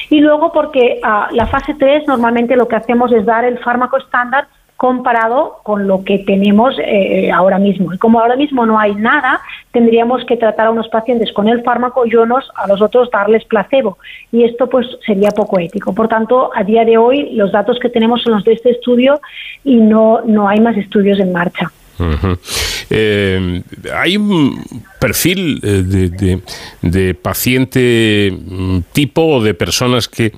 y 0.09 0.22
luego 0.22 0.51
porque 0.51 0.99
ah, 1.03 1.30
la 1.31 1.45
fase 1.45 1.76
3 1.76 2.07
normalmente 2.07 2.55
lo 2.55 2.67
que 2.67 2.77
hacemos 2.77 3.11
es 3.11 3.23
dar 3.23 3.45
el 3.45 3.59
fármaco 3.59 3.97
estándar 3.97 4.47
comparado 4.77 5.60
con 5.64 5.88
lo 5.88 6.03
que 6.03 6.19
tenemos 6.19 6.76
eh, 6.80 7.31
ahora 7.31 7.60
mismo. 7.60 7.93
Y 7.93 7.97
como 7.97 8.19
ahora 8.19 8.35
mismo 8.35 8.65
no 8.65 8.77
hay 8.77 8.93
nada, 8.95 9.41
tendríamos 9.72 10.26
que 10.26 10.35
tratar 10.38 10.68
a 10.68 10.72
unos 10.72 10.89
pacientes 10.89 11.31
con 11.31 11.47
el 11.47 11.64
fármaco 11.64 12.06
y 12.06 12.11
a 12.14 12.68
los 12.68 12.81
otros 12.81 13.10
darles 13.10 13.45
placebo. 13.45 13.97
Y 14.31 14.43
esto 14.43 14.69
pues 14.69 14.85
sería 15.06 15.31
poco 15.31 15.60
ético. 15.60 15.93
Por 15.93 16.07
tanto, 16.07 16.52
a 16.53 16.64
día 16.64 16.84
de 16.84 16.97
hoy 16.97 17.31
los 17.35 17.52
datos 17.52 17.80
que 17.80 17.89
tenemos 17.89 18.22
son 18.22 18.34
los 18.34 18.43
de 18.43 18.53
este 18.53 18.72
estudio 18.72 19.22
y 19.64 19.77
no, 19.77 20.22
no 20.26 20.49
hay 20.49 20.60
más 20.60 20.76
estudios 20.77 21.19
en 21.19 21.31
marcha. 21.31 21.72
Eh, 22.89 23.61
hay 23.93 24.18
un 24.18 24.61
perfil 24.99 25.61
eh, 25.64 26.41
de, 26.81 27.14
paciente 27.14 28.38
mm, 28.38 28.80
tipo 28.91 29.22
o 29.26 29.41
de 29.41 29.53
personas 29.53 30.10
que 30.10 30.34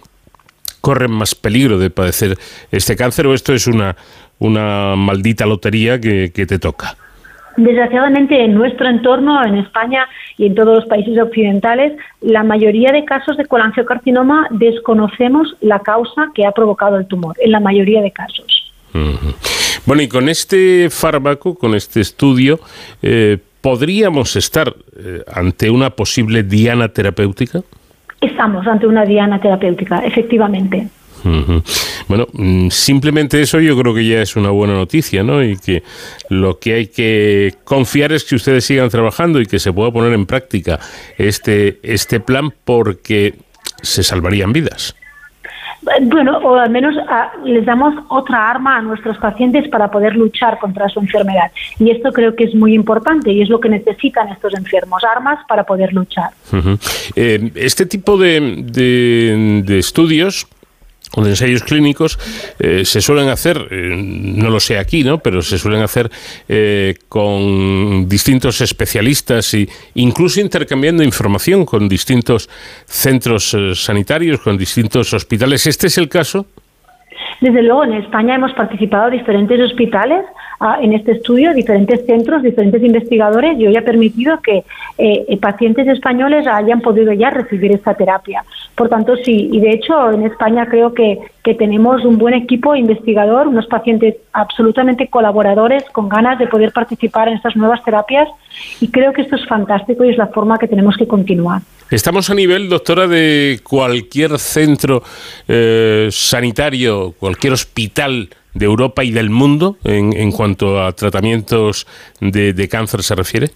corren 0.81 1.11
más 1.11 1.33
peligro 1.35 1.79
de 1.79 1.89
padecer 1.89 2.37
este 2.71 2.95
cáncer 2.95 3.27
o 3.27 3.33
esto 3.33 3.53
es 3.53 3.67
una, 3.67 3.97
una 4.39 4.95
maldita 4.95 5.45
lotería 5.45 5.99
que, 5.99 6.29
te 6.29 6.59
toca? 6.59 6.95
Desgraciadamente, 7.57 8.43
en 8.43 8.53
nuestro 8.53 8.87
entorno, 8.87 9.43
en 9.43 9.55
España 9.55 10.07
y 10.37 10.45
en 10.45 10.55
todos 10.55 10.75
los 10.75 10.85
países 10.85 11.17
occidentales, 11.17 11.93
la 12.21 12.43
mayoría 12.43 12.91
de 12.91 13.03
casos 13.03 13.35
de 13.35 13.45
colangiocarcinoma 13.45 14.47
desconocemos 14.51 15.55
la 15.61 15.79
causa 15.79 16.29
que 16.35 16.45
ha 16.45 16.51
provocado 16.51 16.97
el 16.97 17.07
tumor, 17.07 17.35
en 17.39 17.51
la 17.51 17.59
mayoría 17.59 18.01
de 18.01 18.11
casos. 18.11 18.73
Bueno, 19.85 20.01
y 20.01 20.07
con 20.07 20.29
este 20.29 20.89
fármaco, 20.89 21.55
con 21.55 21.73
este 21.73 22.01
estudio, 22.01 22.59
eh, 23.01 23.37
¿podríamos 23.61 24.35
estar 24.35 24.73
eh, 24.97 25.23
ante 25.33 25.69
una 25.69 25.91
posible 25.91 26.43
diana 26.43 26.89
terapéutica? 26.89 27.61
Estamos 28.21 28.65
ante 28.67 28.87
una 28.87 29.05
diana 29.05 29.39
terapéutica, 29.39 29.99
efectivamente. 29.99 30.89
Bueno, 32.07 32.27
mm, 32.31 32.69
simplemente 32.69 33.41
eso 33.41 33.59
yo 33.59 33.77
creo 33.77 33.93
que 33.93 34.07
ya 34.07 34.21
es 34.21 34.35
una 34.35 34.49
buena 34.49 34.73
noticia, 34.73 35.23
¿no? 35.23 35.43
Y 35.43 35.57
que 35.57 35.83
lo 36.29 36.59
que 36.59 36.73
hay 36.73 36.87
que 36.87 37.55
confiar 37.63 38.11
es 38.11 38.23
que 38.23 38.35
ustedes 38.35 38.65
sigan 38.65 38.89
trabajando 38.89 39.41
y 39.41 39.45
que 39.45 39.59
se 39.59 39.73
pueda 39.73 39.91
poner 39.91 40.13
en 40.13 40.25
práctica 40.25 40.79
este, 41.17 41.79
este 41.83 42.19
plan 42.19 42.53
porque 42.63 43.35
se 43.81 44.03
salvarían 44.03 44.53
vidas. 44.53 44.95
Bueno, 46.01 46.37
o 46.39 46.55
al 46.55 46.69
menos 46.69 46.95
ah, 47.07 47.31
les 47.45 47.65
damos 47.65 47.93
otra 48.09 48.49
arma 48.49 48.77
a 48.77 48.81
nuestros 48.81 49.17
pacientes 49.17 49.69
para 49.69 49.89
poder 49.89 50.15
luchar 50.15 50.59
contra 50.59 50.89
su 50.89 50.99
enfermedad. 50.99 51.51
Y 51.79 51.91
esto 51.91 52.11
creo 52.11 52.35
que 52.35 52.45
es 52.45 52.55
muy 52.55 52.73
importante 52.73 53.31
y 53.31 53.41
es 53.41 53.49
lo 53.49 53.59
que 53.59 53.69
necesitan 53.69 54.27
estos 54.29 54.53
enfermos, 54.53 55.03
armas 55.03 55.39
para 55.47 55.63
poder 55.63 55.93
luchar. 55.93 56.31
Eh, 57.15 57.51
este 57.55 57.85
tipo 57.85 58.17
de, 58.17 58.63
de 59.63 59.79
estudios 59.79 60.47
de 61.15 61.29
ensayos 61.29 61.63
clínicos 61.63 62.17
eh, 62.59 62.85
se 62.85 63.01
suelen 63.01 63.29
hacer, 63.29 63.57
eh, 63.71 63.95
no 63.95 64.49
lo 64.49 64.59
sé 64.59 64.77
aquí, 64.77 65.03
¿no? 65.03 65.19
pero 65.19 65.41
se 65.41 65.57
suelen 65.57 65.81
hacer 65.81 66.09
eh, 66.47 66.95
con 67.09 68.07
distintos 68.07 68.61
especialistas 68.61 69.53
e 69.53 69.67
incluso 69.95 70.39
intercambiando 70.39 71.03
información 71.03 71.65
con 71.65 71.89
distintos 71.89 72.49
centros 72.85 73.55
sanitarios, 73.73 74.39
con 74.41 74.57
distintos 74.57 75.13
hospitales. 75.13 75.65
¿Este 75.65 75.87
es 75.87 75.97
el 75.97 76.09
caso? 76.09 76.45
Desde 77.41 77.63
luego, 77.63 77.83
en 77.83 77.93
España 77.93 78.35
hemos 78.35 78.53
participado 78.53 79.09
diferentes 79.09 79.59
hospitales 79.59 80.23
en 80.81 80.93
este 80.93 81.13
estudio 81.13 81.53
diferentes 81.53 82.05
centros, 82.05 82.41
diferentes 82.41 82.83
investigadores 82.83 83.59
y 83.59 83.67
hoy 83.67 83.77
ha 83.77 83.85
permitido 83.85 84.39
que 84.41 84.63
eh, 84.97 85.37
pacientes 85.39 85.87
españoles 85.87 86.47
hayan 86.47 86.81
podido 86.81 87.13
ya 87.13 87.29
recibir 87.29 87.71
esta 87.71 87.93
terapia. 87.93 88.43
Por 88.75 88.89
tanto, 88.89 89.15
sí, 89.17 89.49
y 89.51 89.59
de 89.59 89.71
hecho 89.71 90.11
en 90.11 90.23
España 90.23 90.65
creo 90.67 90.93
que, 90.93 91.19
que 91.43 91.53
tenemos 91.53 92.03
un 92.05 92.17
buen 92.17 92.33
equipo 92.33 92.75
investigador, 92.75 93.47
unos 93.47 93.67
pacientes 93.67 94.15
absolutamente 94.33 95.07
colaboradores 95.07 95.83
con 95.91 96.09
ganas 96.09 96.39
de 96.39 96.47
poder 96.47 96.71
participar 96.71 97.27
en 97.27 97.35
estas 97.35 97.55
nuevas 97.55 97.83
terapias 97.83 98.27
y 98.81 98.89
creo 98.89 99.13
que 99.13 99.21
esto 99.21 99.35
es 99.35 99.45
fantástico 99.47 100.03
y 100.03 100.09
es 100.09 100.17
la 100.17 100.27
forma 100.27 100.57
que 100.57 100.67
tenemos 100.67 100.97
que 100.97 101.07
continuar. 101.07 101.61
Estamos 101.89 102.29
a 102.29 102.33
nivel, 102.33 102.67
doctora, 102.67 103.07
de 103.07 103.61
cualquier 103.63 104.37
centro 104.39 105.03
eh, 105.47 106.09
sanitario, 106.11 107.13
cualquier 107.17 107.53
hospital 107.53 108.29
de 108.57 108.65
Europa 108.65 109.03
y 109.03 109.11
del 109.11 109.29
mundo 109.29 109.77
en, 109.83 110.13
en 110.13 110.31
cuanto 110.31 110.81
a 110.81 110.91
tratamientos 110.93 111.87
de, 112.19 112.67
cáncer 112.69 113.03
se 113.03 113.15
refiere? 113.15 113.51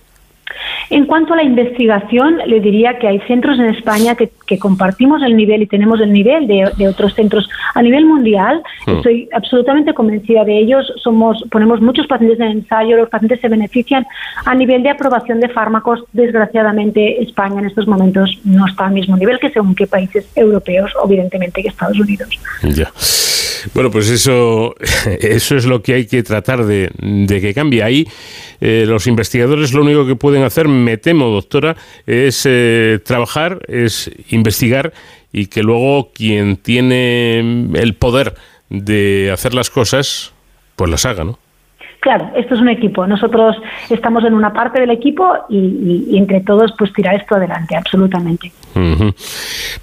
En 0.89 1.05
cuanto 1.05 1.33
a 1.33 1.37
la 1.37 1.43
investigación, 1.43 2.39
le 2.45 2.59
diría 2.59 2.99
que 2.99 3.07
hay 3.07 3.19
centros 3.21 3.57
en 3.57 3.67
España 3.67 4.15
que, 4.15 4.29
compartimos 4.59 5.23
el 5.23 5.37
nivel 5.37 5.61
y 5.61 5.67
tenemos 5.67 6.01
el 6.01 6.11
nivel 6.11 6.45
de, 6.45 6.87
otros 6.89 7.13
centros 7.15 7.49
a 7.73 7.81
nivel 7.81 8.05
mundial. 8.05 8.61
Hmm. 8.85 8.97
Estoy 8.97 9.29
absolutamente 9.31 9.93
convencida 9.93 10.43
de 10.43 10.59
ellos. 10.59 10.91
Somos, 11.01 11.41
ponemos 11.49 11.79
muchos 11.79 12.05
pacientes 12.07 12.39
en 12.41 12.47
ensayo, 12.47 12.97
los 12.97 13.09
pacientes 13.09 13.39
se 13.39 13.47
benefician 13.47 14.05
a 14.45 14.53
nivel 14.53 14.83
de 14.83 14.89
aprobación 14.89 15.39
de 15.39 15.47
fármacos. 15.47 16.03
Desgraciadamente, 16.11 17.23
España 17.23 17.59
en 17.61 17.67
estos 17.67 17.87
momentos 17.87 18.39
no 18.43 18.67
está 18.67 18.87
al 18.87 18.93
mismo 18.93 19.15
nivel 19.15 19.39
que 19.39 19.49
según 19.49 19.73
qué 19.73 19.87
países 19.87 20.29
europeos, 20.35 20.91
evidentemente 21.05 21.61
que 21.61 21.69
Estados 21.69 21.97
Unidos. 21.97 22.37
Ya. 22.63 22.91
Bueno, 23.73 23.91
pues 23.91 24.09
eso, 24.09 24.75
eso 25.19 25.55
es 25.55 25.65
lo 25.65 25.81
que 25.81 25.93
hay 25.93 26.05
que 26.05 26.23
tratar 26.23 26.65
de, 26.65 26.91
que 27.27 27.53
cambie. 27.53 27.83
Ahí 27.83 28.07
eh, 28.59 28.85
los 28.87 29.07
investigadores 29.07 29.73
lo 29.73 29.83
único 29.83 30.05
que 30.05 30.15
pueden 30.15 30.43
hacer, 30.43 30.67
me 30.67 30.97
temo, 30.97 31.29
doctora, 31.29 31.75
es 32.05 32.43
eh, 32.45 32.99
trabajar, 33.03 33.61
es 33.67 34.11
investigar 34.29 34.93
y 35.31 35.47
que 35.47 35.63
luego 35.63 36.11
quien 36.13 36.57
tiene 36.57 37.39
el 37.39 37.95
poder 37.95 38.35
de 38.69 39.31
hacer 39.33 39.53
las 39.53 39.69
cosas, 39.69 40.33
pues 40.75 40.89
las 40.89 41.05
haga, 41.05 41.23
¿no? 41.23 41.39
Claro, 42.01 42.31
esto 42.35 42.55
es 42.55 42.61
un 42.61 42.69
equipo. 42.69 43.05
Nosotros 43.05 43.55
estamos 43.91 44.23
en 44.25 44.33
una 44.33 44.51
parte 44.51 44.81
del 44.81 44.89
equipo 44.89 45.35
y, 45.49 46.17
entre 46.17 46.41
todos 46.41 46.73
pues 46.75 46.91
tirar 46.93 47.13
esto 47.13 47.35
adelante, 47.35 47.75
absolutamente. 47.75 48.51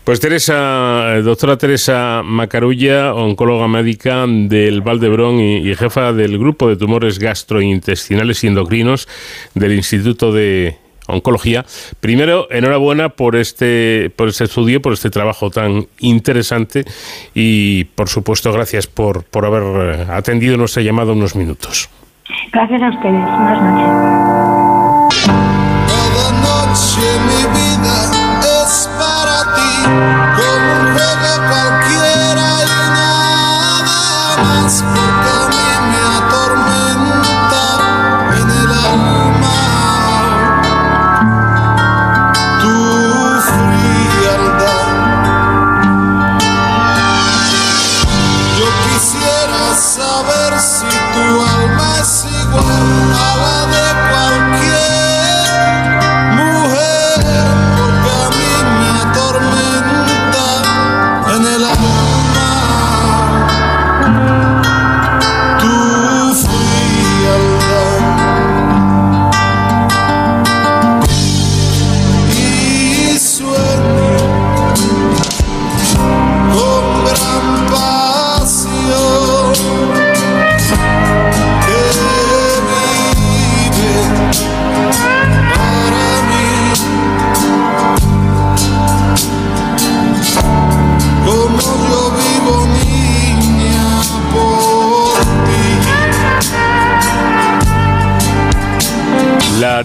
Pues 0.03 0.19
Teresa, 0.19 1.20
doctora 1.23 1.57
Teresa 1.57 2.23
Macarulla, 2.24 3.15
oncóloga 3.15 3.69
médica 3.69 4.27
del 4.27 4.81
Valdebrón 4.81 5.39
y, 5.39 5.59
y, 5.59 5.77
jefa 5.77 6.12
del 6.12 6.39
grupo 6.39 6.69
de 6.69 6.77
tumores 6.77 7.20
gastrointestinales 7.20 8.43
y 8.43 8.49
endocrinos 8.49 9.07
del 9.55 9.74
Instituto 9.74 10.32
de 10.32 10.77
Oncología. 11.07 11.65
Primero, 12.01 12.49
enhorabuena 12.51 13.11
por 13.11 13.36
este, 13.36 14.11
por 14.16 14.27
este 14.27 14.43
estudio, 14.43 14.82
por 14.82 14.93
este 14.93 15.11
trabajo 15.11 15.51
tan 15.51 15.86
interesante 16.01 16.85
y, 17.32 17.85
por 17.85 18.09
supuesto, 18.09 18.53
gracias 18.53 18.89
por, 18.89 19.23
por 19.23 19.47
haber 19.47 20.11
atendido 20.11 20.57
nuestra 20.57 20.82
llamada 20.82 21.12
unos 21.12 21.36
minutos. 21.36 21.89
Gracias 22.53 22.83
a 22.83 22.89
ustedes. 22.89 23.25
Buenas 23.25 23.63
noches. 23.63 24.19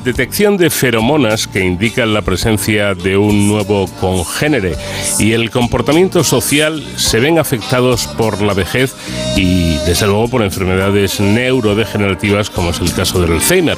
Detección 0.03 0.57
de 0.57 0.69
feromonas 0.69 1.47
que 1.47 1.63
indican 1.63 2.13
la 2.13 2.21
presencia 2.21 2.93
de 2.93 3.17
un 3.17 3.47
nuevo 3.47 3.87
congénere 3.99 4.75
y 5.19 5.31
el 5.31 5.49
comportamiento 5.49 6.23
social 6.23 6.83
se 6.97 7.19
ven 7.19 7.39
afectados 7.39 8.07
por 8.07 8.41
la 8.41 8.53
vejez 8.53 8.95
y 9.43 9.77
desde 9.85 10.07
luego 10.07 10.29
por 10.29 10.41
enfermedades 10.41 11.19
neurodegenerativas 11.19 12.49
como 12.49 12.69
es 12.69 12.79
el 12.79 12.93
caso 12.93 13.19
del 13.19 13.33
Alzheimer. 13.33 13.77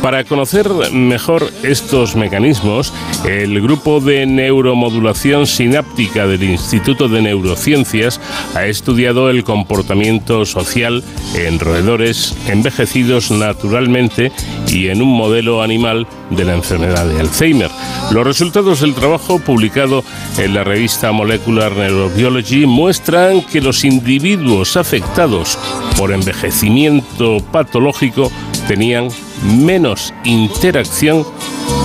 Para 0.00 0.22
conocer 0.22 0.70
mejor 0.92 1.50
estos 1.64 2.14
mecanismos, 2.14 2.92
el 3.24 3.60
grupo 3.60 4.00
de 4.00 4.24
neuromodulación 4.26 5.48
sináptica 5.48 6.28
del 6.28 6.44
Instituto 6.44 7.08
de 7.08 7.22
Neurociencias 7.22 8.20
ha 8.54 8.66
estudiado 8.66 9.30
el 9.30 9.42
comportamiento 9.42 10.46
social 10.46 11.02
en 11.34 11.58
roedores 11.58 12.36
envejecidos 12.46 13.32
naturalmente 13.32 14.30
y 14.68 14.88
en 14.88 15.02
un 15.02 15.08
modelo 15.08 15.60
animal 15.62 16.06
de 16.30 16.44
la 16.44 16.54
enfermedad 16.54 17.06
de 17.06 17.18
Alzheimer. 17.18 17.70
Los 18.12 18.24
resultados 18.24 18.80
del 18.80 18.94
trabajo 18.94 19.40
publicado 19.40 20.04
en 20.38 20.54
la 20.54 20.62
revista 20.62 21.10
Molecular 21.10 21.72
Neurobiology 21.72 22.66
muestran 22.66 23.42
que 23.42 23.60
los 23.60 23.84
individuos 23.84 24.76
afectados 24.76 24.99
por 25.96 26.12
envejecimiento 26.12 27.38
patológico 27.52 28.30
tenían 28.66 29.08
menos 29.42 30.12
interacción 30.24 31.24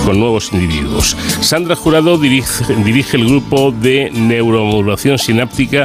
con 0.04 0.20
nuevos 0.20 0.52
individuos. 0.52 1.16
Sandra 1.40 1.74
Jurado 1.76 2.18
dirige, 2.18 2.74
dirige, 2.84 3.16
el 3.16 3.28
grupo 3.28 3.72
de 3.72 4.10
neuromodulación 4.12 5.18
sináptica 5.18 5.84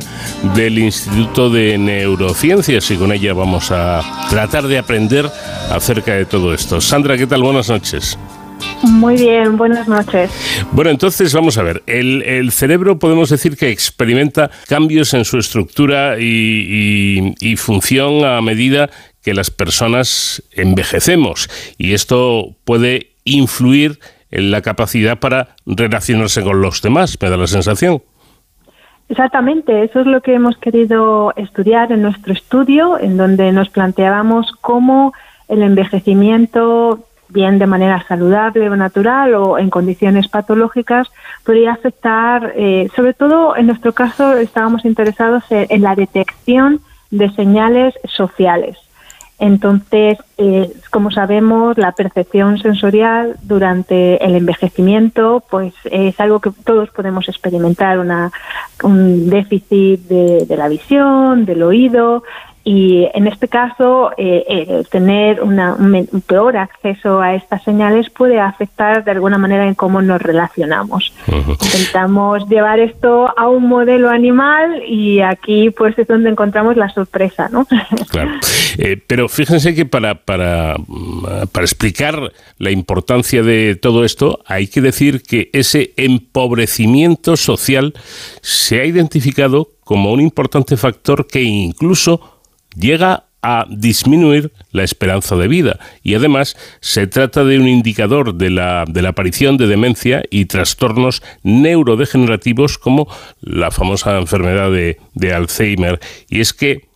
del 0.55 0.77
Instituto 0.77 1.49
de 1.49 1.77
Neurociencias 1.77 2.89
y 2.91 2.97
con 2.97 3.11
ella 3.11 3.33
vamos 3.33 3.71
a 3.71 4.27
tratar 4.29 4.67
de 4.67 4.77
aprender 4.77 5.29
acerca 5.71 6.13
de 6.13 6.25
todo 6.25 6.53
esto. 6.53 6.79
Sandra, 6.81 7.17
¿qué 7.17 7.27
tal? 7.27 7.41
Buenas 7.41 7.69
noches. 7.69 8.17
Muy 8.83 9.15
bien, 9.15 9.57
buenas 9.57 9.87
noches. 9.87 10.31
Bueno, 10.71 10.89
entonces 10.89 11.33
vamos 11.33 11.57
a 11.57 11.63
ver. 11.63 11.83
El, 11.85 12.51
cerebro 12.51 12.97
podemos 12.97 13.29
decir 13.29 13.55
que 13.57 13.69
experimenta 13.69 14.49
cambios 14.67 15.13
en 15.13 15.25
su 15.25 15.37
estructura 15.37 16.17
y, 16.19 17.55
función 17.57 18.25
a 18.25 18.41
medida 18.41 18.89
que 19.21 19.33
las 19.33 19.51
personas 19.51 20.43
envejecemos. 20.51 21.49
Y 21.77 21.93
esto 21.93 22.55
puede 22.65 23.11
influir 23.23 23.99
en 24.31 24.49
la 24.49 24.61
capacidad 24.61 25.19
para 25.19 25.55
relacionarse 25.65 26.41
con 26.41 26.61
los 26.61 26.81
demás, 26.81 27.17
me 27.21 27.29
da 27.29 27.37
la 27.37 27.47
sensación. 27.47 28.01
Exactamente, 29.09 29.83
eso 29.83 29.99
es 29.99 30.07
lo 30.07 30.21
que 30.21 30.33
hemos 30.33 30.57
querido 30.57 31.33
estudiar 31.35 31.91
en 31.91 32.01
nuestro 32.01 32.31
estudio, 32.31 32.97
en 32.97 33.17
donde 33.17 33.51
nos 33.51 33.69
planteábamos 33.69 34.53
cómo 34.61 35.13
el 35.49 35.63
envejecimiento 35.63 37.05
bien 37.31 37.59
de 37.59 37.67
manera 37.67 38.03
saludable 38.07 38.69
o 38.69 38.75
natural 38.75 39.33
o 39.35 39.57
en 39.57 39.69
condiciones 39.69 40.27
patológicas, 40.27 41.07
podría 41.45 41.73
afectar, 41.73 42.53
eh, 42.55 42.89
sobre 42.95 43.13
todo 43.13 43.55
en 43.55 43.67
nuestro 43.67 43.93
caso 43.93 44.33
estábamos 44.37 44.85
interesados 44.85 45.43
en, 45.49 45.81
la 45.81 45.95
detección 45.95 46.81
de 47.09 47.29
señales 47.31 47.93
sociales. 48.05 48.77
Entonces, 49.39 50.19
eh, 50.37 50.71
como 50.91 51.09
sabemos, 51.09 51.75
la 51.75 51.93
percepción 51.93 52.59
sensorial 52.59 53.37
durante 53.41 54.23
el 54.23 54.35
envejecimiento, 54.35 55.43
pues 55.49 55.73
es 55.85 56.19
algo 56.19 56.39
que 56.39 56.51
todos 56.63 56.91
podemos 56.91 57.27
experimentar, 57.27 57.97
una, 57.97 58.31
un 58.83 59.31
déficit 59.31 60.01
de 60.01 60.55
la 60.55 60.67
visión, 60.67 61.45
del 61.45 61.63
oído, 61.63 62.23
y 62.63 63.07
en 63.13 63.27
este 63.27 63.47
caso, 63.47 64.11
eh, 64.17 64.83
tener 64.91 65.41
un 65.41 66.23
peor 66.27 66.57
acceso 66.57 67.19
a 67.19 67.33
estas 67.33 67.63
señales 67.63 68.09
puede 68.09 68.39
afectar 68.39 69.03
de 69.03 69.11
alguna 69.11 69.39
manera 69.39 69.67
en 69.67 69.73
cómo 69.73 70.01
nos 70.01 70.21
relacionamos. 70.21 71.11
Intentamos 71.27 72.47
llevar 72.47 72.79
esto 72.79 73.33
a 73.35 73.47
un 73.47 73.67
modelo 73.67 74.09
animal 74.09 74.83
y 74.87 75.21
aquí 75.21 75.71
pues 75.71 75.97
es 75.97 76.07
donde 76.07 76.29
encontramos 76.29 76.77
la 76.77 76.89
sorpresa, 76.89 77.49
¿no? 77.49 77.67
Claro. 78.09 78.31
Eh, 78.77 78.97
pero 79.07 79.29
fíjense 79.29 79.73
que 79.73 79.85
para, 79.85 80.15
para, 80.15 80.75
para 81.51 81.65
explicar 81.65 82.31
la 82.57 82.71
importancia 82.71 83.41
de 83.41 83.75
todo 83.75 84.03
esto, 84.03 84.39
hay 84.45 84.67
que 84.67 84.81
decir 84.81 85.23
que 85.23 85.49
ese 85.53 85.93
empobrecimiento 85.97 87.37
social 87.37 87.93
se 88.41 88.81
ha 88.81 88.85
identificado 88.85 89.69
como 89.83 90.11
un 90.11 90.21
importante 90.21 90.77
factor 90.77 91.27
que 91.27 91.41
incluso 91.41 92.40
llega 92.75 93.25
a 93.41 93.65
disminuir 93.69 94.51
la 94.71 94.83
esperanza 94.83 95.35
de 95.35 95.47
vida 95.47 95.79
y 96.03 96.13
además 96.13 96.55
se 96.79 97.07
trata 97.07 97.43
de 97.43 97.57
un 97.57 97.67
indicador 97.67 98.35
de 98.35 98.51
la, 98.51 98.85
de 98.87 99.01
la 99.01 99.09
aparición 99.09 99.57
de 99.57 99.67
demencia 99.67 100.23
y 100.29 100.45
trastornos 100.45 101.23
neurodegenerativos 101.43 102.77
como 102.77 103.07
la 103.41 103.71
famosa 103.71 104.17
enfermedad 104.19 104.71
de, 104.71 105.33
Alzheimer. 105.33 105.99
Y 106.29 106.39
es 106.41 106.53
que 106.53 106.87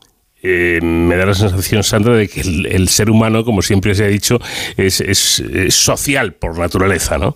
eh, 0.44 0.80
me 0.84 1.16
da 1.16 1.26
la 1.26 1.34
sensación, 1.34 1.84
Sandra, 1.84 2.14
de 2.14 2.28
que 2.28 2.42
el, 2.42 2.90
ser 2.90 3.10
humano, 3.10 3.44
como 3.44 3.64
siempre 3.64 3.96
se 3.96 4.04
ha 4.04 4.08
dicho, 4.08 4.40
es, 4.78 5.02
es 5.02 5.44
social 5.74 6.34
por 6.34 6.60
naturaleza, 6.60 7.18
¿no? 7.18 7.36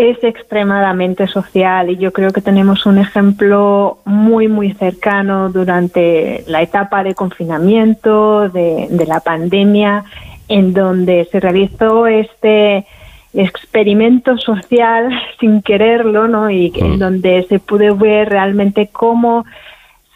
Es 0.00 0.24
extremadamente 0.24 1.26
social 1.26 1.90
y 1.90 1.98
yo 1.98 2.10
creo 2.12 2.30
que 2.30 2.40
tenemos 2.40 2.86
un 2.86 2.96
ejemplo 2.96 3.98
muy, 4.06 4.48
muy 4.48 4.72
cercano 4.72 5.50
durante 5.50 6.42
la 6.46 6.62
etapa 6.62 7.04
de 7.04 7.14
confinamiento, 7.14 8.48
de, 8.48 8.88
la 9.06 9.20
pandemia, 9.20 10.04
en 10.48 10.72
donde 10.72 11.28
se 11.30 11.38
realizó 11.38 12.06
este 12.06 12.86
experimento 13.34 14.38
social 14.38 15.10
sin 15.38 15.60
quererlo, 15.60 16.28
¿no? 16.28 16.50
Y 16.50 16.72
en 16.76 16.96
mm. 16.96 16.98
donde 16.98 17.42
se 17.48 17.58
pudo 17.58 17.94
ver 17.94 18.30
realmente 18.30 18.88
cómo 18.90 19.44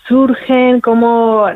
surgen, 0.09 0.81
cómo 0.81 1.47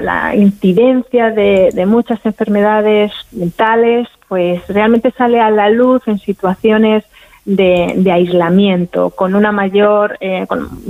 la, 0.00 0.34
incidencia 0.34 1.30
de, 1.30 1.70
de, 1.72 1.86
muchas 1.86 2.24
enfermedades 2.24 3.12
mentales, 3.32 4.08
pues 4.28 4.66
realmente 4.68 5.10
sale 5.10 5.40
a 5.40 5.50
la 5.50 5.68
luz 5.68 6.02
en 6.06 6.18
situaciones 6.18 7.04
de, 7.44 8.10
aislamiento, 8.10 9.10
con 9.10 9.34
una 9.34 9.52
mayor 9.52 10.16
eh, 10.20 10.46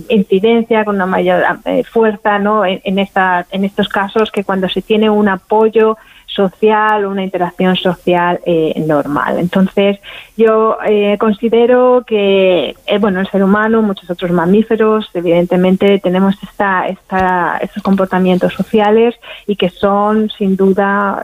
incidencia, 0.09 0.85
con 0.85 0.97
una 0.97 1.07
mayor 1.07 1.43
eh, 1.65 1.83
fuerza 1.85 2.39
¿no? 2.39 2.65
en, 2.65 2.99
esta, 2.99 3.47
en 3.51 3.65
estos 3.65 3.89
casos 3.89 4.31
que 4.31 4.45
cuando 4.45 4.69
se 4.69 4.83
tiene 4.83 5.11
un 5.11 5.29
apoyo 5.29 5.97
social, 6.27 7.07
una 7.07 7.23
interacción 7.23 7.77
social 7.77 8.41
eh, 8.45 8.75
normal. 8.87 9.39
Entonces, 9.39 9.99
yo 10.37 10.77
considero 11.19 12.03
que, 12.05 12.75
bueno, 13.01 13.21
el 13.21 13.29
ser 13.29 13.45
humano, 13.45 13.83
muchos 13.83 14.11
otros 14.11 14.33
mamíferos, 14.33 15.09
evidentemente 15.15 16.01
tenemos 16.01 16.35
esta, 16.43 16.89
esta, 16.89 17.59
estos 17.59 17.83
comportamientos 17.85 18.53
sociales 18.53 19.15
y 19.47 19.55
que 19.55 19.71
son, 19.71 20.29
sin 20.31 20.57
duda, 20.57 21.23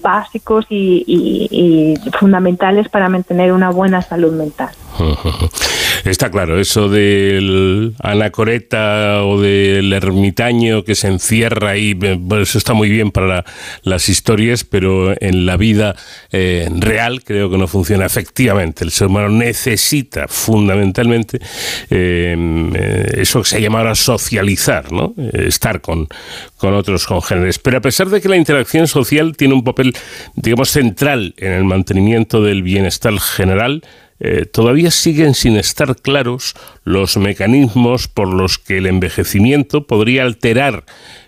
básicos 0.00 0.66
y, 0.70 1.94
fundamentales 2.18 2.88
para 2.88 3.08
mantener 3.08 3.52
una 3.52 3.70
buena 3.70 4.02
salud 4.02 4.32
mental. 4.32 4.70
Está 6.04 6.30
claro, 6.30 6.58
eso 6.60 6.88
del 6.88 7.94
anacoreta 8.00 9.24
o 9.24 9.40
del 9.40 9.92
ermitaño 9.92 10.84
que 10.84 10.94
se 10.94 11.08
encierra 11.08 11.70
ahí, 11.70 11.98
eso 12.40 12.58
está 12.58 12.72
muy 12.72 12.88
bien 12.88 13.10
para 13.10 13.44
las 13.82 14.08
historias, 14.08 14.64
pero 14.64 15.14
en 15.20 15.44
la 15.44 15.56
vida 15.56 15.96
eh, 16.30 16.68
real 16.78 17.22
creo 17.24 17.50
que 17.50 17.58
no 17.58 17.66
funciona 17.66 18.06
efectivamente. 18.06 18.84
El 18.84 18.90
ser 18.90 19.08
humano 19.08 19.28
necesita 19.28 20.28
fundamentalmente 20.28 21.40
eh, 21.90 23.06
eso 23.16 23.42
que 23.42 23.48
se 23.48 23.60
llama 23.60 23.80
ahora 23.80 23.94
socializar, 23.94 24.92
¿no? 24.92 25.14
estar 25.32 25.80
con, 25.80 26.08
con 26.56 26.74
otros 26.74 27.06
congéneres. 27.06 27.58
Pero 27.58 27.78
a 27.78 27.80
pesar 27.80 28.08
de 28.08 28.20
que 28.20 28.28
la 28.28 28.36
interacción 28.36 28.86
social 28.86 29.36
tiene 29.36 29.54
un 29.54 29.64
papel, 29.64 29.87
digamos, 30.34 30.70
central 30.70 31.34
en 31.38 31.52
el 31.52 31.64
mantenimiento 31.64 32.42
del 32.42 32.62
bienestar 32.62 33.18
general, 33.18 33.82
eh, 34.20 34.46
todavía 34.46 34.90
siguen 34.90 35.34
sin 35.34 35.56
estar 35.56 35.94
claros 35.94 36.54
los 36.82 37.16
mecanismos 37.16 38.08
por 38.08 38.26
los 38.26 38.58
que 38.58 38.78
el 38.78 38.86
envejecimiento 38.86 39.86
podría 39.86 40.24
alterar 40.24 40.84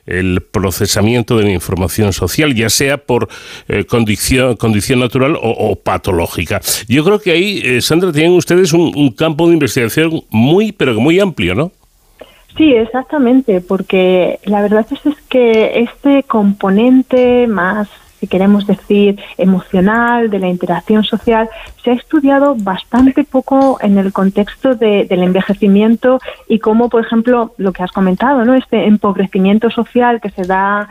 el 0.07 0.41
procesamiento 0.41 1.39
de 1.39 1.45
la 1.45 1.51
información 1.53 2.13
social, 2.13 2.53
ya 2.55 2.69
sea 2.69 2.99
por 2.99 3.29
eh, 3.69 3.85
condición, 3.85 4.57
condición 4.57 4.99
natural 4.99 5.39
o, 5.41 5.77
patológica. 5.77 6.61
Yo 6.89 7.05
creo 7.05 7.21
que 7.21 7.31
ahí, 7.31 7.63
eh, 7.65 7.81
Sandra, 7.81 8.11
tienen 8.11 8.33
ustedes 8.33 8.73
un, 8.73 9.13
campo 9.13 9.47
de 9.47 9.55
investigación 9.55 10.25
muy, 10.31 10.73
pero 10.73 10.99
muy 11.01 11.21
amplio, 11.21 11.55
¿no? 11.55 11.71
Sí, 12.57 12.73
exactamente, 12.73 13.61
porque 13.61 14.41
la 14.45 14.63
verdad 14.63 14.85
es, 14.91 15.07
es 15.07 15.21
que 15.29 15.81
este 15.81 16.25
componente 16.25 17.47
más 17.47 17.89
si 18.21 18.27
queremos 18.27 18.67
decir, 18.67 19.19
emocional, 19.39 20.31
de 20.31 20.39
la 20.39 20.49
interacción 20.49 21.03
social, 21.03 21.49
se 21.83 21.91
ha 21.91 21.95
estudiado 21.95 22.55
bastante 22.55 23.25
poco 23.25 23.79
en 23.81 23.97
el 23.99 24.13
contexto 24.13 24.75
del 24.75 25.23
envejecimiento 25.23 26.21
y 26.47 26.59
cómo, 26.59 26.91
por 26.91 27.05
ejemplo, 27.05 27.55
lo 27.57 27.73
que 27.73 27.83
has 27.83 27.93
comentado, 27.93 28.45
¿no? 28.45 28.55
este 28.55 28.87
empobrecimiento 28.87 29.71
social 29.71 30.21
que 30.21 30.31
se 30.31 30.43
da 30.43 30.91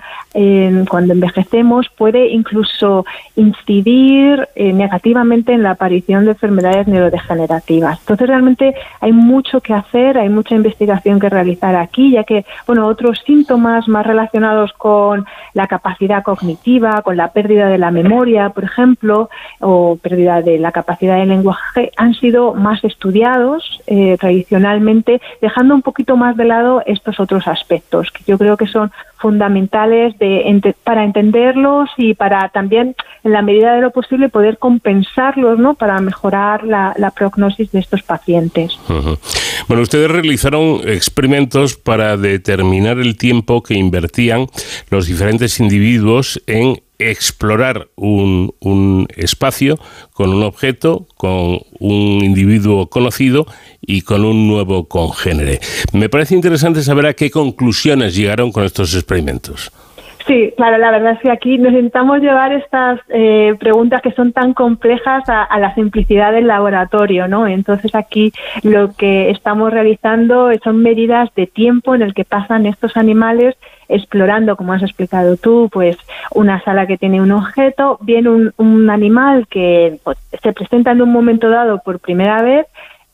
cuando 0.88 1.14
envejecemos 1.14 1.88
puede 1.98 2.30
incluso 2.30 3.06
incidir 3.36 4.48
eh, 4.56 4.74
negativamente 4.74 5.54
en 5.54 5.64
la 5.64 5.72
aparición 5.72 6.26
de 6.26 6.32
enfermedades 6.32 6.88
neurodegenerativas. 6.88 8.00
Entonces, 8.00 8.28
realmente 8.28 8.76
hay 9.02 9.12
mucho 9.12 9.62
que 9.62 9.74
hacer, 9.74 10.18
hay 10.18 10.30
mucha 10.30 10.56
investigación 10.56 11.20
que 11.20 11.30
realizar 11.30 11.76
aquí, 11.76 12.12
ya 12.12 12.24
que, 12.24 12.46
bueno, 12.66 12.88
otros 12.88 13.22
síntomas 13.26 13.88
más 13.88 14.06
relacionados 14.06 14.74
con 14.74 15.26
la 15.54 15.68
capacidad 15.68 16.24
cognitiva, 16.24 17.02
con 17.02 17.18
la 17.20 17.34
pérdida 17.34 17.68
de 17.68 17.78
la 17.78 17.92
memoria, 17.92 18.52
por 18.52 18.64
ejemplo, 18.64 19.30
o 19.60 19.98
pérdida 20.02 20.42
de 20.42 20.58
la 20.58 20.72
capacidad 20.72 21.18
de 21.18 21.26
lenguaje, 21.26 21.92
han 21.98 22.14
sido 22.14 22.54
más 22.54 22.82
estudiados 22.86 23.82
eh, 23.88 24.16
tradicionalmente, 24.18 25.20
dejando 25.42 25.76
un 25.76 25.82
poquito 25.82 26.16
más 26.16 26.38
de 26.38 26.46
lado 26.46 26.82
estos 26.86 27.20
otros 27.20 27.46
aspectos, 27.46 28.10
que 28.12 28.24
yo 28.26 28.38
creo 28.38 28.56
que 28.56 28.68
son 28.68 28.90
fundamentales 29.18 30.16
para 30.86 31.04
entenderlos 31.04 31.90
y 31.98 32.14
para 32.14 32.48
también, 32.50 32.96
en 33.26 33.34
la 33.34 33.42
medida 33.42 33.74
de 33.76 33.82
lo 33.82 33.92
posible, 33.92 34.30
poder 34.30 34.58
compensarlos 34.58 35.60
¿no? 35.60 35.74
para 35.74 36.00
mejorar 36.00 36.64
la, 36.64 37.12
prognosis 37.14 37.70
de 37.74 37.80
estos 37.80 38.02
pacientes. 38.02 38.80
Bueno, 39.68 39.84
ustedes 39.84 40.10
realizaron 40.10 40.80
experimentos 40.86 41.76
para 41.76 42.16
determinar 42.16 42.98
el 42.98 43.18
tiempo 43.18 43.62
que 43.62 43.74
invertían 43.74 44.48
los 44.90 45.08
diferentes 45.08 45.60
individuos 45.60 46.42
en 46.48 46.80
explorar 47.00 47.88
un, 47.96 48.54
un, 48.60 49.08
espacio 49.16 49.78
con 50.14 50.34
un 50.34 50.44
objeto, 50.44 51.08
con 51.16 51.60
un 51.80 52.24
individuo 52.24 52.88
conocido 52.88 53.46
y 53.82 54.02
con 54.02 54.26
un 54.26 54.48
nuevo 54.48 54.88
congénere. 54.88 55.60
Me 55.94 56.10
parece 56.10 56.36
interesante 56.36 56.82
saber 56.82 57.06
a 57.06 57.14
qué 57.14 57.32
conclusiones 57.32 58.16
llegaron 58.16 58.52
con 58.52 58.66
estos 58.66 58.94
experimentos. 58.94 59.72
Sí, 60.30 60.54
claro, 60.56 60.78
la 60.78 60.92
verdad 60.92 61.14
es 61.14 61.20
que 61.22 61.32
aquí 61.32 61.58
necesitamos 61.58 62.20
llevar 62.20 62.54
estas 62.54 63.00
eh, 63.10 63.56
preguntas 63.60 64.02
que 64.04 64.12
son 64.12 64.32
tan 64.32 64.54
complejas 64.54 65.24
a, 65.28 65.58
la 65.58 65.74
simplicidad 65.74 66.34
del 66.34 66.46
laboratorio, 66.46 67.28
¿no? 67.28 67.48
Entonces 67.48 67.96
aquí 67.96 68.32
lo 68.62 68.94
que 68.94 69.32
estamos 69.32 69.72
realizando 69.72 70.52
son 70.64 70.84
medidas 70.84 71.34
de 71.36 71.48
tiempo 71.48 71.96
en 71.96 72.04
el 72.04 72.14
que 72.14 72.26
pasan 72.26 72.68
estos 72.68 72.96
animales 72.96 73.56
explorando, 73.90 74.56
como 74.56 74.74
has 74.74 74.84
explicado 74.84 75.36
tú, 75.36 75.68
pues 75.72 75.98
una 76.32 76.64
sala 76.64 76.88
que 76.88 76.98
tiene 76.98 77.22
un 77.22 77.32
objeto, 77.32 77.98
viene 78.02 78.52
un, 78.56 78.90
animal 78.90 79.48
que 79.48 80.00
pues, 80.04 80.18
se 80.42 80.54
presenta 80.54 80.92
en 80.92 81.02
un 81.02 81.12
momento 81.12 81.50
dado 81.50 81.82
por 81.84 82.00
primera 82.00 82.42
vez 82.42 82.68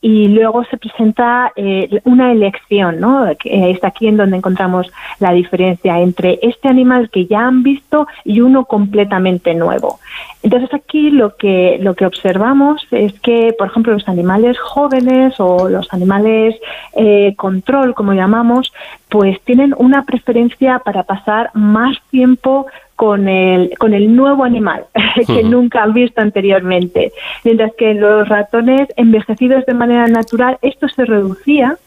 y 0.06 0.28
luego 0.28 0.64
se 0.66 0.78
presenta 0.78 1.52
eh, 1.56 2.00
una 2.04 2.32
elección, 2.32 3.00
¿no? 3.00 3.26
Que 3.40 3.72
es 3.72 3.84
aquí 3.84 4.06
en 4.06 4.18
donde 4.18 4.38
encontramos 4.38 4.86
la 5.20 5.32
diferencia 5.32 6.00
entre 6.00 6.38
este 6.44 6.70
animal 6.70 7.10
que 7.10 7.26
ya 7.26 7.48
han 7.48 7.64
visto 7.64 8.06
y 8.24 8.40
uno 8.42 8.66
completamente 8.66 9.56
nuevo. 9.56 10.00
Entonces 10.44 10.72
aquí 10.76 11.10
lo 11.10 11.36
que 11.38 11.80
lo 11.82 11.96
que 11.96 12.06
observamos 12.06 12.86
es 12.92 13.20
que, 13.22 13.56
por 13.58 13.70
ejemplo, 13.70 13.94
los 13.94 14.08
animales 14.08 14.60
jóvenes 14.60 15.40
o 15.40 15.70
los 15.70 15.92
animales 15.92 16.54
eh, 16.96 17.34
control, 17.36 17.96
como 17.96 18.14
llamamos, 18.14 18.72
pues 19.10 19.42
tienen 19.42 19.74
una 19.76 20.04
preferencia 20.04 20.84
para 20.86 21.02
pasar 21.02 21.50
más 21.56 21.98
tiempo 22.12 22.68
con 22.96 23.28
el, 23.28 23.78
con 23.78 23.94
el 23.94 24.16
nuevo 24.16 24.44
animal 24.44 24.86
que 25.28 25.44
nunca 25.44 25.84
han 25.84 25.94
visto 25.94 26.22
anteriormente. 26.22 27.12
Mientras 27.44 27.74
que 27.78 27.92
en 27.92 28.02
los 28.02 28.28
ratones 28.28 28.88
envejecidos 28.96 29.66
de 29.66 29.74
manera 29.74 30.08
natural 30.08 30.58
esto 30.62 30.88
se 30.88 31.06
reducía, 31.06 31.78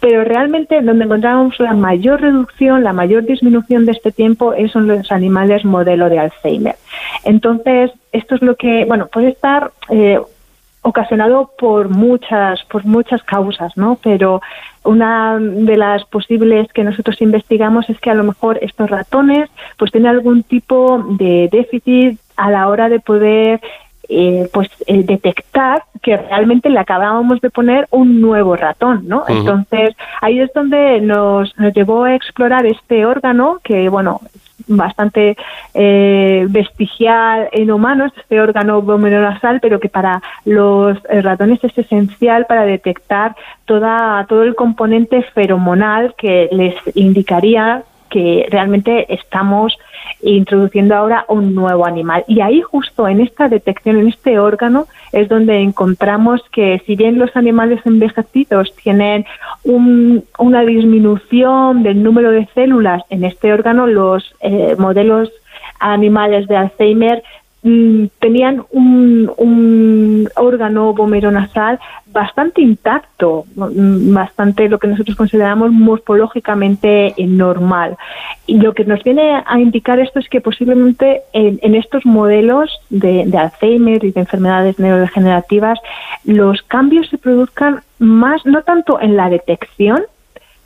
pero 0.00 0.24
realmente 0.24 0.80
donde 0.82 1.04
encontrábamos 1.04 1.58
la 1.60 1.72
mayor 1.72 2.20
reducción, 2.20 2.84
la 2.84 2.92
mayor 2.92 3.24
disminución 3.24 3.86
de 3.86 3.92
este 3.92 4.12
tiempo 4.12 4.52
es 4.52 4.72
son 4.72 4.88
los 4.88 5.10
animales 5.12 5.64
modelo 5.64 6.08
de 6.08 6.18
Alzheimer. 6.18 6.76
Entonces, 7.24 7.92
esto 8.12 8.34
es 8.34 8.42
lo 8.42 8.56
que, 8.56 8.84
bueno, 8.84 9.06
puede 9.06 9.28
estar 9.28 9.70
eh, 9.90 10.18
ocasionado 10.86 11.50
por 11.58 11.88
muchas, 11.88 12.62
por 12.64 12.84
muchas 12.84 13.20
causas, 13.24 13.76
¿no? 13.76 13.98
Pero 14.00 14.40
una 14.84 15.36
de 15.40 15.76
las 15.76 16.04
posibles 16.04 16.72
que 16.72 16.84
nosotros 16.84 17.20
investigamos 17.20 17.90
es 17.90 17.98
que 17.98 18.10
a 18.10 18.14
lo 18.14 18.22
mejor 18.22 18.58
estos 18.62 18.88
ratones 18.88 19.50
pues 19.76 19.90
tienen 19.90 20.10
algún 20.10 20.44
tipo 20.44 21.04
de 21.18 21.48
déficit 21.50 22.20
a 22.36 22.50
la 22.52 22.68
hora 22.68 22.88
de 22.88 23.00
poder 23.00 23.60
eh, 24.08 24.48
pues 24.52 24.68
eh, 24.86 25.02
detectar 25.02 25.82
que 26.02 26.16
realmente 26.16 26.70
le 26.70 26.78
acabábamos 26.78 27.40
de 27.40 27.50
poner 27.50 27.88
un 27.90 28.20
nuevo 28.20 28.54
ratón, 28.54 29.08
¿no? 29.08 29.24
Entonces 29.26 29.96
ahí 30.20 30.38
es 30.38 30.52
donde 30.54 31.00
nos, 31.00 31.52
nos 31.58 31.74
llevó 31.74 32.04
a 32.04 32.14
explorar 32.14 32.64
este 32.64 33.04
órgano 33.04 33.58
que 33.64 33.88
bueno 33.88 34.20
bastante 34.66 35.36
eh, 35.74 36.46
vestigial 36.48 37.48
en 37.52 37.70
humanos, 37.70 38.12
este 38.16 38.40
órgano 38.40 38.82
vomeronasal, 38.82 39.60
pero 39.60 39.80
que 39.80 39.88
para 39.88 40.22
los 40.44 40.98
eh, 41.08 41.22
ratones 41.22 41.62
es 41.62 41.76
esencial 41.76 42.46
para 42.46 42.64
detectar 42.64 43.36
toda, 43.64 44.24
todo 44.28 44.42
el 44.42 44.54
componente 44.54 45.22
feromonal 45.22 46.14
que 46.16 46.48
les 46.52 46.74
indicaría 46.96 47.84
que 48.10 48.46
realmente 48.50 49.12
estamos 49.12 49.76
introduciendo 50.22 50.94
ahora 50.94 51.24
un 51.28 51.54
nuevo 51.54 51.86
animal. 51.86 52.24
Y 52.26 52.40
ahí 52.40 52.62
justo 52.62 53.06
en 53.08 53.20
esta 53.20 53.48
detección, 53.48 53.98
en 53.98 54.08
este 54.08 54.38
órgano, 54.38 54.86
es 55.12 55.28
donde 55.28 55.60
encontramos 55.60 56.42
que 56.52 56.82
si 56.86 56.96
bien 56.96 57.18
los 57.18 57.34
animales 57.36 57.80
envejecidos 57.84 58.74
tienen 58.76 59.24
una 59.64 60.62
disminución 60.62 61.82
del 61.82 62.02
número 62.02 62.30
de 62.30 62.48
células 62.54 63.02
en 63.10 63.24
este 63.24 63.52
órgano, 63.52 63.86
los 63.86 64.34
eh, 64.40 64.74
modelos 64.78 65.30
animales 65.80 66.46
de 66.48 66.56
Alzheimer 66.56 67.22
Mm, 67.68 68.10
tenían 68.20 68.64
un, 68.70 69.28
un 69.38 70.28
órgano 70.36 70.92
vomeronasal 70.92 71.80
bastante 72.12 72.62
intacto, 72.62 73.44
mm, 73.56 74.14
bastante 74.14 74.68
lo 74.68 74.78
que 74.78 74.86
nosotros 74.86 75.16
consideramos 75.16 75.72
morfológicamente 75.72 77.12
normal. 77.18 77.96
Y 78.46 78.60
lo 78.60 78.72
que 78.72 78.84
nos 78.84 79.02
viene 79.02 79.42
a 79.44 79.58
indicar 79.58 79.98
esto 79.98 80.20
es 80.20 80.28
que 80.28 80.40
posiblemente 80.40 81.22
en, 81.32 81.74
estos 81.74 82.06
modelos 82.06 82.70
de, 82.88 83.24
de, 83.26 83.36
Alzheimer 83.36 84.04
y 84.04 84.12
de 84.12 84.20
enfermedades 84.20 84.78
neurodegenerativas, 84.78 85.80
los 86.22 86.62
cambios 86.62 87.08
se 87.08 87.18
produzcan 87.18 87.80
más, 87.98 88.46
no 88.46 88.62
tanto 88.62 89.00
en 89.00 89.16
la 89.16 89.28
detección, 89.28 90.02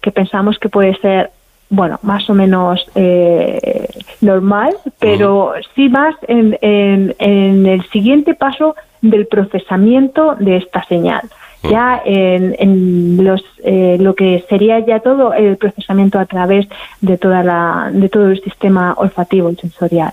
que 0.02 0.12
pensamos 0.12 0.58
que 0.58 0.68
puede 0.68 0.94
ser 0.96 1.30
bueno, 1.70 1.98
más 2.02 2.28
o 2.28 2.34
menos 2.34 2.84
eh, 2.96 3.88
normal, 4.20 4.76
pero 4.98 5.54
sí 5.74 5.88
más 5.88 6.16
en, 6.26 6.58
en, 6.60 7.14
en, 7.18 7.66
el 7.66 7.88
siguiente 7.90 8.34
paso 8.34 8.74
del 9.00 9.26
procesamiento 9.28 10.34
de 10.34 10.56
esta 10.56 10.84
señal 10.84 11.22
ya 11.62 12.02
en, 12.04 12.56
en 12.58 13.24
los, 13.24 13.42
eh, 13.62 13.98
lo 14.00 14.14
que 14.14 14.44
sería 14.48 14.78
ya 14.80 15.00
todo 15.00 15.34
el 15.34 15.56
procesamiento 15.56 16.18
a 16.18 16.26
través 16.26 16.66
de 17.00 17.18
toda 17.18 17.42
la 17.42 17.90
de 17.92 18.08
todo 18.08 18.30
el 18.30 18.42
sistema 18.42 18.94
olfativo 18.96 19.50
y 19.50 19.56
sensorial. 19.56 20.12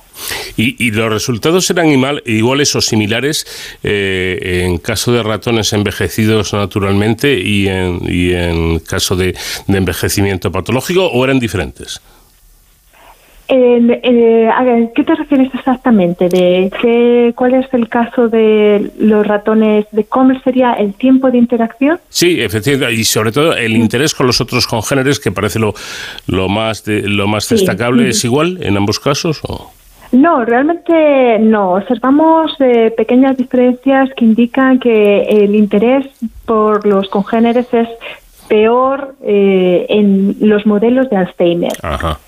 ¿Y, 0.57 0.91
los 0.91 1.11
resultados 1.11 1.69
eran 1.69 1.87
iguales 2.25 2.75
o 2.75 2.81
similares 2.81 3.45
eh, 3.83 4.63
en 4.65 4.79
caso 4.79 5.11
de 5.11 5.21
ratones 5.21 5.71
envejecidos 5.73 6.53
naturalmente 6.53 7.39
y 7.39 7.67
en, 7.67 7.99
y 8.07 8.33
en 8.33 8.79
caso 8.79 9.15
de 9.15 9.35
envejecimiento 9.67 10.51
patológico 10.51 11.05
o 11.05 11.23
eran 11.23 11.39
diferentes? 11.39 12.01
Eh, 13.49 14.89
¿Qué 14.95 15.03
te 15.03 15.15
refieres 15.15 15.53
exactamente? 15.53 16.27
¿De 16.27 16.71
qué, 16.81 17.33
¿Cuál 17.35 17.53
es 17.55 17.73
el 17.73 17.87
caso 17.87 18.27
de 18.27 18.91
los 18.99 19.25
ratones? 19.25 19.85
¿De 19.91 20.03
cómo 20.03 20.37
sería 20.41 20.73
el 20.73 20.93
tiempo 20.93 21.31
de 21.31 21.37
interacción? 21.37 21.99
Sí, 22.09 22.41
efectivamente, 22.41 22.93
y 22.93 23.03
sobre 23.03 23.31
todo 23.31 23.55
el 23.55 23.75
interés 23.75 24.13
con 24.13 24.27
los 24.27 24.41
otros 24.41 24.67
congéneres, 24.67 25.19
que 25.19 25.31
parece 25.31 25.59
lo, 25.59 25.73
lo 26.27 26.49
más, 26.49 26.83
lo 26.87 27.27
más 27.27 27.47
destacable. 27.47 28.09
¿Es 28.09 28.25
igual 28.25 28.59
en 28.61 28.75
ambos 28.75 28.99
casos? 28.99 29.39
O? 29.43 29.71
No, 30.11 30.45
realmente 30.45 31.39
no. 31.39 31.73
Observamos 31.73 32.51
eh, 32.59 32.93
pequeñas 32.95 33.37
diferencias 33.37 34.09
que 34.15 34.25
indican 34.25 34.79
que 34.79 35.23
el 35.23 35.55
interés 35.55 36.05
por 36.45 36.85
los 36.85 37.09
congéneres 37.09 37.67
es 37.73 37.89
peor 38.47 39.15
eh, 39.23 39.85
en 39.89 40.37
los 40.39 40.65
modelos 40.65 41.09
de 41.09 41.17
Alzheimer. 41.17 41.73
Ajá. 41.81 42.19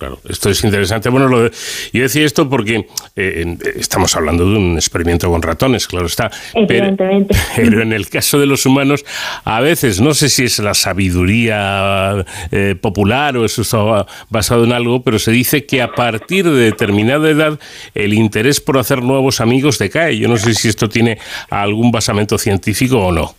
Claro, 0.00 0.18
esto 0.28 0.48
es 0.48 0.64
interesante. 0.64 1.10
Bueno, 1.10 1.28
lo 1.28 1.50
yo 1.92 2.02
decía 2.02 2.24
esto 2.24 2.48
porque 2.48 2.86
eh, 3.16 3.56
estamos 3.76 4.16
hablando 4.16 4.48
de 4.48 4.56
un 4.56 4.74
experimento 4.76 5.28
con 5.28 5.42
ratones, 5.42 5.86
claro 5.86 6.06
está. 6.06 6.30
Evidentemente. 6.54 7.36
Pero, 7.56 7.82
en 7.82 7.92
el 7.92 8.08
caso 8.08 8.38
de 8.38 8.46
los 8.46 8.64
humanos, 8.64 9.04
a 9.44 9.60
veces, 9.60 10.00
no 10.00 10.14
sé 10.14 10.30
si 10.30 10.44
es 10.44 10.58
la 10.58 10.72
sabiduría 10.72 12.24
eh, 12.50 12.76
popular 12.80 13.36
o 13.36 13.44
eso 13.44 13.60
está 13.60 14.06
basado 14.30 14.64
en 14.64 14.72
algo, 14.72 15.02
pero 15.02 15.18
se 15.18 15.32
dice 15.32 15.66
que 15.66 15.82
a 15.82 15.92
partir 15.92 16.44
de 16.46 16.64
determinada 16.64 17.28
edad 17.28 17.58
el 17.94 18.14
interés 18.14 18.60
por 18.60 18.78
hacer 18.78 19.02
nuevos 19.02 19.40
amigos 19.40 19.78
decae. 19.78 20.18
Yo 20.18 20.28
no 20.28 20.38
sé 20.38 20.54
si 20.54 20.68
esto 20.68 20.88
tiene 20.88 21.18
algún 21.50 21.90
basamento 21.92 22.38
científico 22.38 22.98
o 22.98 23.12
no. 23.12 23.34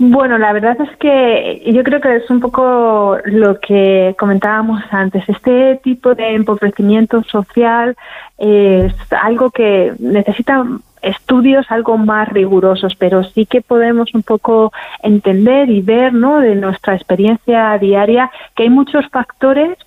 Bueno, 0.00 0.38
la 0.38 0.52
verdad 0.52 0.80
es 0.80 0.96
que 0.98 1.60
yo 1.72 1.82
creo 1.82 2.00
que 2.00 2.14
es 2.16 2.30
un 2.30 2.38
poco 2.38 3.18
lo 3.24 3.58
que 3.58 4.14
comentábamos 4.16 4.80
antes. 4.92 5.28
Este 5.28 5.80
tipo 5.82 6.14
de 6.14 6.34
empobrecimiento 6.34 7.24
social 7.24 7.96
es 8.38 8.94
algo 9.10 9.50
que 9.50 9.92
necesita 9.98 10.64
estudios 11.02 11.66
algo 11.70 11.98
más 11.98 12.28
rigurosos, 12.28 12.94
pero 12.96 13.24
sí 13.24 13.44
que 13.46 13.60
podemos 13.60 14.14
un 14.14 14.22
poco 14.22 14.72
entender 15.02 15.68
y 15.68 15.80
ver, 15.80 16.12
¿no? 16.12 16.38
De 16.38 16.54
nuestra 16.54 16.94
experiencia 16.94 17.76
diaria 17.78 18.30
que 18.54 18.64
hay 18.64 18.70
muchos 18.70 19.08
factores 19.08 19.78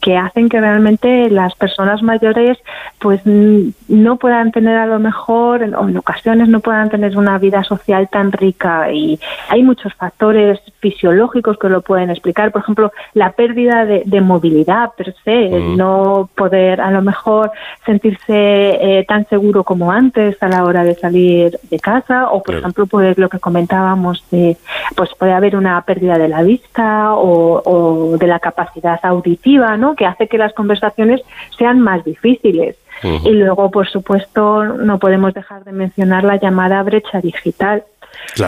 que 0.00 0.16
hacen 0.16 0.48
que 0.48 0.60
realmente 0.60 1.30
las 1.30 1.54
personas 1.54 2.02
mayores 2.02 2.58
pues 2.98 3.20
no 3.24 4.16
puedan 4.16 4.52
tener 4.52 4.76
a 4.76 4.86
lo 4.86 4.98
mejor 4.98 5.62
o 5.62 5.88
en 5.88 5.96
ocasiones 5.96 6.48
no 6.48 6.60
puedan 6.60 6.90
tener 6.90 7.16
una 7.16 7.38
vida 7.38 7.62
social 7.64 8.08
tan 8.10 8.32
rica. 8.32 8.90
Y 8.92 9.18
hay 9.48 9.62
muchos 9.62 9.94
factores 9.94 10.60
fisiológicos 10.80 11.58
que 11.58 11.68
lo 11.68 11.82
pueden 11.82 12.10
explicar. 12.10 12.52
Por 12.52 12.62
ejemplo 12.62 12.92
la 13.14 13.32
pérdida 13.32 13.84
de, 13.84 14.20
movilidad 14.20 14.92
per 14.96 15.14
se 15.24 15.46
el 15.46 15.76
no 15.78 16.28
poder 16.34 16.80
a 16.80 16.90
lo 16.90 17.00
mejor 17.00 17.50
sentirse 17.86 18.28
eh, 18.28 19.04
tan 19.08 19.26
seguro 19.28 19.64
como 19.64 19.90
antes 19.90 20.40
a 20.42 20.48
la 20.48 20.64
hora 20.64 20.84
de 20.84 20.94
salir 20.94 21.58
de 21.70 21.78
casa 21.78 22.28
o 22.30 22.42
por 22.42 22.56
ejemplo 22.56 22.86
pues 22.86 23.16
lo 23.16 23.30
que 23.30 23.38
comentábamos 23.38 24.22
de 24.30 24.58
pues 24.94 25.10
puede 25.18 25.32
haber 25.32 25.56
una 25.56 25.80
pérdida 25.82 26.18
de 26.18 26.28
la 26.28 26.42
vista 26.42 27.14
o, 27.14 27.62
o 27.64 28.18
de 28.18 28.26
la 28.26 28.40
capacidad 28.40 29.00
auditiva 29.02 29.49
no 29.58 29.94
que 29.94 30.06
hace 30.06 30.28
que 30.28 30.38
las 30.38 30.52
conversaciones 30.52 31.22
sean 31.58 31.80
más 31.80 32.04
difíciles. 32.04 32.76
Y 33.02 33.30
luego, 33.30 33.70
por 33.70 33.88
supuesto, 33.88 34.62
no 34.64 34.98
podemos 34.98 35.32
dejar 35.32 35.64
de 35.64 35.72
mencionar 35.72 36.22
la 36.22 36.36
llamada 36.36 36.82
brecha 36.82 37.20
digital. 37.20 37.84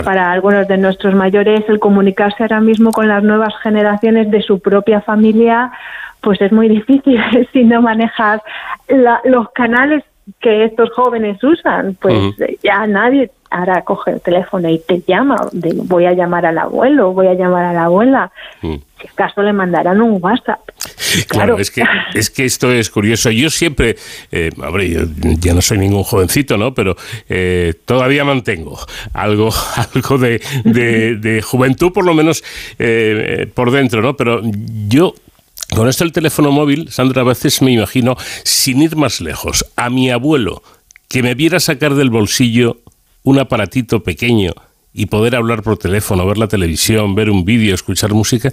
Para 0.05 0.31
algunos 0.31 0.69
de 0.69 0.77
nuestros 0.77 1.15
mayores, 1.15 1.65
el 1.69 1.79
comunicarse 1.79 2.43
ahora 2.43 2.61
mismo 2.61 2.91
con 2.93 3.09
las 3.09 3.23
nuevas 3.23 3.55
generaciones 3.63 4.31
de 4.31 4.43
su 4.43 4.61
propia 4.61 5.01
familia, 5.01 5.73
pues 6.21 6.41
es 6.43 6.53
muy 6.53 6.69
difícil 6.69 7.19
si 7.53 7.65
no 7.65 7.81
manejas 7.81 8.43
los 9.25 9.51
canales 9.53 10.05
que 10.41 10.65
estos 10.65 10.91
jóvenes 10.91 11.43
usan. 11.43 11.97
Pues 12.01 12.35
ya 12.63 12.87
nadie 12.87 13.31
ahora 13.53 13.83
coge 13.83 14.13
el 14.13 14.21
teléfono 14.21 14.69
y 14.69 14.79
te 14.79 15.03
llama, 15.07 15.37
voy 15.53 16.07
a 16.07 16.13
llamar 16.13 16.47
al 16.47 16.59
abuelo, 16.59 17.13
voy 17.13 17.27
a 17.27 17.35
llamar 17.35 17.65
a 17.65 17.73
la 17.73 17.85
abuela. 17.85 18.33
Mm. 18.63 18.77
Si 19.01 19.09
acaso 19.09 19.43
le 19.43 19.53
mandarán 19.53 20.01
un 20.01 20.19
WhatsApp. 20.23 20.61
Claro, 21.29 21.59
es 21.59 21.71
que 21.71 21.85
es 22.15 22.31
que 22.31 22.47
esto 22.47 22.73
es 22.73 22.89
curioso. 22.89 23.31
Yo 23.31 23.51
siempre, 23.51 23.97
eh, 24.31 24.51
hombre, 24.57 24.89
yo 24.89 25.01
ya 25.39 25.53
no 25.53 25.61
soy 25.61 25.77
ningún 25.77 26.05
jovencito, 26.05 26.57
¿no? 26.57 26.73
Pero 26.73 26.97
eh, 27.29 27.75
todavía 27.85 28.25
mantengo 28.25 28.79
algo, 29.13 29.51
algo 29.95 30.19
de, 30.19 30.41
de, 30.65 31.43
juventud, 31.43 31.93
por 31.93 32.07
lo 32.07 32.15
menos 32.15 32.43
eh, 32.79 33.47
por 33.53 33.71
dentro, 33.71 34.01
¿no? 34.01 34.17
Pero 34.17 34.41
yo 34.89 35.15
con 35.77 35.89
esto 35.89 36.05
el 36.05 36.13
teléfono 36.13 36.51
móvil, 36.51 36.91
Sandra, 36.91 37.23
a 37.23 37.25
veces 37.27 37.61
me 37.61 37.73
imagino, 37.73 38.17
sin 38.45 38.81
ir 38.81 38.97
más 38.97 39.21
lejos, 39.21 39.67
a 39.77 39.91
mi 39.91 40.11
abuelo 40.11 40.63
que 41.09 41.23
me 41.23 41.35
viera 41.35 41.61
sacar 41.61 41.95
del 41.95 42.09
bolsillo 42.09 42.79
un 43.23 43.39
aparatito 43.39 44.03
pequeño 44.03 44.53
y 44.93 45.07
poder 45.07 45.37
hablar 45.37 45.63
por 45.63 45.79
teléfono, 45.79 46.27
ver 46.27 46.39
la 46.39 46.49
televisión, 46.49 47.15
ver 47.15 47.31
un 47.31 47.45
vídeo, 47.45 47.75
escuchar 47.75 48.13
música, 48.13 48.53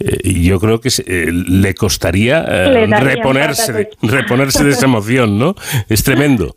eh, 0.00 0.32
yo 0.42 0.58
creo 0.58 0.80
que 0.80 0.88
eh, 1.06 1.30
le 1.30 1.74
costaría 1.74 2.44
eh, 2.48 2.86
reponerse, 2.86 3.90
reponerse 4.02 4.64
de 4.64 4.70
esa 4.70 4.86
emoción, 4.86 5.38
¿no? 5.38 5.54
Es 5.88 6.02
tremendo. 6.02 6.56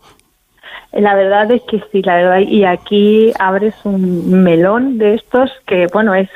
La 0.97 1.13
verdad 1.13 1.51
es 1.51 1.61
que 1.61 1.79
sí, 1.91 2.01
la 2.01 2.15
verdad, 2.15 2.39
y 2.39 2.65
aquí 2.65 3.31
abres 3.37 3.75
un 3.83 4.41
melón 4.43 4.97
de 4.97 5.13
estos 5.13 5.51
que, 5.67 5.85
bueno, 5.93 6.15
es 6.15 6.27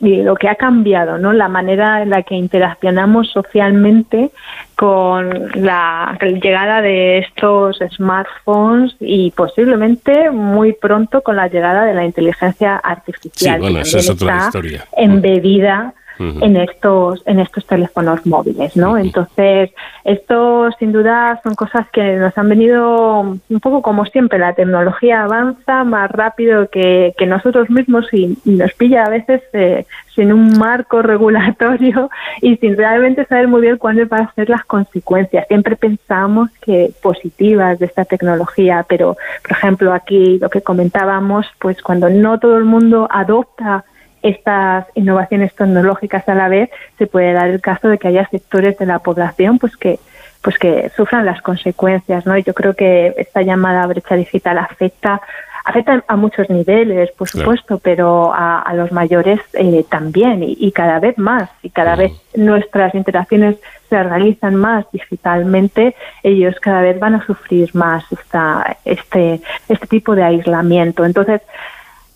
lo 0.00 0.34
que 0.34 0.46
ha 0.46 0.56
cambiado, 0.56 1.16
¿no? 1.16 1.32
La 1.32 1.48
manera 1.48 2.02
en 2.02 2.10
la 2.10 2.22
que 2.22 2.34
interaccionamos 2.34 3.30
socialmente 3.30 4.30
con 4.76 5.50
la 5.54 6.18
llegada 6.20 6.82
de 6.82 7.18
estos 7.18 7.78
smartphones 7.96 8.94
y 9.00 9.30
posiblemente 9.30 10.30
muy 10.30 10.74
pronto 10.74 11.22
con 11.22 11.36
la 11.36 11.48
llegada 11.48 11.86
de 11.86 11.94
la 11.94 12.04
inteligencia 12.04 12.76
artificial. 12.76 13.56
Sí, 13.56 13.60
bueno, 13.62 13.80
eso 13.80 13.98
es 13.98 14.10
otra 14.10 14.36
historia. 14.44 14.84
Embebida 14.96 15.94
en 16.20 16.56
estos 16.56 17.22
en 17.26 17.40
estos 17.40 17.66
teléfonos 17.66 18.26
móviles, 18.26 18.76
¿no? 18.76 18.98
Entonces, 18.98 19.70
esto 20.04 20.70
sin 20.78 20.92
duda 20.92 21.40
son 21.42 21.54
cosas 21.54 21.88
que 21.90 22.16
nos 22.16 22.36
han 22.36 22.48
venido 22.48 23.20
un 23.20 23.60
poco 23.60 23.82
como 23.82 24.04
siempre, 24.04 24.38
la 24.38 24.52
tecnología 24.52 25.22
avanza 25.22 25.84
más 25.84 26.10
rápido 26.10 26.68
que, 26.68 27.14
que 27.16 27.26
nosotros 27.26 27.70
mismos 27.70 28.06
y, 28.12 28.36
nos 28.44 28.72
pilla 28.74 29.04
a 29.04 29.08
veces 29.08 29.42
eh, 29.52 29.86
sin 30.14 30.32
un 30.32 30.58
marco 30.58 31.02
regulatorio 31.12 32.10
y 32.42 32.56
sin 32.56 32.76
realmente 32.76 33.24
saber 33.26 33.48
muy 33.48 33.62
bien 33.62 33.78
cuáles 33.78 34.08
van 34.08 34.22
a 34.22 34.34
ser 34.34 34.50
las 34.50 34.64
consecuencias. 34.64 35.46
Siempre 35.48 35.76
pensamos 35.76 36.50
que 36.60 36.90
positivas 37.02 37.78
de 37.78 37.86
esta 37.86 38.04
tecnología, 38.04 38.84
pero 38.88 39.16
por 39.42 39.52
ejemplo 39.52 39.92
aquí 39.92 40.38
lo 40.38 40.50
que 40.50 40.60
comentábamos, 40.60 41.46
pues 41.58 41.80
cuando 41.82 42.10
no 42.10 42.38
todo 42.38 42.58
el 42.58 42.64
mundo 42.64 43.08
adopta 43.10 43.84
estas 44.22 44.86
innovaciones 44.94 45.54
tecnológicas 45.54 46.28
a 46.28 46.34
la 46.34 46.48
vez, 46.48 46.70
se 46.98 47.06
puede 47.06 47.32
dar 47.32 47.48
el 47.48 47.60
caso 47.60 47.88
de 47.88 47.98
que 47.98 48.08
haya 48.08 48.28
sectores 48.28 48.78
de 48.78 48.86
la 48.86 48.98
población 48.98 49.58
pues 49.58 49.76
que 49.76 49.98
pues 50.42 50.56
que 50.58 50.90
sufran 50.96 51.26
las 51.26 51.42
consecuencias, 51.42 52.24
¿no? 52.24 52.34
Y 52.34 52.42
yo 52.42 52.54
creo 52.54 52.74
que 52.74 53.14
esta 53.18 53.42
llamada 53.42 53.86
brecha 53.86 54.14
digital 54.14 54.56
afecta 54.56 55.20
afecta 55.64 56.04
a 56.08 56.16
muchos 56.16 56.48
niveles, 56.50 57.10
por 57.12 57.28
supuesto, 57.28 57.78
pero 57.78 58.32
a, 58.34 58.72
los 58.74 58.92
mayores 58.92 59.40
eh, 59.52 59.84
también 59.88 60.42
y, 60.42 60.72
cada 60.72 60.98
vez 60.98 61.18
más. 61.18 61.50
Y 61.62 61.70
cada 61.70 61.96
vez 61.96 62.12
nuestras 62.34 62.94
interacciones 62.94 63.56
se 63.88 64.02
realizan 64.02 64.54
más 64.54 64.86
digitalmente, 64.92 65.94
ellos 66.22 66.54
cada 66.60 66.80
vez 66.80 66.98
van 66.98 67.16
a 67.16 67.26
sufrir 67.26 67.70
más 67.74 68.04
esta, 68.12 68.76
este, 68.84 69.40
este 69.68 69.86
tipo 69.86 70.14
de 70.14 70.22
aislamiento. 70.22 71.04
Entonces, 71.04 71.42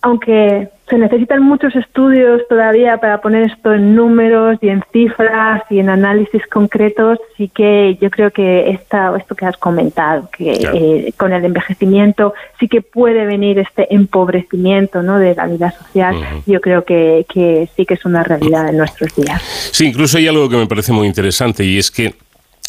aunque 0.05 0.69
se 0.87 0.99
necesitan 0.99 1.43
muchos 1.43 1.75
estudios 1.75 2.43
todavía 2.47 2.99
para 2.99 3.23
poner 3.23 3.51
esto 3.51 3.73
en 3.73 3.95
números 3.95 4.59
y 4.61 4.69
en 4.69 4.85
cifras 4.93 5.63
y 5.71 5.79
en 5.79 5.89
análisis 5.89 6.47
concretos, 6.47 7.19
sí 7.39 7.49
que 7.49 7.97
yo 8.03 8.11
creo 8.11 8.31
que 8.31 8.69
esta, 8.69 9.17
esto 9.17 9.35
que 9.35 9.47
has 9.47 9.57
comentado, 9.57 10.29
que 10.37 10.53
eh, 10.53 11.15
con 11.17 11.33
el 11.33 11.43
envejecimiento 11.47 12.35
sí 12.61 12.69
que 12.69 12.83
puede 12.83 13.25
venir 13.25 13.59
este 13.59 13.95
empobrecimiento 13.95 15.03
¿no? 15.03 15.19
de 15.19 15.35
la 15.35 15.47
vida 15.47 15.71
social, 15.71 16.15
yo 16.45 16.61
creo 16.61 16.85
que, 16.85 17.25
que 17.33 17.67
sí 17.75 17.87
que 17.87 17.95
es 17.95 18.05
una 18.05 18.23
realidad 18.23 18.69
en 18.69 18.77
nuestros 18.77 19.17
días. 19.17 19.41
Sí, 19.73 19.87
incluso 19.87 20.19
hay 20.19 20.29
algo 20.29 20.51
que 20.51 20.57
me 20.57 20.67
parece 20.67 20.93
muy 20.93 21.07
interesante 21.07 21.65
y 21.65 21.79
es 21.79 21.91
que 21.91 22.13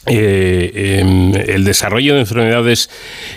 eh, 0.08 1.00
em, 1.02 1.34
el 1.36 1.64
desarrollo 1.64 2.14
de 2.14 2.22
enfermedades 2.22 2.90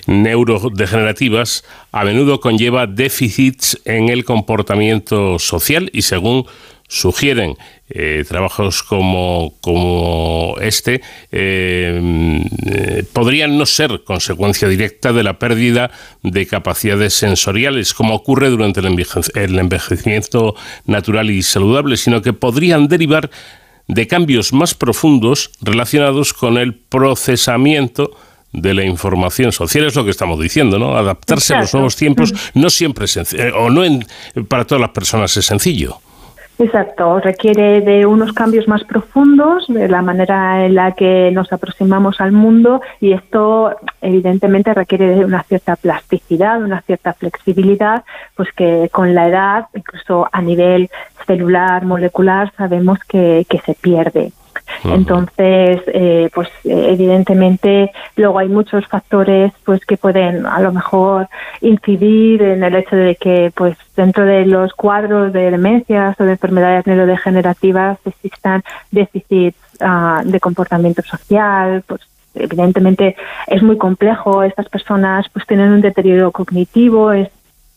neurodegenerativas 0.07 1.65
a 1.93 2.05
menudo 2.05 2.40
conlleva 2.40 2.86
déficits 2.86 3.81
en 3.85 4.11
el 4.11 4.24
comportamiento 4.24 5.39
social 5.39 5.90
y 5.95 6.03
según 6.03 6.45
sugieren 6.89 7.57
eh, 7.90 8.24
trabajos 8.28 8.82
como, 8.82 10.57
este 10.61 11.01
em, 11.32 12.43
eh, 12.66 13.05
podrían 13.12 13.57
no 13.57 13.65
ser 13.65 14.03
consecuencia 14.05 14.69
directa 14.69 15.12
de 15.12 15.23
la 15.23 15.39
pérdida 15.39 15.90
de 16.23 16.47
capacidades 16.47 17.15
sensoriales, 17.15 17.95
como 17.95 18.15
ocurre 18.15 18.51
durante 18.51 18.81
el 18.81 19.59
envejecimiento 19.59 20.55
natural 20.85 21.31
y 21.31 21.43
saludable, 21.43 21.97
sino 21.97 22.20
que 22.20 22.35
podrían 22.35 22.89
derivar 22.89 23.31
de 23.89 24.06
cambios 24.06 24.52
más 24.52 24.74
profundos 24.74 25.51
relacionados 25.60 26.32
con 26.32 26.59
el 26.59 26.74
procesamiento 26.74 28.12
de 28.52 28.74
la 28.74 28.85
información 28.85 29.52
social 29.52 29.86
es 29.86 29.94
lo 29.94 30.05
que 30.05 30.10
estamos 30.10 30.40
diciendo, 30.40 30.78
¿no? 30.78 30.97
Adaptarse 30.97 31.55
a 31.55 31.60
los 31.60 31.74
nuevos 31.74 31.97
tiempos 31.97 32.32
no 32.55 32.70
siempre 32.70 33.05
es 33.05 33.16
eh, 33.35 33.52
o 33.52 33.69
no 33.70 33.82
para 34.48 34.65
todas 34.65 34.81
las 34.81 34.90
personas 34.90 35.36
es 35.36 35.47
sencillo. 35.47 36.01
Exacto, 36.60 37.20
requiere 37.20 37.80
de 37.82 38.05
unos 38.05 38.32
cambios 38.32 38.66
más 38.66 38.82
profundos, 38.82 39.66
de 39.68 39.86
la 39.86 40.02
manera 40.02 40.66
en 40.66 40.74
la 40.74 40.90
que 40.90 41.30
nos 41.30 41.52
aproximamos 41.52 42.20
al 42.20 42.32
mundo 42.32 42.80
y 43.01 43.12
esto 43.12 43.76
evidentemente 44.01 44.74
requiere 44.74 45.14
de 45.14 45.24
una 45.24 45.44
cierta 45.44 45.76
plasticidad, 45.76 46.60
una 46.60 46.80
cierta 46.82 47.12
flexibilidad, 47.12 48.02
pues 48.35 48.48
que 48.56 48.89
con 48.90 49.14
la 49.14 49.28
edad, 49.28 49.66
incluso 49.72 50.28
a 50.32 50.43
nivel 50.43 50.90
celular, 51.28 51.85
molecular, 51.85 52.52
sabemos 52.56 52.98
que, 53.09 53.47
que 53.48 53.60
se 53.60 53.74
pierde. 53.74 54.32
Entonces, 54.84 55.80
eh, 55.86 56.30
pues 56.34 56.48
evidentemente 56.64 57.90
luego 58.16 58.38
hay 58.38 58.48
muchos 58.48 58.86
factores 58.86 59.52
pues 59.64 59.84
que 59.84 59.96
pueden 59.96 60.46
a 60.46 60.60
lo 60.60 60.72
mejor 60.72 61.28
incidir 61.60 62.42
en 62.42 62.62
el 62.62 62.74
hecho 62.76 62.96
de 62.96 63.16
que 63.16 63.52
pues 63.55 63.76
dentro 63.96 64.24
de 64.24 64.46
los 64.46 64.72
cuadros 64.74 65.32
de 65.32 65.50
demencias 65.50 66.20
o 66.20 66.24
de 66.24 66.32
enfermedades 66.32 66.86
neurodegenerativas 66.86 67.98
existan 68.05 68.62
déficits 68.90 69.59
ah, 69.80 70.22
de 70.24 70.40
comportamiento 70.40 71.02
social, 71.02 71.82
pues 71.86 72.00
evidentemente 72.34 73.16
es 73.46 73.62
muy 73.62 73.76
complejo. 73.76 74.42
Estas 74.42 74.68
personas 74.68 75.26
pues 75.32 75.46
tienen 75.46 75.72
un 75.72 75.80
deterioro 75.80 76.30
cognitivo, 76.30 77.12
es 77.12 77.28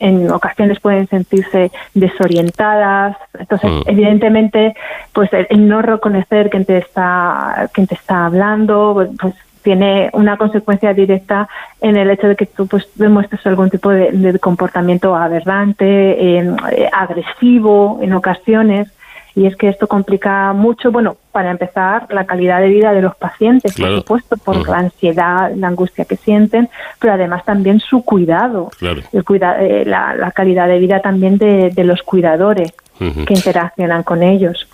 en 0.02 0.30
ocasiones 0.32 0.80
pueden 0.80 1.08
sentirse 1.08 1.72
desorientadas. 1.94 3.16
Entonces, 3.40 3.72
mm. 3.72 3.82
evidentemente, 3.86 4.76
pues 5.14 5.30
el, 5.32 5.68
no 5.68 5.82
reconocer 5.82 6.50
quién 6.50 6.66
te 6.66 6.78
está, 6.78 7.70
quién 7.74 7.88
te 7.88 7.96
está 7.96 8.26
hablando, 8.26 9.08
pues 9.22 9.36
tiene 9.62 10.10
una 10.14 10.38
consecuencia 10.38 10.92
directa 10.94 11.48
en 11.82 11.96
el 11.96 12.10
hecho 12.10 12.28
de 12.28 12.36
que 12.36 12.48
tú 12.48 12.66
pues 12.66 12.90
demuestres 12.96 13.46
algún 13.46 13.70
tipo 13.70 13.92
de, 13.92 14.40
comportamiento 14.40 15.16
aberrante, 15.16 15.86
eh, 16.40 16.56
agresivo 16.92 18.00
en 18.02 18.14
ocasiones 18.14 18.92
y 19.36 19.46
es 19.46 19.56
que 19.56 19.70
esto 19.70 19.88
complica 19.88 20.54
mucho, 20.54 20.92
bueno, 20.92 21.18
para 21.32 21.52
empezar, 21.52 22.08
la 22.10 22.26
calidad 22.26 22.60
de 22.60 22.68
vida 22.68 22.92
de 22.92 23.02
los 23.02 23.16
pacientes, 23.16 23.76
por 23.76 23.96
supuesto, 23.96 24.38
por 24.38 24.68
la 24.68 24.80
ansiedad, 24.80 25.52
la 25.56 25.68
angustia 25.68 26.06
que 26.06 26.18
sienten, 26.18 26.70
pero 27.00 27.14
además 27.14 27.46
también 27.46 27.80
su 27.80 28.04
cuidado, 28.04 28.70
el 29.14 29.24
cuida 29.24 29.62
eh, 29.62 29.86
la, 29.86 30.16
la, 30.16 30.32
calidad 30.32 30.68
de 30.68 30.80
vida 30.80 31.00
también 31.00 31.38
de, 31.38 31.70
de 31.70 31.84
los 31.84 32.02
cuidadores 32.04 32.74
que 33.26 33.34
interaccionan 33.34 34.04
con 34.04 34.22
ellos. 34.22 34.68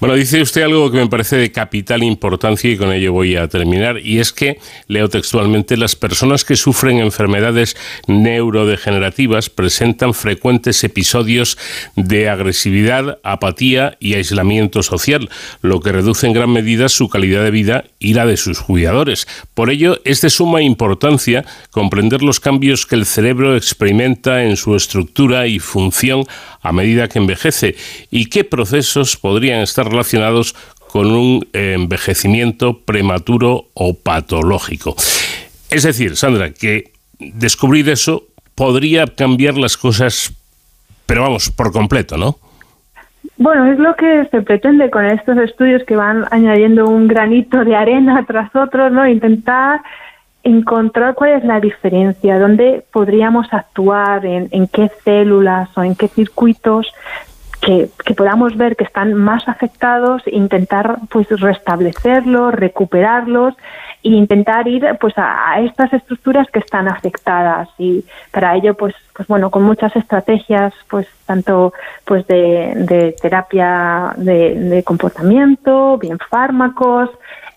Bueno, 0.00 0.14
dice 0.14 0.42
usted 0.42 0.62
algo 0.62 0.90
que 0.90 0.98
me 0.98 1.06
parece 1.06 1.36
de 1.36 1.52
capital 1.52 2.02
importancia 2.02 2.70
y 2.70 2.76
con 2.76 2.92
ello 2.92 3.12
voy 3.12 3.36
a 3.36 3.48
terminar, 3.48 3.98
y 3.98 4.18
es 4.18 4.32
que, 4.32 4.58
leo 4.88 5.08
textualmente, 5.08 5.76
las 5.76 5.94
personas 5.94 6.44
que 6.44 6.56
sufren 6.56 6.98
enfermedades 6.98 7.76
neurodegenerativas 8.06 9.50
presentan 9.50 10.14
frecuentes 10.14 10.82
episodios 10.84 11.58
de 11.96 12.28
agresividad, 12.28 13.18
apatía 13.22 13.96
y 14.00 14.14
aislamiento 14.14 14.82
social, 14.82 15.28
lo 15.60 15.80
que 15.80 15.92
reduce 15.92 16.26
en 16.26 16.32
gran 16.32 16.50
medida 16.50 16.88
su 16.88 17.08
calidad 17.08 17.44
de 17.44 17.50
vida 17.50 17.84
y 17.98 18.14
la 18.14 18.26
de 18.26 18.36
sus 18.36 18.60
cuidadores. 18.60 19.28
Por 19.54 19.70
ello, 19.70 20.00
es 20.04 20.20
de 20.20 20.30
suma 20.30 20.62
importancia 20.62 21.44
comprender 21.70 22.22
los 22.22 22.40
cambios 22.40 22.86
que 22.86 22.96
el 22.96 23.06
cerebro 23.06 23.56
experimenta 23.56 24.44
en 24.44 24.56
su 24.56 24.74
estructura 24.74 25.46
y 25.46 25.58
función 25.58 26.24
a 26.62 26.72
medida 26.72 27.08
que 27.08 27.18
envejece 27.18 27.59
y 28.10 28.26
qué 28.26 28.44
procesos 28.44 29.16
podrían 29.16 29.60
estar 29.60 29.88
relacionados 29.88 30.54
con 30.88 31.12
un 31.12 31.46
envejecimiento 31.52 32.78
prematuro 32.78 33.66
o 33.74 33.94
patológico. 33.94 34.96
Es 35.70 35.84
decir, 35.84 36.16
Sandra, 36.16 36.50
que 36.50 36.92
descubrir 37.18 37.88
eso 37.88 38.24
podría 38.54 39.06
cambiar 39.06 39.56
las 39.56 39.76
cosas, 39.76 40.32
pero 41.06 41.22
vamos, 41.22 41.50
por 41.50 41.72
completo, 41.72 42.16
¿no? 42.16 42.36
Bueno, 43.36 43.72
es 43.72 43.78
lo 43.78 43.94
que 43.94 44.26
se 44.30 44.42
pretende 44.42 44.90
con 44.90 45.06
estos 45.06 45.38
estudios 45.38 45.82
que 45.84 45.96
van 45.96 46.26
añadiendo 46.30 46.86
un 46.86 47.08
granito 47.08 47.64
de 47.64 47.76
arena 47.76 48.24
tras 48.28 48.54
otro, 48.54 48.90
¿no? 48.90 49.06
Intentar 49.06 49.80
encontrar 50.42 51.14
cuál 51.14 51.32
es 51.32 51.44
la 51.44 51.60
diferencia, 51.60 52.38
dónde 52.38 52.84
podríamos 52.92 53.46
actuar, 53.52 54.24
en, 54.24 54.68
qué 54.68 54.90
células 55.04 55.68
o 55.76 55.82
en 55.82 55.94
qué 55.94 56.08
circuitos 56.08 56.92
que, 57.60 57.90
podamos 58.16 58.56
ver 58.56 58.76
que 58.76 58.84
están 58.84 59.14
más 59.14 59.46
afectados, 59.48 60.22
intentar 60.26 60.98
pues 61.10 61.28
restablecerlos, 61.28 62.54
recuperarlos 62.54 63.54
e 64.02 64.10
intentar 64.10 64.66
ir 64.66 64.86
pues 64.98 65.14
a, 65.16 65.60
estas 65.60 65.92
estructuras 65.92 66.48
que 66.50 66.58
están 66.58 66.88
afectadas 66.88 67.68
y 67.78 68.04
para 68.30 68.56
ello 68.56 68.74
pues 68.74 68.94
pues 69.14 69.28
bueno 69.28 69.50
con 69.50 69.62
muchas 69.62 69.94
estrategias 69.94 70.72
pues 70.88 71.06
tanto 71.26 71.74
pues 72.04 72.26
de, 72.26 73.14
terapia 73.20 74.14
de, 74.16 74.54
de 74.54 74.82
comportamiento, 74.82 75.98
bien 75.98 76.18
fármacos, 76.18 77.10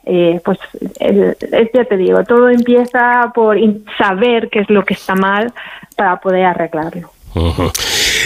eh, 0.05 0.41
pues 0.43 0.59
el, 0.99 1.35
ya 1.73 1.85
te 1.85 1.95
digo, 1.95 2.23
todo 2.25 2.49
empieza 2.49 3.31
por 3.33 3.57
saber 3.97 4.49
qué 4.49 4.59
es 4.59 4.69
lo 4.69 4.83
que 4.83 4.95
está 4.95 5.15
mal 5.15 5.53
para 5.95 6.17
poder 6.17 6.45
arreglarlo. 6.45 7.12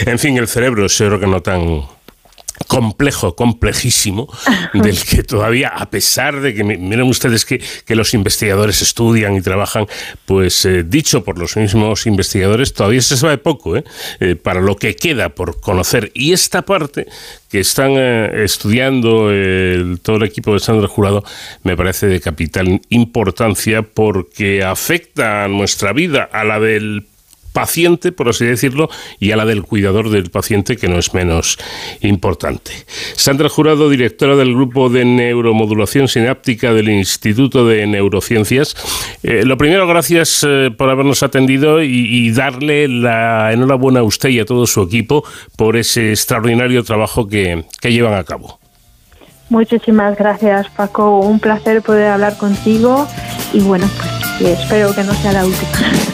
En 0.05 0.19
fin, 0.19 0.37
el 0.37 0.47
cerebro 0.47 0.85
es 0.85 0.97
que 0.97 1.27
no 1.27 1.41
tan 1.41 1.83
complejo, 2.67 3.35
complejísimo, 3.35 4.27
del 4.73 5.03
que 5.03 5.23
todavía, 5.23 5.69
a 5.69 5.89
pesar 5.89 6.41
de 6.41 6.53
que, 6.53 6.63
miren 6.63 7.03
ustedes 7.03 7.45
que, 7.45 7.61
que 7.85 7.95
los 7.95 8.13
investigadores 8.13 8.81
estudian 8.81 9.35
y 9.35 9.41
trabajan, 9.41 9.85
pues 10.25 10.65
eh, 10.65 10.83
dicho 10.83 11.23
por 11.23 11.37
los 11.37 11.55
mismos 11.55 12.07
investigadores, 12.07 12.73
todavía 12.73 13.01
se 13.01 13.17
sabe 13.17 13.37
poco 13.37 13.77
¿eh? 13.77 13.83
Eh, 14.19 14.35
para 14.35 14.61
lo 14.61 14.75
que 14.75 14.95
queda 14.95 15.29
por 15.29 15.61
conocer. 15.61 16.11
Y 16.13 16.33
esta 16.33 16.63
parte 16.63 17.07
que 17.49 17.59
están 17.59 17.91
estudiando 17.91 19.31
todo 20.01 20.17
el 20.17 20.23
equipo 20.23 20.53
de 20.53 20.59
Sandra 20.59 20.87
Jurado 20.87 21.23
me 21.63 21.77
parece 21.77 22.07
de 22.07 22.19
capital 22.19 22.81
importancia 22.89 23.83
porque 23.83 24.63
afecta 24.63 25.45
a 25.45 25.47
nuestra 25.47 25.93
vida, 25.93 26.27
a 26.31 26.43
la 26.43 26.59
del 26.59 27.07
paciente, 27.57 28.11
por 28.11 28.29
así 28.29 28.45
decirlo, 28.45 28.87
y 29.19 29.31
a 29.31 29.35
la 29.35 29.43
del 29.43 29.63
cuidador 29.63 30.11
del 30.11 30.29
paciente, 30.29 30.77
que 30.77 30.87
no 30.87 30.99
es 30.99 31.15
menos 31.15 31.57
importante. 32.01 32.71
Sandra 33.15 33.49
Jurado, 33.49 33.89
directora 33.89 34.35
del 34.35 34.53
Grupo 34.53 34.89
de 34.89 35.03
Neuromodulación 35.05 36.07
Sináptica 36.07 36.71
del 36.71 36.87
Instituto 36.89 37.65
de 37.65 37.87
Neurociencias. 37.87 38.75
Eh, 39.23 39.41
lo 39.43 39.57
primero, 39.57 39.87
gracias 39.87 40.45
eh, 40.47 40.69
por 40.77 40.91
habernos 40.91 41.23
atendido 41.23 41.81
y, 41.81 42.29
darle 42.29 42.87
la 42.87 43.51
enhorabuena 43.51 44.01
a 44.01 44.03
usted 44.03 44.29
y 44.29 44.39
a 44.39 44.45
todo 44.45 44.67
su 44.67 44.83
equipo 44.83 45.23
por 45.55 45.77
ese 45.77 46.11
extraordinario 46.11 46.83
trabajo 46.83 47.27
que, 47.27 47.65
llevan 47.81 48.13
a 48.13 48.23
cabo. 48.23 48.59
Muchísimas 49.49 50.15
gracias, 50.15 50.69
Paco. 50.75 51.21
Un 51.21 51.39
placer 51.39 51.81
poder 51.81 52.09
hablar 52.09 52.37
contigo 52.37 53.07
y 53.51 53.61
bueno, 53.61 53.89
pues 54.37 54.59
espero 54.59 54.93
que 54.93 55.03
no 55.03 55.13
sea 55.15 55.33
la 55.33 55.45
última. 55.45 56.06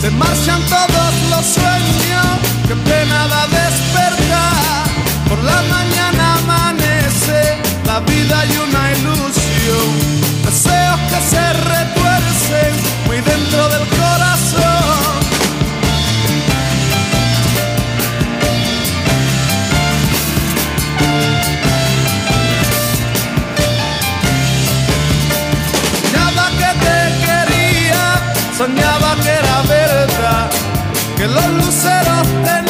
Se 0.00 0.10
marchan 0.10 0.60
todos 0.68 1.14
los 1.30 1.46
sueños, 1.46 2.26
que 2.68 2.74
pena 2.74 3.26
da 3.28 3.46
despertar. 3.46 4.84
Por 5.28 5.42
la 5.42 5.62
mañana 5.62 6.34
amanece 6.34 7.56
la 7.86 8.00
vida 8.00 8.44
y 8.46 8.56
una 8.68 8.92
ilusión. 8.92 10.01
Soñaba 28.62 29.16
que 29.22 29.28
era 29.28 29.62
verdad 29.62 30.50
que 31.16 31.26
los 31.26 31.48
luceros 31.60 32.22
tenían 32.44 32.61